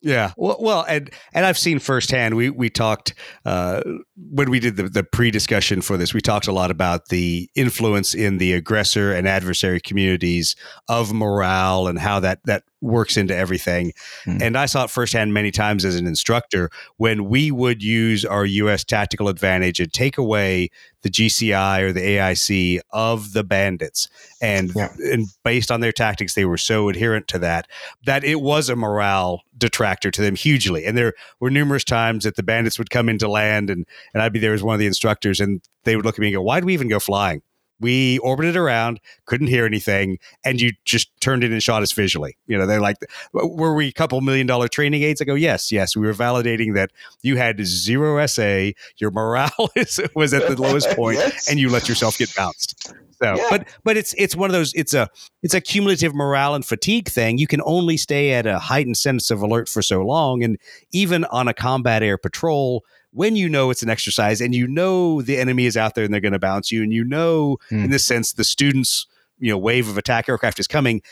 Yeah, 0.00 0.32
well, 0.36 0.58
well, 0.60 0.84
and 0.88 1.10
and 1.32 1.44
I've 1.44 1.58
seen 1.58 1.80
firsthand. 1.80 2.36
We 2.36 2.50
we 2.50 2.70
talked 2.70 3.14
uh, 3.44 3.82
when 4.16 4.48
we 4.48 4.60
did 4.60 4.76
the, 4.76 4.84
the 4.84 5.02
pre 5.02 5.32
discussion 5.32 5.80
for 5.80 5.96
this. 5.96 6.14
We 6.14 6.20
talked 6.20 6.46
a 6.46 6.52
lot 6.52 6.70
about 6.70 7.08
the 7.08 7.50
influence 7.56 8.14
in 8.14 8.38
the 8.38 8.52
aggressor 8.52 9.12
and 9.12 9.26
adversary 9.26 9.80
communities 9.80 10.54
of 10.88 11.12
morale 11.12 11.88
and 11.88 11.98
how 11.98 12.20
that 12.20 12.38
that 12.44 12.62
works 12.80 13.16
into 13.16 13.34
everything. 13.34 13.92
Mm. 14.24 14.42
And 14.42 14.56
I 14.56 14.66
saw 14.66 14.84
it 14.84 14.90
firsthand 14.90 15.34
many 15.34 15.50
times 15.50 15.84
as 15.84 15.96
an 15.96 16.06
instructor 16.06 16.70
when 16.96 17.28
we 17.28 17.50
would 17.50 17.82
use 17.82 18.24
our 18.24 18.44
US 18.44 18.84
tactical 18.84 19.28
advantage 19.28 19.80
and 19.80 19.92
take 19.92 20.18
away 20.18 20.70
the 21.02 21.10
GCI 21.10 21.80
or 21.80 21.92
the 21.92 22.00
AIC 22.00 22.80
of 22.90 23.32
the 23.32 23.44
bandits. 23.44 24.08
And, 24.40 24.72
yeah. 24.74 24.88
and 24.98 25.26
based 25.44 25.70
on 25.70 25.80
their 25.80 25.92
tactics, 25.92 26.34
they 26.34 26.44
were 26.44 26.56
so 26.56 26.88
adherent 26.88 27.28
to 27.28 27.38
that 27.40 27.68
that 28.04 28.24
it 28.24 28.40
was 28.40 28.68
a 28.68 28.76
morale 28.76 29.42
detractor 29.56 30.10
to 30.10 30.22
them 30.22 30.36
hugely. 30.36 30.84
And 30.84 30.96
there 30.96 31.14
were 31.40 31.50
numerous 31.50 31.84
times 31.84 32.24
that 32.24 32.36
the 32.36 32.42
bandits 32.42 32.78
would 32.78 32.90
come 32.90 33.08
into 33.08 33.28
land 33.28 33.70
and, 33.70 33.86
and 34.14 34.22
I'd 34.22 34.32
be 34.32 34.38
there 34.38 34.54
as 34.54 34.62
one 34.62 34.74
of 34.74 34.80
the 34.80 34.86
instructors 34.86 35.40
and 35.40 35.60
they 35.84 35.96
would 35.96 36.04
look 36.04 36.16
at 36.16 36.20
me 36.20 36.28
and 36.28 36.34
go, 36.34 36.42
Why 36.42 36.60
do 36.60 36.66
we 36.66 36.74
even 36.74 36.88
go 36.88 37.00
flying? 37.00 37.42
We 37.80 38.18
orbited 38.18 38.56
around, 38.56 39.00
couldn't 39.26 39.46
hear 39.46 39.64
anything, 39.64 40.18
and 40.44 40.60
you 40.60 40.72
just 40.84 41.08
turned 41.20 41.44
it 41.44 41.52
and 41.52 41.62
shot 41.62 41.82
us 41.82 41.92
visually. 41.92 42.36
You 42.46 42.58
know, 42.58 42.66
they're 42.66 42.80
like, 42.80 42.96
were 43.32 43.74
we 43.74 43.88
a 43.88 43.92
couple 43.92 44.20
million 44.20 44.46
dollar 44.46 44.68
training 44.68 45.02
aids? 45.02 45.20
I 45.20 45.24
go, 45.24 45.34
yes, 45.34 45.70
yes. 45.70 45.96
We 45.96 46.06
were 46.06 46.14
validating 46.14 46.74
that 46.74 46.90
you 47.22 47.36
had 47.36 47.64
zero 47.64 48.24
SA, 48.26 48.70
your 48.96 49.10
morale 49.10 49.70
is, 49.76 50.00
was 50.14 50.34
at 50.34 50.48
the 50.48 50.60
lowest 50.60 50.88
point, 50.96 51.18
yes. 51.18 51.48
and 51.48 51.58
you 51.58 51.70
let 51.70 51.88
yourself 51.88 52.18
get 52.18 52.34
bounced. 52.34 52.92
So, 53.20 53.34
yeah. 53.34 53.46
but 53.50 53.68
but 53.82 53.96
it's 53.96 54.14
it's 54.16 54.36
one 54.36 54.48
of 54.48 54.54
those. 54.54 54.72
It's 54.74 54.94
a 54.94 55.08
it's 55.42 55.54
a 55.54 55.60
cumulative 55.60 56.14
morale 56.14 56.54
and 56.54 56.64
fatigue 56.64 57.08
thing. 57.08 57.38
You 57.38 57.48
can 57.48 57.60
only 57.64 57.96
stay 57.96 58.32
at 58.32 58.46
a 58.46 58.58
heightened 58.60 58.96
sense 58.96 59.30
of 59.30 59.42
alert 59.42 59.68
for 59.68 59.82
so 59.82 60.02
long, 60.02 60.44
and 60.44 60.56
even 60.92 61.24
on 61.26 61.48
a 61.48 61.54
combat 61.54 62.02
air 62.04 62.16
patrol 62.16 62.84
when 63.12 63.36
you 63.36 63.48
know 63.48 63.70
it's 63.70 63.82
an 63.82 63.90
exercise 63.90 64.40
and 64.40 64.54
you 64.54 64.66
know 64.66 65.22
the 65.22 65.38
enemy 65.38 65.66
is 65.66 65.76
out 65.76 65.94
there 65.94 66.04
and 66.04 66.12
they're 66.12 66.20
going 66.20 66.32
to 66.32 66.38
bounce 66.38 66.70
you 66.70 66.82
and 66.82 66.92
you 66.92 67.04
know 67.04 67.56
mm. 67.70 67.84
in 67.84 67.90
this 67.90 68.04
sense 68.04 68.32
the 68.32 68.44
students 68.44 69.06
you 69.38 69.50
know 69.50 69.58
wave 69.58 69.88
of 69.88 69.98
attack 69.98 70.28
aircraft 70.28 70.58
is 70.58 70.66
coming 70.66 71.02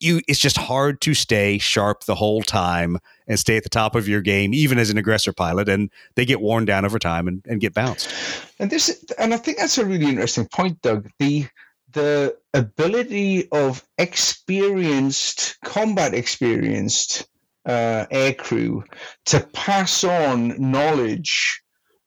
you 0.00 0.20
it's 0.28 0.38
just 0.38 0.56
hard 0.56 1.00
to 1.00 1.14
stay 1.14 1.58
sharp 1.58 2.04
the 2.04 2.14
whole 2.14 2.42
time 2.42 2.98
and 3.26 3.38
stay 3.38 3.56
at 3.56 3.62
the 3.62 3.68
top 3.68 3.94
of 3.94 4.08
your 4.08 4.20
game 4.20 4.54
even 4.54 4.78
as 4.78 4.90
an 4.90 4.98
aggressor 4.98 5.32
pilot 5.32 5.68
and 5.68 5.90
they 6.14 6.24
get 6.24 6.40
worn 6.40 6.64
down 6.64 6.84
over 6.84 6.98
time 6.98 7.26
and, 7.26 7.44
and 7.46 7.60
get 7.60 7.74
bounced 7.74 8.12
and 8.58 8.70
this 8.70 9.04
and 9.18 9.34
i 9.34 9.36
think 9.36 9.58
that's 9.58 9.78
a 9.78 9.84
really 9.84 10.06
interesting 10.06 10.46
point 10.46 10.80
doug 10.82 11.08
the 11.18 11.46
the 11.92 12.36
ability 12.54 13.48
of 13.50 13.84
experienced 13.96 15.56
combat 15.64 16.14
experienced 16.14 17.27
uh, 17.68 18.06
aircrew 18.10 18.82
to 19.26 19.40
pass 19.52 20.02
on 20.02 20.58
knowledge 20.58 21.62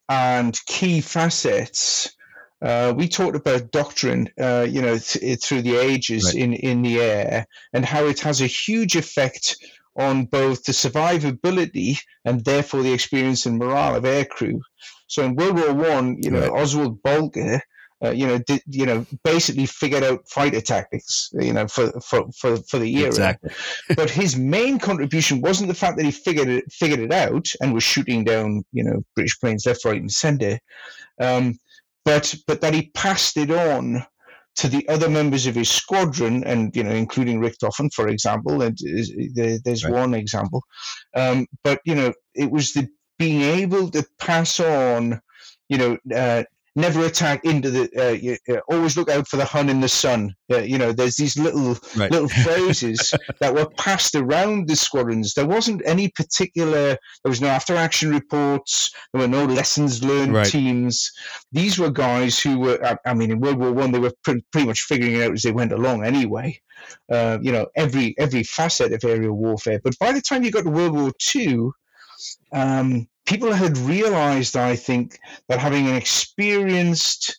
and 0.10 0.60
key 0.66 1.00
facets. 1.00 2.16
Uh, 2.62 2.94
we 2.96 3.08
talked 3.08 3.36
about 3.36 3.72
doctrine, 3.72 4.30
uh, 4.40 4.68
you 4.70 4.82
know, 4.82 4.98
th- 4.98 5.44
through 5.44 5.62
the 5.62 5.78
ages 5.78 6.26
right. 6.26 6.36
in, 6.36 6.54
in 6.54 6.82
the 6.82 7.00
air 7.00 7.46
and 7.74 7.86
how 7.86 8.06
it 8.06 8.20
has 8.20 8.42
a 8.42 8.48
huge 8.48 8.96
effect 8.96 9.56
on 9.96 10.26
both 10.26 10.64
the 10.64 10.72
survivability 10.72 11.98
and 12.26 12.44
therefore 12.46 12.82
the 12.82 12.94
experience 12.94 13.46
and 13.46 13.58
morale 13.58 13.96
of 13.96 14.04
aircrew. 14.04 14.60
So 15.08 15.24
in 15.24 15.36
World 15.36 15.56
War 15.56 15.74
One, 15.74 16.22
you 16.22 16.32
know, 16.32 16.48
right. 16.48 16.62
Oswald 16.62 17.02
Boelcke 17.04 17.62
uh, 18.04 18.10
you 18.12 18.26
know, 18.26 18.40
did, 18.40 18.62
you 18.68 18.86
know, 18.86 19.06
basically 19.24 19.66
figured 19.66 20.04
out 20.04 20.28
fighter 20.28 20.62
tactics, 20.62 21.30
you 21.34 21.54
know, 21.54 21.68
for 21.68 21.92
for 22.02 22.26
for, 22.38 22.58
for 22.58 22.80
the 22.80 22.96
era. 22.98 23.08
Exactly. 23.08 23.52
but 23.96 24.10
his 24.10 24.36
main 24.36 24.80
contribution 24.80 25.42
wasn't 25.42 25.68
the 25.68 25.76
fact 25.76 25.98
that 25.98 26.06
he 26.06 26.12
figured 26.12 26.48
it 26.48 26.66
figured 26.72 27.00
it 27.00 27.12
out 27.12 27.48
and 27.62 27.74
was 27.74 27.84
shooting 27.84 28.24
down, 28.24 28.64
you 28.72 28.84
know, 28.84 29.04
British 29.16 29.40
planes 29.40 29.66
left, 29.66 29.86
right, 29.86 30.02
and 30.02 30.12
centre, 30.12 30.60
um, 31.20 31.60
but 32.04 32.34
but 32.48 32.62
that 32.62 32.74
he 32.74 32.92
passed 32.96 33.38
it 33.38 33.52
on 33.52 34.06
to 34.54 34.68
the 34.68 34.88
other 34.90 35.10
members 35.10 35.46
of 35.48 35.56
his 35.56 35.70
squadron, 35.70 36.44
and 36.44 36.76
you 36.76 36.84
know, 36.84 36.92
including 36.92 37.40
Richthofen, 37.40 37.92
for 37.94 38.08
example. 38.08 38.62
And 38.62 38.78
there's 39.64 39.84
right. 39.84 39.94
one 39.94 40.14
example, 40.14 40.64
um, 41.16 41.46
but 41.64 41.80
you 41.86 41.96
know, 41.96 42.14
it 42.34 42.52
was 42.52 42.74
the 42.74 42.88
being 43.20 43.42
able 43.42 43.92
to 43.92 44.04
pass 44.18 44.60
on 44.60 45.22
you 45.72 45.78
know, 45.78 45.98
uh, 46.14 46.44
never 46.76 47.06
attack 47.06 47.44
into 47.44 47.70
the 47.70 47.90
uh, 47.98 48.12
you, 48.12 48.38
uh, 48.50 48.60
always 48.70 48.96
look 48.96 49.10
out 49.10 49.28
for 49.28 49.38
the 49.38 49.46
hun 49.46 49.70
in 49.70 49.82
the 49.82 49.90
sun. 49.90 50.34
Uh, 50.52 50.60
you 50.60 50.78
know 50.78 50.92
there's 50.92 51.16
these 51.16 51.38
little 51.38 51.78
right. 51.98 52.12
little 52.12 52.30
phrases 52.44 53.14
that 53.40 53.54
were 53.54 53.70
passed 53.78 54.16
around 54.16 54.68
the 54.68 54.76
squadrons. 54.76 55.34
There 55.34 55.48
wasn't 55.48 55.82
any 55.86 56.10
particular 56.10 56.98
there 57.24 57.30
was 57.30 57.42
no 57.42 57.48
after 57.48 57.76
action 57.76 58.10
reports 58.10 58.92
there 59.14 59.22
were 59.22 59.28
no 59.28 59.46
lessons 59.46 60.04
learned 60.04 60.34
right. 60.34 60.48
teams. 60.48 61.12
These 61.52 61.78
were 61.78 61.92
guys 61.92 62.40
who 62.40 62.60
were 62.60 62.80
I, 62.86 62.98
I, 63.06 63.14
mean 63.14 63.32
in 63.32 63.42
world 63.42 63.60
war 63.60 63.72
one 63.72 63.92
they 63.92 64.00
were 64.00 64.14
pretty, 64.24 64.46
pretty 64.52 64.68
much 64.68 64.84
figuring 64.84 65.16
it 65.16 65.24
out 65.24 65.34
as 65.34 65.44
they 65.44 65.52
went 65.52 65.74
along 65.74 66.06
anyway. 66.06 66.60
Uh, 67.12 67.38
you 67.42 67.52
know 67.52 67.68
every 67.76 68.16
every 68.18 68.44
facet 68.44 68.94
of 68.94 69.04
aerial 69.04 69.36
warfare. 69.36 69.80
But 69.84 69.98
by 70.00 70.14
the 70.14 70.22
time 70.22 70.44
you 70.44 70.52
got 70.52 70.64
to 70.64 70.70
world 70.70 70.94
war 70.94 71.12
two 71.20 71.74
um, 72.54 73.08
people 73.26 73.52
had 73.52 73.78
realized, 73.78 74.56
I 74.58 74.76
think, 74.76 75.20
that 75.48 75.60
having 75.60 75.88
an 75.88 75.96
experienced 75.96 77.38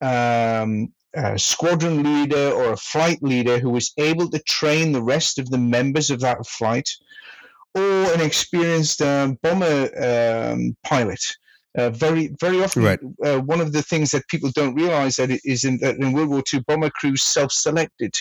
um, 0.00 0.92
uh, 1.16 1.36
squadron 1.36 2.02
leader 2.02 2.50
or 2.52 2.72
a 2.72 2.76
flight 2.76 3.22
leader 3.22 3.58
who 3.58 3.70
was 3.70 3.92
able 3.98 4.28
to 4.30 4.38
train 4.40 4.92
the 4.92 5.02
rest 5.02 5.38
of 5.38 5.50
the 5.50 5.58
members 5.58 6.10
of 6.10 6.20
that 6.20 6.46
flight, 6.46 6.88
or 7.74 8.12
an 8.12 8.20
experienced 8.20 9.02
um, 9.02 9.38
bomber 9.42 9.90
um, 10.02 10.76
pilot. 10.84 11.20
Uh, 11.78 11.88
very, 11.88 12.34
very 12.38 12.62
often, 12.62 12.82
right. 12.82 13.00
uh, 13.24 13.38
one 13.38 13.60
of 13.60 13.72
the 13.72 13.80
things 13.80 14.10
that 14.10 14.28
people 14.28 14.50
don't 14.54 14.74
realize 14.74 15.16
that 15.16 15.30
is 15.44 15.64
in, 15.64 15.78
that 15.78 15.96
in 15.96 16.12
World 16.12 16.28
War 16.28 16.42
II, 16.52 16.60
bomber 16.68 16.90
crews 16.90 17.22
self-selected. 17.22 18.14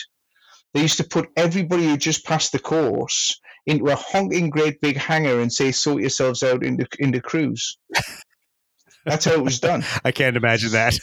They 0.74 0.82
used 0.82 0.96
to 0.98 1.04
put 1.04 1.30
everybody 1.36 1.84
who 1.84 1.98
just 1.98 2.26
passed 2.26 2.54
the 2.54 2.60
course 2.60 3.38
into 3.66 3.88
a 3.88 3.96
honking 3.96 4.50
great 4.50 4.82
big 4.82 4.98
hangar 4.98 5.40
and 5.40 5.52
say, 5.52 5.72
sort 5.72 6.02
yourselves 6.02 6.44
out 6.44 6.64
in 6.64 6.78
the, 6.78 6.88
in 7.00 7.12
the 7.12 7.22
crews. 7.22 7.78
That's 9.06 9.26
how 9.26 9.34
it 9.34 9.44
was 9.44 9.60
done. 9.60 9.84
I 10.06 10.12
can't 10.12 10.38
imagine 10.38 10.72
that. 10.72 10.94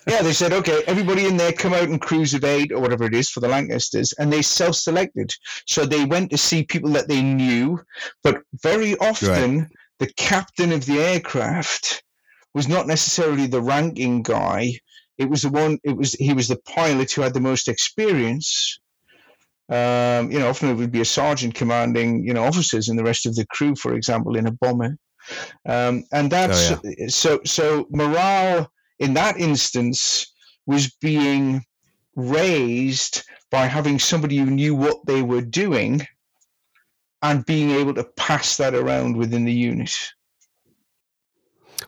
yeah, 0.08 0.22
they 0.22 0.32
said, 0.32 0.52
okay, 0.52 0.82
everybody 0.86 1.26
in 1.26 1.36
there 1.36 1.52
come 1.52 1.74
out 1.74 1.88
and 1.88 2.00
crews 2.00 2.34
of 2.34 2.44
eight 2.44 2.72
or 2.72 2.80
whatever 2.80 3.04
it 3.04 3.14
is 3.14 3.28
for 3.28 3.40
the 3.40 3.48
Lancasters, 3.48 4.14
and 4.18 4.32
they 4.32 4.42
self 4.42 4.76
selected. 4.76 5.32
So 5.66 5.84
they 5.84 6.04
went 6.04 6.30
to 6.30 6.38
see 6.38 6.64
people 6.64 6.90
that 6.90 7.08
they 7.08 7.22
knew, 7.22 7.80
but 8.22 8.42
very 8.62 8.96
often 8.96 9.58
right. 9.58 9.68
the 9.98 10.12
captain 10.16 10.72
of 10.72 10.86
the 10.86 10.98
aircraft 10.98 12.02
was 12.54 12.68
not 12.68 12.86
necessarily 12.86 13.46
the 13.46 13.62
ranking 13.62 14.22
guy. 14.22 14.74
It 15.18 15.28
was 15.28 15.42
the 15.42 15.50
one, 15.50 15.78
it 15.84 15.96
was 15.96 16.14
he 16.14 16.32
was 16.32 16.48
the 16.48 16.56
pilot 16.56 17.12
who 17.12 17.22
had 17.22 17.34
the 17.34 17.40
most 17.40 17.68
experience 17.68 18.78
um, 19.72 20.30
you 20.30 20.38
know, 20.38 20.50
often 20.50 20.68
it 20.68 20.74
would 20.74 20.92
be 20.92 21.00
a 21.00 21.04
sergeant 21.04 21.54
commanding, 21.54 22.26
you 22.26 22.34
know, 22.34 22.44
officers 22.44 22.90
and 22.90 22.98
the 22.98 23.04
rest 23.04 23.24
of 23.24 23.34
the 23.34 23.46
crew, 23.46 23.74
for 23.74 23.94
example, 23.94 24.36
in 24.36 24.46
a 24.46 24.52
bomber. 24.52 24.98
Um, 25.66 26.04
and 26.12 26.30
that's 26.30 26.72
oh, 26.72 26.80
yeah. 26.84 27.06
so. 27.08 27.40
So 27.46 27.86
morale 27.90 28.70
in 28.98 29.14
that 29.14 29.38
instance 29.38 30.30
was 30.66 30.94
being 31.00 31.64
raised 32.16 33.22
by 33.50 33.66
having 33.66 33.98
somebody 33.98 34.36
who 34.36 34.50
knew 34.50 34.74
what 34.74 35.06
they 35.06 35.22
were 35.22 35.40
doing 35.40 36.06
and 37.22 37.46
being 37.46 37.70
able 37.70 37.94
to 37.94 38.04
pass 38.16 38.58
that 38.58 38.74
around 38.74 39.16
within 39.16 39.44
the 39.44 39.54
unit. 39.54 39.96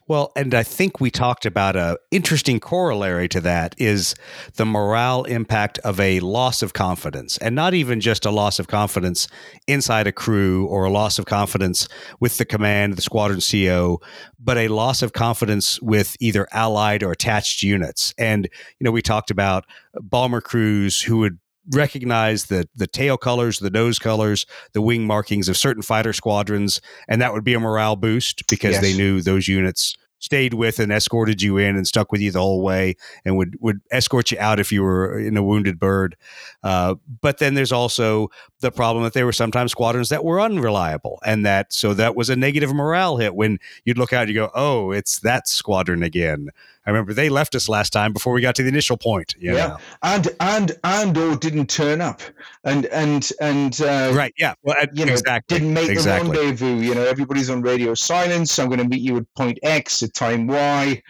Well, 0.07 0.33
and 0.37 0.55
I 0.55 0.63
think 0.63 1.01
we 1.01 1.11
talked 1.11 1.47
about 1.47 1.77
a 1.77 1.99
interesting 2.11 2.61
corollary 2.61 3.29
to 3.29 3.41
that 3.43 3.75
is 3.79 4.15
the 4.57 4.67
morale 4.67 5.25
impact 5.25 5.79
of 5.79 6.01
a 6.01 6.21
loss 6.21 6.63
of 6.63 6.73
confidence, 6.73 7.39
and 7.39 7.55
not 7.55 7.75
even 7.75 8.01
just 8.01 8.25
a 8.25 8.31
loss 8.31 8.59
of 8.59 8.69
confidence 8.69 9.29
inside 9.67 10.07
a 10.07 10.13
crew 10.13 10.67
or 10.67 10.85
a 10.85 10.91
loss 10.91 11.19
of 11.19 11.27
confidence 11.27 11.89
with 12.21 12.39
the 12.39 12.45
command, 12.45 12.97
the 12.97 13.03
squadron 13.03 13.41
CO, 13.41 14.01
but 14.39 14.59
a 14.59 14.69
loss 14.69 15.03
of 15.03 15.13
confidence 15.13 15.81
with 15.81 16.17
either 16.21 16.47
allied 16.53 17.03
or 17.03 17.13
attached 17.13 17.63
units. 17.63 18.15
And 18.19 18.49
you 18.79 18.85
know, 18.85 18.91
we 18.91 19.03
talked 19.03 19.31
about 19.31 19.65
bomber 20.01 20.41
crews 20.41 21.01
who 21.01 21.19
would 21.19 21.39
recognize 21.71 22.47
the 22.47 22.69
the 22.75 22.87
tail 22.87 23.17
colors, 23.17 23.59
the 23.59 23.71
nose 23.71 23.99
colors, 23.99 24.47
the 24.73 24.83
wing 24.83 25.07
markings 25.07 25.49
of 25.49 25.57
certain 25.57 25.83
fighter 25.83 26.13
squadrons, 26.13 26.81
and 27.09 27.21
that 27.23 27.33
would 27.33 27.45
be 27.45 27.55
a 27.55 27.61
morale 27.61 27.97
boost 27.97 28.47
because 28.49 28.73
yes. 28.73 28.83
they 28.83 28.95
knew 28.97 29.21
those 29.21 29.49
units 29.49 29.97
stayed 30.25 30.55
with 30.55 30.79
and 30.79 30.91
escorted 30.91 31.43
you 31.43 31.59
in 31.59 31.77
and 31.77 31.87
stuck 31.87 32.11
with 32.11 32.21
you 32.21 32.31
the 32.31 32.41
whole 32.41 32.63
way 32.63 32.97
and 33.27 33.37
would 33.37 33.57
would 33.61 33.81
escort 33.91 34.31
you 34.31 34.39
out 34.39 34.59
if 34.59 34.73
you 34.73 34.83
were 34.83 35.19
in 35.19 35.37
a 35.37 35.43
wounded 35.43 35.79
bird. 35.79 36.17
Uh, 36.63 36.95
but 37.21 37.39
then 37.39 37.55
there's 37.55 37.73
also 37.73 38.29
the 38.61 38.73
problem 38.73 39.05
that 39.05 39.13
there 39.13 39.27
were 39.27 39.33
sometimes 39.33 39.71
squadrons 39.73 40.09
that 40.09 40.25
were 40.25 40.41
unreliable, 40.41 41.21
and 41.27 41.45
that 41.45 41.73
so 41.73 41.93
that 41.95 42.17
was 42.17 42.31
a 42.31 42.37
negative 42.37 42.73
morale 42.73 43.19
hit 43.19 43.35
when 43.35 43.59
you'd 43.85 43.99
look 43.99 44.13
out 44.13 44.23
and 44.23 44.31
you 44.31 44.35
go, 44.35 44.51
"Oh, 44.55 44.93
it's 44.93 45.19
that 45.21 45.47
squadron 45.47 46.03
again." 46.03 46.49
I 46.87 46.91
remember 46.91 47.15
they 47.15 47.29
left 47.29 47.55
us 47.55 47.69
last 47.69 47.93
time 47.93 48.13
before 48.13 48.33
we 48.33 48.43
got 48.43 48.55
to 48.57 48.63
the 48.63 48.69
initial 48.69 48.97
point. 48.97 49.35
yeah, 49.39 49.53
know? 49.53 49.77
and 50.03 50.29
and 50.41 50.73
and 50.85 51.17
or 51.17 51.37
didn't 51.37 51.71
turn 51.71 52.01
up, 52.01 52.21
and 52.65 52.87
and 52.87 53.29
and 53.41 53.81
uh, 53.81 54.13
right, 54.15 54.35
yeah, 54.37 54.55
well, 54.63 54.77
you 54.93 55.07
know, 55.07 55.13
exactly. 55.13 55.59
didn't 55.59 55.73
make 55.73 55.89
exactly. 55.89 56.31
the 56.31 56.39
rendezvous. 56.39 56.81
You 56.81 56.95
know, 56.95 57.05
everybody's 57.05 57.49
on 57.49 57.63
radio 57.63 57.95
silence. 57.95 58.59
I'm 58.59 58.69
going 58.69 58.81
to 58.81 58.89
meet 58.89 59.01
you 59.01 59.17
at 59.17 59.35
point 59.35 59.59
X 59.63 60.03
at 60.03 60.13
time 60.15 60.47
Y. 60.47 61.03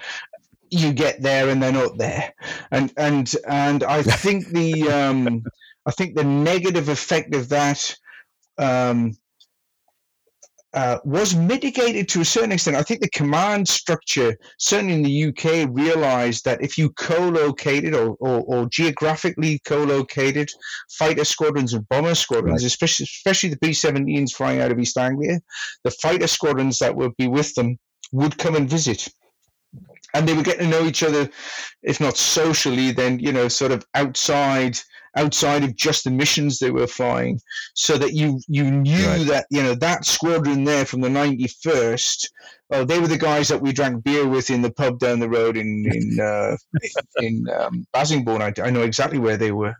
You 0.70 0.92
get 0.92 1.22
there 1.22 1.48
and 1.48 1.62
they're 1.62 1.72
not 1.72 1.98
there, 1.98 2.32
and 2.70 2.92
and 2.96 3.34
and 3.48 3.82
I 3.82 4.02
think 4.22 4.46
the 4.48 4.88
um, 4.90 5.42
I 5.86 5.90
think 5.90 6.14
the 6.14 6.24
negative 6.24 6.88
effect 6.88 7.34
of 7.34 7.48
that 7.48 7.96
um, 8.58 9.16
uh, 10.74 10.98
was 11.04 11.36
mitigated 11.36 12.08
to 12.08 12.20
a 12.20 12.24
certain 12.24 12.52
extent. 12.52 12.76
I 12.76 12.82
think 12.82 13.00
the 13.00 13.08
command 13.10 13.68
structure, 13.68 14.36
certainly 14.58 14.94
in 14.94 15.02
the 15.02 15.24
UK, 15.26 15.68
realized 15.70 16.44
that 16.44 16.62
if 16.62 16.76
you 16.76 16.90
co-located 16.90 17.94
or, 17.94 18.16
or, 18.20 18.42
or 18.42 18.68
geographically 18.68 19.60
co-located 19.64 20.50
fighter 20.98 21.24
squadrons 21.24 21.74
and 21.74 21.88
bomber 21.88 22.14
squadrons, 22.14 22.62
right. 22.62 22.66
especially 22.66 23.04
especially 23.04 23.50
the 23.50 23.58
B-17s 23.58 24.32
flying 24.32 24.60
out 24.60 24.72
of 24.72 24.78
East 24.78 24.98
Anglia, 24.98 25.40
the 25.84 25.92
fighter 25.92 26.26
squadrons 26.26 26.78
that 26.80 26.96
would 26.96 27.16
be 27.16 27.28
with 27.28 27.54
them 27.54 27.78
would 28.12 28.36
come 28.36 28.56
and 28.56 28.68
visit 28.68 29.08
and 30.14 30.28
they 30.28 30.34
were 30.34 30.42
getting 30.42 30.70
to 30.70 30.78
know 30.78 30.86
each 30.86 31.02
other, 31.02 31.28
if 31.82 32.00
not 32.00 32.16
socially, 32.16 32.92
then 32.92 33.18
you 33.18 33.32
know, 33.32 33.48
sort 33.48 33.72
of 33.72 33.84
outside 33.94 34.78
outside 35.16 35.64
of 35.64 35.76
just 35.76 36.04
the 36.04 36.10
missions 36.10 36.58
they 36.58 36.70
were 36.70 36.86
flying, 36.86 37.40
so 37.74 37.96
that 37.98 38.12
you 38.12 38.40
you 38.48 38.70
knew 38.70 39.06
right. 39.06 39.26
that 39.26 39.46
you 39.50 39.62
know 39.62 39.74
that 39.74 40.04
squadron 40.04 40.64
there 40.64 40.84
from 40.84 41.00
the 41.00 41.10
ninety 41.10 41.48
first. 41.62 42.30
Oh, 42.70 42.84
they 42.84 42.98
were 42.98 43.08
the 43.08 43.18
guys 43.18 43.48
that 43.48 43.60
we 43.60 43.72
drank 43.72 44.02
beer 44.02 44.26
with 44.26 44.50
in 44.50 44.62
the 44.62 44.72
pub 44.72 44.98
down 44.98 45.20
the 45.20 45.28
road 45.28 45.56
in 45.56 45.84
in 45.86 46.20
uh, 46.22 46.56
in 47.16 47.46
um, 47.56 47.86
Bassingbourn. 47.94 48.40
I, 48.40 48.66
I, 48.66 48.70
know 48.70 48.82
exactly 48.82 49.18
where 49.18 49.36
they 49.36 49.52
were, 49.52 49.74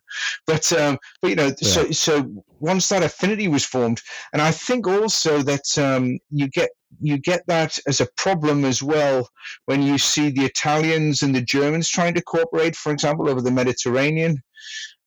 but 0.47 0.73
um, 0.73 0.99
but 1.21 1.29
you 1.29 1.37
know, 1.37 1.47
yeah. 1.47 1.69
so 1.69 1.91
so 1.91 2.31
once 2.61 2.89
that 2.89 3.03
affinity 3.03 3.49
was 3.49 3.65
formed, 3.65 4.01
and 4.33 4.41
I 4.41 4.51
think 4.51 4.87
also 4.87 5.43
that 5.43 5.79
um, 5.79 6.19
you 6.31 6.49
get 6.49 6.71
you 7.01 7.19
get 7.19 7.47
that 7.47 7.79
as 7.87 8.01
a 8.01 8.09
problem 8.17 8.65
as 8.65 8.83
well 8.83 9.29
when 9.67 9.83
you 9.83 9.99
see 9.99 10.31
the 10.31 10.45
Italians 10.45 11.23
and 11.23 11.35
the 11.35 11.43
Germans 11.43 11.89
trying 11.89 12.15
to 12.15 12.23
cooperate, 12.23 12.77
for 12.77 12.93
example, 12.93 13.29
over 13.29 13.41
the 13.41 13.51
Mediterranean. 13.51 14.43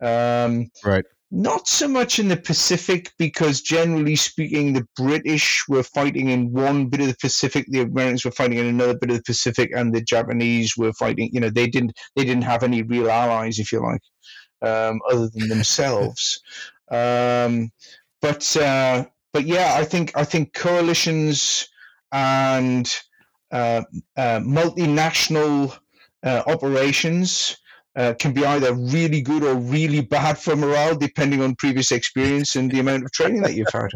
Um, 0.01 0.69
right. 0.83 1.05
Not 1.29 1.67
so 1.67 1.89
much 1.89 2.19
in 2.19 2.29
the 2.29 2.37
Pacific, 2.37 3.11
because 3.17 3.59
generally 3.61 4.15
speaking, 4.15 4.71
the 4.71 4.87
British 4.95 5.61
were 5.67 5.83
fighting 5.83 6.29
in 6.29 6.53
one 6.53 6.87
bit 6.87 7.01
of 7.01 7.07
the 7.07 7.17
Pacific, 7.19 7.65
the 7.67 7.81
Americans 7.81 8.23
were 8.23 8.31
fighting 8.31 8.59
in 8.59 8.65
another 8.65 8.97
bit 8.97 9.09
of 9.09 9.17
the 9.17 9.23
Pacific, 9.23 9.69
and 9.75 9.93
the 9.93 10.01
Japanese 10.01 10.77
were 10.77 10.93
fighting. 10.93 11.29
You 11.33 11.41
know, 11.41 11.49
they 11.49 11.67
didn't 11.67 11.93
they 12.15 12.23
didn't 12.23 12.43
have 12.43 12.63
any 12.63 12.81
real 12.81 13.09
allies, 13.09 13.59
if 13.59 13.73
you 13.73 13.81
like, 13.81 14.01
um, 14.61 15.01
other 15.11 15.29
than 15.33 15.49
themselves. 15.49 16.39
um, 16.91 17.71
but 18.21 18.55
uh, 18.55 19.03
but 19.33 19.45
yeah, 19.45 19.75
I 19.77 19.83
think 19.83 20.15
I 20.15 20.23
think 20.23 20.53
coalitions 20.53 21.67
and 22.13 22.89
uh, 23.51 23.81
uh, 24.15 24.39
multinational 24.39 25.77
uh, 26.23 26.43
operations 26.47 27.57
uh, 27.97 28.13
can 28.19 28.31
be 28.31 28.45
either 28.45 28.73
really 28.73 29.21
good 29.21 29.43
or 29.43 29.55
really 29.55 30.01
bad 30.01 30.37
for 30.37 30.55
morale, 30.55 30.95
depending 30.95 31.41
on 31.41 31.55
previous 31.55 31.91
experience 31.91 32.55
and 32.55 32.71
the 32.71 32.79
amount 32.79 33.03
of 33.03 33.11
training 33.11 33.41
that 33.41 33.55
you've 33.55 33.67
had. 33.73 33.89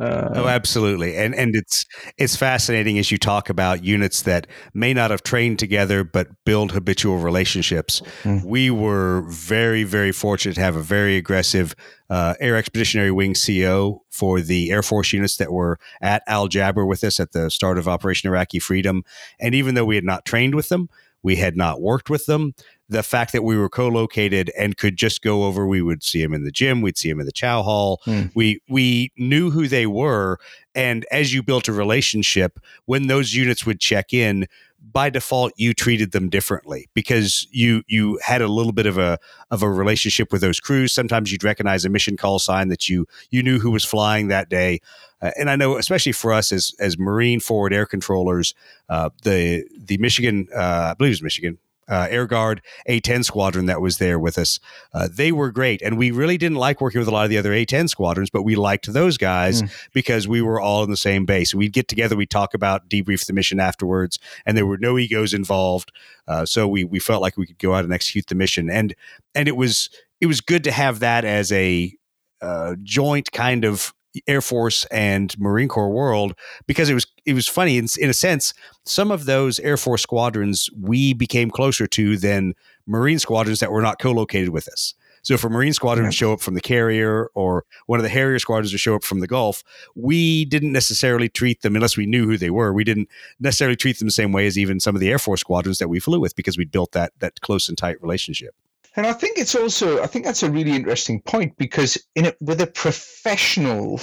Uh, 0.00 0.30
oh, 0.36 0.48
absolutely, 0.48 1.14
and 1.16 1.34
and 1.34 1.54
it's 1.54 1.84
it's 2.16 2.34
fascinating 2.34 2.98
as 2.98 3.10
you 3.10 3.18
talk 3.18 3.50
about 3.50 3.84
units 3.84 4.22
that 4.22 4.46
may 4.72 4.94
not 4.94 5.10
have 5.10 5.22
trained 5.22 5.58
together 5.58 6.02
but 6.02 6.28
build 6.46 6.72
habitual 6.72 7.18
relationships. 7.18 8.00
Mm. 8.22 8.42
We 8.42 8.70
were 8.70 9.22
very 9.28 9.84
very 9.84 10.10
fortunate 10.10 10.54
to 10.54 10.62
have 10.62 10.76
a 10.76 10.82
very 10.82 11.18
aggressive 11.18 11.76
uh, 12.08 12.34
Air 12.40 12.56
Expeditionary 12.56 13.10
Wing 13.10 13.34
CO 13.34 14.02
for 14.08 14.40
the 14.40 14.70
Air 14.70 14.82
Force 14.82 15.12
units 15.12 15.36
that 15.36 15.52
were 15.52 15.78
at 16.00 16.22
Al 16.26 16.48
Jaber 16.48 16.88
with 16.88 17.04
us 17.04 17.20
at 17.20 17.32
the 17.32 17.50
start 17.50 17.76
of 17.76 17.86
Operation 17.86 18.30
Iraqi 18.30 18.60
Freedom, 18.60 19.04
and 19.38 19.54
even 19.54 19.74
though 19.74 19.84
we 19.84 19.96
had 19.96 20.04
not 20.04 20.24
trained 20.24 20.54
with 20.54 20.70
them, 20.70 20.88
we 21.22 21.36
had 21.36 21.56
not 21.56 21.80
worked 21.80 22.10
with 22.10 22.26
them 22.26 22.54
the 22.92 23.02
fact 23.02 23.32
that 23.32 23.42
we 23.42 23.56
were 23.56 23.68
co-located 23.68 24.50
and 24.58 24.76
could 24.76 24.96
just 24.96 25.22
go 25.22 25.44
over 25.44 25.66
we 25.66 25.82
would 25.82 26.02
see 26.02 26.22
him 26.22 26.32
in 26.32 26.44
the 26.44 26.50
gym 26.50 26.80
we'd 26.80 26.98
see 26.98 27.08
him 27.08 27.20
in 27.20 27.26
the 27.26 27.32
chow 27.32 27.62
hall. 27.62 28.00
Mm. 28.06 28.30
we 28.34 28.60
we 28.68 29.12
knew 29.16 29.50
who 29.50 29.68
they 29.68 29.86
were 29.86 30.38
and 30.74 31.04
as 31.10 31.34
you 31.34 31.42
built 31.42 31.68
a 31.68 31.72
relationship 31.72 32.58
when 32.86 33.06
those 33.06 33.34
units 33.34 33.66
would 33.66 33.80
check 33.80 34.12
in 34.12 34.46
by 34.90 35.10
default 35.10 35.52
you 35.56 35.72
treated 35.72 36.12
them 36.12 36.28
differently 36.28 36.88
because 36.94 37.46
you 37.50 37.82
you 37.86 38.18
had 38.22 38.42
a 38.42 38.48
little 38.48 38.72
bit 38.72 38.86
of 38.86 38.98
a 38.98 39.18
of 39.50 39.62
a 39.62 39.70
relationship 39.70 40.32
with 40.32 40.40
those 40.40 40.58
crews. 40.58 40.92
Sometimes 40.92 41.30
you'd 41.30 41.44
recognize 41.44 41.84
a 41.84 41.88
mission 41.88 42.16
call 42.16 42.38
sign 42.38 42.68
that 42.68 42.88
you 42.88 43.06
you 43.30 43.42
knew 43.42 43.58
who 43.58 43.70
was 43.70 43.84
flying 43.84 44.28
that 44.28 44.48
day. 44.48 44.80
Uh, 45.20 45.30
and 45.38 45.48
I 45.48 45.56
know, 45.56 45.76
especially 45.76 46.12
for 46.12 46.32
us 46.32 46.50
as 46.52 46.74
as 46.80 46.98
Marine 46.98 47.40
forward 47.40 47.72
air 47.72 47.86
controllers, 47.86 48.54
uh, 48.88 49.10
the 49.22 49.64
the 49.76 49.98
Michigan, 49.98 50.48
uh, 50.54 50.90
I 50.90 50.94
believe 50.94 51.10
it 51.10 51.14
was 51.14 51.22
Michigan, 51.22 51.58
uh, 51.92 52.08
Air 52.10 52.26
Guard 52.26 52.62
A10 52.88 53.22
squadron 53.22 53.66
that 53.66 53.82
was 53.82 53.98
there 53.98 54.18
with 54.18 54.38
us. 54.38 54.58
Uh, 54.94 55.08
they 55.12 55.30
were 55.30 55.50
great. 55.50 55.82
And 55.82 55.98
we 55.98 56.10
really 56.10 56.38
didn't 56.38 56.56
like 56.56 56.80
working 56.80 56.98
with 56.98 57.08
a 57.08 57.10
lot 57.10 57.24
of 57.24 57.30
the 57.30 57.36
other 57.36 57.50
A10 57.50 57.90
squadrons, 57.90 58.30
but 58.30 58.42
we 58.42 58.56
liked 58.56 58.90
those 58.90 59.18
guys 59.18 59.62
mm. 59.62 59.70
because 59.92 60.26
we 60.26 60.40
were 60.40 60.58
all 60.58 60.82
in 60.82 60.90
the 60.90 60.96
same 60.96 61.26
base. 61.26 61.54
We'd 61.54 61.74
get 61.74 61.88
together, 61.88 62.16
we'd 62.16 62.30
talk 62.30 62.54
about, 62.54 62.88
debrief 62.88 63.26
the 63.26 63.34
mission 63.34 63.60
afterwards, 63.60 64.18
and 64.46 64.56
there 64.56 64.64
were 64.64 64.78
no 64.78 64.98
egos 64.98 65.34
involved. 65.34 65.92
Uh, 66.26 66.46
so 66.46 66.66
we, 66.66 66.82
we 66.82 66.98
felt 66.98 67.20
like 67.20 67.36
we 67.36 67.46
could 67.46 67.58
go 67.58 67.74
out 67.74 67.84
and 67.84 67.92
execute 67.92 68.26
the 68.26 68.34
mission. 68.34 68.70
And, 68.70 68.94
and 69.34 69.46
it 69.46 69.56
was, 69.56 69.90
it 70.18 70.26
was 70.26 70.40
good 70.40 70.64
to 70.64 70.72
have 70.72 71.00
that 71.00 71.26
as 71.26 71.52
a 71.52 71.94
uh, 72.40 72.76
joint 72.82 73.32
kind 73.32 73.66
of 73.66 73.92
Air 74.26 74.40
Force 74.40 74.84
and 74.86 75.38
Marine 75.38 75.68
Corps 75.68 75.90
world 75.90 76.34
because 76.66 76.88
it 76.88 76.94
was 76.94 77.06
it 77.24 77.34
was 77.34 77.48
funny 77.48 77.78
in, 77.78 77.86
in 77.98 78.10
a 78.10 78.14
sense. 78.14 78.52
Some 78.84 79.10
of 79.10 79.24
those 79.24 79.58
Air 79.60 79.76
Force 79.76 80.02
squadrons 80.02 80.68
we 80.78 81.14
became 81.14 81.50
closer 81.50 81.86
to 81.86 82.16
than 82.16 82.54
Marine 82.86 83.18
squadrons 83.18 83.60
that 83.60 83.72
were 83.72 83.82
not 83.82 83.98
co-located 83.98 84.50
with 84.50 84.68
us. 84.68 84.94
So 85.22 85.34
if 85.34 85.44
a 85.44 85.48
Marine 85.48 85.72
squadron 85.72 86.06
would 86.06 86.14
show 86.14 86.32
up 86.32 86.40
from 86.40 86.54
the 86.54 86.60
carrier 86.60 87.28
or 87.34 87.64
one 87.86 88.00
of 88.00 88.02
the 88.02 88.08
Harrier 88.08 88.40
squadrons 88.40 88.72
would 88.72 88.80
show 88.80 88.96
up 88.96 89.04
from 89.04 89.20
the 89.20 89.28
Gulf, 89.28 89.62
we 89.94 90.44
didn't 90.46 90.72
necessarily 90.72 91.28
treat 91.28 91.62
them 91.62 91.76
unless 91.76 91.96
we 91.96 92.06
knew 92.06 92.26
who 92.26 92.36
they 92.36 92.50
were. 92.50 92.72
We 92.72 92.82
didn't 92.82 93.08
necessarily 93.38 93.76
treat 93.76 93.98
them 94.00 94.08
the 94.08 94.12
same 94.12 94.32
way 94.32 94.48
as 94.48 94.58
even 94.58 94.80
some 94.80 94.96
of 94.96 95.00
the 95.00 95.10
Air 95.10 95.20
Force 95.20 95.40
squadrons 95.40 95.78
that 95.78 95.88
we 95.88 96.00
flew 96.00 96.18
with 96.18 96.34
because 96.34 96.58
we 96.58 96.64
built 96.64 96.90
that 96.92 97.12
that 97.20 97.40
close 97.40 97.68
and 97.68 97.78
tight 97.78 98.02
relationship. 98.02 98.54
And 98.96 99.06
I 99.06 99.12
think 99.12 99.38
it's 99.38 99.54
also 99.54 100.02
I 100.02 100.06
think 100.06 100.24
that's 100.24 100.42
a 100.42 100.50
really 100.50 100.72
interesting 100.72 101.22
point 101.22 101.56
because 101.56 101.96
in 102.14 102.26
it 102.26 102.36
with 102.40 102.60
a 102.60 102.66
professional, 102.66 104.00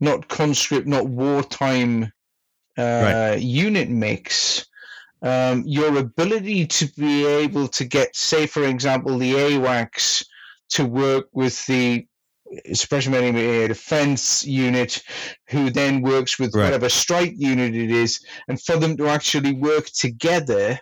not 0.00 0.28
conscript, 0.28 0.86
not 0.86 1.06
wartime 1.08 2.12
uh, 2.78 2.82
right. 3.32 3.36
unit 3.36 3.88
mix, 3.88 4.66
um, 5.22 5.62
your 5.66 5.96
ability 5.98 6.66
to 6.66 6.86
be 6.96 7.26
able 7.26 7.68
to 7.68 7.84
get, 7.84 8.14
say, 8.14 8.46
for 8.46 8.64
example, 8.64 9.18
the 9.18 9.32
AWACS 9.32 10.24
to 10.70 10.84
work 10.84 11.28
with 11.32 11.64
the 11.66 12.06
special 12.72 13.12
military 13.12 13.68
defense 13.68 14.44
unit, 14.44 15.02
who 15.48 15.70
then 15.70 16.02
works 16.02 16.38
with 16.38 16.54
right. 16.54 16.64
whatever 16.64 16.88
strike 16.88 17.34
unit 17.36 17.74
it 17.74 17.90
is, 17.90 18.24
and 18.48 18.60
for 18.62 18.76
them 18.76 18.96
to 18.96 19.08
actually 19.08 19.52
work 19.52 19.86
together 19.86 20.78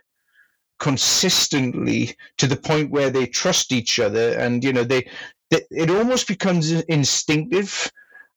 consistently 0.85 2.15
to 2.37 2.47
the 2.47 2.57
point 2.71 2.91
where 2.91 3.09
they 3.09 3.27
trust 3.27 3.73
each 3.73 3.99
other 3.99 4.39
and 4.39 4.63
you 4.63 4.71
know 4.71 4.85
they, 4.85 5.03
they 5.51 5.63
it 5.71 5.89
almost 5.89 6.29
becomes 6.29 6.73
instinctive 6.99 7.91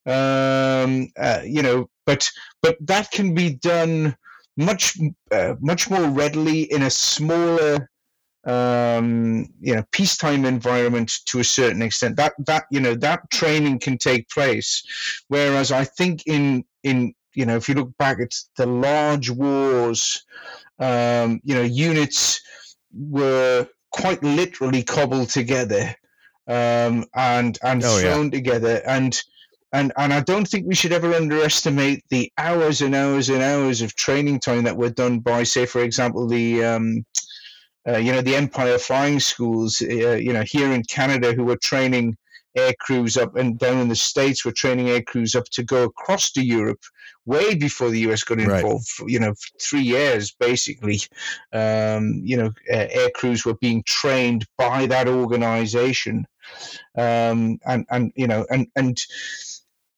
um, 0.06 1.10
uh, 1.18 1.42
you 1.44 1.62
know 1.62 1.86
but 2.06 2.30
but 2.62 2.78
that 2.80 3.10
can 3.10 3.34
be 3.34 3.50
done 3.56 4.16
much 4.56 4.96
uh, 5.30 5.56
much 5.60 5.90
more 5.90 6.06
readily 6.08 6.62
in 6.72 6.84
a 6.84 6.90
smaller 6.90 7.90
um, 8.46 9.46
you 9.60 9.74
know 9.74 9.84
peacetime 9.92 10.46
environment 10.46 11.12
to 11.26 11.40
a 11.40 11.44
certain 11.44 11.82
extent. 11.82 12.16
That 12.16 12.32
that 12.46 12.64
you 12.70 12.80
know 12.80 12.94
that 12.94 13.30
training 13.30 13.80
can 13.80 13.98
take 13.98 14.30
place. 14.30 14.82
Whereas 15.28 15.70
i 15.70 15.84
think 15.84 16.22
in 16.26 16.64
in 16.82 17.12
you 17.34 17.46
know 17.46 17.56
if 17.56 17.68
you 17.68 17.74
look 17.74 17.96
back 17.98 18.20
at 18.20 18.34
the 18.56 18.66
large 18.66 19.30
wars 19.30 20.24
um, 20.78 21.40
you 21.44 21.54
know, 21.54 21.62
units 21.62 22.40
were 22.92 23.66
quite 23.90 24.22
literally 24.22 24.82
cobbled 24.82 25.30
together 25.30 25.94
um, 26.46 27.04
and 27.14 27.58
and 27.62 27.82
oh, 27.84 27.98
thrown 27.98 28.26
yeah. 28.26 28.30
together 28.30 28.82
and 28.86 29.22
and 29.72 29.92
and 29.96 30.14
I 30.14 30.20
don't 30.20 30.48
think 30.48 30.66
we 30.66 30.74
should 30.74 30.92
ever 30.92 31.12
underestimate 31.14 32.04
the 32.08 32.32
hours 32.38 32.80
and 32.80 32.94
hours 32.94 33.28
and 33.28 33.42
hours 33.42 33.82
of 33.82 33.94
training 33.94 34.40
time 34.40 34.64
that 34.64 34.76
were 34.76 34.90
done 34.90 35.18
by, 35.18 35.42
say, 35.42 35.66
for 35.66 35.82
example, 35.82 36.26
the 36.26 36.64
um, 36.64 37.04
uh, 37.86 37.98
you 37.98 38.12
know 38.12 38.22
the 38.22 38.36
Empire 38.36 38.78
flying 38.78 39.20
schools, 39.20 39.82
uh, 39.82 40.14
you 40.14 40.32
know, 40.32 40.44
here 40.46 40.72
in 40.72 40.82
Canada, 40.84 41.32
who 41.32 41.44
were 41.44 41.56
training 41.56 42.16
air 42.58 42.74
crews 42.80 43.16
up 43.16 43.36
and 43.36 43.58
down 43.58 43.78
in 43.78 43.88
the 43.88 43.96
states 43.96 44.44
were 44.44 44.52
training 44.52 44.88
air 44.88 45.02
crews 45.02 45.34
up 45.34 45.44
to 45.52 45.62
go 45.62 45.84
across 45.84 46.32
to 46.32 46.42
Europe 46.42 46.80
way 47.26 47.54
before 47.54 47.90
the 47.90 48.00
US 48.10 48.24
got 48.24 48.40
involved. 48.40 48.88
Right. 49.00 49.10
You 49.10 49.20
know, 49.20 49.34
three 49.60 49.82
years 49.82 50.32
basically. 50.32 51.00
Um, 51.52 52.20
you 52.24 52.36
know, 52.36 52.48
uh, 52.72 52.86
air 52.90 53.10
crews 53.14 53.44
were 53.44 53.54
being 53.54 53.82
trained 53.86 54.46
by 54.56 54.86
that 54.86 55.08
organization, 55.08 56.26
um, 56.96 57.58
and 57.66 57.86
and 57.90 58.12
you 58.16 58.26
know, 58.26 58.46
and 58.50 58.66
and 58.76 58.98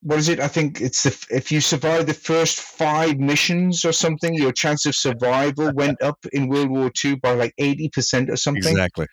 what 0.03 0.19
is 0.19 0.29
it? 0.29 0.41
I 0.41 0.49
think 0.49 0.81
it's 0.81 1.03
the 1.03 1.27
if 1.31 1.53
you 1.53 1.61
survive 1.61 2.07
the 2.07 2.15
first 2.15 2.61
five 2.61 3.19
missions 3.19 3.85
or 3.85 3.93
something, 3.93 4.35
your 4.35 4.53
chance 4.53 4.87
of 4.87 4.95
survival 4.95 5.73
went 5.75 6.03
up 6.03 6.19
in 6.33 6.49
World 6.49 6.71
War 6.71 6.91
II 7.05 7.17
by 7.17 7.35
like 7.35 7.55
eighty 7.59 7.89
percent 7.89 8.31
or 8.31 8.37
something. 8.37 8.73
Exactly. 8.73 9.07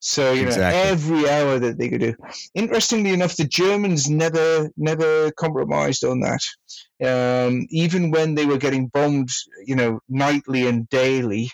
So 0.00 0.32
you 0.32 0.44
Exactly. 0.46 0.90
know 0.90 0.90
every 0.90 1.30
hour 1.30 1.58
that 1.58 1.78
they 1.78 1.88
could 1.88 2.00
do. 2.00 2.14
Interestingly 2.54 3.10
enough, 3.10 3.36
the 3.36 3.44
Germans 3.46 4.10
never 4.10 4.70
never 4.76 5.30
compromised 5.32 6.04
on 6.04 6.20
that. 6.20 6.42
Um, 7.04 7.66
even 7.70 8.10
when 8.10 8.34
they 8.34 8.46
were 8.46 8.58
getting 8.58 8.88
bombed, 8.88 9.30
you 9.66 9.76
know, 9.76 10.00
nightly 10.08 10.66
and 10.66 10.88
daily, 10.88 11.50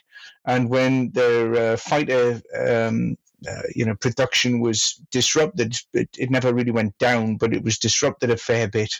and 0.47 0.69
when 0.71 1.11
their 1.13 1.73
uh, 1.73 1.77
fighter 1.77 2.41
um, 2.59 3.17
uh, 3.49 3.63
you 3.75 3.85
know 3.85 3.95
production 3.95 4.61
was 4.61 5.01
disrupted. 5.11 5.77
It, 5.93 6.09
it 6.19 6.31
never 6.31 6.53
really 6.53 6.71
went 6.71 6.97
down 6.99 7.37
but 7.37 7.55
it 7.55 7.65
was 7.65 7.79
disrupted 7.79 8.31
a 8.31 8.37
fair 8.37 8.69
bit. 8.69 8.95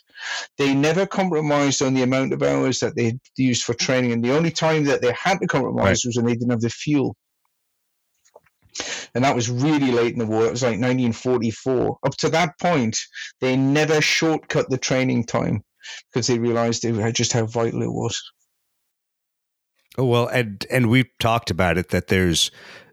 They 0.59 0.75
never 0.75 1.07
compromised 1.07 1.83
on 1.83 1.95
the 1.95 2.03
amount 2.03 2.33
of 2.33 2.43
hours 2.43 2.81
that 2.81 2.97
they 2.97 3.19
used 3.37 3.65
for 3.65 3.75
training 3.75 4.13
and 4.13 4.25
the 4.25 4.35
only 4.37 4.51
time 4.51 4.85
that 4.85 5.03
they 5.03 5.13
had 5.13 5.39
to 5.41 5.47
compromise 5.47 5.85
Right. 5.85 5.99
was 6.05 6.17
when 6.17 6.27
they 6.27 6.35
didn't 6.35 6.51
have 6.51 6.61
the 6.61 6.71
fuel. 6.71 7.17
And 9.15 9.25
that 9.25 9.35
was 9.35 9.51
really 9.51 9.91
late 9.91 10.13
in 10.13 10.19
the 10.19 10.27
war. 10.27 10.47
It 10.47 10.53
was 10.53 10.63
like 10.63 10.81
1944 10.81 11.99
up 12.05 12.17
to 12.19 12.29
that 12.31 12.59
point 12.61 12.99
they 13.41 13.57
never 13.57 14.01
shortcut 14.01 14.71
the 14.71 14.79
training 14.79 15.25
time 15.25 15.63
because 16.13 16.27
they 16.27 16.39
realized 16.39 16.83
they, 16.83 17.13
just 17.13 17.33
how 17.33 17.47
vital 17.47 17.83
it 17.83 17.93
was. 17.93 18.23
Oh, 19.99 20.05
well, 20.05 20.29
and 20.29 20.65
and 20.71 20.89
we've 20.89 21.11
talked 21.19 21.51
about 21.51 21.77
it 21.77 21.89
that 21.89 22.07
there's 22.07 22.51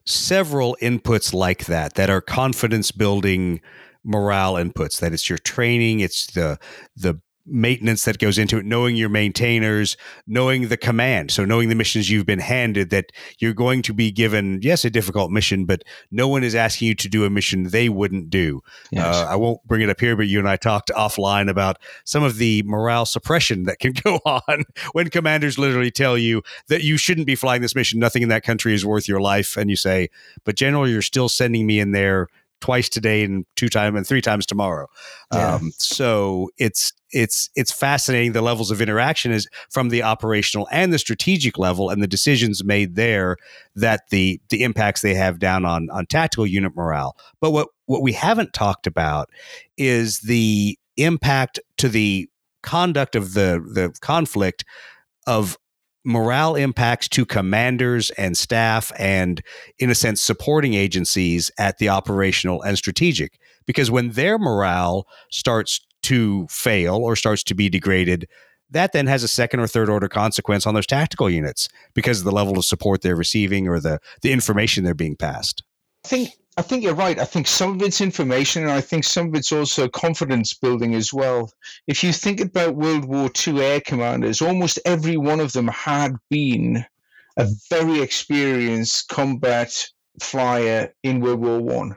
several 0.07 0.77
inputs 0.81 1.33
like 1.33 1.65
that 1.65 1.95
that 1.95 2.09
are 2.09 2.21
confidence 2.21 2.91
building 2.91 3.61
morale 4.03 4.53
inputs. 4.53 4.99
That 4.99 5.13
it's 5.13 5.29
your 5.29 5.37
training, 5.37 5.99
it's 5.99 6.27
the 6.27 6.57
the 6.95 7.19
maintenance 7.47 8.05
that 8.05 8.19
goes 8.19 8.37
into 8.37 8.57
it, 8.57 8.65
knowing 8.65 8.95
your 8.95 9.09
maintainers, 9.09 9.97
knowing 10.27 10.67
the 10.67 10.77
command. 10.77 11.31
So 11.31 11.45
knowing 11.45 11.69
the 11.69 11.75
missions 11.75 12.09
you've 12.09 12.25
been 12.25 12.39
handed 12.39 12.89
that 12.89 13.11
you're 13.39 13.53
going 13.53 13.81
to 13.83 13.93
be 13.93 14.11
given, 14.11 14.59
yes, 14.61 14.85
a 14.85 14.89
difficult 14.89 15.31
mission, 15.31 15.65
but 15.65 15.83
no 16.11 16.27
one 16.27 16.43
is 16.43 16.55
asking 16.55 16.89
you 16.89 16.95
to 16.95 17.09
do 17.09 17.25
a 17.25 17.29
mission 17.29 17.69
they 17.69 17.89
wouldn't 17.89 18.29
do. 18.29 18.61
Yes. 18.91 19.15
Uh, 19.15 19.27
I 19.29 19.35
won't 19.35 19.65
bring 19.65 19.81
it 19.81 19.89
up 19.89 19.99
here, 19.99 20.15
but 20.15 20.27
you 20.27 20.39
and 20.39 20.49
I 20.49 20.57
talked 20.57 20.91
offline 20.95 21.49
about 21.49 21.77
some 22.03 22.23
of 22.23 22.37
the 22.37 22.63
morale 22.63 23.05
suppression 23.05 23.63
that 23.63 23.79
can 23.79 23.93
go 24.03 24.19
on 24.25 24.63
when 24.91 25.09
commanders 25.09 25.57
literally 25.57 25.91
tell 25.91 26.17
you 26.17 26.43
that 26.67 26.83
you 26.83 26.97
shouldn't 26.97 27.27
be 27.27 27.35
flying 27.35 27.61
this 27.61 27.75
mission. 27.75 27.99
Nothing 27.99 28.23
in 28.23 28.29
that 28.29 28.43
country 28.43 28.73
is 28.73 28.85
worth 28.85 29.07
your 29.07 29.21
life. 29.21 29.57
And 29.57 29.69
you 29.69 29.75
say, 29.75 30.09
but 30.43 30.55
General, 30.55 30.87
you're 30.87 31.01
still 31.01 31.29
sending 31.29 31.65
me 31.65 31.79
in 31.79 31.91
there 31.91 32.27
twice 32.59 32.89
today 32.89 33.23
and 33.23 33.45
two 33.55 33.69
times 33.69 33.95
and 33.95 34.07
three 34.07 34.21
times 34.21 34.45
tomorrow. 34.45 34.87
Yeah. 35.33 35.55
Um, 35.55 35.71
so 35.77 36.49
it's 36.57 36.93
it's 37.11 37.49
it's 37.55 37.71
fascinating 37.71 38.33
the 38.33 38.41
levels 38.41 38.71
of 38.71 38.81
interaction 38.81 39.31
is 39.31 39.47
from 39.69 39.89
the 39.89 40.03
operational 40.03 40.67
and 40.71 40.91
the 40.91 40.99
strategic 40.99 41.57
level 41.57 41.89
and 41.89 42.01
the 42.01 42.07
decisions 42.07 42.63
made 42.63 42.95
there 42.95 43.37
that 43.75 44.09
the 44.09 44.41
the 44.49 44.63
impacts 44.63 45.01
they 45.01 45.13
have 45.13 45.39
down 45.39 45.65
on 45.65 45.89
on 45.89 46.05
tactical 46.05 46.45
unit 46.45 46.75
morale. 46.75 47.15
But 47.39 47.51
what 47.51 47.69
what 47.85 48.01
we 48.01 48.13
haven't 48.13 48.53
talked 48.53 48.87
about 48.87 49.29
is 49.77 50.19
the 50.19 50.77
impact 50.97 51.59
to 51.77 51.89
the 51.89 52.29
conduct 52.63 53.15
of 53.15 53.33
the 53.33 53.63
the 53.73 53.93
conflict 54.01 54.65
of 55.25 55.57
morale 56.03 56.55
impacts 56.55 57.07
to 57.09 57.25
commanders 57.25 58.11
and 58.11 58.37
staff 58.37 58.91
and 58.97 59.41
in 59.77 59.89
a 59.89 59.95
sense 59.95 60.21
supporting 60.21 60.73
agencies 60.73 61.51
at 61.57 61.77
the 61.79 61.89
operational 61.89 62.61
and 62.61 62.77
strategic 62.77 63.37
because 63.65 63.91
when 63.91 64.11
their 64.11 64.39
morale 64.39 65.05
starts 65.29 65.85
to 66.07 66.47
fail 66.47 66.95
or 66.95 67.15
starts 67.15 67.43
to 67.43 67.55
be 67.55 67.69
degraded 67.69 68.27
that 68.69 68.91
then 68.91 69.07
has 69.07 69.23
a 69.23 69.29
second 69.29 69.61
or 69.61 69.67
third 69.67 69.89
order 69.89 70.09
consequence 70.09 70.65
on 70.65 70.73
those 70.73 70.87
tactical 70.87 71.29
units 71.29 71.69
because 71.93 72.19
of 72.19 72.25
the 72.25 72.31
level 72.31 72.57
of 72.57 72.65
support 72.65 73.01
they're 73.01 73.15
receiving 73.15 73.67
or 73.67 73.79
the 73.79 73.99
the 74.21 74.31
information 74.31 74.83
they're 74.83 74.93
being 74.93 75.15
passed 75.15 75.63
I 76.05 76.07
think 76.07 76.31
I 76.57 76.63
think 76.63 76.83
you're 76.83 76.95
right. 76.95 77.19
I 77.19 77.25
think 77.25 77.47
some 77.47 77.75
of 77.75 77.83
it's 77.83 78.01
information, 78.01 78.63
and 78.63 78.71
I 78.71 78.81
think 78.81 79.03
some 79.03 79.27
of 79.27 79.35
it's 79.35 79.51
also 79.51 79.87
confidence 79.87 80.55
building 80.55 80.95
as 80.95 81.13
well. 81.13 81.51
If 81.85 82.03
you 82.03 82.11
think 82.11 82.41
about 82.41 82.75
World 82.75 83.05
War 83.05 83.29
II 83.47 83.61
air 83.61 83.79
commanders, 83.79 84.41
almost 84.41 84.79
every 84.83 85.17
one 85.17 85.39
of 85.39 85.53
them 85.53 85.67
had 85.67 86.15
been 86.31 86.83
a 87.37 87.47
very 87.69 88.01
experienced 88.01 89.07
combat 89.09 89.85
flyer 90.19 90.91
in 91.03 91.19
World 91.19 91.41
War 91.41 91.59
One. 91.59 91.95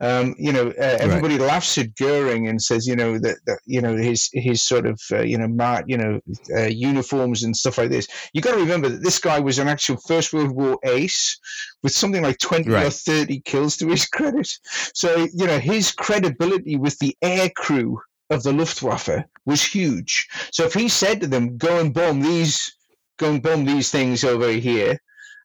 Um, 0.00 0.34
you 0.38 0.52
know, 0.52 0.68
uh, 0.68 0.96
everybody 1.00 1.38
laughs 1.38 1.78
at 1.78 1.94
Goering 1.96 2.48
and 2.48 2.60
says, 2.60 2.86
you 2.86 2.96
know, 2.96 3.18
that, 3.18 3.38
that 3.46 3.58
you 3.66 3.80
know 3.80 3.96
his 3.96 4.28
his 4.32 4.62
sort 4.62 4.86
of 4.86 5.00
uh, 5.12 5.22
you 5.22 5.38
know 5.38 5.48
mat, 5.48 5.84
you 5.86 5.96
know 5.96 6.20
uh, 6.56 6.66
uniforms 6.66 7.42
and 7.42 7.56
stuff 7.56 7.78
like 7.78 7.90
this. 7.90 8.06
You 8.32 8.40
got 8.40 8.52
to 8.52 8.60
remember 8.60 8.88
that 8.88 9.02
this 9.02 9.18
guy 9.18 9.40
was 9.40 9.58
an 9.58 9.68
actual 9.68 9.96
First 9.96 10.32
World 10.32 10.52
War 10.52 10.78
ace 10.84 11.38
with 11.82 11.92
something 11.92 12.22
like 12.22 12.38
twenty 12.38 12.72
or 12.72 12.90
thirty 12.90 13.40
kills 13.40 13.76
to 13.78 13.88
his 13.88 14.06
credit. 14.16 14.48
So 14.94 15.26
you 15.34 15.46
know 15.46 15.58
his 15.58 15.92
credibility 15.92 16.76
with 16.76 16.98
the 16.98 17.16
air 17.22 17.50
crew 17.56 18.00
of 18.30 18.42
the 18.42 18.52
Luftwaffe 18.52 19.24
was 19.44 19.62
huge. 19.62 20.26
So 20.50 20.64
if 20.64 20.74
he 20.74 20.88
said 20.88 21.20
to 21.20 21.26
them, 21.26 21.58
"Go 21.58 21.80
and 21.80 21.94
bomb 21.94 22.20
these, 22.20 22.74
go 23.18 23.30
and 23.30 23.42
bomb 23.42 23.64
these 23.64 23.90
things 23.90 24.24
over 24.24 24.50
here," 24.50 24.98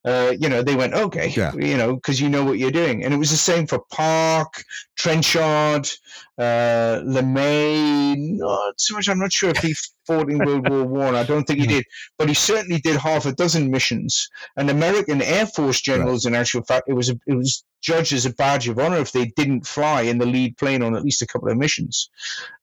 uh, 0.06 0.34
you 0.40 0.50
know, 0.50 0.62
they 0.62 0.76
went, 0.76 0.94
"Okay," 0.94 1.30
Yeah. 1.36 1.54
you 1.54 1.78
know, 1.78 1.96
because 1.96 2.20
you 2.20 2.30
know 2.30 2.44
what 2.44 2.58
you're 2.58 2.72
doing. 2.72 3.04
And 3.04 3.14
it 3.14 3.18
was 3.18 3.32
the 3.32 3.38
same 3.38 3.68
for 3.68 3.80
Park, 3.92 4.64
Trenchard, 5.02 5.90
uh, 6.38 7.02
LeMay. 7.04 8.16
Not 8.38 8.80
so 8.80 8.94
much. 8.94 9.10
I'm 9.10 9.18
not 9.18 9.34
sure 9.34 9.50
if 9.50 9.58
he 9.58 9.74
fought 10.06 10.30
in 10.30 10.38
World 10.38 10.70
War 10.70 10.84
One. 10.86 11.16
I. 11.16 11.24
don't 11.24 11.46
think 11.46 11.60
he 11.60 11.66
did, 11.66 11.86
but 12.20 12.28
he 12.28 12.36
certainly 12.36 12.80
did 12.80 12.98
half 12.98 13.26
a 13.26 13.32
dozen 13.32 13.72
missions. 13.72 14.30
And 14.56 14.70
American 14.70 15.24
Air 15.24 15.48
Force 15.48 15.82
generals, 15.82 16.28
in 16.28 16.36
actual 16.36 16.62
fact, 16.64 16.88
it 16.88 16.94
was 16.94 17.10
a, 17.10 17.16
it 17.26 17.34
was 17.34 17.64
judged 17.82 18.14
as 18.14 18.28
a 18.28 18.34
badge 18.34 18.68
of 18.68 18.78
honor 18.78 18.98
if 18.98 19.12
they 19.12 19.26
didn't 19.36 19.66
fly 19.66 20.02
in 20.04 20.20
the 20.20 20.26
lead 20.28 20.56
plane 20.58 20.84
on 20.84 20.96
at 20.96 21.04
least 21.04 21.24
a 21.24 21.28
couple 21.28 21.50
of 21.50 21.58
missions. 21.58 22.12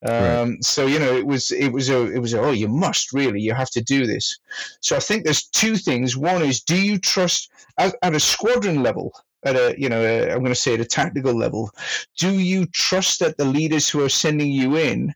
Um, 0.07 0.13
Right. 0.13 0.63
So 0.63 0.85
you 0.85 0.99
know, 0.99 1.13
it 1.17 1.27
was 1.27 1.51
it 1.51 1.73
was 1.73 1.89
a 1.89 2.09
it 2.09 2.19
was 2.19 2.33
a, 2.33 2.39
oh, 2.39 2.51
you 2.51 2.69
must 2.69 3.11
really 3.11 3.41
you 3.41 3.53
have 3.53 3.71
to 3.71 3.81
do 3.81 4.05
this. 4.05 4.39
So 4.79 4.95
I 4.95 4.99
think 4.99 5.25
there's 5.25 5.43
two 5.43 5.75
things. 5.75 6.15
One 6.15 6.41
is, 6.41 6.61
do 6.61 6.81
you 6.81 6.99
trust 6.99 7.51
at, 7.77 7.95
at 8.01 8.15
a 8.15 8.19
squadron 8.19 8.81
level? 8.81 9.11
At 9.43 9.55
a 9.55 9.75
you 9.77 9.89
know, 9.89 10.01
i 10.01 10.31
I'm 10.31 10.39
going 10.39 10.49
to 10.51 10.55
say 10.55 10.73
at 10.73 10.81
a 10.81 10.85
tactical 10.85 11.33
level, 11.33 11.71
do 12.17 12.39
you 12.39 12.65
trust 12.67 13.19
that 13.21 13.37
the 13.37 13.45
leaders 13.45 13.89
who 13.89 14.03
are 14.03 14.09
sending 14.09 14.51
you 14.51 14.75
in, 14.77 15.13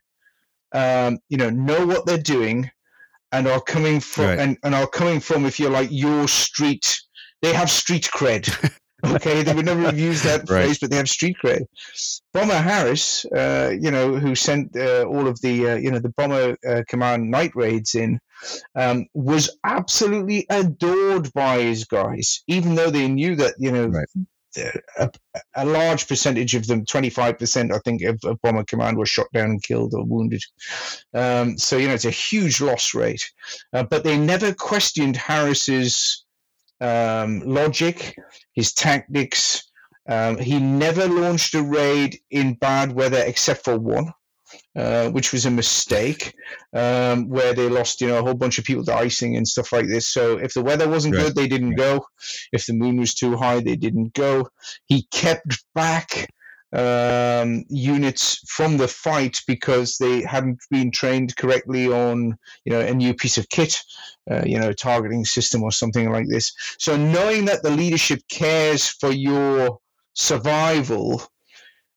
um, 0.72 1.18
you 1.28 1.36
know, 1.36 1.50
know 1.50 1.84
what 1.86 2.06
they're 2.06 2.16
doing, 2.18 2.70
and 3.32 3.46
are 3.46 3.60
coming 3.60 4.00
from 4.00 4.24
Right. 4.24 4.38
and, 4.38 4.56
and 4.62 4.74
are 4.74 4.86
coming 4.86 5.20
from 5.20 5.44
if 5.44 5.58
you're 5.60 5.70
like 5.70 5.88
your 5.90 6.28
street, 6.28 6.98
they 7.42 7.52
have 7.52 7.70
street 7.70 8.08
cred. 8.12 8.48
Okay, 9.04 9.42
they 9.42 9.52
would 9.52 9.66
never 9.66 9.82
have 9.82 9.98
used 9.98 10.24
that 10.24 10.48
Right. 10.48 10.64
phrase, 10.64 10.78
but 10.78 10.90
they 10.90 10.96
have 10.96 11.10
street 11.10 11.36
cred. 11.44 11.66
Bomber 12.32 12.54
Harris, 12.54 13.26
uh, 13.26 13.74
you 13.78 13.90
know, 13.90 14.16
who 14.16 14.34
sent 14.34 14.74
uh, 14.74 15.04
all 15.04 15.26
of 15.28 15.38
the, 15.42 15.68
uh, 15.68 15.74
you 15.74 15.90
know, 15.90 15.98
the 15.98 16.08
bomber 16.16 16.56
uh, 16.66 16.82
command 16.88 17.30
night 17.30 17.52
raids 17.54 17.94
in, 17.94 18.18
um, 18.74 19.06
was 19.14 19.58
absolutely 19.64 20.46
adored 20.50 21.32
by 21.32 21.60
his 21.60 21.84
guys, 21.84 22.42
even 22.46 22.74
though 22.74 22.90
they 22.90 23.08
knew 23.08 23.36
that, 23.36 23.54
you 23.58 23.70
know, 23.72 23.86
Right. 23.86 24.06
a, 24.98 25.10
a 25.56 25.64
large 25.64 26.06
percentage 26.06 26.54
of 26.54 26.66
them, 26.66 26.84
25%, 26.84 27.74
I 27.74 27.78
think, 27.78 28.02
of, 28.02 28.20
of 28.24 28.40
bomber 28.42 28.64
command 28.64 28.96
were 28.96 29.06
shot 29.06 29.26
down 29.32 29.50
and 29.50 29.62
killed 29.62 29.94
or 29.94 30.04
wounded. 30.04 30.42
Um, 31.12 31.58
so, 31.58 31.76
you 31.76 31.88
know, 31.88 31.94
it's 31.94 32.04
a 32.04 32.10
huge 32.10 32.60
loss 32.60 32.94
rate. 32.94 33.22
Uh, 33.72 33.82
but 33.82 34.04
they 34.04 34.16
never 34.16 34.54
questioned 34.54 35.16
Harris's 35.16 36.24
um, 36.80 37.40
logic, 37.40 38.16
his 38.54 38.72
tactics. 38.72 39.70
Um, 40.08 40.38
he 40.38 40.58
never 40.58 41.08
launched 41.08 41.54
a 41.54 41.62
raid 41.62 42.18
in 42.30 42.54
bad 42.54 42.92
weather 42.92 43.22
except 43.24 43.64
for 43.64 43.78
one, 43.78 44.12
uh, 44.76 45.08
which 45.10 45.32
was 45.32 45.46
a 45.46 45.50
mistake, 45.50 46.34
um, 46.72 47.28
where 47.28 47.54
they 47.54 47.68
lost, 47.68 48.00
you 48.00 48.08
know, 48.08 48.18
a 48.18 48.22
whole 48.22 48.34
bunch 48.34 48.58
of 48.58 48.64
people 48.64 48.84
to 48.84 48.94
icing 48.94 49.36
and 49.36 49.46
stuff 49.46 49.72
like 49.72 49.86
this. 49.86 50.08
So 50.08 50.38
if 50.38 50.54
the 50.54 50.62
weather 50.62 50.88
wasn't 50.88 51.14
Right. 51.14 51.26
good, 51.26 51.34
they 51.36 51.48
didn't 51.48 51.76
go. 51.76 52.06
If 52.52 52.66
the 52.66 52.74
moon 52.74 52.96
was 52.98 53.14
too 53.14 53.36
high, 53.36 53.60
they 53.60 53.76
didn't 53.76 54.14
go. 54.14 54.48
He 54.86 55.06
kept 55.10 55.64
back 55.74 56.28
um, 56.72 57.64
units 57.68 58.40
from 58.48 58.76
the 58.76 58.88
fight 58.88 59.38
because 59.46 59.96
they 59.96 60.22
hadn't 60.22 60.58
been 60.70 60.90
trained 60.90 61.36
correctly 61.36 61.86
on, 61.86 62.36
you 62.64 62.72
know, 62.72 62.80
a 62.80 62.92
new 62.92 63.14
piece 63.14 63.38
of 63.38 63.48
kit, 63.48 63.80
uh, 64.30 64.42
you 64.44 64.58
know, 64.58 64.72
targeting 64.72 65.24
system 65.24 65.62
or 65.62 65.70
something 65.70 66.10
like 66.10 66.26
this. 66.28 66.52
So 66.78 66.96
knowing 66.96 67.44
that 67.44 67.62
the 67.62 67.70
leadership 67.70 68.22
cares 68.28 68.88
for 68.88 69.12
your 69.12 69.78
survival 70.14 71.22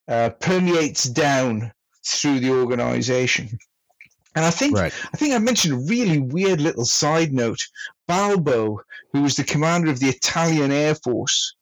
uh, 0.08 0.30
permeates 0.40 1.06
down 1.06 1.72
through 2.16 2.40
the 2.40 2.52
organization. 2.52 3.60
And 4.36 4.46
I 4.46 4.52
think 4.52 4.78
right 4.78 4.94
I 5.14 5.18
think 5.18 5.34
I 5.34 5.40
mentioned 5.40 5.74
a 5.74 5.88
really 5.90 6.20
weird 6.20 6.62
little 6.62 6.86
side 6.86 7.34
note. 7.34 7.60
Balbo, 8.08 8.82
who 9.12 9.22
was 9.24 9.36
the 9.36 9.44
commander 9.44 9.90
of 9.90 10.00
the 10.00 10.10
Italian 10.10 10.72
Air 10.72 10.96
Force 10.96 11.56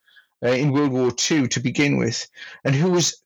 uh, 0.43 0.49
in 0.49 0.72
World 0.72 0.91
War 0.91 1.11
II 1.31 1.47
to 1.47 1.59
begin 1.59 1.97
with, 1.97 2.27
and 2.63 2.76
who 2.76 2.91
was 2.91 3.22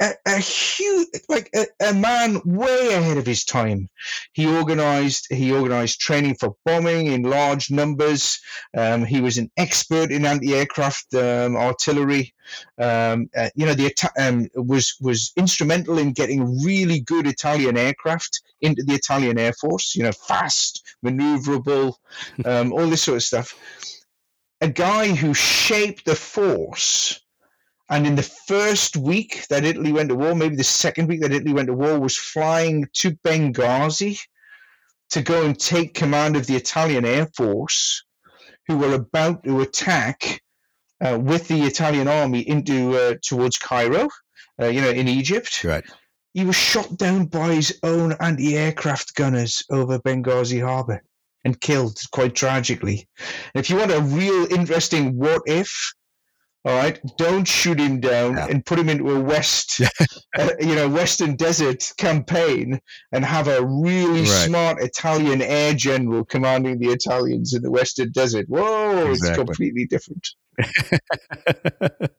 a, 0.00 0.12
a 0.26 0.38
huge, 0.38 1.08
like 1.28 1.50
a, 1.54 1.66
a, 1.80 1.94
man 1.94 2.40
way 2.44 2.94
ahead 2.94 3.16
of 3.16 3.26
his 3.26 3.44
time. 3.44 3.88
He 4.32 4.46
organized 4.46 5.26
he 5.30 5.52
organized 5.52 6.00
training 6.00 6.34
for 6.34 6.56
bombing 6.64 7.06
in 7.06 7.22
large 7.22 7.70
numbers. 7.70 8.40
Um, 8.76 9.04
he 9.04 9.20
was 9.20 9.38
an 9.38 9.50
expert 9.56 10.10
in 10.10 10.26
anti-aircraft 10.26 11.14
um, 11.14 11.56
artillery. 11.56 12.34
Um, 12.78 13.28
uh, 13.36 13.50
you 13.54 13.66
know, 13.66 13.74
the 13.74 13.92
um, 14.18 14.48
was 14.54 14.96
was 15.00 15.32
instrumental 15.36 15.98
in 15.98 16.12
getting 16.12 16.62
really 16.64 17.00
good 17.00 17.26
Italian 17.26 17.76
aircraft 17.76 18.40
into 18.60 18.82
the 18.82 18.94
Italian 18.94 19.38
Air 19.38 19.52
Force. 19.52 19.94
You 19.94 20.04
know, 20.04 20.12
fast, 20.12 20.82
maneuverable, 21.04 21.94
um, 22.44 22.72
all 22.72 22.88
this 22.88 23.02
sort 23.02 23.16
of 23.16 23.22
stuff. 23.22 23.54
A 24.60 24.68
guy 24.68 25.14
who 25.14 25.34
shaped 25.34 26.04
the 26.04 26.14
force 26.16 27.20
and 27.94 28.08
in 28.08 28.16
the 28.16 28.22
first 28.48 28.96
week 28.96 29.46
that 29.50 29.64
Italy 29.64 29.92
went 29.92 30.08
to 30.08 30.16
war, 30.16 30.34
maybe 30.34 30.56
the 30.56 30.64
second 30.64 31.06
week 31.06 31.20
that 31.20 31.30
Italy 31.30 31.52
went 31.52 31.68
to 31.68 31.74
war, 31.74 32.00
was 32.00 32.16
flying 32.16 32.88
to 32.94 33.12
Benghazi 33.24 34.18
to 35.10 35.22
go 35.22 35.46
and 35.46 35.56
take 35.56 35.94
command 35.94 36.34
of 36.34 36.44
the 36.48 36.56
Italian 36.56 37.04
Air 37.04 37.28
Force, 37.36 38.02
who 38.66 38.78
were 38.78 38.94
about 38.94 39.44
to 39.44 39.60
attack 39.60 40.42
uh, 41.04 41.20
with 41.20 41.46
the 41.46 41.62
Italian 41.62 42.08
army 42.08 42.40
into 42.40 42.96
uh, 42.96 43.14
towards 43.22 43.58
Cairo, 43.58 44.08
uh, 44.60 44.66
you 44.66 44.80
know, 44.80 44.90
in 44.90 45.06
Egypt. 45.06 45.62
Right. 45.62 45.84
He 46.32 46.44
was 46.44 46.56
shot 46.56 46.96
down 46.96 47.26
by 47.26 47.54
his 47.54 47.78
own 47.84 48.16
anti-aircraft 48.18 49.14
gunners 49.14 49.62
over 49.70 50.00
Benghazi 50.00 50.60
harbour 50.60 51.00
and 51.44 51.60
killed 51.60 51.96
quite 52.10 52.34
tragically. 52.34 53.08
And 53.54 53.62
if 53.62 53.70
you 53.70 53.76
want 53.76 53.92
a 53.92 54.00
real 54.00 54.52
interesting 54.52 55.16
what 55.16 55.42
if, 55.46 55.94
all 56.66 56.74
right, 56.74 56.98
don't 57.18 57.46
shoot 57.46 57.78
him 57.78 58.00
down 58.00 58.36
yeah. 58.36 58.46
and 58.48 58.64
put 58.64 58.78
him 58.78 58.88
into 58.88 59.10
a 59.10 59.20
west, 59.20 59.82
uh, 60.38 60.50
you 60.58 60.74
know, 60.74 60.88
Western 60.88 61.36
Desert 61.36 61.92
campaign 61.98 62.80
and 63.12 63.22
have 63.22 63.48
a 63.48 63.62
really 63.62 64.20
right. 64.20 64.46
smart 64.46 64.80
Italian 64.80 65.42
air 65.42 65.74
general 65.74 66.24
commanding 66.24 66.78
the 66.78 66.88
Italians 66.88 67.52
in 67.52 67.62
the 67.62 67.70
Western 67.70 68.12
Desert. 68.12 68.46
Whoa, 68.48 69.10
exactly. 69.10 69.12
it's 69.12 69.36
completely 69.36 69.86
different. 69.86 70.26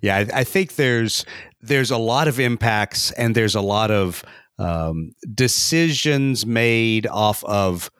yeah, 0.00 0.18
I, 0.18 0.28
I, 0.32 0.44
think 0.44 0.76
there's 0.76 1.24
there's 1.60 1.90
a 1.90 1.96
lot 1.96 2.28
of 2.28 2.38
impacts 2.38 3.10
and 3.12 3.34
there's 3.34 3.54
a 3.54 3.62
lot 3.62 3.90
of 3.90 4.22
um, 4.58 5.12
decisions 5.34 6.46
made 6.46 7.06
off 7.06 7.42
of 7.44 7.90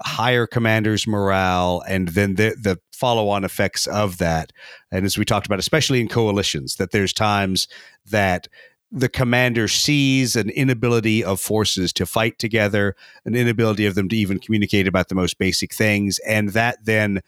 higher 0.00 0.46
commanders' 0.46 1.06
morale 1.06 1.82
and 1.86 2.08
then 2.08 2.34
the 2.36 2.56
the 2.60 2.78
follow 2.98 3.28
on 3.28 3.44
effects 3.44 3.86
of 3.86 4.18
that. 4.18 4.52
And 4.90 5.04
as 5.04 5.16
we 5.16 5.24
talked 5.24 5.46
about, 5.46 5.58
especially 5.58 6.00
in 6.00 6.08
coalitions, 6.08 6.76
that 6.76 6.90
there's 6.90 7.12
times 7.12 7.68
that 8.06 8.48
the 8.90 9.08
commander 9.08 9.68
sees 9.68 10.34
an 10.34 10.50
inability 10.50 11.22
of 11.22 11.40
forces 11.40 11.92
to 11.92 12.06
fight 12.06 12.38
together, 12.38 12.96
an 13.24 13.34
inability 13.34 13.86
of 13.86 13.94
them 13.94 14.08
to 14.08 14.16
even 14.16 14.38
communicate 14.38 14.88
about 14.88 15.08
the 15.08 15.14
most 15.14 15.38
basic 15.38 15.74
things, 15.74 16.18
and 16.26 16.50
that 16.50 16.84
then 16.84 17.20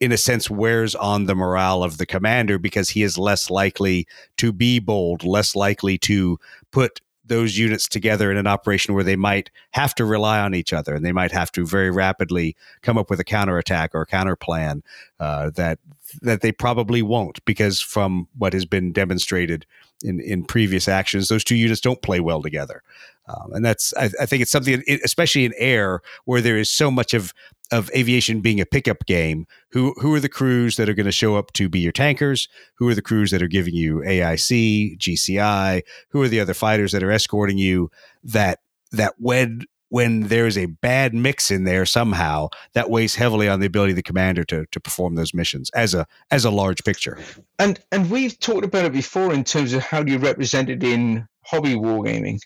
in 0.00 0.12
a 0.12 0.16
sense 0.16 0.48
wears 0.48 0.94
on 0.94 1.24
the 1.24 1.34
morale 1.34 1.82
of 1.82 1.98
the 1.98 2.06
commander 2.06 2.58
because 2.58 2.90
he 2.90 3.02
is 3.02 3.18
less 3.18 3.50
likely 3.50 4.06
to 4.36 4.52
be 4.52 4.78
bold, 4.78 5.24
less 5.24 5.56
likely 5.56 5.98
to 5.98 6.38
put 6.70 7.00
those 7.28 7.56
units 7.56 7.88
together 7.88 8.30
in 8.30 8.36
an 8.36 8.46
operation 8.46 8.94
where 8.94 9.04
they 9.04 9.16
might 9.16 9.50
have 9.72 9.94
to 9.94 10.04
rely 10.04 10.40
on 10.40 10.54
each 10.54 10.72
other 10.72 10.94
and 10.94 11.04
they 11.04 11.12
might 11.12 11.32
have 11.32 11.52
to 11.52 11.66
very 11.66 11.90
rapidly 11.90 12.56
come 12.82 12.98
up 12.98 13.10
with 13.10 13.20
a 13.20 13.24
counterattack 13.24 13.94
or 13.94 14.00
a 14.00 14.06
counter 14.06 14.36
plan 14.36 14.82
uh, 15.20 15.50
that 15.50 15.78
that 16.22 16.40
they 16.40 16.52
probably 16.52 17.02
won't 17.02 17.44
because 17.44 17.80
from 17.80 18.28
what 18.36 18.52
has 18.52 18.64
been 18.64 18.92
demonstrated 18.92 19.66
in 20.02 20.20
in 20.20 20.44
previous 20.44 20.88
actions 20.88 21.28
those 21.28 21.44
two 21.44 21.56
units 21.56 21.80
don't 21.80 22.02
play 22.02 22.20
well 22.20 22.42
together. 22.42 22.82
Um, 23.28 23.52
and 23.52 23.64
that's 23.64 23.92
I, 23.94 24.10
I, 24.20 24.26
think 24.26 24.40
it's 24.40 24.50
something 24.50 24.82
especially 25.04 25.44
in 25.44 25.52
air 25.58 26.00
where 26.24 26.40
there 26.40 26.56
is 26.56 26.70
so 26.70 26.90
much 26.90 27.12
of 27.12 27.34
of 27.70 27.90
aviation 27.94 28.40
being 28.40 28.60
a 28.60 28.66
pickup 28.66 29.04
game, 29.06 29.46
who 29.70 29.94
who 30.00 30.14
are 30.14 30.20
the 30.20 30.28
crews 30.28 30.76
that 30.76 30.88
are 30.88 30.94
going 30.94 31.06
to 31.06 31.12
show 31.12 31.36
up 31.36 31.52
to 31.54 31.68
be 31.68 31.80
your 31.80 31.92
tankers? 31.92 32.48
Who 32.76 32.88
are 32.88 32.94
the 32.94 33.02
crews 33.02 33.30
that 33.30 33.42
are 33.42 33.48
giving 33.48 33.74
you 33.74 33.98
AIC, 33.98 34.98
GCI? 34.98 35.82
Who 36.10 36.22
are 36.22 36.28
the 36.28 36.40
other 36.40 36.54
fighters 36.54 36.92
that 36.92 37.02
are 37.02 37.10
escorting 37.10 37.58
you? 37.58 37.90
That 38.24 38.60
that 38.92 39.14
when 39.18 39.62
when 39.90 40.28
there 40.28 40.46
is 40.46 40.58
a 40.58 40.66
bad 40.66 41.14
mix 41.14 41.50
in 41.50 41.64
there 41.64 41.86
somehow, 41.86 42.48
that 42.74 42.90
weighs 42.90 43.14
heavily 43.14 43.48
on 43.48 43.60
the 43.60 43.66
ability 43.66 43.92
of 43.92 43.96
the 43.96 44.02
commander 44.02 44.44
to 44.44 44.66
to 44.70 44.80
perform 44.80 45.14
those 45.14 45.34
missions 45.34 45.70
as 45.70 45.94
a 45.94 46.06
as 46.30 46.44
a 46.44 46.50
large 46.50 46.84
picture. 46.84 47.18
And 47.58 47.80
and 47.92 48.10
we've 48.10 48.38
talked 48.38 48.64
about 48.64 48.84
it 48.84 48.92
before 48.92 49.32
in 49.32 49.44
terms 49.44 49.72
of 49.72 49.82
how 49.82 50.02
do 50.02 50.12
you 50.12 50.18
represent 50.18 50.70
it 50.70 50.82
in 50.82 51.26
hobby 51.44 51.74
wargaming. 51.74 52.38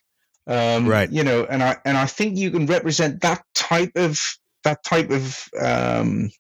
Um, 0.47 0.89
right. 0.89 1.11
You 1.11 1.23
know, 1.23 1.45
and 1.45 1.63
I 1.63 1.77
and 1.85 1.97
I 1.97 2.07
think 2.07 2.37
you 2.37 2.51
can 2.51 2.67
represent 2.67 3.21
that 3.21 3.45
type 3.55 3.93
of 3.97 4.21
that 4.65 4.85
type 4.85 5.11
of 5.11 5.49
um, 5.61 6.31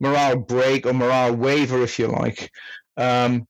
morale 0.00 0.36
break 0.36 0.86
or 0.86 0.92
morale 0.92 1.34
waiver, 1.34 1.82
if 1.82 1.98
you 1.98 2.08
like, 2.08 2.50
um, 2.96 3.46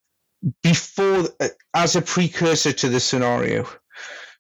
before 0.63 1.29
uh, 1.41 1.49
as 1.75 1.97
a 1.97 2.03
precursor 2.03 2.73
to 2.73 2.89
the 2.89 3.01
scenario. 3.01 3.67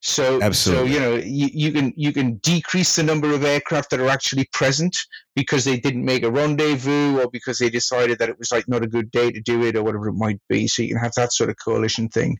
So, 0.04 0.42
Absolutely. 0.42 0.88
so 0.88 0.94
you 0.94 1.00
know, 1.00 1.14
you, 1.14 1.48
you, 1.52 1.72
can 1.72 1.92
you 1.96 2.12
can 2.12 2.34
decrease 2.38 2.96
the 2.96 3.04
number 3.04 3.32
of 3.32 3.44
aircraft 3.44 3.90
that 3.90 4.00
are 4.00 4.08
actually 4.08 4.48
present 4.52 4.96
because 5.36 5.64
they 5.64 5.78
didn't 5.78 6.04
make 6.04 6.24
a 6.24 6.30
rendezvous 6.30 7.20
or 7.20 7.30
because 7.30 7.58
they 7.58 7.70
decided 7.70 8.18
that 8.18 8.28
it 8.28 8.36
was 8.36 8.50
like 8.50 8.66
not 8.66 8.82
a 8.82 8.88
good 8.88 9.12
day 9.12 9.30
to 9.30 9.40
do 9.40 9.62
it 9.62 9.76
or 9.76 9.84
whatever 9.84 10.08
it 10.08 10.14
might 10.14 10.40
be. 10.48 10.66
So 10.66 10.82
you 10.82 10.88
can 10.88 10.98
have 10.98 11.14
that 11.16 11.32
sort 11.32 11.50
of 11.50 11.56
coalition 11.64 12.08
thing. 12.08 12.36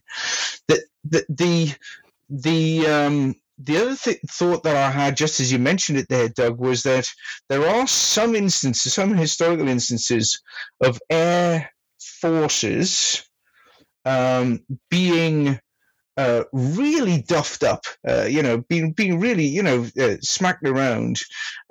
The 0.67 0.83
the 1.05 1.25
the, 1.29 1.75
the 2.29 2.87
um, 2.87 3.35
the 3.63 3.77
other 3.77 3.95
th- 3.95 4.19
thought 4.29 4.63
that 4.63 4.75
I 4.75 4.91
had, 4.91 5.17
just 5.17 5.39
as 5.39 5.51
you 5.51 5.59
mentioned 5.59 5.97
it 5.97 6.07
there, 6.09 6.29
Doug, 6.29 6.59
was 6.59 6.83
that 6.83 7.07
there 7.49 7.67
are 7.67 7.87
some 7.87 8.35
instances, 8.35 8.93
some 8.93 9.15
historical 9.15 9.67
instances 9.67 10.41
of 10.81 10.99
air 11.09 11.71
forces 12.21 13.23
um, 14.05 14.59
being 14.89 15.59
uh, 16.15 16.43
really 16.51 17.23
duffed 17.23 17.63
up, 17.63 17.85
uh, 18.07 18.23
you 18.23 18.43
know, 18.43 18.59
being 18.69 18.91
being 18.91 19.19
really, 19.19 19.45
you 19.45 19.63
know, 19.63 19.87
uh, 19.99 20.15
smacked 20.21 20.67
around, 20.67 21.19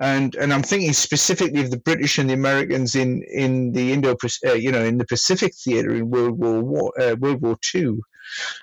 and 0.01 0.35
and 0.35 0.53
I'm 0.53 0.63
thinking 0.63 0.93
specifically 0.93 1.61
of 1.61 1.71
the 1.71 1.79
British 1.79 2.19
and 2.19 2.29
the 2.29 2.35
Americans 2.35 2.95
in 2.97 3.23
in 3.23 3.73
the 3.73 3.93
Indo, 3.93 4.17
uh, 4.47 4.53
you 4.55 4.73
know, 4.73 4.85
in 4.85 4.99
the 4.99 5.07
Pacific 5.07 5.53
theater 5.55 5.95
in 5.95 6.11
World 6.11 6.39
War 6.39 6.61
War, 6.61 6.93
uh, 7.01 7.15
World 7.21 7.41
War 7.43 7.57
Two, 7.61 8.03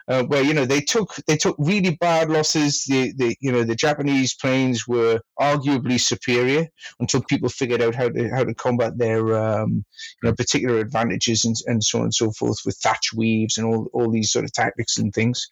uh, 0.08 0.24
where 0.24 0.44
you 0.44 0.54
know 0.54 0.66
they 0.66 0.82
took 0.82 1.16
they 1.28 1.38
took 1.38 1.56
really 1.60 1.96
bad 1.96 2.30
losses. 2.30 2.84
The, 2.86 3.14
the 3.14 3.36
you 3.40 3.52
know 3.52 3.64
the 3.64 3.76
Japanese 3.76 4.34
planes 4.36 4.88
were 4.88 5.20
arguably 5.40 6.00
superior 6.00 6.68
until 7.00 7.22
people 7.24 7.50
figured 7.50 7.82
out 7.82 7.96
how 7.96 8.10
to 8.10 8.30
how 8.30 8.44
to 8.44 8.54
combat 8.54 8.98
their 8.98 9.36
um, 9.38 9.86
you 10.22 10.30
know 10.30 10.34
particular 10.34 10.80
advantages 10.80 11.46
and, 11.46 11.56
and 11.66 11.84
so 11.84 12.00
on 12.00 12.06
and 12.06 12.14
so 12.14 12.32
forth 12.32 12.58
with 12.66 12.78
thatch 12.78 13.14
weaves 13.16 13.58
and 13.58 13.68
all 13.68 13.90
all 13.94 14.12
these 14.12 14.32
sort 14.32 14.46
of 14.46 14.54
tactics 14.54 14.98
and 14.98 15.14
things. 15.14 15.50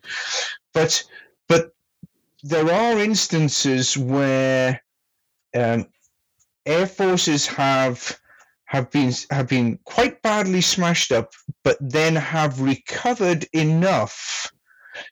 But 0.74 1.04
but 1.48 1.72
there 2.44 2.72
are 2.72 3.00
instances 3.00 3.98
where 3.98 4.82
um, 5.56 5.88
air 6.66 6.88
forces 6.88 7.48
have 7.48 8.20
have 8.68 8.92
been 8.92 9.14
have 9.32 9.48
been 9.48 9.80
quite 9.86 10.22
badly 10.22 10.62
smashed 10.62 11.12
up, 11.12 11.32
but 11.64 11.78
then 11.80 12.16
have 12.16 12.62
recovered 12.62 13.46
enough 13.54 14.52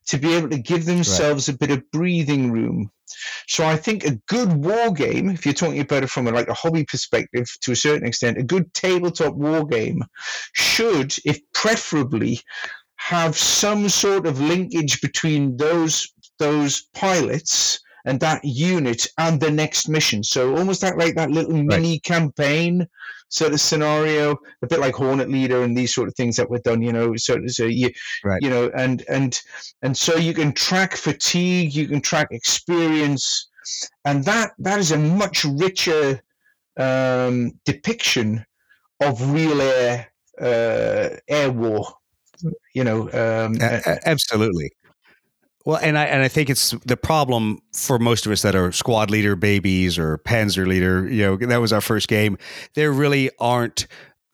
to 0.08 0.18
be 0.18 0.34
able 0.34 0.50
to 0.50 0.58
give 0.58 0.86
themselves 0.86 1.48
right. 1.48 1.56
a 1.56 1.58
bit 1.58 1.72
of 1.72 1.92
breathing 1.92 2.52
room. 2.52 2.92
So 3.48 3.66
I 3.66 3.76
think 3.78 4.04
a 4.04 4.20
good 4.28 4.52
war 4.52 4.92
game, 4.92 5.30
if 5.30 5.46
you're 5.46 5.54
talking 5.54 5.80
about 5.80 6.04
it 6.04 6.10
from 6.10 6.28
a, 6.28 6.32
like 6.32 6.50
a 6.50 6.54
hobby 6.54 6.84
perspective 6.86 7.48
to 7.62 7.72
a 7.72 7.76
certain 7.76 8.08
extent, 8.08 8.38
a 8.38 8.44
good 8.44 8.74
tabletop 8.74 9.36
war 9.36 9.66
game 9.66 10.04
should, 10.54 11.14
if 11.24 11.40
preferably, 11.54 12.42
have 12.98 13.38
some 13.38 13.88
sort 13.90 14.26
of 14.26 14.42
linkage 14.42 15.02
between 15.02 15.56
those 15.58 16.12
those 16.40 16.88
pilots 16.94 17.80
and 18.06 18.20
that 18.20 18.44
unit 18.44 19.08
and 19.18 19.40
the 19.40 19.52
next 19.52 19.90
mission. 19.90 20.24
So 20.24 20.56
almost 20.56 20.82
that 20.82 20.98
like 20.98 21.16
that 21.16 21.32
little 21.32 21.54
right. 21.54 21.66
mini 21.66 22.00
campaign 22.00 22.88
sort 23.30 23.54
of 23.54 23.60
scenario, 23.60 24.38
a 24.62 24.68
bit 24.68 24.80
like 24.80 24.94
Hornet 24.94 25.30
Leader 25.30 25.64
and 25.64 25.76
these 25.76 25.94
sort 25.94 26.08
of 26.08 26.16
things 26.16 26.36
that 26.38 26.50
were 26.50 26.60
done, 26.60 26.82
you 26.82 26.94
know. 26.94 27.16
So, 27.16 27.38
so 27.48 27.66
you, 27.66 27.90
right. 28.24 28.42
you 28.42 28.50
know, 28.50 28.72
and 28.76 29.04
and 29.10 29.40
and 29.82 29.98
so 29.98 30.16
you 30.16 30.34
can 30.34 30.54
track 30.54 30.96
fatigue, 30.96 31.74
you 31.74 31.88
can 31.88 32.02
track 32.02 32.28
experience, 32.32 33.48
and 34.06 34.24
that 34.26 34.54
that 34.60 34.80
is 34.80 34.92
a 34.92 34.98
much 34.98 35.44
richer 35.44 36.22
um, 36.78 37.60
depiction 37.66 38.46
of 39.02 39.34
real 39.34 39.62
air 39.62 40.08
uh, 40.40 41.10
air 41.28 41.52
war. 41.52 41.88
You 42.74 42.84
know, 42.84 43.04
um, 43.12 43.58
absolutely. 44.06 44.72
Well, 45.66 45.80
and 45.82 45.98
I 45.98 46.06
and 46.06 46.22
I 46.22 46.28
think 46.28 46.50
it's 46.52 46.72
the 46.86 46.96
problem 46.96 47.60
for 47.74 47.98
most 47.98 48.28
of 48.28 48.32
us 48.32 48.44
that 48.44 48.56
are 48.56 48.72
squad 48.72 49.10
leader 49.10 49.36
babies 49.36 49.98
or 49.98 50.20
Panzer 50.20 50.68
leader. 50.68 51.10
You 51.10 51.24
know, 51.24 51.38
that 51.38 51.58
was 51.58 51.74
our 51.74 51.82
first 51.82 52.08
game. 52.08 52.38
There 52.76 52.92
really 52.92 53.32
aren't 53.40 53.88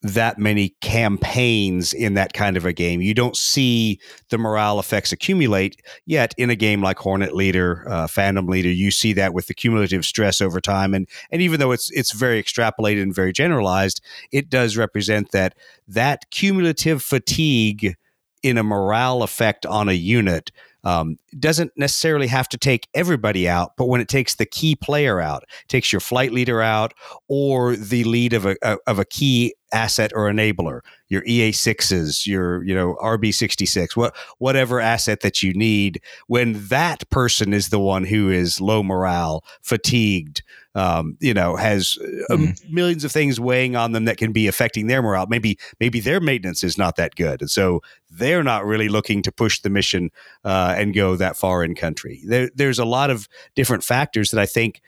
that 0.03 0.39
many 0.39 0.69
campaigns 0.81 1.93
in 1.93 2.15
that 2.15 2.33
kind 2.33 2.57
of 2.57 2.65
a 2.65 2.73
game. 2.73 3.01
You 3.01 3.13
don't 3.13 3.37
see 3.37 3.99
the 4.29 4.37
morale 4.37 4.79
effects 4.79 5.11
accumulate 5.11 5.79
yet 6.05 6.33
in 6.37 6.49
a 6.49 6.55
game 6.55 6.81
like 6.81 6.97
Hornet 6.97 7.35
Leader, 7.35 7.87
uh, 7.87 8.07
Phantom 8.07 8.47
Leader. 8.47 8.71
You 8.71 8.89
see 8.91 9.13
that 9.13 9.33
with 9.33 9.47
the 9.47 9.53
cumulative 9.53 10.03
stress 10.03 10.41
over 10.41 10.59
time, 10.59 10.93
and 10.93 11.07
and 11.31 11.41
even 11.41 11.61
though 11.61 11.71
it's 11.71 11.89
it's 11.91 12.11
very 12.11 12.43
extrapolated 12.43 13.03
and 13.03 13.15
very 13.15 13.31
generalized, 13.31 14.01
it 14.31 14.49
does 14.49 14.75
represent 14.75 15.31
that 15.31 15.55
that 15.87 16.29
cumulative 16.29 17.01
fatigue 17.01 17.95
in 18.43 18.57
a 18.57 18.63
morale 18.63 19.23
effect 19.23 19.65
on 19.65 19.87
a 19.87 19.93
unit 19.93 20.51
um, 20.83 21.17
doesn't 21.39 21.71
necessarily 21.75 22.27
have 22.27 22.49
to 22.49 22.57
take 22.57 22.87
everybody 22.93 23.47
out, 23.47 23.73
but 23.77 23.85
when 23.85 24.01
it 24.01 24.07
takes 24.07 24.35
the 24.35 24.45
key 24.45 24.75
player 24.75 25.21
out, 25.21 25.43
takes 25.67 25.91
your 25.93 25.99
flight 25.99 26.31
leader 26.31 26.61
out, 26.61 26.93
or 27.27 27.75
the 27.75 28.03
lead 28.03 28.33
of 28.33 28.45
a 28.45 28.55
of 28.87 28.99
a 28.99 29.05
key 29.05 29.53
asset 29.73 30.11
or 30.13 30.29
enabler, 30.29 30.81
your 31.07 31.23
EA 31.25 31.51
sixes, 31.51 32.25
your 32.25 32.63
you 32.63 32.73
know 32.73 32.95
RB 33.01 33.33
sixty 33.33 33.65
six, 33.65 33.95
what 33.95 34.15
whatever 34.39 34.79
asset 34.79 35.21
that 35.21 35.43
you 35.43 35.53
need, 35.53 36.01
when 36.27 36.67
that 36.67 37.09
person 37.09 37.53
is 37.53 37.69
the 37.69 37.79
one 37.79 38.05
who 38.05 38.29
is 38.29 38.59
low 38.59 38.81
morale, 38.81 39.43
fatigued, 39.61 40.41
um, 40.76 41.18
you 41.19 41.34
know, 41.34 41.56
has 41.56 41.98
mm. 42.30 42.69
millions 42.69 43.03
of 43.03 43.11
things 43.11 43.39
weighing 43.39 43.76
on 43.76 43.91
them 43.91 44.06
that 44.06 44.18
can 44.18 44.31
be 44.31 44.48
affecting 44.48 44.88
their 44.88 45.02
morale. 45.02 45.27
Maybe 45.27 45.57
maybe 45.80 45.99
their 45.99 46.19
maintenance 46.19 46.64
is 46.64 46.77
not 46.77 46.95
that 46.95 47.15
good, 47.15 47.41
and 47.41 47.52
so 47.52 47.81
they're 48.10 48.43
not 48.43 48.65
really 48.65 48.89
looking 48.89 49.22
to 49.23 49.31
push 49.31 49.60
the 49.60 49.69
mission 49.69 50.11
uh, 50.43 50.76
and 50.77 50.93
go 50.93 51.15
that 51.15 51.35
far 51.35 51.64
in 51.64 51.76
country. 51.76 52.22
There, 52.26 52.49
there's 52.56 52.80
a 52.80 52.85
lot 52.85 53.10
of 53.10 53.27
different 53.56 53.84
factors 53.84 54.31
that 54.31 54.39
I 54.39 54.45
think 54.45 54.81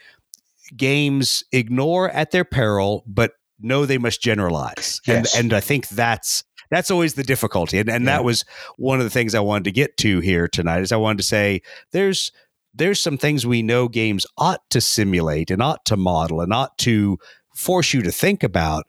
games 0.76 1.44
ignore 1.52 2.10
at 2.10 2.32
their 2.32 2.46
peril, 2.46 3.04
but 3.06 3.34
know 3.60 3.86
they 3.86 3.98
must 3.98 4.22
generalize. 4.22 5.02
Yes. 5.06 5.36
And 5.36 5.46
and 5.46 5.54
I 5.54 5.60
think 5.60 5.88
that's 5.90 6.44
that's 6.70 6.92
always 6.92 7.16
the 7.16 7.24
difficulty. 7.24 7.80
And 7.80 7.90
and 7.90 8.06
yeah. 8.06 8.18
that 8.18 8.24
was 8.24 8.46
one 8.78 9.00
of 9.00 9.04
the 9.04 9.10
things 9.10 9.36
I 9.36 9.40
wanted 9.40 9.66
to 9.66 9.72
get 9.72 9.98
to 9.98 10.20
here 10.20 10.48
tonight 10.48 10.82
is 10.82 10.92
I 10.92 10.98
wanted 10.98 11.18
to 11.18 11.24
say 11.24 11.62
there's 11.92 12.32
there's 12.74 13.02
some 13.02 13.18
things 13.18 13.46
we 13.46 13.62
know 13.62 13.88
games 13.88 14.26
ought 14.38 14.62
to 14.72 14.82
simulate 14.82 15.52
and 15.52 15.62
ought 15.62 15.86
to 15.86 15.98
model 15.98 16.42
and 16.42 16.54
ought 16.54 16.78
to 16.80 17.18
force 17.56 17.94
you 17.94 18.02
to 18.02 18.12
think 18.12 18.44
about. 18.44 18.86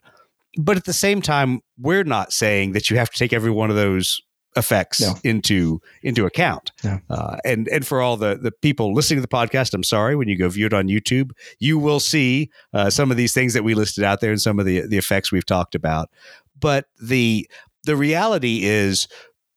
But 0.57 0.77
at 0.77 0.85
the 0.85 0.93
same 0.93 1.21
time, 1.21 1.61
we're 1.77 2.03
not 2.03 2.31
saying 2.31 2.71
that 2.71 2.89
you 2.89 2.97
have 2.97 3.09
to 3.09 3.17
take 3.17 3.33
every 3.33 3.51
one 3.51 3.69
of 3.69 3.75
those 3.75 4.21
effects 4.55 5.01
no. 5.01 5.13
into 5.23 5.81
into 6.01 6.25
account. 6.25 6.71
No. 6.83 6.99
Uh, 7.09 7.37
and 7.43 7.67
and 7.67 7.85
for 7.85 8.01
all 8.01 8.17
the 8.17 8.37
the 8.41 8.51
people 8.51 8.93
listening 8.93 9.17
to 9.17 9.21
the 9.21 9.27
podcast, 9.27 9.73
I'm 9.73 9.83
sorry. 9.83 10.15
When 10.15 10.29
you 10.29 10.37
go 10.37 10.47
view 10.49 10.67
it 10.67 10.73
on 10.73 10.87
YouTube, 10.87 11.31
you 11.59 11.77
will 11.77 11.99
see 11.99 12.49
uh, 12.73 12.89
some 12.89 13.11
of 13.11 13.17
these 13.17 13.33
things 13.33 13.53
that 13.53 13.63
we 13.63 13.73
listed 13.75 14.03
out 14.03 14.21
there 14.21 14.31
and 14.31 14.41
some 14.41 14.59
of 14.59 14.65
the 14.65 14.87
the 14.87 14.97
effects 14.97 15.31
we've 15.31 15.45
talked 15.45 15.75
about. 15.75 16.09
But 16.57 16.85
the 17.01 17.49
the 17.83 17.95
reality 17.95 18.61
is 18.63 19.07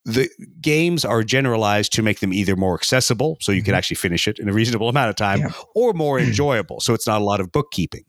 the 0.08 0.30
games 0.62 1.04
are 1.04 1.22
generalized 1.22 1.92
to 1.92 2.02
make 2.02 2.20
them 2.20 2.32
either 2.32 2.56
more 2.56 2.74
accessible, 2.74 3.36
so 3.40 3.52
you 3.52 3.62
can 3.62 3.72
mm-hmm. 3.72 3.78
actually 3.78 3.96
finish 3.96 4.26
it 4.26 4.38
in 4.38 4.48
a 4.48 4.52
reasonable 4.52 4.88
amount 4.94 5.10
of 5.10 5.16
time, 5.16 5.40
yeah. 5.40 5.52
or 5.74 5.92
more 5.92 6.18
enjoyable, 6.28 6.80
so 6.80 6.94
it's 6.94 7.06
not 7.06 7.20
a 7.20 7.24
lot 7.24 7.40
of 7.40 7.52
bookkeeping. 7.52 8.04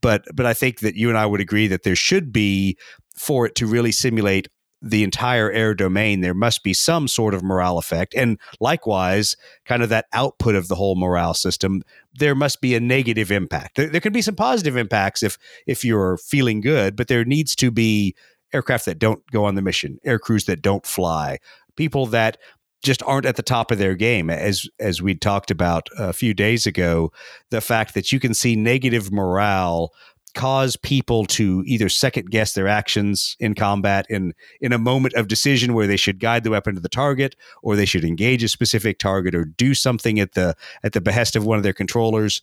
But 0.00 0.24
but 0.34 0.46
I 0.46 0.54
think 0.54 0.80
that 0.80 0.96
you 0.96 1.10
and 1.10 1.18
I 1.18 1.26
would 1.26 1.40
agree 1.40 1.68
that 1.68 1.82
there 1.82 1.94
should 1.94 2.32
be 2.32 2.78
for 3.14 3.46
it 3.46 3.54
to 3.56 3.66
really 3.66 3.92
simulate 3.92 4.48
the 4.82 5.04
entire 5.04 5.50
air 5.50 5.74
domain, 5.74 6.22
there 6.22 6.34
must 6.34 6.64
be 6.64 6.74
some 6.74 7.06
sort 7.06 7.34
of 7.34 7.42
morale 7.42 7.78
effect. 7.78 8.14
And 8.16 8.38
likewise, 8.58 9.36
kind 9.64 9.82
of 9.82 9.88
that 9.90 10.06
output 10.12 10.56
of 10.56 10.66
the 10.66 10.74
whole 10.74 10.96
morale 10.96 11.34
system, 11.34 11.82
there 12.14 12.34
must 12.34 12.60
be 12.60 12.74
a 12.74 12.80
negative 12.80 13.30
impact. 13.30 13.76
There, 13.76 13.88
there, 13.88 14.00
can 14.00 14.12
be 14.12 14.22
some 14.22 14.34
positive 14.34 14.76
impacts 14.76 15.22
if 15.22 15.38
if 15.68 15.84
you're 15.84 16.16
feeling 16.16 16.60
good, 16.60 16.96
but 16.96 17.06
there 17.06 17.24
needs 17.24 17.54
to 17.56 17.70
be 17.70 18.16
aircraft 18.52 18.86
that 18.86 18.98
don't 18.98 19.22
go 19.30 19.44
on 19.44 19.54
the 19.54 19.62
mission, 19.62 19.98
air 20.04 20.18
crews 20.18 20.44
that 20.46 20.62
don't 20.62 20.86
fly, 20.86 21.38
people 21.76 22.06
that 22.06 22.38
just 22.82 23.02
aren't 23.04 23.26
at 23.26 23.36
the 23.36 23.42
top 23.42 23.70
of 23.70 23.78
their 23.78 23.94
game. 23.94 24.28
As 24.28 24.68
as 24.80 25.00
we 25.00 25.14
talked 25.14 25.50
about 25.50 25.88
a 25.98 26.12
few 26.12 26.34
days 26.34 26.66
ago 26.66 27.12
the 27.50 27.60
fact 27.60 27.94
that 27.94 28.12
you 28.12 28.18
can 28.18 28.34
see 28.34 28.56
negative 28.56 29.12
morale 29.12 29.92
cause 30.34 30.76
people 30.76 31.26
to 31.26 31.62
either 31.66 31.88
second 31.88 32.30
guess 32.30 32.54
their 32.54 32.68
actions 32.68 33.36
in 33.38 33.54
combat 33.54 34.06
in 34.08 34.32
in 34.60 34.72
a 34.72 34.78
moment 34.78 35.14
of 35.14 35.28
decision 35.28 35.74
where 35.74 35.86
they 35.86 35.96
should 35.96 36.18
guide 36.18 36.42
the 36.42 36.50
weapon 36.50 36.74
to 36.74 36.80
the 36.80 36.88
target 36.88 37.36
or 37.62 37.76
they 37.76 37.84
should 37.84 38.04
engage 38.04 38.42
a 38.42 38.48
specific 38.48 38.98
target 38.98 39.34
or 39.34 39.44
do 39.44 39.74
something 39.74 40.18
at 40.18 40.32
the 40.32 40.54
at 40.82 40.92
the 40.92 41.00
behest 41.00 41.36
of 41.36 41.44
one 41.44 41.58
of 41.58 41.62
their 41.62 41.72
controllers 41.72 42.40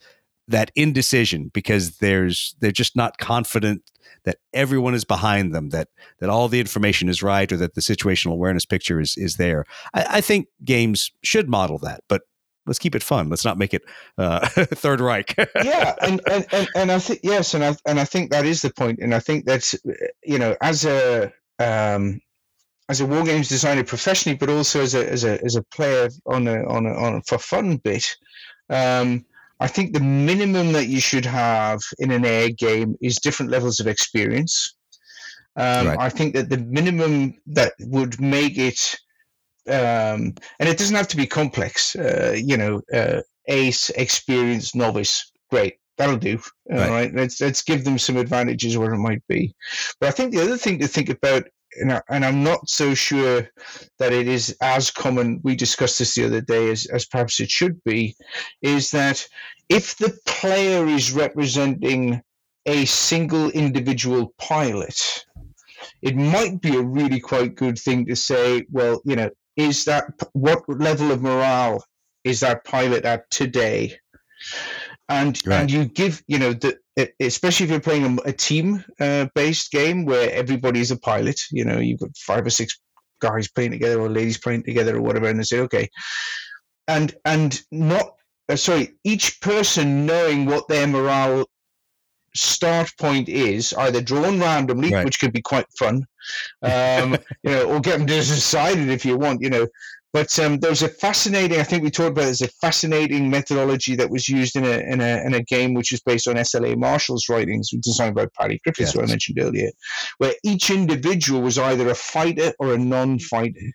that 0.49 0.71
indecision 0.75 1.49
because 1.53 1.97
there's 1.97 2.55
they're 2.59 2.71
just 2.71 2.95
not 2.95 3.17
confident 3.17 3.83
that 4.25 4.37
everyone 4.53 4.93
is 4.93 5.05
behind 5.05 5.53
them, 5.53 5.69
that 5.69 5.87
that 6.19 6.29
all 6.29 6.47
the 6.47 6.59
information 6.59 7.09
is 7.09 7.23
right, 7.23 7.51
or 7.51 7.57
that 7.57 7.75
the 7.75 7.81
situational 7.81 8.33
awareness 8.33 8.65
picture 8.65 8.99
is 8.99 9.15
is 9.17 9.37
there. 9.37 9.65
I, 9.93 10.05
I 10.09 10.21
think 10.21 10.47
games 10.63 11.11
should 11.23 11.49
model 11.49 11.77
that, 11.79 12.01
but 12.07 12.23
let's 12.65 12.79
keep 12.79 12.95
it 12.95 13.03
fun. 13.03 13.29
Let's 13.29 13.45
not 13.45 13.57
make 13.57 13.73
it 13.73 13.83
uh, 14.17 14.47
Third 14.49 15.01
Reich. 15.01 15.35
yeah, 15.63 15.95
and, 16.01 16.21
and, 16.29 16.45
and, 16.51 16.67
and 16.75 16.91
I 16.91 16.99
think 16.99 17.19
yes, 17.23 17.53
and 17.53 17.63
I 17.63 17.75
and 17.85 17.99
I 17.99 18.05
think 18.05 18.31
that 18.31 18.45
is 18.45 18.61
the 18.61 18.73
point, 18.73 18.99
and 18.99 19.13
I 19.13 19.19
think 19.19 19.45
that's 19.45 19.75
you 20.23 20.39
know 20.39 20.55
as 20.61 20.85
a 20.85 21.31
um, 21.59 22.21
as 22.89 23.01
a 23.01 23.05
war 23.05 23.23
games 23.23 23.49
designer 23.49 23.83
professionally, 23.83 24.37
but 24.37 24.49
also 24.49 24.81
as 24.81 24.95
a 24.95 25.09
as 25.09 25.23
a 25.23 25.43
as 25.43 25.55
a 25.55 25.63
player 25.63 26.09
on 26.25 26.47
a 26.47 26.65
on 26.65 26.85
a, 26.85 26.93
on 26.93 27.15
a 27.15 27.21
for 27.21 27.37
fun 27.37 27.77
bit. 27.77 28.17
Um, 28.69 29.25
I 29.59 29.67
think 29.67 29.93
the 29.93 29.99
minimum 29.99 30.71
that 30.73 30.87
you 30.87 30.99
should 30.99 31.25
have 31.25 31.81
in 31.99 32.11
an 32.11 32.25
air 32.25 32.49
game 32.49 32.95
is 33.01 33.17
different 33.17 33.51
levels 33.51 33.79
of 33.79 33.87
experience. 33.87 34.75
Um, 35.55 35.87
right. 35.87 35.97
I 35.99 36.09
think 36.09 36.33
that 36.35 36.49
the 36.49 36.57
minimum 36.57 37.33
that 37.47 37.73
would 37.81 38.21
make 38.21 38.57
it, 38.57 38.95
um, 39.67 40.33
and 40.59 40.69
it 40.69 40.77
doesn't 40.77 40.95
have 40.95 41.09
to 41.09 41.17
be 41.17 41.27
complex, 41.27 41.95
uh, 41.95 42.33
you 42.37 42.55
know, 42.55 42.81
uh, 42.93 43.21
ace, 43.47 43.89
experienced, 43.91 44.75
novice, 44.75 45.31
great. 45.49 45.75
That'll 45.97 46.15
do. 46.15 46.39
Right. 46.69 46.81
All 46.81 46.89
right. 46.89 47.13
Let's 47.13 47.41
let's 47.41 47.61
give 47.61 47.83
them 47.83 47.99
some 47.99 48.15
advantages 48.15 48.77
where 48.77 48.93
it 48.93 48.99
might 48.99 49.21
be. 49.27 49.53
But 49.99 50.07
I 50.07 50.11
think 50.11 50.31
the 50.31 50.41
other 50.41 50.57
thing 50.57 50.79
to 50.79 50.87
think 50.87 51.09
about 51.09 51.43
and, 51.77 51.93
I, 51.93 52.01
I'm 52.09 52.43
not 52.43 52.69
so 52.69 52.93
sure 52.93 53.47
that 53.99 54.13
it 54.13 54.27
is 54.27 54.55
as 54.61 54.91
common. 54.91 55.39
We 55.43 55.55
discussed 55.55 55.99
this 55.99 56.15
the 56.15 56.25
other 56.25 56.41
day 56.41 56.69
as, 56.69 56.85
as 56.87 57.05
perhaps 57.05 57.39
it 57.39 57.49
should 57.49 57.83
be, 57.83 58.15
is 58.61 58.91
that 58.91 59.25
if 59.69 59.97
the 59.97 60.17
player 60.25 60.87
is 60.87 61.11
representing 61.11 62.21
a 62.65 62.85
single 62.85 63.49
individual 63.51 64.33
pilot, 64.37 65.25
it 66.01 66.15
might 66.15 66.61
be 66.61 66.75
a 66.75 66.81
really 66.81 67.19
quite 67.19 67.55
good 67.55 67.77
thing 67.77 68.05
to 68.05 68.15
say, 68.15 68.65
well, 68.71 69.01
you 69.05 69.15
know, 69.15 69.29
is 69.55 69.85
that 69.85 70.05
what 70.33 70.63
level 70.67 71.11
of 71.11 71.21
morale 71.21 71.83
is 72.23 72.39
that 72.41 72.63
pilot 72.63 73.05
at 73.05 73.29
today? 73.29 73.97
And 75.09 75.41
right. 75.45 75.61
and 75.61 75.71
you 75.71 75.85
give, 75.85 76.23
you 76.27 76.37
know, 76.37 76.53
the 76.53 76.77
especially 77.19 77.63
if 77.65 77.71
you're 77.71 77.79
playing 77.79 78.19
a, 78.19 78.29
a 78.29 78.33
team 78.33 78.83
uh, 78.99 79.27
based 79.33 79.71
game 79.71 80.05
where 80.05 80.31
everybody's 80.31 80.91
a 80.91 80.99
pilot, 80.99 81.39
you 81.51 81.65
know, 81.65 81.79
you've 81.79 81.99
got 81.99 82.15
five 82.15 82.45
or 82.45 82.51
six 82.51 82.79
guys 83.19 83.47
playing 83.49 83.71
together 83.71 83.99
or 83.99 84.09
ladies 84.09 84.37
playing 84.37 84.63
together 84.63 84.97
or 84.97 85.01
whatever, 85.01 85.27
and 85.27 85.39
they 85.39 85.43
say, 85.43 85.59
okay, 85.59 85.89
and 86.87 87.15
and 87.25 87.61
not 87.71 88.13
uh, 88.49 88.55
sorry, 88.55 88.95
each 89.03 89.39
person 89.41 90.05
knowing 90.05 90.45
what 90.45 90.67
their 90.67 90.87
morale 90.87 91.45
start 92.35 92.91
point 92.99 93.29
is 93.29 93.73
either 93.73 94.01
drawn 94.01 94.39
randomly, 94.39 94.93
right. 94.93 95.05
which 95.05 95.19
could 95.19 95.33
be 95.33 95.41
quite 95.41 95.65
fun, 95.77 96.05
um, 96.63 97.17
you 97.43 97.51
know, 97.51 97.65
or 97.65 97.79
get 97.79 97.97
them 97.97 98.07
to 98.07 98.13
decide 98.13 98.77
it 98.77 98.89
if 98.89 99.05
you 99.05 99.17
want, 99.17 99.41
you 99.41 99.49
know, 99.49 99.67
but 100.11 100.37
um, 100.39 100.57
there 100.59 100.71
was 100.71 100.81
a 100.81 100.89
fascinating, 100.89 101.59
I 101.59 101.63
think 101.63 101.83
we 101.83 101.91
talked 101.91 102.11
about 102.11 102.23
there's 102.23 102.41
a 102.41 102.47
fascinating 102.47 103.29
methodology 103.29 103.95
that 103.95 104.09
was 104.09 104.27
used 104.27 104.55
in 104.55 104.65
a, 104.65 104.79
in 104.79 105.01
a, 105.01 105.23
in 105.25 105.33
a 105.35 105.43
game 105.43 105.73
which 105.73 105.91
is 105.91 106.01
based 106.01 106.27
on 106.27 106.37
S.L.A. 106.37 106.75
Marshall's 106.75 107.29
writings, 107.29 107.69
designed 107.81 108.15
by 108.15 108.27
Paddy 108.37 108.59
Griffiths, 108.63 108.89
yes. 108.89 108.93
who 108.93 109.01
I 109.01 109.05
mentioned 109.05 109.39
earlier, 109.39 109.69
where 110.17 110.33
each 110.43 110.71
individual 110.71 111.41
was 111.41 111.57
either 111.59 111.89
a 111.89 111.95
fighter 111.95 112.53
or 112.59 112.73
a 112.73 112.77
non 112.77 113.19
fighter. 113.19 113.71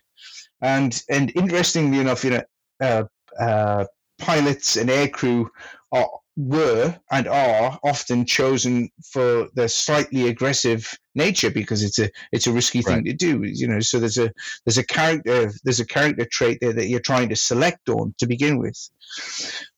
And, 0.61 1.01
and 1.09 1.31
interestingly 1.35 1.99
enough, 1.99 2.23
you 2.23 2.31
know, 2.31 2.43
uh, 2.81 3.03
uh, 3.39 3.85
pilots 4.17 4.75
and 4.75 4.89
aircrew 4.89 5.47
are 5.91 6.09
were 6.37 6.97
and 7.11 7.27
are 7.27 7.79
often 7.83 8.25
chosen 8.25 8.89
for 9.03 9.47
their 9.55 9.69
slightly 9.69 10.27
aggressive 10.27 10.93
nature 11.15 11.49
because 11.49 11.81
it's 11.81 11.97
a 11.97 12.09
it's 12.33 12.47
a 12.47 12.51
risky 12.51 12.81
thing 12.81 12.95
right. 12.95 13.05
to 13.05 13.13
do 13.13 13.41
you 13.43 13.67
know 13.67 13.79
so 13.79 13.99
there's 13.99 14.17
a 14.17 14.29
there's 14.65 14.77
a 14.77 14.85
character 14.85 15.49
there's 15.63 15.79
a 15.79 15.85
character 15.85 16.25
trait 16.25 16.57
there 16.59 16.73
that 16.73 16.87
you're 16.87 16.99
trying 16.99 17.29
to 17.29 17.35
select 17.35 17.87
on 17.87 18.13
to 18.17 18.27
begin 18.27 18.57
with 18.57 18.89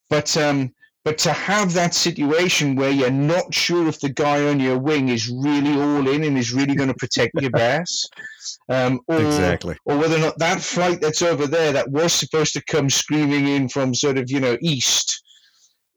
but 0.10 0.36
um 0.36 0.74
but 1.08 1.18
to 1.20 1.32
have 1.32 1.72
that 1.72 1.94
situation 1.94 2.76
where 2.76 2.90
you're 2.90 3.10
not 3.10 3.54
sure 3.54 3.88
if 3.88 4.02
the 4.02 4.10
guy 4.10 4.46
on 4.46 4.60
your 4.60 4.78
wing 4.78 5.08
is 5.08 5.30
really 5.30 5.80
all 5.80 6.06
in 6.06 6.26
and 6.26 6.38
is 6.38 6.52
really 6.52 6.76
going 6.76 6.90
to 6.90 6.96
protect 6.96 7.32
your 7.40 7.50
base, 7.54 8.10
um, 8.68 9.00
or, 9.08 9.22
exactly, 9.22 9.78
or 9.86 9.98
whether 9.98 10.18
or 10.18 10.20
not 10.20 10.38
that 10.40 10.60
flight 10.60 11.00
that's 11.00 11.22
over 11.22 11.48
there 11.48 11.72
that 11.72 11.90
was 11.90 12.12
supposed 12.12 12.52
to 12.52 12.64
come 12.66 12.90
screaming 12.90 13.48
in 13.48 13.70
from 13.70 13.96
sort 13.96 14.18
of 14.18 14.30
you 14.30 14.42
know 14.42 14.58
east 14.60 15.24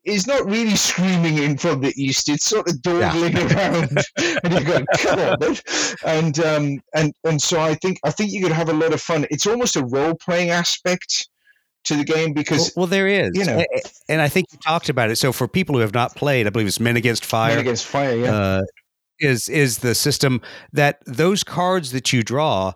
is 0.05 0.27
not 0.27 0.44
really 0.47 0.77
screaming 0.77 1.39
in 1.39 1.59
from 1.59 1.81
the 1.81 1.93
east. 1.97 2.28
It's 2.28 2.44
sort 2.44 2.68
of 2.68 2.81
dawdling 2.82 3.36
yeah. 3.36 3.72
around, 3.72 3.98
and 4.44 4.52
you're 4.52 4.64
going, 4.64 4.86
"Come 4.98 5.18
on!" 5.18 5.56
And 6.05 6.39
um, 6.40 6.82
and 6.94 7.12
and 7.24 7.40
so 7.40 7.60
I 7.60 7.74
think 7.74 7.98
I 8.05 8.10
think 8.10 8.32
you 8.32 8.43
could 8.43 8.52
have 8.52 8.68
a 8.68 8.74
lot 8.74 8.93
of 8.93 9.01
fun. 9.01 9.27
It's 9.31 9.47
almost 9.47 9.77
a 9.77 9.85
role 9.85 10.14
playing 10.14 10.51
aspect 10.51 11.28
to 11.85 11.97
the 11.97 12.05
game 12.05 12.32
because 12.32 12.72
well, 12.77 12.82
well, 12.82 12.86
there 12.86 13.09
is 13.09 13.31
you 13.32 13.44
know 13.44 13.64
and 14.09 14.20
i 14.20 14.28
think 14.28 14.47
you 14.52 14.59
talked 14.59 14.90
about 14.90 15.10
it 15.10 15.16
so 15.16 15.32
for 15.32 15.48
people 15.48 15.74
who 15.74 15.81
have 15.81 15.94
not 15.94 16.14
played 16.14 16.47
i 16.47 16.51
believe 16.51 16.66
it's 16.66 16.78
men 16.78 16.94
against 16.94 17.24
fire 17.24 17.52
men 17.52 17.59
against 17.59 17.86
fire 17.86 18.16
yeah 18.16 18.35
uh, 18.35 18.62
is 19.21 19.49
is 19.49 19.79
the 19.79 19.95
system 19.95 20.41
that 20.73 21.01
those 21.07 21.45
cards 21.45 21.93
that 21.93 22.13
you 22.13 22.23
draw 22.23 22.73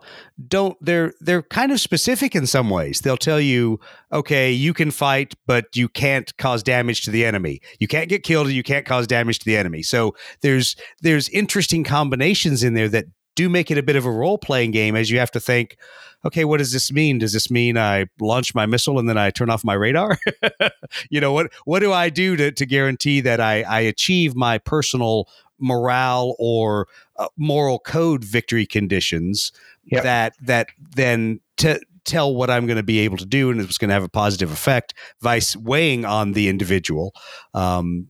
don't 0.47 0.77
they're 0.81 1.13
they're 1.19 1.43
kind 1.43 1.71
of 1.71 1.79
specific 1.79 2.35
in 2.35 2.45
some 2.45 2.69
ways. 2.69 3.01
They'll 3.01 3.17
tell 3.17 3.39
you, 3.39 3.79
okay, 4.11 4.51
you 4.51 4.73
can 4.73 4.91
fight, 4.91 5.33
but 5.47 5.65
you 5.75 5.87
can't 5.87 6.35
cause 6.37 6.63
damage 6.63 7.03
to 7.05 7.11
the 7.11 7.25
enemy. 7.25 7.61
You 7.79 7.87
can't 7.87 8.09
get 8.09 8.23
killed, 8.23 8.47
and 8.47 8.55
you 8.55 8.63
can't 8.63 8.85
cause 8.85 9.07
damage 9.07 9.39
to 9.39 9.45
the 9.45 9.57
enemy. 9.57 9.81
So 9.81 10.15
there's 10.41 10.75
there's 11.01 11.29
interesting 11.29 11.83
combinations 11.83 12.63
in 12.63 12.73
there 12.73 12.89
that 12.89 13.05
do 13.35 13.49
make 13.49 13.69
it 13.69 13.77
a 13.77 13.83
bit 13.83 13.95
of 13.95 14.05
a 14.05 14.11
role 14.11 14.37
playing 14.37 14.71
game 14.71 14.95
as 14.95 15.11
you 15.11 15.19
have 15.19 15.31
to 15.31 15.39
think, 15.39 15.77
okay, 16.25 16.45
what 16.45 16.57
does 16.57 16.71
this 16.71 16.91
mean? 16.91 17.19
Does 17.19 17.33
this 17.33 17.51
mean 17.51 17.77
I 17.77 18.05
launch 18.19 18.55
my 18.55 18.65
missile 18.65 18.97
and 18.97 19.07
then 19.07 19.17
I 19.17 19.29
turn 19.29 19.49
off 19.49 19.63
my 19.63 19.73
radar? 19.73 20.17
you 21.09 21.21
know, 21.21 21.33
what 21.33 21.51
what 21.65 21.79
do 21.79 21.93
I 21.93 22.09
do 22.09 22.35
to, 22.37 22.51
to 22.51 22.65
guarantee 22.65 23.21
that 23.21 23.39
I, 23.39 23.61
I 23.63 23.81
achieve 23.81 24.35
my 24.35 24.57
personal 24.57 25.27
morale 25.59 26.35
or 26.39 26.87
uh, 27.17 27.27
moral 27.37 27.79
code 27.79 28.23
victory 28.23 28.65
conditions 28.65 29.51
yep. 29.85 30.03
that 30.03 30.33
that 30.41 30.67
then 30.95 31.39
to 31.57 31.79
tell 32.05 32.33
what 32.33 32.49
I'm 32.49 32.67
going 32.67 32.77
to 32.77 32.83
be 32.83 32.99
able 32.99 33.17
to 33.17 33.25
do 33.25 33.49
and 33.49 33.59
it's 33.59 33.77
going 33.77 33.89
to 33.89 33.93
have 33.93 34.03
a 34.03 34.09
positive 34.09 34.51
effect, 34.51 34.93
vice 35.21 35.55
weighing 35.55 36.05
on 36.05 36.33
the 36.33 36.47
individual. 36.47 37.13
Um, 37.53 38.09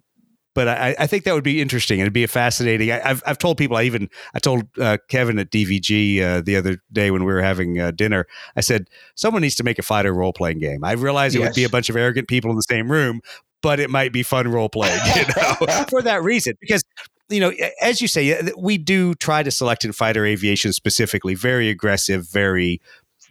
but 0.54 0.70
I, 0.70 0.96
I, 0.98 1.08
think 1.08 1.26
that 1.26 1.34
would 1.34 1.44
be 1.44 1.62
interesting. 1.62 2.00
It'd 2.00 2.14
be 2.14 2.24
a 2.24 2.30
fascinating. 2.30 2.90
I, 2.90 3.00
have 3.00 3.22
I've 3.26 3.38
told 3.38 3.58
people. 3.58 3.76
I 3.76 3.84
even 3.84 4.10
I 4.34 4.40
told 4.40 4.64
uh, 4.80 4.98
Kevin 5.10 5.38
at 5.38 5.52
DVG 5.52 6.22
uh, 6.22 6.42
the 6.42 6.56
other 6.56 6.78
day 6.94 7.12
when 7.12 7.26
we 7.26 7.34
were 7.34 7.42
having 7.42 7.78
uh, 7.78 7.92
dinner. 7.92 8.26
I 8.56 8.62
said 8.62 8.90
someone 9.16 9.42
needs 9.42 9.56
to 9.56 9.66
make 9.66 9.80
a 9.80 9.84
fighter 9.84 10.14
role 10.14 10.32
playing 10.32 10.60
game. 10.60 10.86
I 10.86 10.94
realized 10.94 11.36
it 11.36 11.40
yes. 11.40 11.50
would 11.50 11.56
be 11.56 11.66
a 11.66 11.70
bunch 11.70 11.90
of 11.90 11.98
arrogant 11.98 12.30
people 12.30 12.52
in 12.52 12.56
the 12.56 12.64
same 12.64 12.90
room, 12.90 13.20
but 13.62 13.82
it 13.82 13.90
might 13.90 14.14
be 14.14 14.24
fun 14.24 14.48
role 14.48 14.70
playing. 14.70 15.00
You 15.16 15.24
know, 15.36 15.86
for 15.90 16.02
that 16.02 16.24
reason 16.24 16.54
because 16.62 16.84
you 17.30 17.40
know, 17.40 17.52
as 17.82 18.02
you 18.02 18.08
say, 18.08 18.52
we 18.58 18.78
do 18.78 19.16
try 19.16 19.44
to 19.44 19.52
select 19.52 19.84
in 19.86 19.94
fighter 19.94 20.26
aviation 20.26 20.74
specifically 20.74 21.36
very 21.36 21.70
aggressive, 21.70 22.28
very 22.28 22.82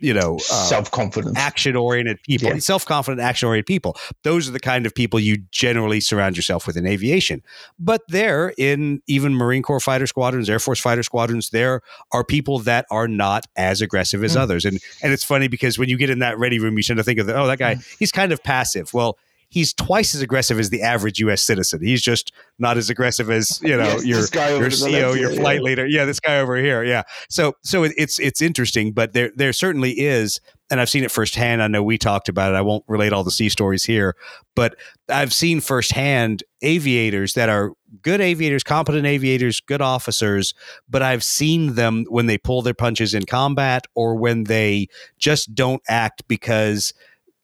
you 0.00 0.12
know, 0.12 0.36
uh, 0.36 0.64
self 0.66 0.90
confident, 0.90 1.38
action 1.38 1.76
oriented 1.76 2.20
people, 2.22 2.48
yeah. 2.48 2.58
self 2.58 2.84
confident, 2.84 3.20
action 3.20 3.46
oriented 3.46 3.66
people. 3.66 3.96
Those 4.22 4.48
are 4.48 4.52
the 4.52 4.60
kind 4.60 4.86
of 4.86 4.94
people 4.94 5.20
you 5.20 5.38
generally 5.50 6.00
surround 6.00 6.36
yourself 6.36 6.66
with 6.66 6.76
in 6.76 6.86
aviation. 6.86 7.42
But 7.78 8.02
there, 8.08 8.52
in 8.58 9.02
even 9.06 9.34
Marine 9.34 9.62
Corps 9.62 9.80
fighter 9.80 10.06
squadrons, 10.06 10.50
Air 10.50 10.58
Force 10.58 10.80
fighter 10.80 11.02
squadrons, 11.02 11.50
there 11.50 11.80
are 12.12 12.24
people 12.24 12.58
that 12.60 12.86
are 12.90 13.08
not 13.08 13.44
as 13.56 13.80
aggressive 13.80 14.24
as 14.24 14.36
mm. 14.36 14.40
others. 14.40 14.64
And 14.64 14.80
and 15.02 15.12
it's 15.12 15.24
funny 15.24 15.48
because 15.48 15.78
when 15.78 15.88
you 15.88 15.96
get 15.96 16.10
in 16.10 16.18
that 16.20 16.38
ready 16.38 16.58
room, 16.58 16.76
you 16.76 16.82
tend 16.82 16.98
to 16.98 17.04
think 17.04 17.18
of 17.18 17.26
the, 17.26 17.34
oh, 17.36 17.46
that 17.46 17.58
guy, 17.58 17.76
mm. 17.76 17.96
he's 17.98 18.12
kind 18.12 18.32
of 18.32 18.42
passive. 18.42 18.92
Well, 18.92 19.16
he's 19.54 19.72
twice 19.72 20.16
as 20.16 20.20
aggressive 20.20 20.58
as 20.58 20.70
the 20.70 20.82
average 20.82 21.20
U.S. 21.20 21.40
citizen. 21.40 21.80
He's 21.80 22.02
just 22.02 22.32
not 22.58 22.76
as 22.76 22.90
aggressive 22.90 23.30
as 23.30 23.62
you 23.62 23.76
know 23.76 24.00
yes, 24.02 24.04
your 24.04 24.18
your 24.18 24.70
CEO, 24.70 25.18
your 25.18 25.30
flight 25.30 25.58
yeah. 25.58 25.62
leader. 25.62 25.86
Yeah, 25.86 26.04
this 26.04 26.18
guy 26.18 26.40
over 26.40 26.56
here. 26.56 26.82
Yeah. 26.82 27.04
So 27.30 27.54
so 27.62 27.84
it's 27.84 28.18
it's 28.18 28.42
interesting, 28.42 28.92
but 28.92 29.12
there 29.12 29.30
there 29.36 29.52
certainly 29.52 29.92
is, 29.92 30.40
and 30.70 30.80
I've 30.80 30.90
seen 30.90 31.04
it 31.04 31.12
firsthand. 31.12 31.62
I 31.62 31.68
know 31.68 31.84
we 31.84 31.98
talked 31.98 32.28
about 32.28 32.52
it. 32.52 32.56
I 32.56 32.62
won't 32.62 32.82
relate 32.88 33.12
all 33.12 33.22
the 33.22 33.30
sea 33.30 33.48
stories 33.48 33.84
here, 33.84 34.16
but 34.56 34.74
I've 35.08 35.32
seen 35.32 35.60
firsthand 35.60 36.42
aviators 36.62 37.34
that 37.34 37.48
are 37.48 37.74
good 38.02 38.20
aviators, 38.20 38.64
competent 38.64 39.06
aviators, 39.06 39.60
good 39.60 39.80
officers, 39.80 40.52
but 40.90 41.00
I've 41.00 41.22
seen 41.22 41.76
them 41.76 42.06
when 42.08 42.26
they 42.26 42.38
pull 42.38 42.62
their 42.62 42.74
punches 42.74 43.14
in 43.14 43.24
combat 43.24 43.86
or 43.94 44.16
when 44.16 44.44
they 44.44 44.88
just 45.16 45.54
don't 45.54 45.82
act 45.88 46.26
because 46.26 46.92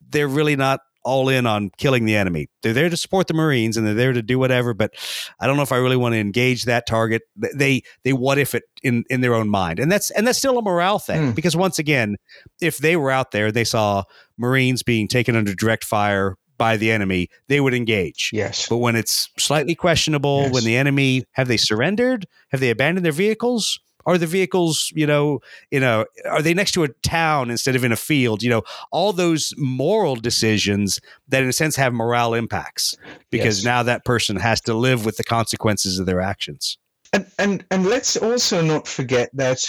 they're 0.09 0.27
really 0.27 0.57
not 0.57 0.81
all 1.03 1.29
in 1.29 1.47
on 1.47 1.71
killing 1.79 2.05
the 2.05 2.17
enemy. 2.17 2.49
They're 2.63 2.73
there 2.73 2.91
to 2.91 2.97
support 2.97 3.27
the 3.27 3.35
Marines 3.35 3.77
and 3.77 3.87
they're 3.87 3.95
there 3.95 4.13
to 4.13 4.23
do 4.23 4.39
whatever, 4.39 4.75
but 4.75 4.93
I 5.41 5.47
don't 5.47 5.57
know 5.57 5.63
if 5.63 5.73
I 5.73 5.77
really 5.77 5.97
want 5.97 6.15
to 6.15 6.19
engage 6.19 6.65
that 6.65 6.87
target. 6.87 7.23
They 7.37 7.83
they 8.05 8.13
what 8.13 8.39
if 8.39 8.55
it 8.55 8.65
in 8.83 9.05
in 9.11 9.21
their 9.21 9.35
own 9.35 9.49
mind. 9.49 9.79
And 9.79 9.91
that's 9.91 10.11
and 10.11 10.27
that's 10.27 10.39
still 10.39 10.59
a 10.59 10.63
morale 10.63 10.99
thing 10.99 11.33
mm. 11.33 11.35
because 11.35 11.57
once 11.57 11.79
again, 11.79 12.17
if 12.61 12.79
they 12.79 12.97
were 12.97 13.11
out 13.11 13.31
there, 13.31 13.51
they 13.53 13.65
saw 13.65 14.05
Marines 14.39 14.83
being 14.83 15.09
taken 15.09 15.37
under 15.37 15.55
direct 15.55 15.85
fire 15.85 16.37
by 16.61 16.77
the 16.77 16.91
enemy, 16.93 17.29
they 17.49 17.59
would 17.59 17.73
engage. 17.73 18.31
Yes. 18.35 18.69
But 18.69 18.77
when 18.77 18.95
it's 18.95 19.31
slightly 19.39 19.75
questionable, 19.75 20.43
yes. 20.43 20.53
when 20.53 20.65
the 20.65 20.77
enemy 20.77 21.25
have 21.33 21.49
they 21.49 21.57
surrendered? 21.57 22.27
Have 22.51 22.61
they 22.61 22.69
abandoned 22.69 23.05
their 23.05 23.13
vehicles? 23.13 23.81
Are 24.07 24.19
the 24.19 24.27
vehicles, 24.27 24.93
you 24.95 25.07
know, 25.07 25.41
you 25.71 25.81
know, 25.81 26.07
are 26.29 26.43
they 26.43 26.55
next 26.55 26.73
to 26.73 26.85
a 26.85 26.89
town 26.89 27.51
instead 27.51 27.77
of 27.77 27.85
in 27.85 27.93
a 27.93 27.97
field? 27.97 28.43
You 28.43 28.51
know, 28.51 28.63
all 28.91 29.13
those 29.13 29.55
moral 29.57 30.17
decisions 30.17 31.01
that, 31.29 31.43
in 31.43 31.49
a 31.49 31.53
sense, 31.53 31.77
have 31.77 31.93
morale 31.93 32.35
impacts 32.35 32.97
because 33.31 33.59
yes. 33.59 33.65
now 33.65 33.83
that 33.83 34.05
person 34.05 34.37
has 34.37 34.61
to 34.63 34.75
live 34.75 35.05
with 35.05 35.17
the 35.17 35.25
consequences 35.25 35.99
of 35.99 36.07
their 36.07 36.21
actions. 36.21 36.79
And 37.13 37.27
and 37.39 37.65
and 37.71 37.87
let's 37.87 38.17
also 38.17 38.63
not 38.63 38.87
forget 38.87 39.31
that 39.35 39.69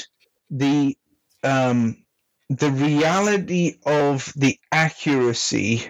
the 0.50 0.96
um, 1.44 2.04
the 2.50 2.72
reality 2.72 3.78
of 3.86 4.32
the 4.36 4.60
accuracy 4.72 5.90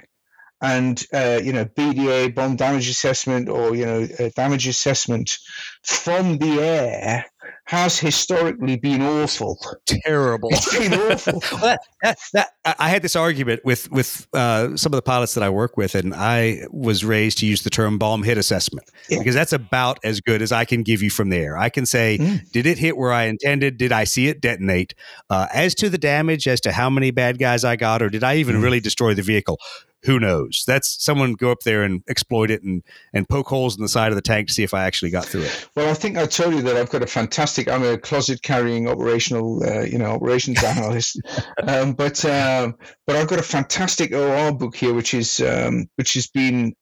and 0.61 1.03
uh, 1.11 1.39
you 1.43 1.53
know 1.53 1.65
BDA 1.65 2.33
bomb 2.35 2.55
damage 2.55 2.87
assessment 2.87 3.49
or 3.49 3.75
you 3.75 3.85
know 3.85 4.07
damage 4.35 4.67
assessment 4.67 5.39
from 5.83 6.37
the 6.37 6.61
air 6.61 7.25
has 7.65 7.99
historically 7.99 8.75
been 8.75 9.01
awful. 9.01 9.57
Terrible. 9.85 10.49
It's 10.51 10.77
been 10.77 10.93
awful. 10.93 11.41
well, 11.51 11.61
that, 11.61 12.17
that, 12.33 12.49
that, 12.63 12.75
I 12.79 12.89
had 12.89 13.01
this 13.01 13.15
argument 13.15 13.63
with 13.63 13.89
with 13.91 14.27
uh, 14.33 14.75
some 14.75 14.91
of 14.91 14.97
the 14.97 15.01
pilots 15.01 15.35
that 15.35 15.43
I 15.43 15.49
work 15.49 15.77
with, 15.77 15.95
and 15.95 16.13
I 16.13 16.67
was 16.69 17.05
raised 17.05 17.37
to 17.39 17.45
use 17.45 17.61
the 17.63 17.69
term 17.69 17.97
bomb 17.97 18.23
hit 18.23 18.37
assessment 18.37 18.89
yeah. 19.09 19.19
because 19.19 19.35
that's 19.35 19.53
about 19.53 19.99
as 20.03 20.19
good 20.19 20.41
as 20.41 20.51
I 20.51 20.65
can 20.65 20.83
give 20.83 21.01
you 21.01 21.09
from 21.09 21.29
there. 21.29 21.57
I 21.57 21.69
can 21.69 21.85
say, 21.85 22.17
mm. 22.17 22.51
did 22.51 22.65
it 22.65 22.77
hit 22.77 22.97
where 22.97 23.13
I 23.13 23.23
intended? 23.23 23.77
Did 23.77 23.91
I 23.91 24.03
see 24.03 24.27
it 24.27 24.41
detonate? 24.41 24.93
Uh, 25.29 25.47
as 25.53 25.73
to 25.75 25.89
the 25.89 25.97
damage, 25.97 26.47
as 26.47 26.61
to 26.61 26.71
how 26.71 26.89
many 26.89 27.11
bad 27.11 27.39
guys 27.39 27.63
I 27.63 27.75
got, 27.75 28.01
or 28.01 28.09
did 28.09 28.23
I 28.23 28.35
even 28.35 28.57
mm. 28.57 28.63
really 28.63 28.79
destroy 28.79 29.13
the 29.13 29.21
vehicle? 29.21 29.59
Who 30.03 30.19
knows? 30.19 30.63
That's 30.65 31.03
someone 31.03 31.33
go 31.33 31.51
up 31.51 31.61
there 31.61 31.83
and 31.83 32.03
exploit 32.09 32.49
it 32.49 32.63
and 32.63 32.83
and 33.13 33.27
poke 33.27 33.47
holes 33.47 33.75
in 33.75 33.81
the 33.81 33.89
side 33.89 34.11
of 34.11 34.15
the 34.15 34.21
tank 34.21 34.47
to 34.47 34.53
see 34.53 34.63
if 34.63 34.73
I 34.73 34.83
actually 34.85 35.11
got 35.11 35.25
through 35.25 35.43
it. 35.43 35.69
Well, 35.75 35.89
I 35.89 35.93
think 35.93 36.17
I 36.17 36.25
told 36.25 36.53
you 36.53 36.61
that 36.63 36.75
I've 36.75 36.89
got 36.89 37.03
a 37.03 37.07
fantastic. 37.07 37.69
I'm 37.69 37.83
a 37.83 37.97
closet 37.97 38.41
carrying 38.41 38.87
operational, 38.87 39.63
uh, 39.63 39.81
you 39.81 39.97
know, 39.97 40.11
operations 40.11 40.63
analyst, 40.63 41.21
um, 41.67 41.93
but 41.93 42.23
um, 42.25 42.75
but 43.05 43.15
I've 43.15 43.27
got 43.27 43.39
a 43.39 43.43
fantastic 43.43 44.13
OR 44.13 44.51
book 44.51 44.75
here, 44.75 44.93
which 44.93 45.13
is 45.13 45.39
um, 45.39 45.87
which 45.95 46.13
has 46.13 46.27
been. 46.27 46.73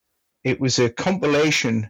It 0.45 0.61
was 0.61 0.79
a 0.79 0.89
compilation 0.89 1.89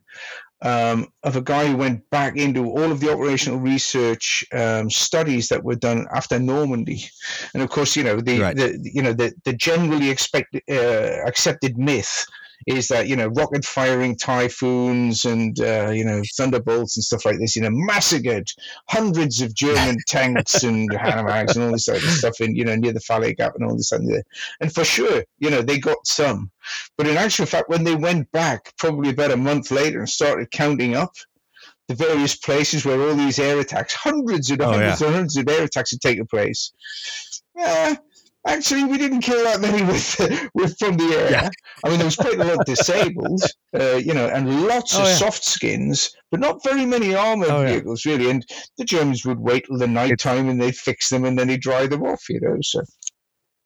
um, 0.61 1.07
of 1.23 1.36
a 1.36 1.41
guy 1.41 1.68
who 1.68 1.77
went 1.77 2.10
back 2.10 2.36
into 2.36 2.69
all 2.69 2.91
of 2.91 2.99
the 2.99 3.11
operational 3.11 3.60
research 3.60 4.44
um, 4.53 4.90
studies 4.90 5.48
that 5.49 5.64
were 5.64 5.76
done 5.76 6.06
after 6.14 6.38
Normandy, 6.40 7.06
and 7.53 7.64
of 7.64 7.69
course, 7.69 7.95
you 7.95 8.03
know 8.03 8.19
the, 8.19 8.40
right. 8.40 8.56
the 8.56 8.77
you 8.81 9.02
know 9.02 9.14
the 9.14 9.34
the 9.45 9.53
generally 9.53 10.10
expected 10.10 10.61
uh, 10.69 11.23
accepted 11.26 11.77
myth 11.77 12.26
is 12.68 12.88
that 12.88 13.07
you 13.07 13.15
know 13.15 13.27
rocket 13.27 13.65
firing 13.65 14.15
typhoons 14.15 15.26
and 15.26 15.60
uh, 15.60 15.90
you 15.94 16.03
know 16.03 16.22
thunderbolts 16.36 16.98
and 16.98 17.03
stuff 17.03 17.26
like 17.26 17.40
this 17.40 17.56
you 17.56 17.61
know 17.61 17.69
massacred 17.72 18.48
hundreds 18.88 19.41
of 19.41 19.53
German 19.53 19.98
tanks 20.07 20.64
and 20.64 20.90
Hanomags 20.91 21.56
and 21.56 21.65
all 21.65 21.72
this 21.72 21.88
other 21.88 21.99
stuff 21.99 22.41
in 22.41 22.56
you 22.56 22.65
know 22.65 22.76
near 22.76 22.94
the 22.94 22.99
Falaise 22.99 23.36
Gap 23.38 23.56
and 23.56 23.64
all 23.64 23.76
this 23.76 23.91
and 23.91 24.23
and 24.61 24.73
for 24.73 24.84
sure 24.84 25.23
you 25.40 25.49
know 25.49 25.61
they 25.61 25.80
got 25.80 26.06
some, 26.06 26.52
but 26.98 27.07
in 27.07 27.18
actual 27.18 27.45
fact 27.45 27.69
when 27.69 27.84
they 27.84 27.95
went 27.95 28.31
back 28.31 28.73
probably 28.77 29.10
about 29.10 29.31
a 29.31 29.38
month 29.38 29.72
later 29.72 29.99
and 29.99 30.10
started 30.10 30.52
counting 30.52 30.95
up 30.95 31.14
the 31.90 31.95
various 31.95 32.36
places 32.36 32.86
where 32.86 33.02
all 33.02 33.15
these 33.15 33.40
air 33.40 33.60
attacks, 33.60 33.95
hundreds 33.95 34.52
and 34.52 34.61
oh, 34.61 34.72
hundreds 34.72 35.02
yeah. 35.02 35.07
and 35.07 35.15
hundreds 35.15 35.38
of 35.38 35.49
air 35.49 35.64
attacks 35.64 35.90
had 35.90 35.99
taken 35.99 36.27
place. 36.27 36.72
Yeah, 37.57 37.95
Actually, 38.48 38.86
we 38.86 38.98
didn't 38.98 39.22
kill 39.22 39.44
that 39.44 39.60
many 39.60 39.84
with 39.91 40.49
with 40.53 40.78
from 40.80 40.98
the 40.98 41.16
air. 41.16 41.32
Yeah. 41.32 41.49
I 41.84 41.90
mean, 41.90 41.98
there 41.98 42.06
was 42.06 42.16
quite 42.16 42.40
a 42.40 42.44
lot 42.44 42.60
of 42.60 42.66
disabled, 42.66 43.41
uh, 43.78 43.95
you 43.95 44.14
know, 44.14 44.28
and 44.28 44.66
lots 44.68 44.95
oh, 44.95 45.02
of 45.02 45.07
yeah. 45.07 45.16
soft 45.16 45.44
skins, 45.44 46.16
but 46.32 46.40
not 46.40 46.64
very 46.64 46.86
many 46.86 47.16
armored 47.16 47.49
oh, 47.49 47.66
vehicles 47.66 48.06
yeah. 48.06 48.14
really. 48.14 48.30
And 48.30 48.45
the 48.78 48.86
Germans 48.86 49.26
would 49.26 49.40
wait 49.40 49.66
till 49.66 49.78
the 49.78 49.88
night 49.88 50.20
time 50.20 50.48
and 50.48 50.61
they'd 50.61 50.76
fix 50.76 51.10
them 51.10 51.26
and 51.26 51.38
then 51.38 51.48
they'd 51.48 51.60
dry 51.60 51.88
them 51.88 52.03
off, 52.03 52.24
you 52.30 52.40
know. 52.41 52.57
So 52.61 52.82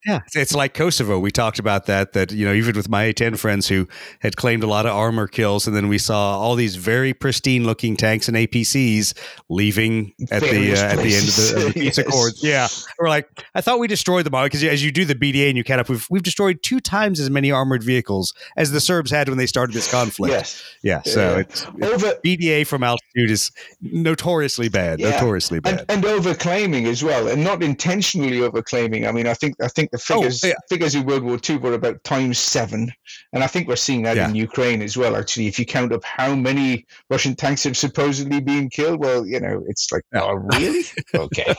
Yeah, 0.05 0.19
it's 0.35 0.53
like 0.53 0.73
Kosovo. 0.73 1.17
We 1.17 1.31
talked 1.31 1.59
about 1.59 1.85
that. 1.85 2.11
That 2.13 2.31
you 2.31 2.45
know, 2.45 2.53
even 2.53 2.75
with 2.75 2.89
my 2.89 3.05
A10 3.05 3.39
friends 3.39 3.67
who 3.67 3.88
had 4.19 4.35
claimed 4.35 4.63
a 4.63 4.67
lot 4.67 4.85
of 4.85 4.91
armor 4.91 5.27
kills, 5.27 5.65
and 5.65 5.75
then 5.75 5.88
we 5.88 5.97
saw 5.97 6.38
all 6.38 6.55
these 6.55 6.75
very 6.75 7.13
pristine 7.13 7.63
looking 7.63 7.95
tanks 7.95 8.27
and 8.27 8.35
APCs 8.35 9.13
leaving 9.49 10.13
at 10.30 10.41
the 10.41 10.73
uh, 10.73 10.77
at 10.77 10.97
the 10.97 11.15
end 11.15 11.27
of 11.27 11.35
the, 11.35 11.53
of 11.55 11.63
the 11.63 11.71
peace 11.73 11.84
yes. 11.97 11.97
accords. 11.99 12.43
Yeah, 12.43 12.67
we're 12.99 13.07
like, 13.07 13.30
I 13.55 13.61
thought 13.61 13.80
we 13.80 13.88
destroyed 13.88 14.25
them 14.25 14.35
all 14.35 14.43
because 14.43 14.63
as 14.63 14.84
you 14.84 14.91
do 14.91 15.05
the 15.05 15.15
BDA 15.15 15.47
and 15.47 15.57
you 15.57 15.63
count 15.63 15.80
up, 15.80 15.88
we've 15.88 16.05
we've 16.09 16.23
destroyed 16.23 16.61
two 16.63 16.81
times 16.81 17.21
as 17.21 17.30
many 17.30 17.49
armored 17.49 17.84
vehicles 17.84 18.34
as 18.57 18.71
the 18.71 18.81
Serbs 18.81 19.09
had 19.09 19.30
when 19.30 19.38
they 19.38 19.47
started 19.47 19.73
this 19.73 19.89
conflict. 19.89 20.34
Yes, 20.34 20.63
yeah. 20.84 21.01
So 21.03 21.38
it's, 21.38 21.65
it's 21.77 21.88
over 21.88 22.19
BDA 22.25 22.67
from 22.67 22.84
altitude 22.84 23.31
is 23.31 23.51
notoriously 23.81 24.67
bad. 24.67 24.99
Yeah. 24.99 25.11
Notoriously 25.11 25.61
bad, 25.61 25.85
and, 25.88 25.91
and 25.91 26.03
overclaiming 26.03 26.88
as 26.88 27.03
well, 27.03 27.30
and 27.30 27.41
not 27.41 27.63
intentionally 27.63 28.39
overclaiming. 28.39 29.07
I 29.07 29.13
mean, 29.13 29.27
I 29.27 29.34
think 29.34 29.55
I 29.61 29.69
think 29.69 29.92
the 29.93 29.97
oh, 29.97 30.15
figures 30.15 30.43
oh, 30.43 30.47
yeah. 30.47 30.53
figures 30.67 30.95
in 30.95 31.05
World 31.05 31.21
War 31.21 31.37
II 31.47 31.57
were 31.57 31.73
about 31.73 32.03
times 32.03 32.39
seven, 32.39 32.91
and 33.31 33.43
I 33.43 33.47
think 33.47 33.67
we're 33.67 33.75
seeing 33.75 34.01
that 34.01 34.17
yeah. 34.17 34.27
in 34.27 34.33
Ukraine 34.33 34.81
as 34.81 34.97
well. 34.97 35.15
Actually, 35.15 35.45
if 35.45 35.59
you 35.59 35.67
count 35.67 35.93
up 35.93 36.03
how 36.03 36.33
many 36.33 36.87
Russian 37.11 37.35
tanks 37.35 37.63
have 37.65 37.77
supposedly 37.77 38.41
been 38.41 38.69
killed, 38.69 38.99
well, 38.99 39.23
you 39.23 39.39
know, 39.39 39.63
it's 39.67 39.91
like, 39.91 40.01
oh, 40.15 40.33
really? 40.33 40.83
okay. 41.15 41.55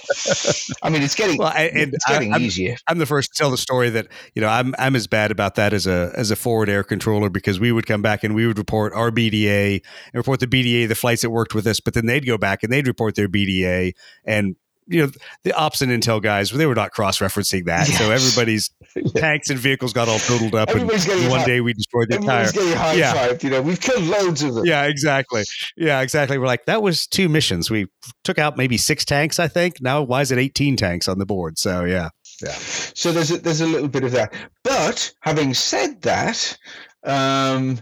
I 0.82 0.90
mean, 0.90 1.02
it's 1.02 1.14
getting 1.14 1.38
well, 1.38 1.52
I, 1.54 1.70
it's 1.72 2.04
getting 2.06 2.32
I, 2.32 2.36
I'm, 2.36 2.42
easier. 2.42 2.74
I'm 2.88 2.98
the 2.98 3.06
first 3.06 3.32
to 3.34 3.38
tell 3.40 3.52
the 3.52 3.56
story 3.56 3.88
that 3.90 4.08
you 4.34 4.42
know 4.42 4.48
I'm 4.48 4.74
I'm 4.80 4.96
as 4.96 5.06
bad 5.06 5.30
about 5.30 5.54
that 5.54 5.72
as 5.72 5.86
a 5.86 6.12
as 6.16 6.32
a 6.32 6.36
forward 6.36 6.68
air 6.68 6.82
controller 6.82 7.30
because 7.30 7.60
we 7.60 7.70
would 7.70 7.86
come 7.86 8.02
back 8.02 8.24
and 8.24 8.34
we 8.34 8.48
would 8.48 8.58
report 8.58 8.92
our 8.94 9.12
BDA 9.12 9.74
and 9.74 10.14
report 10.14 10.40
the 10.40 10.48
BDA 10.48 10.88
the 10.88 10.96
flights 10.96 11.22
that 11.22 11.30
worked 11.30 11.54
with 11.54 11.68
us, 11.68 11.78
but 11.78 11.94
then 11.94 12.06
they'd 12.06 12.26
go 12.26 12.36
back 12.36 12.64
and 12.64 12.72
they'd 12.72 12.88
report 12.88 13.14
their 13.14 13.28
BDA 13.28 13.92
and 14.24 14.56
you 14.86 15.02
know 15.02 15.12
the 15.42 15.52
ops 15.52 15.82
and 15.82 15.90
intel 15.90 16.22
guys 16.22 16.50
they 16.50 16.66
were 16.66 16.74
not 16.74 16.90
cross-referencing 16.92 17.64
that. 17.66 17.88
Yes. 17.88 17.98
so 17.98 18.10
everybody's 18.10 18.70
yeah. 18.96 19.20
tanks 19.20 19.50
and 19.50 19.58
vehicles 19.58 19.92
got 19.92 20.08
all 20.08 20.18
totaled 20.18 20.54
up 20.54 20.68
everybody's 20.70 21.08
and 21.08 21.30
one 21.30 21.40
high, 21.40 21.46
day 21.46 21.60
we 21.60 21.72
destroyed 21.72 22.08
the 22.10 22.16
entire 22.16 22.48
yeah. 22.96 23.32
you 23.40 23.50
know 23.50 23.62
we've 23.62 23.80
killed 23.80 24.04
loads 24.04 24.42
of 24.42 24.54
them. 24.54 24.66
Yeah 24.66 24.84
exactly. 24.84 25.44
Yeah 25.76 26.00
exactly. 26.00 26.38
We're 26.38 26.46
like 26.46 26.66
that 26.66 26.82
was 26.82 27.06
two 27.06 27.28
missions. 27.28 27.70
We 27.70 27.86
took 28.22 28.38
out 28.38 28.56
maybe 28.56 28.76
six 28.76 29.04
tanks 29.04 29.38
i 29.38 29.48
think. 29.48 29.80
Now 29.80 30.02
why 30.02 30.20
is 30.20 30.30
it 30.30 30.38
18 30.38 30.76
tanks 30.76 31.08
on 31.08 31.18
the 31.18 31.26
board? 31.26 31.58
So 31.58 31.84
yeah. 31.84 32.10
Yeah. 32.42 32.52
So 32.52 33.12
there's 33.12 33.30
a, 33.30 33.38
there's 33.38 33.60
a 33.60 33.66
little 33.66 33.88
bit 33.88 34.04
of 34.04 34.12
that. 34.12 34.34
But 34.62 35.12
having 35.20 35.54
said 35.54 36.02
that 36.02 36.56
um 37.04 37.78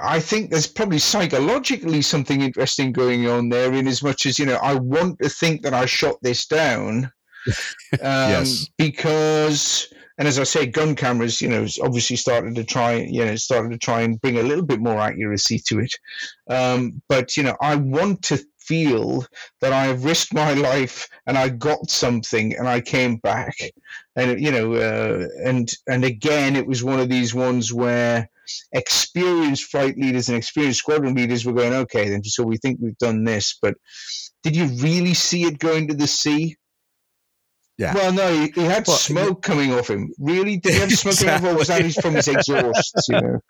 I 0.00 0.20
think 0.20 0.50
there's 0.50 0.66
probably 0.66 0.98
psychologically 0.98 2.02
something 2.02 2.40
interesting 2.40 2.92
going 2.92 3.28
on 3.28 3.48
there, 3.48 3.72
in 3.72 3.88
as 3.88 4.02
much 4.02 4.26
as 4.26 4.38
you 4.38 4.46
know, 4.46 4.58
I 4.62 4.74
want 4.74 5.18
to 5.20 5.28
think 5.28 5.62
that 5.62 5.74
I 5.74 5.86
shot 5.86 6.16
this 6.22 6.46
down, 6.46 7.10
um, 7.46 8.30
yes, 8.30 8.68
because 8.76 9.88
and 10.18 10.26
as 10.26 10.38
I 10.38 10.42
say, 10.42 10.66
gun 10.66 10.96
cameras, 10.96 11.40
you 11.40 11.48
know, 11.48 11.66
obviously 11.82 12.16
started 12.16 12.56
to 12.56 12.64
try, 12.64 12.96
you 12.96 13.24
know, 13.24 13.36
started 13.36 13.70
to 13.70 13.78
try 13.78 14.00
and 14.00 14.20
bring 14.20 14.38
a 14.38 14.42
little 14.42 14.64
bit 14.64 14.80
more 14.80 14.98
accuracy 14.98 15.60
to 15.68 15.78
it. 15.78 15.94
Um, 16.50 17.00
but 17.08 17.36
you 17.36 17.44
know, 17.44 17.56
I 17.60 17.76
want 17.76 18.22
to 18.24 18.44
feel 18.58 19.24
that 19.60 19.72
I 19.72 19.86
have 19.86 20.04
risked 20.04 20.34
my 20.34 20.52
life 20.70 21.08
and 21.26 21.38
I 21.38 21.48
got 21.48 21.88
something 21.88 22.56
and 22.56 22.68
I 22.68 22.80
came 22.80 23.16
back, 23.16 23.54
and 24.16 24.40
you 24.40 24.50
know, 24.50 24.74
uh, 24.74 25.26
and 25.44 25.70
and 25.88 26.04
again, 26.04 26.56
it 26.56 26.66
was 26.66 26.82
one 26.82 26.98
of 26.98 27.08
these 27.08 27.32
ones 27.32 27.72
where 27.72 28.28
experienced 28.72 29.70
flight 29.70 29.96
leaders 29.96 30.28
and 30.28 30.36
experienced 30.36 30.80
squadron 30.80 31.14
leaders 31.14 31.44
were 31.44 31.52
going, 31.52 31.72
okay, 31.72 32.08
then 32.08 32.22
so 32.24 32.42
we 32.42 32.56
think 32.56 32.78
we've 32.80 32.98
done 32.98 33.24
this, 33.24 33.58
but 33.60 33.74
did 34.42 34.56
you 34.56 34.66
really 34.82 35.14
see 35.14 35.44
it 35.44 35.58
going 35.58 35.88
to 35.88 35.94
the 35.94 36.06
sea? 36.06 36.56
Yeah. 37.78 37.94
Well, 37.94 38.12
no, 38.12 38.32
he, 38.32 38.50
he 38.56 38.62
had 38.62 38.88
well, 38.88 38.96
smoke 38.96 39.42
coming 39.42 39.72
off 39.72 39.88
him. 39.88 40.12
Really? 40.18 40.56
Did 40.56 40.74
he 40.74 40.80
have 40.80 40.90
smoke 40.92 41.12
exactly. 41.12 41.38
coming 41.38 41.50
off, 41.50 41.54
or 41.54 41.58
was 41.58 41.68
that 41.68 42.02
from 42.02 42.14
his 42.14 42.26
exhaust? 42.26 43.08
You 43.08 43.20
know. 43.20 43.40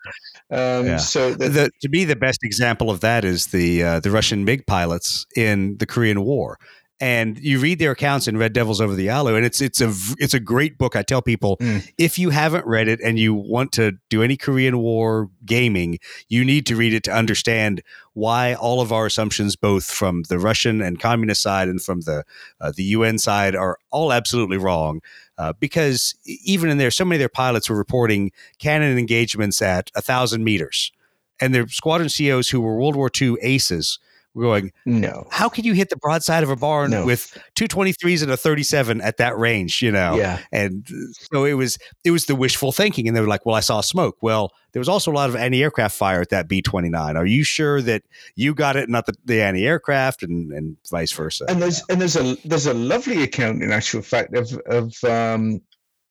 Um, 0.51 0.85
yeah. 0.85 0.97
So 0.97 1.33
the, 1.33 1.49
the, 1.49 1.71
to 1.81 1.89
me, 1.89 2.05
the 2.05 2.15
best 2.15 2.39
example 2.43 2.91
of 2.91 2.99
that 2.99 3.25
is 3.25 3.47
the 3.47 3.83
uh, 3.83 3.99
the 3.99 4.11
Russian 4.11 4.45
MiG 4.45 4.67
pilots 4.67 5.25
in 5.35 5.77
the 5.77 5.87
Korean 5.87 6.23
War 6.23 6.59
and 7.01 7.39
you 7.39 7.59
read 7.59 7.79
their 7.79 7.91
accounts 7.91 8.27
in 8.27 8.37
Red 8.37 8.51
Devils 8.51 8.81
Over 8.81 8.93
the 8.93 9.05
Yalu, 9.05 9.35
and 9.35 9.45
it's 9.45 9.61
it's 9.61 9.79
a 9.79 9.93
it's 10.17 10.33
a 10.33 10.39
great 10.39 10.77
book. 10.77 10.95
I 10.95 11.01
tell 11.01 11.21
people 11.21 11.57
mm. 11.57 11.89
if 11.97 12.19
you 12.19 12.29
haven't 12.29 12.65
read 12.65 12.87
it 12.87 12.99
and 13.01 13.17
you 13.17 13.33
want 13.33 13.71
to 13.73 13.93
do 14.09 14.21
any 14.21 14.35
Korean 14.35 14.79
War 14.79 15.29
gaming, 15.45 15.99
you 16.27 16.43
need 16.43 16.65
to 16.65 16.75
read 16.75 16.93
it 16.93 17.03
to 17.03 17.11
understand 17.11 17.81
why 18.13 18.53
all 18.53 18.81
of 18.81 18.91
our 18.91 19.05
assumptions, 19.05 19.55
both 19.55 19.85
from 19.85 20.23
the 20.23 20.39
Russian 20.39 20.81
and 20.81 20.99
communist 20.99 21.41
side 21.41 21.69
and 21.69 21.81
from 21.81 22.01
the 22.01 22.25
uh, 22.59 22.73
the 22.75 22.83
UN 22.83 23.17
side, 23.17 23.55
are 23.55 23.77
all 23.91 24.11
absolutely 24.11 24.57
wrong. 24.57 25.01
Uh, 25.37 25.53
because 25.57 26.15
even 26.25 26.69
in 26.69 26.77
there, 26.77 26.91
so 26.91 27.05
many 27.05 27.15
of 27.15 27.19
their 27.19 27.29
pilots 27.29 27.69
were 27.69 27.77
reporting 27.77 28.31
cannon 28.57 28.97
engagements 28.97 29.61
at 29.61 29.89
a 29.95 30.01
thousand 30.01 30.43
meters, 30.43 30.91
and 31.39 31.55
their 31.55 31.67
squadron 31.69 32.09
CEOs 32.09 32.49
who 32.49 32.59
were 32.59 32.75
World 32.75 32.97
War 32.97 33.09
II 33.21 33.37
aces 33.41 33.99
we're 34.33 34.43
going, 34.43 34.71
no. 34.85 35.27
How 35.31 35.49
can 35.49 35.65
you 35.65 35.73
hit 35.73 35.89
the 35.89 35.97
broadside 35.97 36.43
of 36.43 36.49
a 36.49 36.55
barn 36.55 36.91
no. 36.91 37.05
with 37.05 37.37
two 37.55 37.67
twenty 37.67 37.93
threes 37.93 38.21
and 38.21 38.31
a 38.31 38.37
37 38.37 39.01
at 39.01 39.17
that 39.17 39.37
range, 39.37 39.81
you 39.81 39.91
know? 39.91 40.15
Yeah. 40.15 40.39
And 40.51 40.87
so 41.31 41.45
it 41.45 41.53
was 41.53 41.77
it 42.03 42.11
was 42.11 42.25
the 42.25 42.35
wishful 42.35 42.71
thinking. 42.71 43.07
And 43.07 43.17
they 43.17 43.21
were 43.21 43.27
like, 43.27 43.45
well, 43.45 43.55
I 43.55 43.61
saw 43.61 43.81
smoke. 43.81 44.17
Well, 44.21 44.51
there 44.71 44.79
was 44.79 44.89
also 44.89 45.11
a 45.11 45.13
lot 45.13 45.29
of 45.29 45.35
anti-aircraft 45.35 45.95
fire 45.95 46.21
at 46.21 46.29
that 46.29 46.47
B-29. 46.47 47.15
Are 47.15 47.25
you 47.25 47.43
sure 47.43 47.81
that 47.81 48.03
you 48.35 48.53
got 48.53 48.75
it, 48.75 48.87
not 48.87 49.07
the, 49.07 49.15
the 49.25 49.41
anti-aircraft 49.41 50.21
and, 50.21 50.51
and 50.51 50.77
vice 50.89 51.11
versa? 51.11 51.45
And 51.49 51.61
there's 51.61 51.83
and 51.89 51.99
there's 51.99 52.15
a 52.15 52.35
there's 52.45 52.67
a 52.67 52.73
lovely 52.73 53.23
account 53.23 53.63
in 53.63 53.71
actual 53.71 54.01
fact 54.03 54.35
of 54.35 54.53
of 54.67 55.03
um 55.03 55.61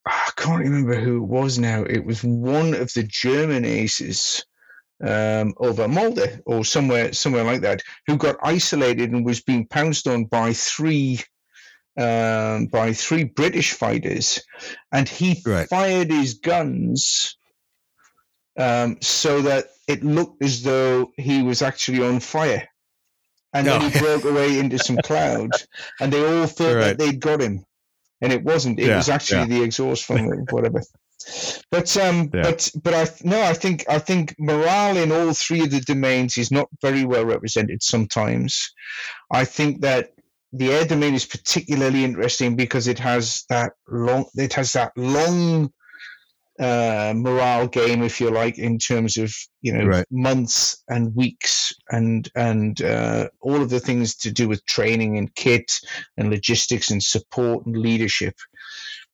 I 0.05 0.31
can't 0.35 0.63
remember 0.63 0.99
who 0.99 1.17
it 1.17 1.27
was 1.27 1.59
now. 1.59 1.83
It 1.83 2.05
was 2.05 2.23
one 2.23 2.73
of 2.73 2.93
the 2.93 3.03
German 3.03 3.63
aces 3.63 4.45
um, 5.05 5.53
over 5.57 5.87
Molde 5.87 6.41
or 6.45 6.65
somewhere 6.65 7.13
somewhere 7.13 7.43
like 7.43 7.61
that, 7.61 7.81
who 8.07 8.17
got 8.17 8.37
isolated 8.43 9.11
and 9.11 9.25
was 9.25 9.41
being 9.41 9.67
pounced 9.67 10.07
on 10.07 10.25
by 10.25 10.53
three 10.53 11.19
um, 11.97 12.67
by 12.67 12.93
three 12.93 13.25
British 13.25 13.73
fighters, 13.73 14.41
and 14.91 15.07
he 15.07 15.41
right. 15.45 15.67
fired 15.67 16.09
his 16.09 16.35
guns 16.35 17.37
um, 18.57 18.97
so 19.01 19.41
that 19.41 19.65
it 19.87 20.03
looked 20.03 20.43
as 20.43 20.63
though 20.63 21.11
he 21.17 21.41
was 21.43 21.61
actually 21.61 22.03
on 22.03 22.19
fire. 22.19 22.67
And 23.51 23.65
no. 23.65 23.79
then 23.79 23.91
he 23.91 23.99
broke 23.99 24.25
away 24.25 24.59
into 24.59 24.77
some 24.77 24.97
clouds, 25.03 25.67
and 25.99 26.13
they 26.13 26.23
all 26.23 26.45
thought 26.45 26.75
right. 26.75 26.83
that 26.83 26.99
they'd 26.99 27.19
got 27.19 27.41
him, 27.41 27.65
and 28.21 28.31
it 28.31 28.43
wasn't. 28.43 28.79
It 28.79 28.87
yeah, 28.87 28.97
was 28.97 29.09
actually 29.09 29.51
yeah. 29.51 29.59
the 29.59 29.63
exhaust 29.63 30.05
from 30.05 30.27
whatever. 30.51 30.81
But 31.71 31.95
um, 31.97 32.29
yeah. 32.33 32.43
but 32.43 32.71
but 32.81 32.93
I 32.93 33.07
no, 33.23 33.41
I 33.41 33.53
think 33.53 33.85
I 33.89 33.99
think 33.99 34.35
morale 34.39 34.97
in 34.97 35.11
all 35.11 35.33
three 35.33 35.61
of 35.61 35.71
the 35.71 35.81
domains 35.81 36.37
is 36.37 36.51
not 36.51 36.67
very 36.81 37.05
well 37.05 37.25
represented. 37.25 37.83
Sometimes, 37.83 38.73
I 39.31 39.45
think 39.45 39.81
that 39.81 40.13
the 40.53 40.71
air 40.71 40.85
domain 40.85 41.13
is 41.13 41.25
particularly 41.25 42.03
interesting 42.03 42.55
because 42.55 42.87
it 42.87 42.99
has 42.99 43.43
that 43.49 43.73
long 43.87 44.25
it 44.35 44.53
has 44.53 44.73
that 44.73 44.91
long 44.95 45.71
uh, 46.59 47.13
morale 47.15 47.67
game, 47.67 48.03
if 48.03 48.19
you 48.19 48.29
like, 48.29 48.57
in 48.57 48.77
terms 48.77 49.17
of 49.17 49.33
you 49.61 49.71
know 49.71 49.85
right. 49.85 50.05
months 50.11 50.83
and 50.89 51.15
weeks 51.15 51.73
and 51.89 52.29
and 52.35 52.81
uh, 52.81 53.29
all 53.41 53.61
of 53.61 53.69
the 53.69 53.79
things 53.79 54.15
to 54.17 54.31
do 54.31 54.47
with 54.47 54.65
training 54.65 55.17
and 55.17 55.33
kit 55.35 55.71
and 56.17 56.29
logistics 56.29 56.91
and 56.91 57.01
support 57.01 57.65
and 57.65 57.77
leadership 57.77 58.35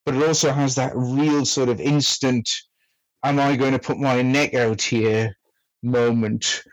but 0.05 0.15
it 0.15 0.23
also 0.23 0.51
has 0.51 0.75
that 0.75 0.93
real 0.95 1.45
sort 1.45 1.69
of 1.69 1.79
instant 1.79 2.49
am 3.23 3.39
i 3.39 3.55
going 3.55 3.73
to 3.73 3.79
put 3.79 3.97
my 3.97 4.21
neck 4.21 4.53
out 4.53 4.81
here 4.81 5.35
moment 5.83 6.63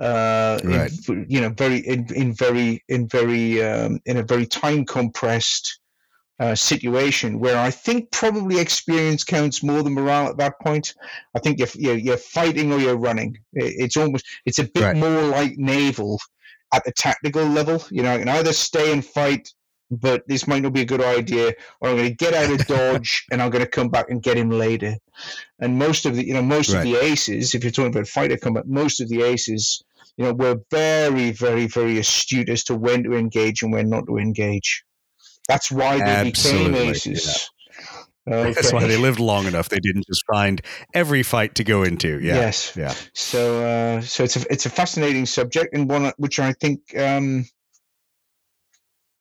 uh 0.00 0.58
right. 0.62 0.92
in, 1.08 1.26
you 1.28 1.40
know 1.40 1.50
very 1.50 1.78
in, 1.78 2.06
in 2.14 2.34
very 2.34 2.82
in 2.88 3.08
very 3.08 3.62
um, 3.62 3.98
in 4.06 4.18
a 4.18 4.22
very 4.22 4.46
time 4.46 4.84
compressed 4.84 5.80
uh, 6.40 6.54
situation 6.54 7.40
where 7.40 7.58
I 7.58 7.70
think 7.70 8.12
probably 8.12 8.60
experience 8.60 9.24
counts 9.24 9.62
more 9.62 9.82
than 9.82 9.94
morale 9.94 10.28
at 10.28 10.36
that 10.38 10.54
point. 10.60 10.94
I 11.34 11.40
think 11.40 11.58
you're, 11.58 11.68
you're, 11.74 11.96
you're 11.96 12.16
fighting 12.16 12.72
or 12.72 12.78
you're 12.78 12.96
running. 12.96 13.36
It's 13.54 13.96
almost 13.96 14.24
it's 14.46 14.60
a 14.60 14.64
bit 14.64 14.82
right. 14.82 14.96
more 14.96 15.22
like 15.22 15.58
naval 15.58 16.20
at 16.72 16.84
the 16.84 16.92
tactical 16.92 17.44
level. 17.44 17.82
You 17.90 18.04
know, 18.04 18.14
I 18.14 18.18
can 18.18 18.28
either 18.28 18.52
stay 18.52 18.92
and 18.92 19.04
fight 19.04 19.52
but 19.90 20.26
this 20.28 20.46
might 20.46 20.62
not 20.62 20.72
be 20.72 20.82
a 20.82 20.86
good 20.86 21.02
idea, 21.02 21.54
or 21.80 21.90
I'm 21.90 21.96
going 21.96 22.08
to 22.08 22.14
get 22.14 22.34
out 22.34 22.50
of 22.50 22.66
Dodge 22.66 23.24
and 23.30 23.40
I'm 23.40 23.50
going 23.50 23.64
to 23.64 23.70
come 23.70 23.88
back 23.88 24.10
and 24.10 24.22
get 24.22 24.36
him 24.36 24.50
later. 24.50 24.96
And 25.58 25.78
most 25.78 26.06
of 26.06 26.16
the, 26.16 26.26
you 26.26 26.34
know, 26.34 26.42
most 26.42 26.72
right. 26.72 26.78
of 26.78 26.84
the 26.84 26.96
aces, 26.96 27.54
if 27.54 27.64
you're 27.64 27.70
talking 27.70 27.92
about 27.92 28.06
fighter 28.06 28.36
combat, 28.36 28.66
most 28.66 29.00
of 29.00 29.08
the 29.08 29.22
aces, 29.22 29.82
you 30.16 30.24
know, 30.24 30.32
were 30.32 30.56
very, 30.70 31.30
very, 31.30 31.66
very 31.66 31.98
astute 31.98 32.48
as 32.48 32.64
to 32.64 32.74
when 32.74 33.04
to 33.04 33.14
engage 33.14 33.62
and 33.62 33.72
when 33.72 33.88
not 33.88 34.06
to 34.06 34.18
engage. 34.18 34.84
That's 35.48 35.70
why 35.70 35.98
they 35.98 36.04
Absolutely. 36.04 36.72
became 36.72 36.90
aces. 36.90 37.26
Yeah. 37.26 37.44
Okay. 38.30 38.52
That's 38.52 38.72
why 38.72 38.86
they 38.86 38.98
lived 38.98 39.20
long 39.20 39.46
enough. 39.46 39.70
They 39.70 39.80
didn't 39.80 40.06
just 40.06 40.22
find 40.30 40.60
every 40.92 41.22
fight 41.22 41.54
to 41.54 41.64
go 41.64 41.82
into. 41.82 42.20
Yeah. 42.20 42.34
Yes. 42.34 42.76
Yeah. 42.76 42.94
So, 43.14 43.64
uh, 43.64 44.00
so 44.02 44.24
it's 44.24 44.36
a 44.36 44.52
it's 44.52 44.66
a 44.66 44.70
fascinating 44.70 45.24
subject 45.24 45.74
and 45.74 45.88
one 45.88 46.12
which 46.18 46.38
I 46.38 46.52
think 46.52 46.80
um, 46.98 47.46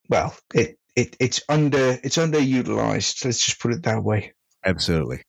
well, 0.10 0.36
it 0.54 0.78
it, 0.96 1.16
it's 1.20 1.42
under 1.48 2.00
it's 2.04 2.18
underutilized. 2.18 3.26
Let's 3.26 3.46
just 3.46 3.60
put 3.60 3.74
it 3.74 3.84
that 3.84 4.04
way. 4.04 4.34
Absolutely. 4.66 5.22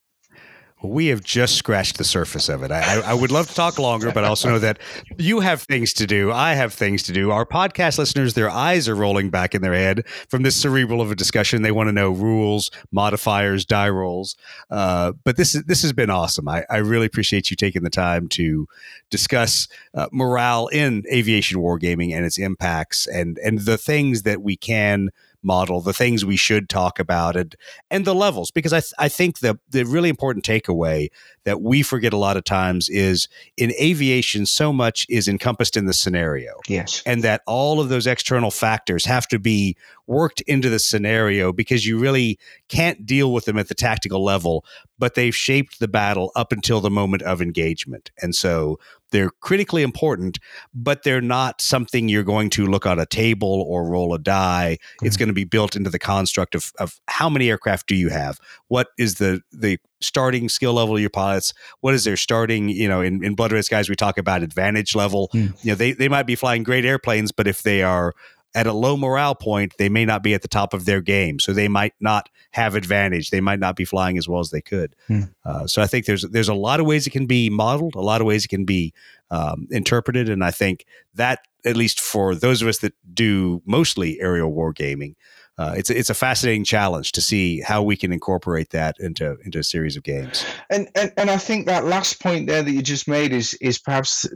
We 0.82 1.06
have 1.08 1.22
just 1.22 1.56
scratched 1.56 1.98
the 1.98 2.04
surface 2.04 2.48
of 2.48 2.62
it. 2.62 2.70
I, 2.70 3.00
I, 3.00 3.14
would 3.14 3.32
love 3.32 3.48
to 3.48 3.54
talk 3.54 3.78
longer, 3.78 4.12
but 4.12 4.24
I 4.24 4.28
also 4.28 4.48
know 4.48 4.58
that 4.60 4.78
you 5.16 5.40
have 5.40 5.62
things 5.62 5.92
to 5.94 6.06
do. 6.06 6.30
I 6.30 6.54
have 6.54 6.72
things 6.72 7.02
to 7.04 7.12
do. 7.12 7.32
Our 7.32 7.44
podcast 7.44 7.98
listeners, 7.98 8.34
their 8.34 8.48
eyes 8.48 8.88
are 8.88 8.94
rolling 8.94 9.28
back 9.30 9.56
in 9.56 9.62
their 9.62 9.74
head 9.74 10.06
from 10.28 10.44
this 10.44 10.54
cerebral 10.54 11.00
of 11.00 11.10
a 11.10 11.16
discussion. 11.16 11.62
They 11.62 11.72
want 11.72 11.88
to 11.88 11.92
know 11.92 12.10
rules, 12.10 12.70
modifiers, 12.92 13.64
die 13.64 13.88
rolls. 13.88 14.36
Uh, 14.70 15.12
but 15.24 15.36
this 15.36 15.54
is 15.54 15.64
this 15.64 15.82
has 15.82 15.92
been 15.92 16.10
awesome. 16.10 16.48
I, 16.48 16.64
I 16.70 16.76
really 16.76 17.06
appreciate 17.06 17.50
you 17.50 17.56
taking 17.56 17.82
the 17.82 17.90
time 17.90 18.28
to 18.30 18.68
discuss 19.10 19.66
uh, 19.94 20.08
morale 20.12 20.68
in 20.68 21.04
aviation 21.12 21.58
wargaming 21.58 22.14
and 22.14 22.24
its 22.24 22.38
impacts 22.38 23.06
and 23.08 23.36
and 23.38 23.60
the 23.60 23.78
things 23.78 24.22
that 24.22 24.42
we 24.42 24.56
can 24.56 25.10
model, 25.42 25.80
the 25.80 25.92
things 25.92 26.24
we 26.24 26.36
should 26.36 26.68
talk 26.68 26.98
about, 26.98 27.36
and 27.36 27.54
and 27.90 28.04
the 28.04 28.14
levels. 28.14 28.50
Because 28.50 28.72
I 28.72 28.80
th- 28.80 28.92
I 28.98 29.08
think 29.08 29.38
the 29.38 29.58
the 29.68 29.84
really 29.84 30.08
important 30.08 30.44
takeaway 30.44 31.08
that 31.44 31.60
we 31.60 31.82
forget 31.82 32.12
a 32.12 32.16
lot 32.16 32.36
of 32.36 32.44
times 32.44 32.88
is 32.88 33.28
in 33.56 33.72
aviation, 33.80 34.46
so 34.46 34.72
much 34.72 35.06
is 35.08 35.28
encompassed 35.28 35.76
in 35.76 35.86
the 35.86 35.94
scenario. 35.94 36.54
Yes, 36.68 37.02
and 37.06 37.22
that 37.24 37.42
all 37.46 37.80
of 37.80 37.88
those 37.88 38.06
external 38.06 38.50
factors 38.50 39.04
have 39.04 39.26
to 39.28 39.38
be 39.38 39.76
worked 40.08 40.40
into 40.42 40.68
the 40.68 40.78
scenario 40.78 41.52
because 41.52 41.86
you 41.86 41.98
really 41.98 42.38
can't 42.68 43.06
deal 43.06 43.32
with 43.32 43.44
them 43.44 43.58
at 43.58 43.68
the 43.68 43.74
tactical 43.74 44.24
level, 44.24 44.64
but 44.98 45.14
they've 45.14 45.36
shaped 45.36 45.78
the 45.78 45.88
battle 45.88 46.32
up 46.34 46.50
until 46.50 46.80
the 46.80 46.90
moment 46.90 47.22
of 47.22 47.40
engagement, 47.40 48.10
and 48.20 48.34
so 48.34 48.78
they're 49.10 49.30
critically 49.40 49.82
important, 49.82 50.38
but 50.74 51.02
they're 51.02 51.20
not 51.20 51.60
something 51.60 52.08
you're 52.08 52.22
going 52.22 52.50
to 52.50 52.66
look 52.66 52.86
on 52.86 52.98
a 52.98 53.06
table 53.06 53.64
or 53.66 53.88
roll 53.88 54.12
a 54.14 54.18
die. 54.18 54.78
Mm-hmm. 54.80 55.06
It's 55.06 55.16
going 55.16 55.28
to 55.28 55.34
be 55.34 55.44
built 55.44 55.76
into 55.76 55.90
the 55.90 55.98
construct 55.98 56.54
of, 56.54 56.72
of 56.78 57.00
how 57.06 57.30
many 57.30 57.48
aircraft 57.48 57.86
do 57.86 57.94
you 57.94 58.10
have? 58.10 58.38
What 58.68 58.88
is 58.98 59.14
the 59.14 59.40
the 59.52 59.78
starting 60.00 60.48
skill 60.48 60.74
level 60.74 60.94
of 60.94 61.00
your 61.00 61.10
pilots? 61.10 61.52
What 61.80 61.94
is 61.94 62.04
their 62.04 62.16
starting, 62.16 62.68
you 62.68 62.88
know, 62.88 63.00
in, 63.00 63.24
in 63.24 63.34
Blood 63.34 63.52
Red 63.52 63.64
Skies, 63.64 63.88
we 63.88 63.96
talk 63.96 64.16
about 64.18 64.42
advantage 64.42 64.94
level. 64.94 65.28
Mm. 65.34 65.64
You 65.64 65.72
know, 65.72 65.74
they, 65.74 65.92
they 65.92 66.08
might 66.08 66.22
be 66.22 66.36
flying 66.36 66.62
great 66.62 66.84
airplanes, 66.84 67.32
but 67.32 67.48
if 67.48 67.62
they 67.62 67.82
are 67.82 68.14
at 68.54 68.66
a 68.66 68.72
low 68.72 68.96
morale 68.96 69.34
point, 69.34 69.74
they 69.78 69.88
may 69.88 70.04
not 70.04 70.22
be 70.22 70.34
at 70.34 70.42
the 70.42 70.48
top 70.48 70.72
of 70.72 70.84
their 70.84 71.00
game, 71.00 71.38
so 71.38 71.52
they 71.52 71.68
might 71.68 71.94
not 72.00 72.28
have 72.52 72.74
advantage. 72.74 73.30
They 73.30 73.40
might 73.40 73.58
not 73.58 73.76
be 73.76 73.84
flying 73.84 74.16
as 74.18 74.28
well 74.28 74.40
as 74.40 74.50
they 74.50 74.62
could. 74.62 74.96
Hmm. 75.06 75.22
Uh, 75.44 75.66
so 75.66 75.82
I 75.82 75.86
think 75.86 76.06
there's 76.06 76.22
there's 76.22 76.48
a 76.48 76.54
lot 76.54 76.80
of 76.80 76.86
ways 76.86 77.06
it 77.06 77.10
can 77.10 77.26
be 77.26 77.50
modeled, 77.50 77.94
a 77.94 78.00
lot 78.00 78.20
of 78.20 78.26
ways 78.26 78.44
it 78.44 78.48
can 78.48 78.64
be 78.64 78.94
um, 79.30 79.68
interpreted, 79.70 80.28
and 80.28 80.42
I 80.42 80.50
think 80.50 80.86
that 81.14 81.40
at 81.64 81.76
least 81.76 82.00
for 82.00 82.34
those 82.34 82.62
of 82.62 82.68
us 82.68 82.78
that 82.78 82.94
do 83.12 83.62
mostly 83.66 84.20
aerial 84.20 84.50
war 84.50 84.72
gaming, 84.72 85.16
uh, 85.58 85.74
it's 85.76 85.90
it's 85.90 86.08
a 86.08 86.14
fascinating 86.14 86.64
challenge 86.64 87.12
to 87.12 87.20
see 87.20 87.60
how 87.60 87.82
we 87.82 87.96
can 87.96 88.12
incorporate 88.12 88.70
that 88.70 88.96
into 89.00 89.36
into 89.44 89.58
a 89.58 89.64
series 89.64 89.96
of 89.96 90.04
games. 90.04 90.44
And 90.70 90.88
and, 90.94 91.12
and 91.16 91.30
I 91.30 91.36
think 91.36 91.66
that 91.66 91.84
last 91.84 92.22
point 92.22 92.46
there 92.46 92.62
that 92.62 92.70
you 92.70 92.80
just 92.80 93.08
made 93.08 93.32
is 93.32 93.54
is 93.54 93.78
perhaps 93.78 94.26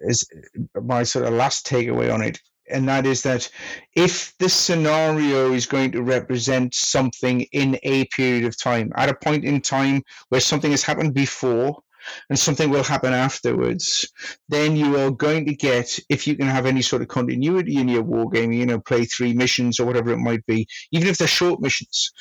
is 0.00 0.28
my 0.74 1.04
sort 1.04 1.24
of 1.24 1.32
last 1.32 1.66
takeaway 1.66 2.12
on 2.12 2.20
it 2.20 2.40
and 2.72 2.88
that 2.88 3.06
is 3.06 3.22
that 3.22 3.48
if 3.94 4.34
the 4.38 4.48
scenario 4.48 5.52
is 5.52 5.66
going 5.66 5.92
to 5.92 6.02
represent 6.02 6.74
something 6.74 7.42
in 7.52 7.78
a 7.82 8.04
period 8.06 8.44
of 8.44 8.58
time, 8.58 8.92
at 8.96 9.08
a 9.08 9.14
point 9.14 9.44
in 9.44 9.60
time 9.60 10.02
where 10.28 10.40
something 10.40 10.70
has 10.70 10.82
happened 10.82 11.14
before 11.14 11.82
and 12.30 12.38
something 12.38 12.70
will 12.70 12.82
happen 12.82 13.12
afterwards, 13.12 14.10
then 14.48 14.76
you 14.76 14.96
are 14.98 15.10
going 15.10 15.46
to 15.46 15.54
get, 15.54 15.98
if 16.08 16.26
you 16.26 16.36
can 16.36 16.46
have 16.46 16.66
any 16.66 16.82
sort 16.82 17.02
of 17.02 17.08
continuity 17.08 17.76
in 17.76 17.88
your 17.88 18.02
war 18.02 18.28
game, 18.28 18.52
you 18.52 18.66
know, 18.66 18.80
play 18.80 19.04
three 19.04 19.32
missions 19.32 19.78
or 19.78 19.86
whatever 19.86 20.10
it 20.10 20.18
might 20.18 20.44
be, 20.46 20.66
even 20.90 21.08
if 21.08 21.18
they're 21.18 21.28
short 21.28 21.60
missions, 21.60 22.12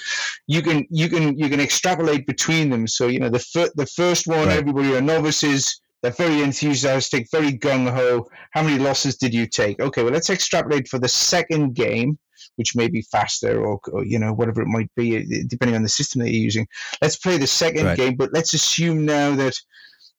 you 0.48 0.62
can 0.62 0.86
you 0.90 1.10
can 1.10 1.38
you 1.38 1.50
can 1.50 1.60
extrapolate 1.60 2.26
between 2.28 2.70
them. 2.70 2.88
So 2.88 3.08
you 3.08 3.20
know, 3.20 3.30
the 3.30 3.40
fir- 3.40 3.72
the 3.76 3.88
first 3.88 4.28
one, 4.28 4.48
right. 4.48 4.58
everybody 4.58 4.96
are 4.96 5.02
novices 5.02 5.82
they're 6.02 6.12
very 6.12 6.42
enthusiastic, 6.42 7.28
very 7.32 7.54
gung 7.54 7.92
ho. 7.92 8.28
How 8.52 8.64
many 8.64 8.80
losses 8.80 9.18
did 9.18 9.34
you 9.34 9.48
take? 9.48 9.80
Okay, 9.80 10.04
well, 10.04 10.14
let's 10.14 10.30
extrapolate 10.30 10.88
for 10.88 11.00
the 11.00 11.08
second 11.08 11.76
game, 11.76 12.18
which 12.56 12.76
may 12.76 12.88
be 12.88 13.04
faster 13.12 13.64
or, 13.64 13.80
or 13.92 14.04
you 14.04 14.20
know 14.20 14.34
whatever 14.34 14.62
it 14.62 14.68
might 14.68 14.90
be, 14.96 15.46
depending 15.48 15.76
on 15.76 15.84
the 15.84 15.90
system 15.90 16.22
that 16.22 16.32
you're 16.32 16.44
using. 16.44 16.68
Let's 17.02 17.18
play 17.18 17.38
the 17.38 17.48
second 17.48 17.86
right. 17.86 17.98
game, 17.98 18.16
but 18.16 18.34
let's 18.34 18.54
assume 18.54 19.06
now 19.06 19.36
that 19.36 19.56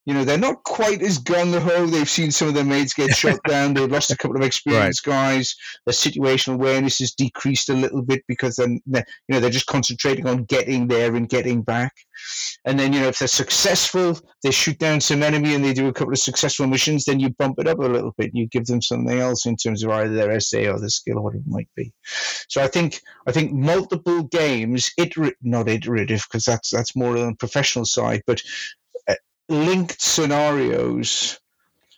you 0.05 0.15
know, 0.15 0.25
they're 0.25 0.37
not 0.39 0.65
quite 0.65 1.01
as 1.01 1.19
gung 1.19 1.57
ho. 1.61 1.87
They've 1.87 2.09
seen 2.09 2.33
some 2.33 2.49
of 2.49 2.55
their 2.55 2.65
mates 2.65 2.93
get 2.93 3.15
shot 3.15 3.39
down. 3.49 3.75
They've 3.75 3.91
lost 3.91 4.11
a 4.11 4.17
couple 4.17 4.37
of 4.37 4.43
experienced 4.43 5.07
right. 5.07 5.15
guys. 5.15 5.55
Their 5.87 5.93
situational 5.93 6.55
awareness 6.55 6.99
has 6.99 7.13
decreased 7.13 7.69
a 7.69 7.75
little 7.75 8.03
bit 8.03 8.23
because 8.27 8.57
then, 8.57 8.81
you 8.87 9.03
know, 9.29 9.39
they're 9.39 9.51
just 9.51 9.67
concentrating 9.67 10.27
on 10.27 10.45
getting 10.45 10.89
there 10.89 11.15
and 11.15 11.29
getting 11.29 11.63
back. 11.63 11.93
And 12.65 12.79
then, 12.79 12.93
you 12.93 13.01
know, 13.01 13.09
if 13.09 13.19
they're 13.19 13.29
successful, 13.29 14.19
they 14.43 14.53
shoot 14.53 14.79
down 14.79 15.01
some 15.01 15.23
enemy 15.23 15.55
and 15.55 15.65
they 15.65 15.73
do 15.73 15.89
a 15.89 15.93
couple 15.93 16.13
of 16.13 16.19
successful 16.19 16.67
missions, 16.67 17.05
then 17.05 17.19
you 17.19 17.31
bump 17.31 17.59
it 17.59 17.67
up 17.67 17.79
a 17.79 17.83
little 17.83 18.15
bit. 18.17 18.31
You 18.35 18.47
give 18.47 18.67
them 18.67 18.81
something 18.81 19.19
else 19.19 19.47
in 19.47 19.57
terms 19.57 19.83
of 19.83 19.91
either 19.91 20.15
their 20.15 20.39
SA 20.39 20.71
or 20.71 20.79
their 20.79 20.89
skill 20.89 21.19
or 21.19 21.23
whatever 21.23 21.43
it 21.45 21.51
might 21.51 21.69
be. 21.75 21.93
So 22.49 22.63
I 22.63 22.69
think 22.69 23.01
I 23.27 23.33
think 23.33 23.53
multiple 23.53 24.23
games, 24.25 24.91
iter- 25.01 25.35
not 25.43 25.69
iterative 25.69 26.25
because 26.29 26.45
that's 26.45 26.71
that's 26.71 26.95
more 26.95 27.17
on 27.17 27.31
the 27.31 27.37
professional 27.37 27.85
side, 27.85 28.23
but 28.27 28.41
uh, 29.09 29.15
linked 29.49 30.01
scenarios 30.01 31.41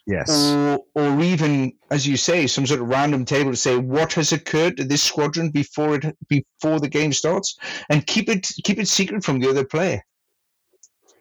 yes 0.07 0.53
or, 0.53 0.79
or 0.93 1.21
even 1.21 1.73
as 1.89 2.07
you 2.07 2.15
say 2.15 2.45
some 2.45 2.65
sort 2.65 2.79
of 2.79 2.87
random 2.87 3.25
table 3.25 3.51
to 3.51 3.57
say 3.57 3.75
what 3.75 4.13
has 4.13 4.31
occurred 4.31 4.77
to 4.77 4.83
this 4.83 5.01
squadron 5.01 5.49
before 5.49 5.95
it 5.95 6.15
before 6.27 6.79
the 6.79 6.87
game 6.87 7.11
starts 7.11 7.57
and 7.89 8.05
keep 8.05 8.29
it 8.29 8.47
keep 8.63 8.77
it 8.77 8.87
secret 8.87 9.23
from 9.23 9.39
the 9.39 9.49
other 9.49 9.65
player 9.65 10.01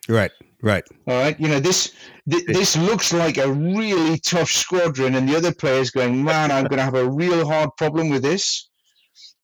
right 0.08 0.30
right 0.62 0.84
all 1.06 1.18
right 1.18 1.38
you 1.38 1.48
know 1.48 1.60
this 1.60 1.92
th- 2.30 2.46
this 2.46 2.76
looks 2.76 3.12
like 3.12 3.38
a 3.38 3.52
really 3.52 4.18
tough 4.18 4.50
squadron 4.50 5.14
and 5.14 5.28
the 5.28 5.36
other 5.36 5.52
player's 5.52 5.90
going 5.90 6.22
man 6.22 6.50
i'm 6.50 6.64
going 6.64 6.78
to 6.78 6.84
have 6.84 6.94
a 6.94 7.10
real 7.10 7.46
hard 7.46 7.70
problem 7.76 8.08
with 8.08 8.22
this 8.22 8.68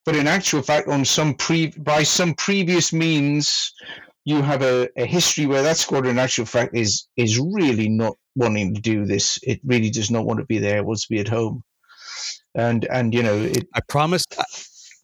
but 0.04 0.16
in 0.16 0.26
actual 0.26 0.62
fact 0.62 0.88
on 0.88 1.04
some 1.04 1.34
pre 1.34 1.68
by 1.78 2.02
some 2.02 2.34
previous 2.34 2.92
means 2.92 3.72
you 4.24 4.42
have 4.42 4.62
a, 4.62 4.88
a 4.96 5.06
history 5.06 5.46
where 5.46 5.62
that 5.62 5.76
squadron, 5.76 6.12
in 6.12 6.18
actual 6.18 6.46
fact, 6.46 6.76
is 6.76 7.08
is 7.16 7.38
really 7.38 7.88
not 7.88 8.16
wanting 8.36 8.74
to 8.74 8.80
do 8.80 9.04
this. 9.04 9.38
It 9.42 9.60
really 9.64 9.90
does 9.90 10.10
not 10.10 10.24
want 10.24 10.40
to 10.40 10.46
be 10.46 10.58
there. 10.58 10.78
It 10.78 10.86
wants 10.86 11.06
to 11.06 11.14
be 11.14 11.20
at 11.20 11.28
home. 11.28 11.62
And 12.54 12.84
and 12.86 13.14
you 13.14 13.22
know, 13.22 13.36
it, 13.36 13.66
I 13.74 13.80
promised. 13.88 14.36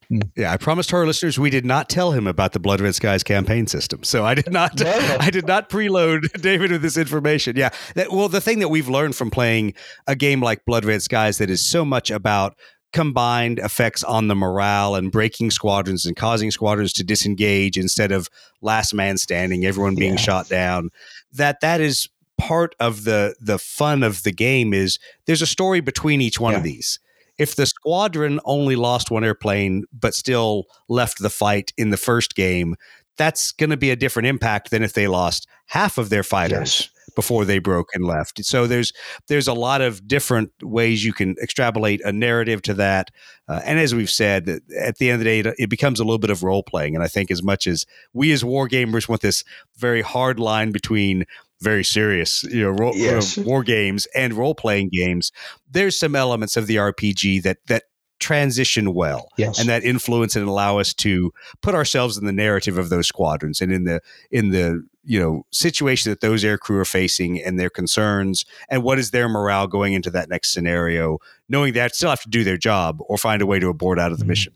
Hmm. 0.09 0.20
Yeah, 0.37 0.53
I 0.53 0.57
promised 0.57 0.93
our 0.93 1.07
listeners 1.07 1.39
we 1.39 1.51
did 1.51 1.65
not 1.65 1.89
tell 1.89 2.12
him 2.12 2.27
about 2.27 2.53
the 2.53 2.61
Blood 2.61 2.81
Red 2.81 2.95
Skies 2.95 3.23
campaign 3.23 3.66
system. 3.66 4.05
So 4.05 4.24
I 4.24 4.35
did 4.35 4.53
not 4.53 4.78
no. 4.78 5.16
I 5.20 5.31
did 5.31 5.47
not 5.47 5.69
preload 5.69 6.31
David 6.43 6.70
with 6.70 6.83
this 6.83 6.97
information. 6.97 7.57
Yeah. 7.57 7.70
That, 7.95 8.12
well, 8.12 8.28
the 8.28 8.41
thing 8.41 8.61
that 8.61 8.69
we've 8.69 8.89
learned 8.89 9.16
from 9.16 9.31
playing 9.31 9.74
a 10.07 10.15
game 10.15 10.41
like 10.41 10.65
Blood 10.65 10.85
Red 10.85 11.03
Skies 11.03 11.39
that 11.39 11.51
is 11.51 11.69
so 11.69 11.85
much 11.85 12.11
about 12.11 12.57
combined 12.93 13.59
effects 13.59 14.05
on 14.05 14.28
the 14.28 14.35
morale 14.35 14.95
and 14.95 15.12
breaking 15.12 15.51
squadrons 15.51 16.07
and 16.07 16.16
causing 16.16 16.51
squadrons 16.51 16.93
to 16.95 17.05
disengage 17.05 17.77
instead 17.77 18.12
of 18.12 18.28
last 18.62 18.95
man 18.95 19.19
standing, 19.19 19.66
everyone 19.66 19.95
being 19.95 20.12
yeah. 20.12 20.20
shot 20.20 20.49
down. 20.49 20.91
That 21.33 21.61
that 21.61 21.81
is 21.81 22.09
part 22.39 22.74
of 22.81 23.05
the 23.05 23.35
the 23.41 23.59
fun 23.59 24.03
of 24.03 24.23
the 24.23 24.33
game 24.33 24.73
is 24.73 24.99
there's 25.27 25.43
a 25.43 25.47
story 25.47 25.81
between 25.81 26.20
each 26.20 26.39
one 26.39 26.53
yeah. 26.53 26.59
of 26.59 26.65
these. 26.65 26.99
If 27.38 27.56
the 27.56 27.66
squadron 27.66 28.40
only 28.44 28.76
lost 28.76 29.10
one 29.10 29.24
airplane 29.24 29.84
but 29.92 30.14
still 30.14 30.64
left 30.88 31.18
the 31.20 31.30
fight 31.30 31.72
in 31.76 31.90
the 31.90 31.96
first 31.96 32.34
game, 32.34 32.76
that's 33.16 33.52
going 33.52 33.70
to 33.70 33.76
be 33.76 33.90
a 33.90 33.96
different 33.96 34.26
impact 34.26 34.70
than 34.70 34.82
if 34.82 34.92
they 34.92 35.08
lost 35.08 35.46
half 35.66 35.98
of 35.98 36.10
their 36.10 36.22
fighters. 36.22 36.80
Yes 36.80 36.90
before 37.16 37.44
they 37.44 37.58
broke 37.58 37.88
and 37.94 38.04
left. 38.04 38.44
So 38.44 38.68
there's 38.68 38.92
there's 39.26 39.48
a 39.48 39.54
lot 39.54 39.80
of 39.80 40.06
different 40.06 40.52
ways 40.62 41.04
you 41.04 41.12
can 41.12 41.34
extrapolate 41.42 42.00
a 42.04 42.12
narrative 42.12 42.62
to 42.62 42.74
that. 42.74 43.10
Uh, 43.48 43.60
and 43.64 43.80
as 43.80 43.94
we've 43.94 44.10
said, 44.10 44.60
at 44.78 44.98
the 44.98 45.10
end 45.10 45.14
of 45.14 45.18
the 45.20 45.24
day, 45.24 45.38
it, 45.40 45.54
it 45.58 45.70
becomes 45.70 45.98
a 45.98 46.04
little 46.04 46.18
bit 46.18 46.30
of 46.30 46.44
role 46.44 46.62
playing. 46.62 46.94
And 46.94 47.02
I 47.02 47.08
think 47.08 47.30
as 47.30 47.42
much 47.42 47.66
as 47.66 47.86
we 48.12 48.30
as 48.32 48.44
war 48.44 48.68
gamers 48.68 49.08
want 49.08 49.22
this 49.22 49.42
very 49.76 50.02
hard 50.02 50.38
line 50.38 50.70
between 50.70 51.24
very 51.61 51.85
serious, 51.85 52.43
you 52.45 52.62
know, 52.62 52.70
ro- 52.70 52.93
yes. 52.95 53.37
war 53.39 53.62
games 53.62 54.07
and 54.15 54.35
role 54.35 54.55
playing 54.55 54.91
games, 54.93 55.33
there's 55.70 55.99
some 55.99 56.15
elements 56.15 56.57
of 56.57 56.66
the 56.66 56.77
RPG 56.77 57.43
that 57.43 57.59
that 57.66 57.85
transition 58.19 58.95
well 58.95 59.28
yes. 59.37 59.59
and 59.59 59.69
that 59.69 59.85
influence 59.85 60.37
and 60.37 60.49
allow 60.49 60.78
us 60.78 60.95
to 60.95 61.33
put 61.61 61.74
ourselves 61.74 62.16
in 62.16 62.24
the 62.24 62.33
narrative 62.33 62.78
of 62.78 62.89
those 62.89 63.07
squadrons 63.07 63.61
and 63.61 63.70
in 63.70 63.85
the 63.85 64.01
in 64.31 64.51
the 64.51 64.83
you 65.05 65.20
know 65.20 65.45
situation 65.51 66.11
that 66.11 66.23
those 66.23 66.43
aircrew 66.43 66.81
are 66.81 66.87
facing 66.87 67.43
and 67.43 67.61
their 67.61 67.69
concerns 67.69 68.45
and 68.70 68.83
what 68.83 68.99
is 68.99 69.11
their 69.11 69.28
morale 69.28 69.66
going 69.66 69.93
into 69.93 70.11
that 70.11 70.31
next 70.31 70.55
scenario 70.55 71.19
knowing 71.49 71.74
that 71.74 71.93
they 71.93 71.95
still 71.95 72.09
have 72.09 72.23
to 72.23 72.31
do 72.31 72.43
their 72.43 72.57
job 72.57 73.01
or 73.01 73.19
find 73.19 73.43
a 73.43 73.47
way 73.47 73.59
to 73.59 73.69
abort 73.69 73.99
out 73.99 74.12
of 74.12 74.19
the 74.19 74.23
mm-hmm. 74.23 74.31
mission 74.31 74.55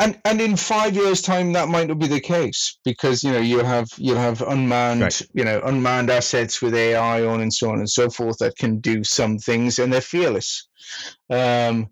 and 0.00 0.18
and 0.24 0.40
in 0.40 0.56
five 0.56 0.94
years 0.94 1.22
time 1.22 1.52
that 1.52 1.68
might 1.68 1.88
not 1.88 1.98
be 1.98 2.06
the 2.06 2.20
case 2.20 2.78
because 2.84 3.22
you 3.22 3.30
know 3.30 3.38
you'll 3.38 3.64
have 3.64 3.88
you'll 3.96 4.16
have 4.16 4.42
unmanned 4.42 5.02
right. 5.02 5.22
you 5.34 5.44
know 5.44 5.60
unmanned 5.64 6.10
assets 6.10 6.60
with 6.60 6.74
ai 6.74 7.24
on 7.24 7.40
and 7.40 7.52
so 7.52 7.70
on 7.70 7.78
and 7.78 7.88
so 7.88 8.10
forth 8.10 8.38
that 8.38 8.56
can 8.56 8.80
do 8.80 9.04
some 9.04 9.38
things 9.38 9.78
and 9.78 9.92
they're 9.92 10.00
fearless 10.00 10.66
um, 11.30 11.88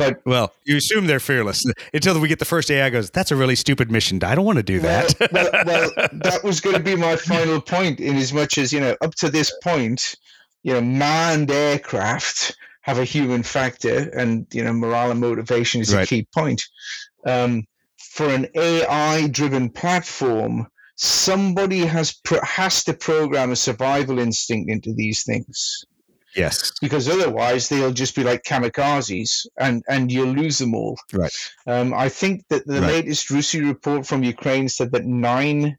But 0.00 0.22
well, 0.24 0.54
you 0.64 0.78
assume 0.78 1.06
they're 1.06 1.20
fearless 1.20 1.62
until 1.92 2.18
we 2.20 2.28
get 2.28 2.38
the 2.38 2.46
first 2.46 2.70
AI 2.70 2.88
goes. 2.88 3.10
That's 3.10 3.30
a 3.30 3.36
really 3.36 3.54
stupid 3.54 3.90
mission. 3.90 4.24
I 4.24 4.34
don't 4.34 4.46
want 4.46 4.56
to 4.56 4.62
do 4.62 4.80
that. 4.80 5.14
well, 5.30 5.50
well, 5.52 5.90
well, 5.96 6.08
that 6.12 6.42
was 6.42 6.58
going 6.60 6.74
to 6.74 6.82
be 6.82 6.96
my 6.96 7.16
final 7.16 7.60
point. 7.60 8.00
In 8.00 8.16
as 8.16 8.32
much 8.32 8.56
as 8.56 8.72
you 8.72 8.80
know, 8.80 8.96
up 9.02 9.14
to 9.16 9.30
this 9.30 9.52
point, 9.62 10.16
you 10.62 10.72
know, 10.72 10.80
manned 10.80 11.50
aircraft 11.50 12.56
have 12.90 12.98
a 12.98 13.04
human 13.04 13.44
factor, 13.44 14.10
and 14.10 14.46
you 14.52 14.64
know, 14.64 14.72
morale 14.72 15.12
and 15.12 15.20
motivation 15.20 15.80
is 15.80 15.94
right. 15.94 16.04
a 16.04 16.06
key 16.06 16.26
point. 16.34 16.60
Um, 17.24 17.64
for 17.98 18.28
an 18.28 18.48
AI-driven 18.54 19.70
platform, 19.70 20.66
somebody 20.96 21.80
has 21.80 22.12
pro- 22.24 22.42
has 22.42 22.82
to 22.84 22.94
program 22.94 23.52
a 23.52 23.56
survival 23.56 24.18
instinct 24.18 24.70
into 24.70 24.92
these 24.92 25.22
things. 25.22 25.84
Yes. 26.34 26.72
Because 26.80 27.08
otherwise 27.08 27.68
they'll 27.68 27.92
just 27.92 28.16
be 28.16 28.24
like 28.24 28.42
kamikazes 28.44 29.46
and, 29.58 29.82
and 29.88 30.12
you'll 30.12 30.32
lose 30.32 30.58
them 30.58 30.74
all. 30.74 30.96
Right. 31.12 31.32
Um, 31.66 31.92
I 31.92 32.08
think 32.08 32.44
that 32.50 32.66
the 32.66 32.80
right. 32.80 32.92
latest 32.92 33.30
RUSI 33.30 33.66
report 33.66 34.06
from 34.06 34.22
Ukraine 34.22 34.68
said 34.68 34.92
that 34.92 35.04
nine 35.04 35.76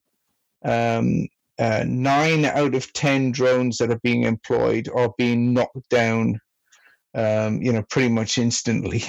um, 0.63 1.27
uh, 1.57 1.83
nine 1.87 2.45
out 2.45 2.75
of 2.75 2.91
ten 2.93 3.31
drones 3.31 3.77
that 3.77 3.91
are 3.91 3.99
being 4.03 4.23
employed 4.23 4.89
are 4.93 5.13
being 5.17 5.53
knocked 5.53 5.89
down 5.89 6.39
um, 7.13 7.61
you 7.61 7.71
know, 7.73 7.83
pretty 7.89 8.09
much 8.09 8.37
instantly 8.37 9.03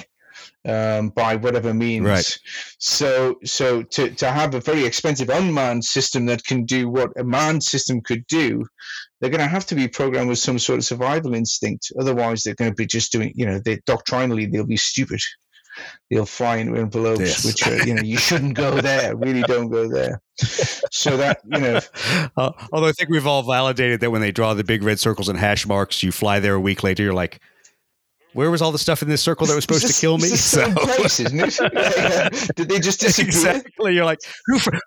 um, 0.65 1.09
by 1.09 1.35
whatever 1.35 1.73
means. 1.73 2.05
Right. 2.05 2.39
So, 2.79 3.37
so 3.43 3.83
to, 3.83 4.09
to 4.11 4.31
have 4.31 4.55
a 4.55 4.61
very 4.61 4.85
expensive 4.85 5.29
unmanned 5.29 5.83
system 5.83 6.25
that 6.27 6.43
can 6.43 6.65
do 6.65 6.89
what 6.89 7.11
a 7.17 7.23
manned 7.23 7.63
system 7.63 8.01
could 8.01 8.25
do, 8.27 8.65
they're 9.19 9.29
going 9.29 9.41
to 9.41 9.47
have 9.47 9.65
to 9.67 9.75
be 9.75 9.87
programmed 9.87 10.29
with 10.29 10.39
some 10.39 10.59
sort 10.59 10.79
of 10.79 10.85
survival 10.85 11.33
instinct. 11.33 11.91
Otherwise, 11.99 12.43
they're 12.43 12.55
going 12.55 12.71
to 12.71 12.75
be 12.75 12.85
just 12.85 13.11
doing, 13.11 13.31
you 13.35 13.45
know, 13.45 13.59
they 13.63 13.79
doctrinally 13.85 14.45
they'll 14.45 14.65
be 14.65 14.77
stupid. 14.77 15.19
They'll 16.11 16.25
fly 16.25 16.57
into 16.57 16.75
envelopes, 16.75 17.19
yes. 17.19 17.45
which 17.45 17.67
are, 17.67 17.87
you 17.87 17.95
know, 17.95 18.03
you 18.03 18.17
shouldn't 18.17 18.53
go 18.53 18.79
there. 18.81 19.15
Really, 19.15 19.41
don't 19.41 19.69
go 19.69 19.87
there. 19.87 20.21
So 20.91 21.17
that 21.17 21.39
you 21.45 21.59
know. 21.59 21.79
Uh, 22.35 22.51
although 22.71 22.87
I 22.87 22.91
think 22.91 23.09
we've 23.09 23.27
all 23.27 23.43
validated 23.43 23.99
that 23.99 24.09
when 24.09 24.21
they 24.21 24.31
draw 24.31 24.53
the 24.53 24.63
big 24.63 24.81
red 24.81 24.99
circles 24.99 25.29
and 25.29 25.37
hash 25.37 25.67
marks, 25.67 26.01
you 26.01 26.11
fly 26.11 26.39
there 26.39 26.55
a 26.55 26.59
week 26.59 26.83
later, 26.83 27.03
you're 27.03 27.13
like, 27.13 27.39
where 28.33 28.51
was 28.51 28.61
all 28.61 28.71
the 28.71 28.79
stuff 28.79 29.01
in 29.01 29.09
this 29.09 29.21
circle 29.21 29.47
that 29.47 29.55
was 29.55 29.63
supposed 29.63 29.81
just, 29.81 29.95
to 29.95 30.01
kill 30.01 30.17
me? 30.17 30.27
So. 30.29 30.71
Place, 30.73 31.19
isn't 31.19 31.39
it? 31.39 32.55
Did 32.55 32.69
they 32.69 32.79
just 32.79 32.99
disappear? 32.99 33.27
Exactly. 33.27 33.93
You're 33.93 34.05
like, 34.05 34.19
who 34.45 34.59
from, 34.59 34.79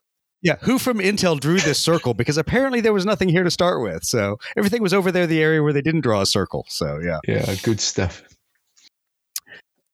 yeah, 0.42 0.56
who 0.62 0.78
from 0.78 0.98
Intel 0.98 1.38
drew 1.38 1.58
this 1.58 1.82
circle? 1.82 2.14
Because 2.14 2.36
apparently 2.38 2.80
there 2.80 2.92
was 2.92 3.06
nothing 3.06 3.28
here 3.28 3.44
to 3.44 3.50
start 3.50 3.82
with. 3.82 4.04
So 4.04 4.36
everything 4.56 4.82
was 4.82 4.94
over 4.94 5.10
there, 5.10 5.26
the 5.26 5.42
area 5.42 5.62
where 5.62 5.72
they 5.72 5.82
didn't 5.82 6.02
draw 6.02 6.20
a 6.20 6.26
circle. 6.26 6.64
So 6.68 6.98
yeah. 7.02 7.18
Yeah, 7.26 7.54
good 7.62 7.80
stuff. 7.80 8.22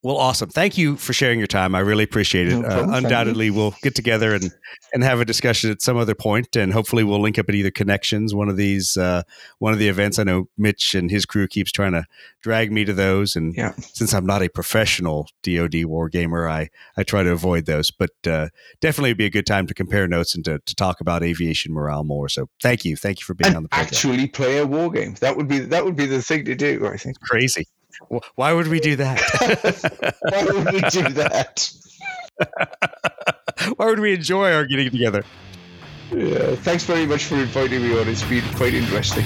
Well, 0.04 0.16
awesome. 0.16 0.48
Thank 0.48 0.76
you 0.76 0.96
for 0.96 1.12
sharing 1.12 1.38
your 1.38 1.46
time. 1.46 1.76
I 1.76 1.78
really 1.78 2.02
appreciate 2.02 2.48
it. 2.48 2.58
No 2.58 2.66
uh, 2.66 2.86
undoubtedly, 2.90 3.50
we'll 3.50 3.76
get 3.82 3.94
together 3.94 4.34
and, 4.34 4.52
and 4.92 5.04
have 5.04 5.20
a 5.20 5.24
discussion 5.24 5.70
at 5.70 5.80
some 5.80 5.96
other 5.96 6.16
point, 6.16 6.56
and 6.56 6.72
hopefully, 6.72 7.04
we'll 7.04 7.20
link 7.20 7.38
up 7.38 7.48
at 7.48 7.54
either 7.54 7.70
connections, 7.70 8.34
one 8.34 8.48
of 8.48 8.56
these, 8.56 8.96
uh, 8.96 9.22
one 9.60 9.72
of 9.72 9.78
the 9.78 9.86
events. 9.86 10.18
I 10.18 10.24
know 10.24 10.48
Mitch 10.58 10.96
and 10.96 11.08
his 11.08 11.24
crew 11.24 11.46
keeps 11.46 11.70
trying 11.70 11.92
to 11.92 12.04
drag 12.40 12.72
me 12.72 12.84
to 12.84 12.92
those, 12.92 13.36
and 13.36 13.54
yeah. 13.54 13.74
since 13.76 14.12
I'm 14.12 14.26
not 14.26 14.42
a 14.42 14.48
professional 14.48 15.28
DoD 15.44 15.84
war 15.84 16.08
gamer, 16.08 16.48
I 16.48 16.70
I 16.96 17.04
try 17.04 17.22
to 17.22 17.30
avoid 17.30 17.66
those. 17.66 17.92
But 17.92 18.10
uh, 18.26 18.48
definitely, 18.80 19.14
be 19.14 19.26
a 19.26 19.30
good 19.30 19.46
time 19.46 19.68
to 19.68 19.74
compare 19.74 20.08
notes 20.08 20.34
and 20.34 20.44
to, 20.46 20.58
to 20.58 20.74
talk 20.74 21.00
about 21.00 21.22
aviation 21.22 21.72
morale 21.72 22.02
more. 22.02 22.28
So, 22.28 22.48
thank 22.60 22.84
you, 22.84 22.96
thank 22.96 23.20
you 23.20 23.24
for 23.24 23.34
being 23.34 23.50
and 23.50 23.56
on 23.58 23.62
the 23.62 23.68
program. 23.68 23.86
Actually, 23.86 24.26
play 24.26 24.58
a 24.58 24.66
war 24.66 24.90
game. 24.90 25.14
That 25.20 25.36
would 25.36 25.46
be 25.46 25.60
that 25.60 25.84
would 25.84 25.94
be 25.94 26.06
the 26.06 26.22
thing 26.22 26.44
to 26.46 26.56
do. 26.56 26.88
I 26.88 26.96
think 26.96 27.20
crazy. 27.20 27.68
Why 28.34 28.52
would 28.52 28.68
we 28.68 28.80
do 28.80 28.96
that? 28.96 29.20
Why 30.20 30.44
would 30.44 30.72
we 30.72 30.80
do 30.90 31.08
that? 31.14 31.70
Why 33.76 33.86
would 33.86 34.00
we 34.00 34.14
enjoy 34.14 34.52
our 34.52 34.66
getting 34.66 34.90
together? 34.90 35.24
Yeah, 36.10 36.56
thanks 36.56 36.84
very 36.84 37.06
much 37.06 37.24
for 37.24 37.36
inviting 37.36 37.82
me 37.82 37.98
on. 37.98 38.08
It's 38.08 38.22
been 38.22 38.44
quite 38.54 38.74
interesting. 38.74 39.24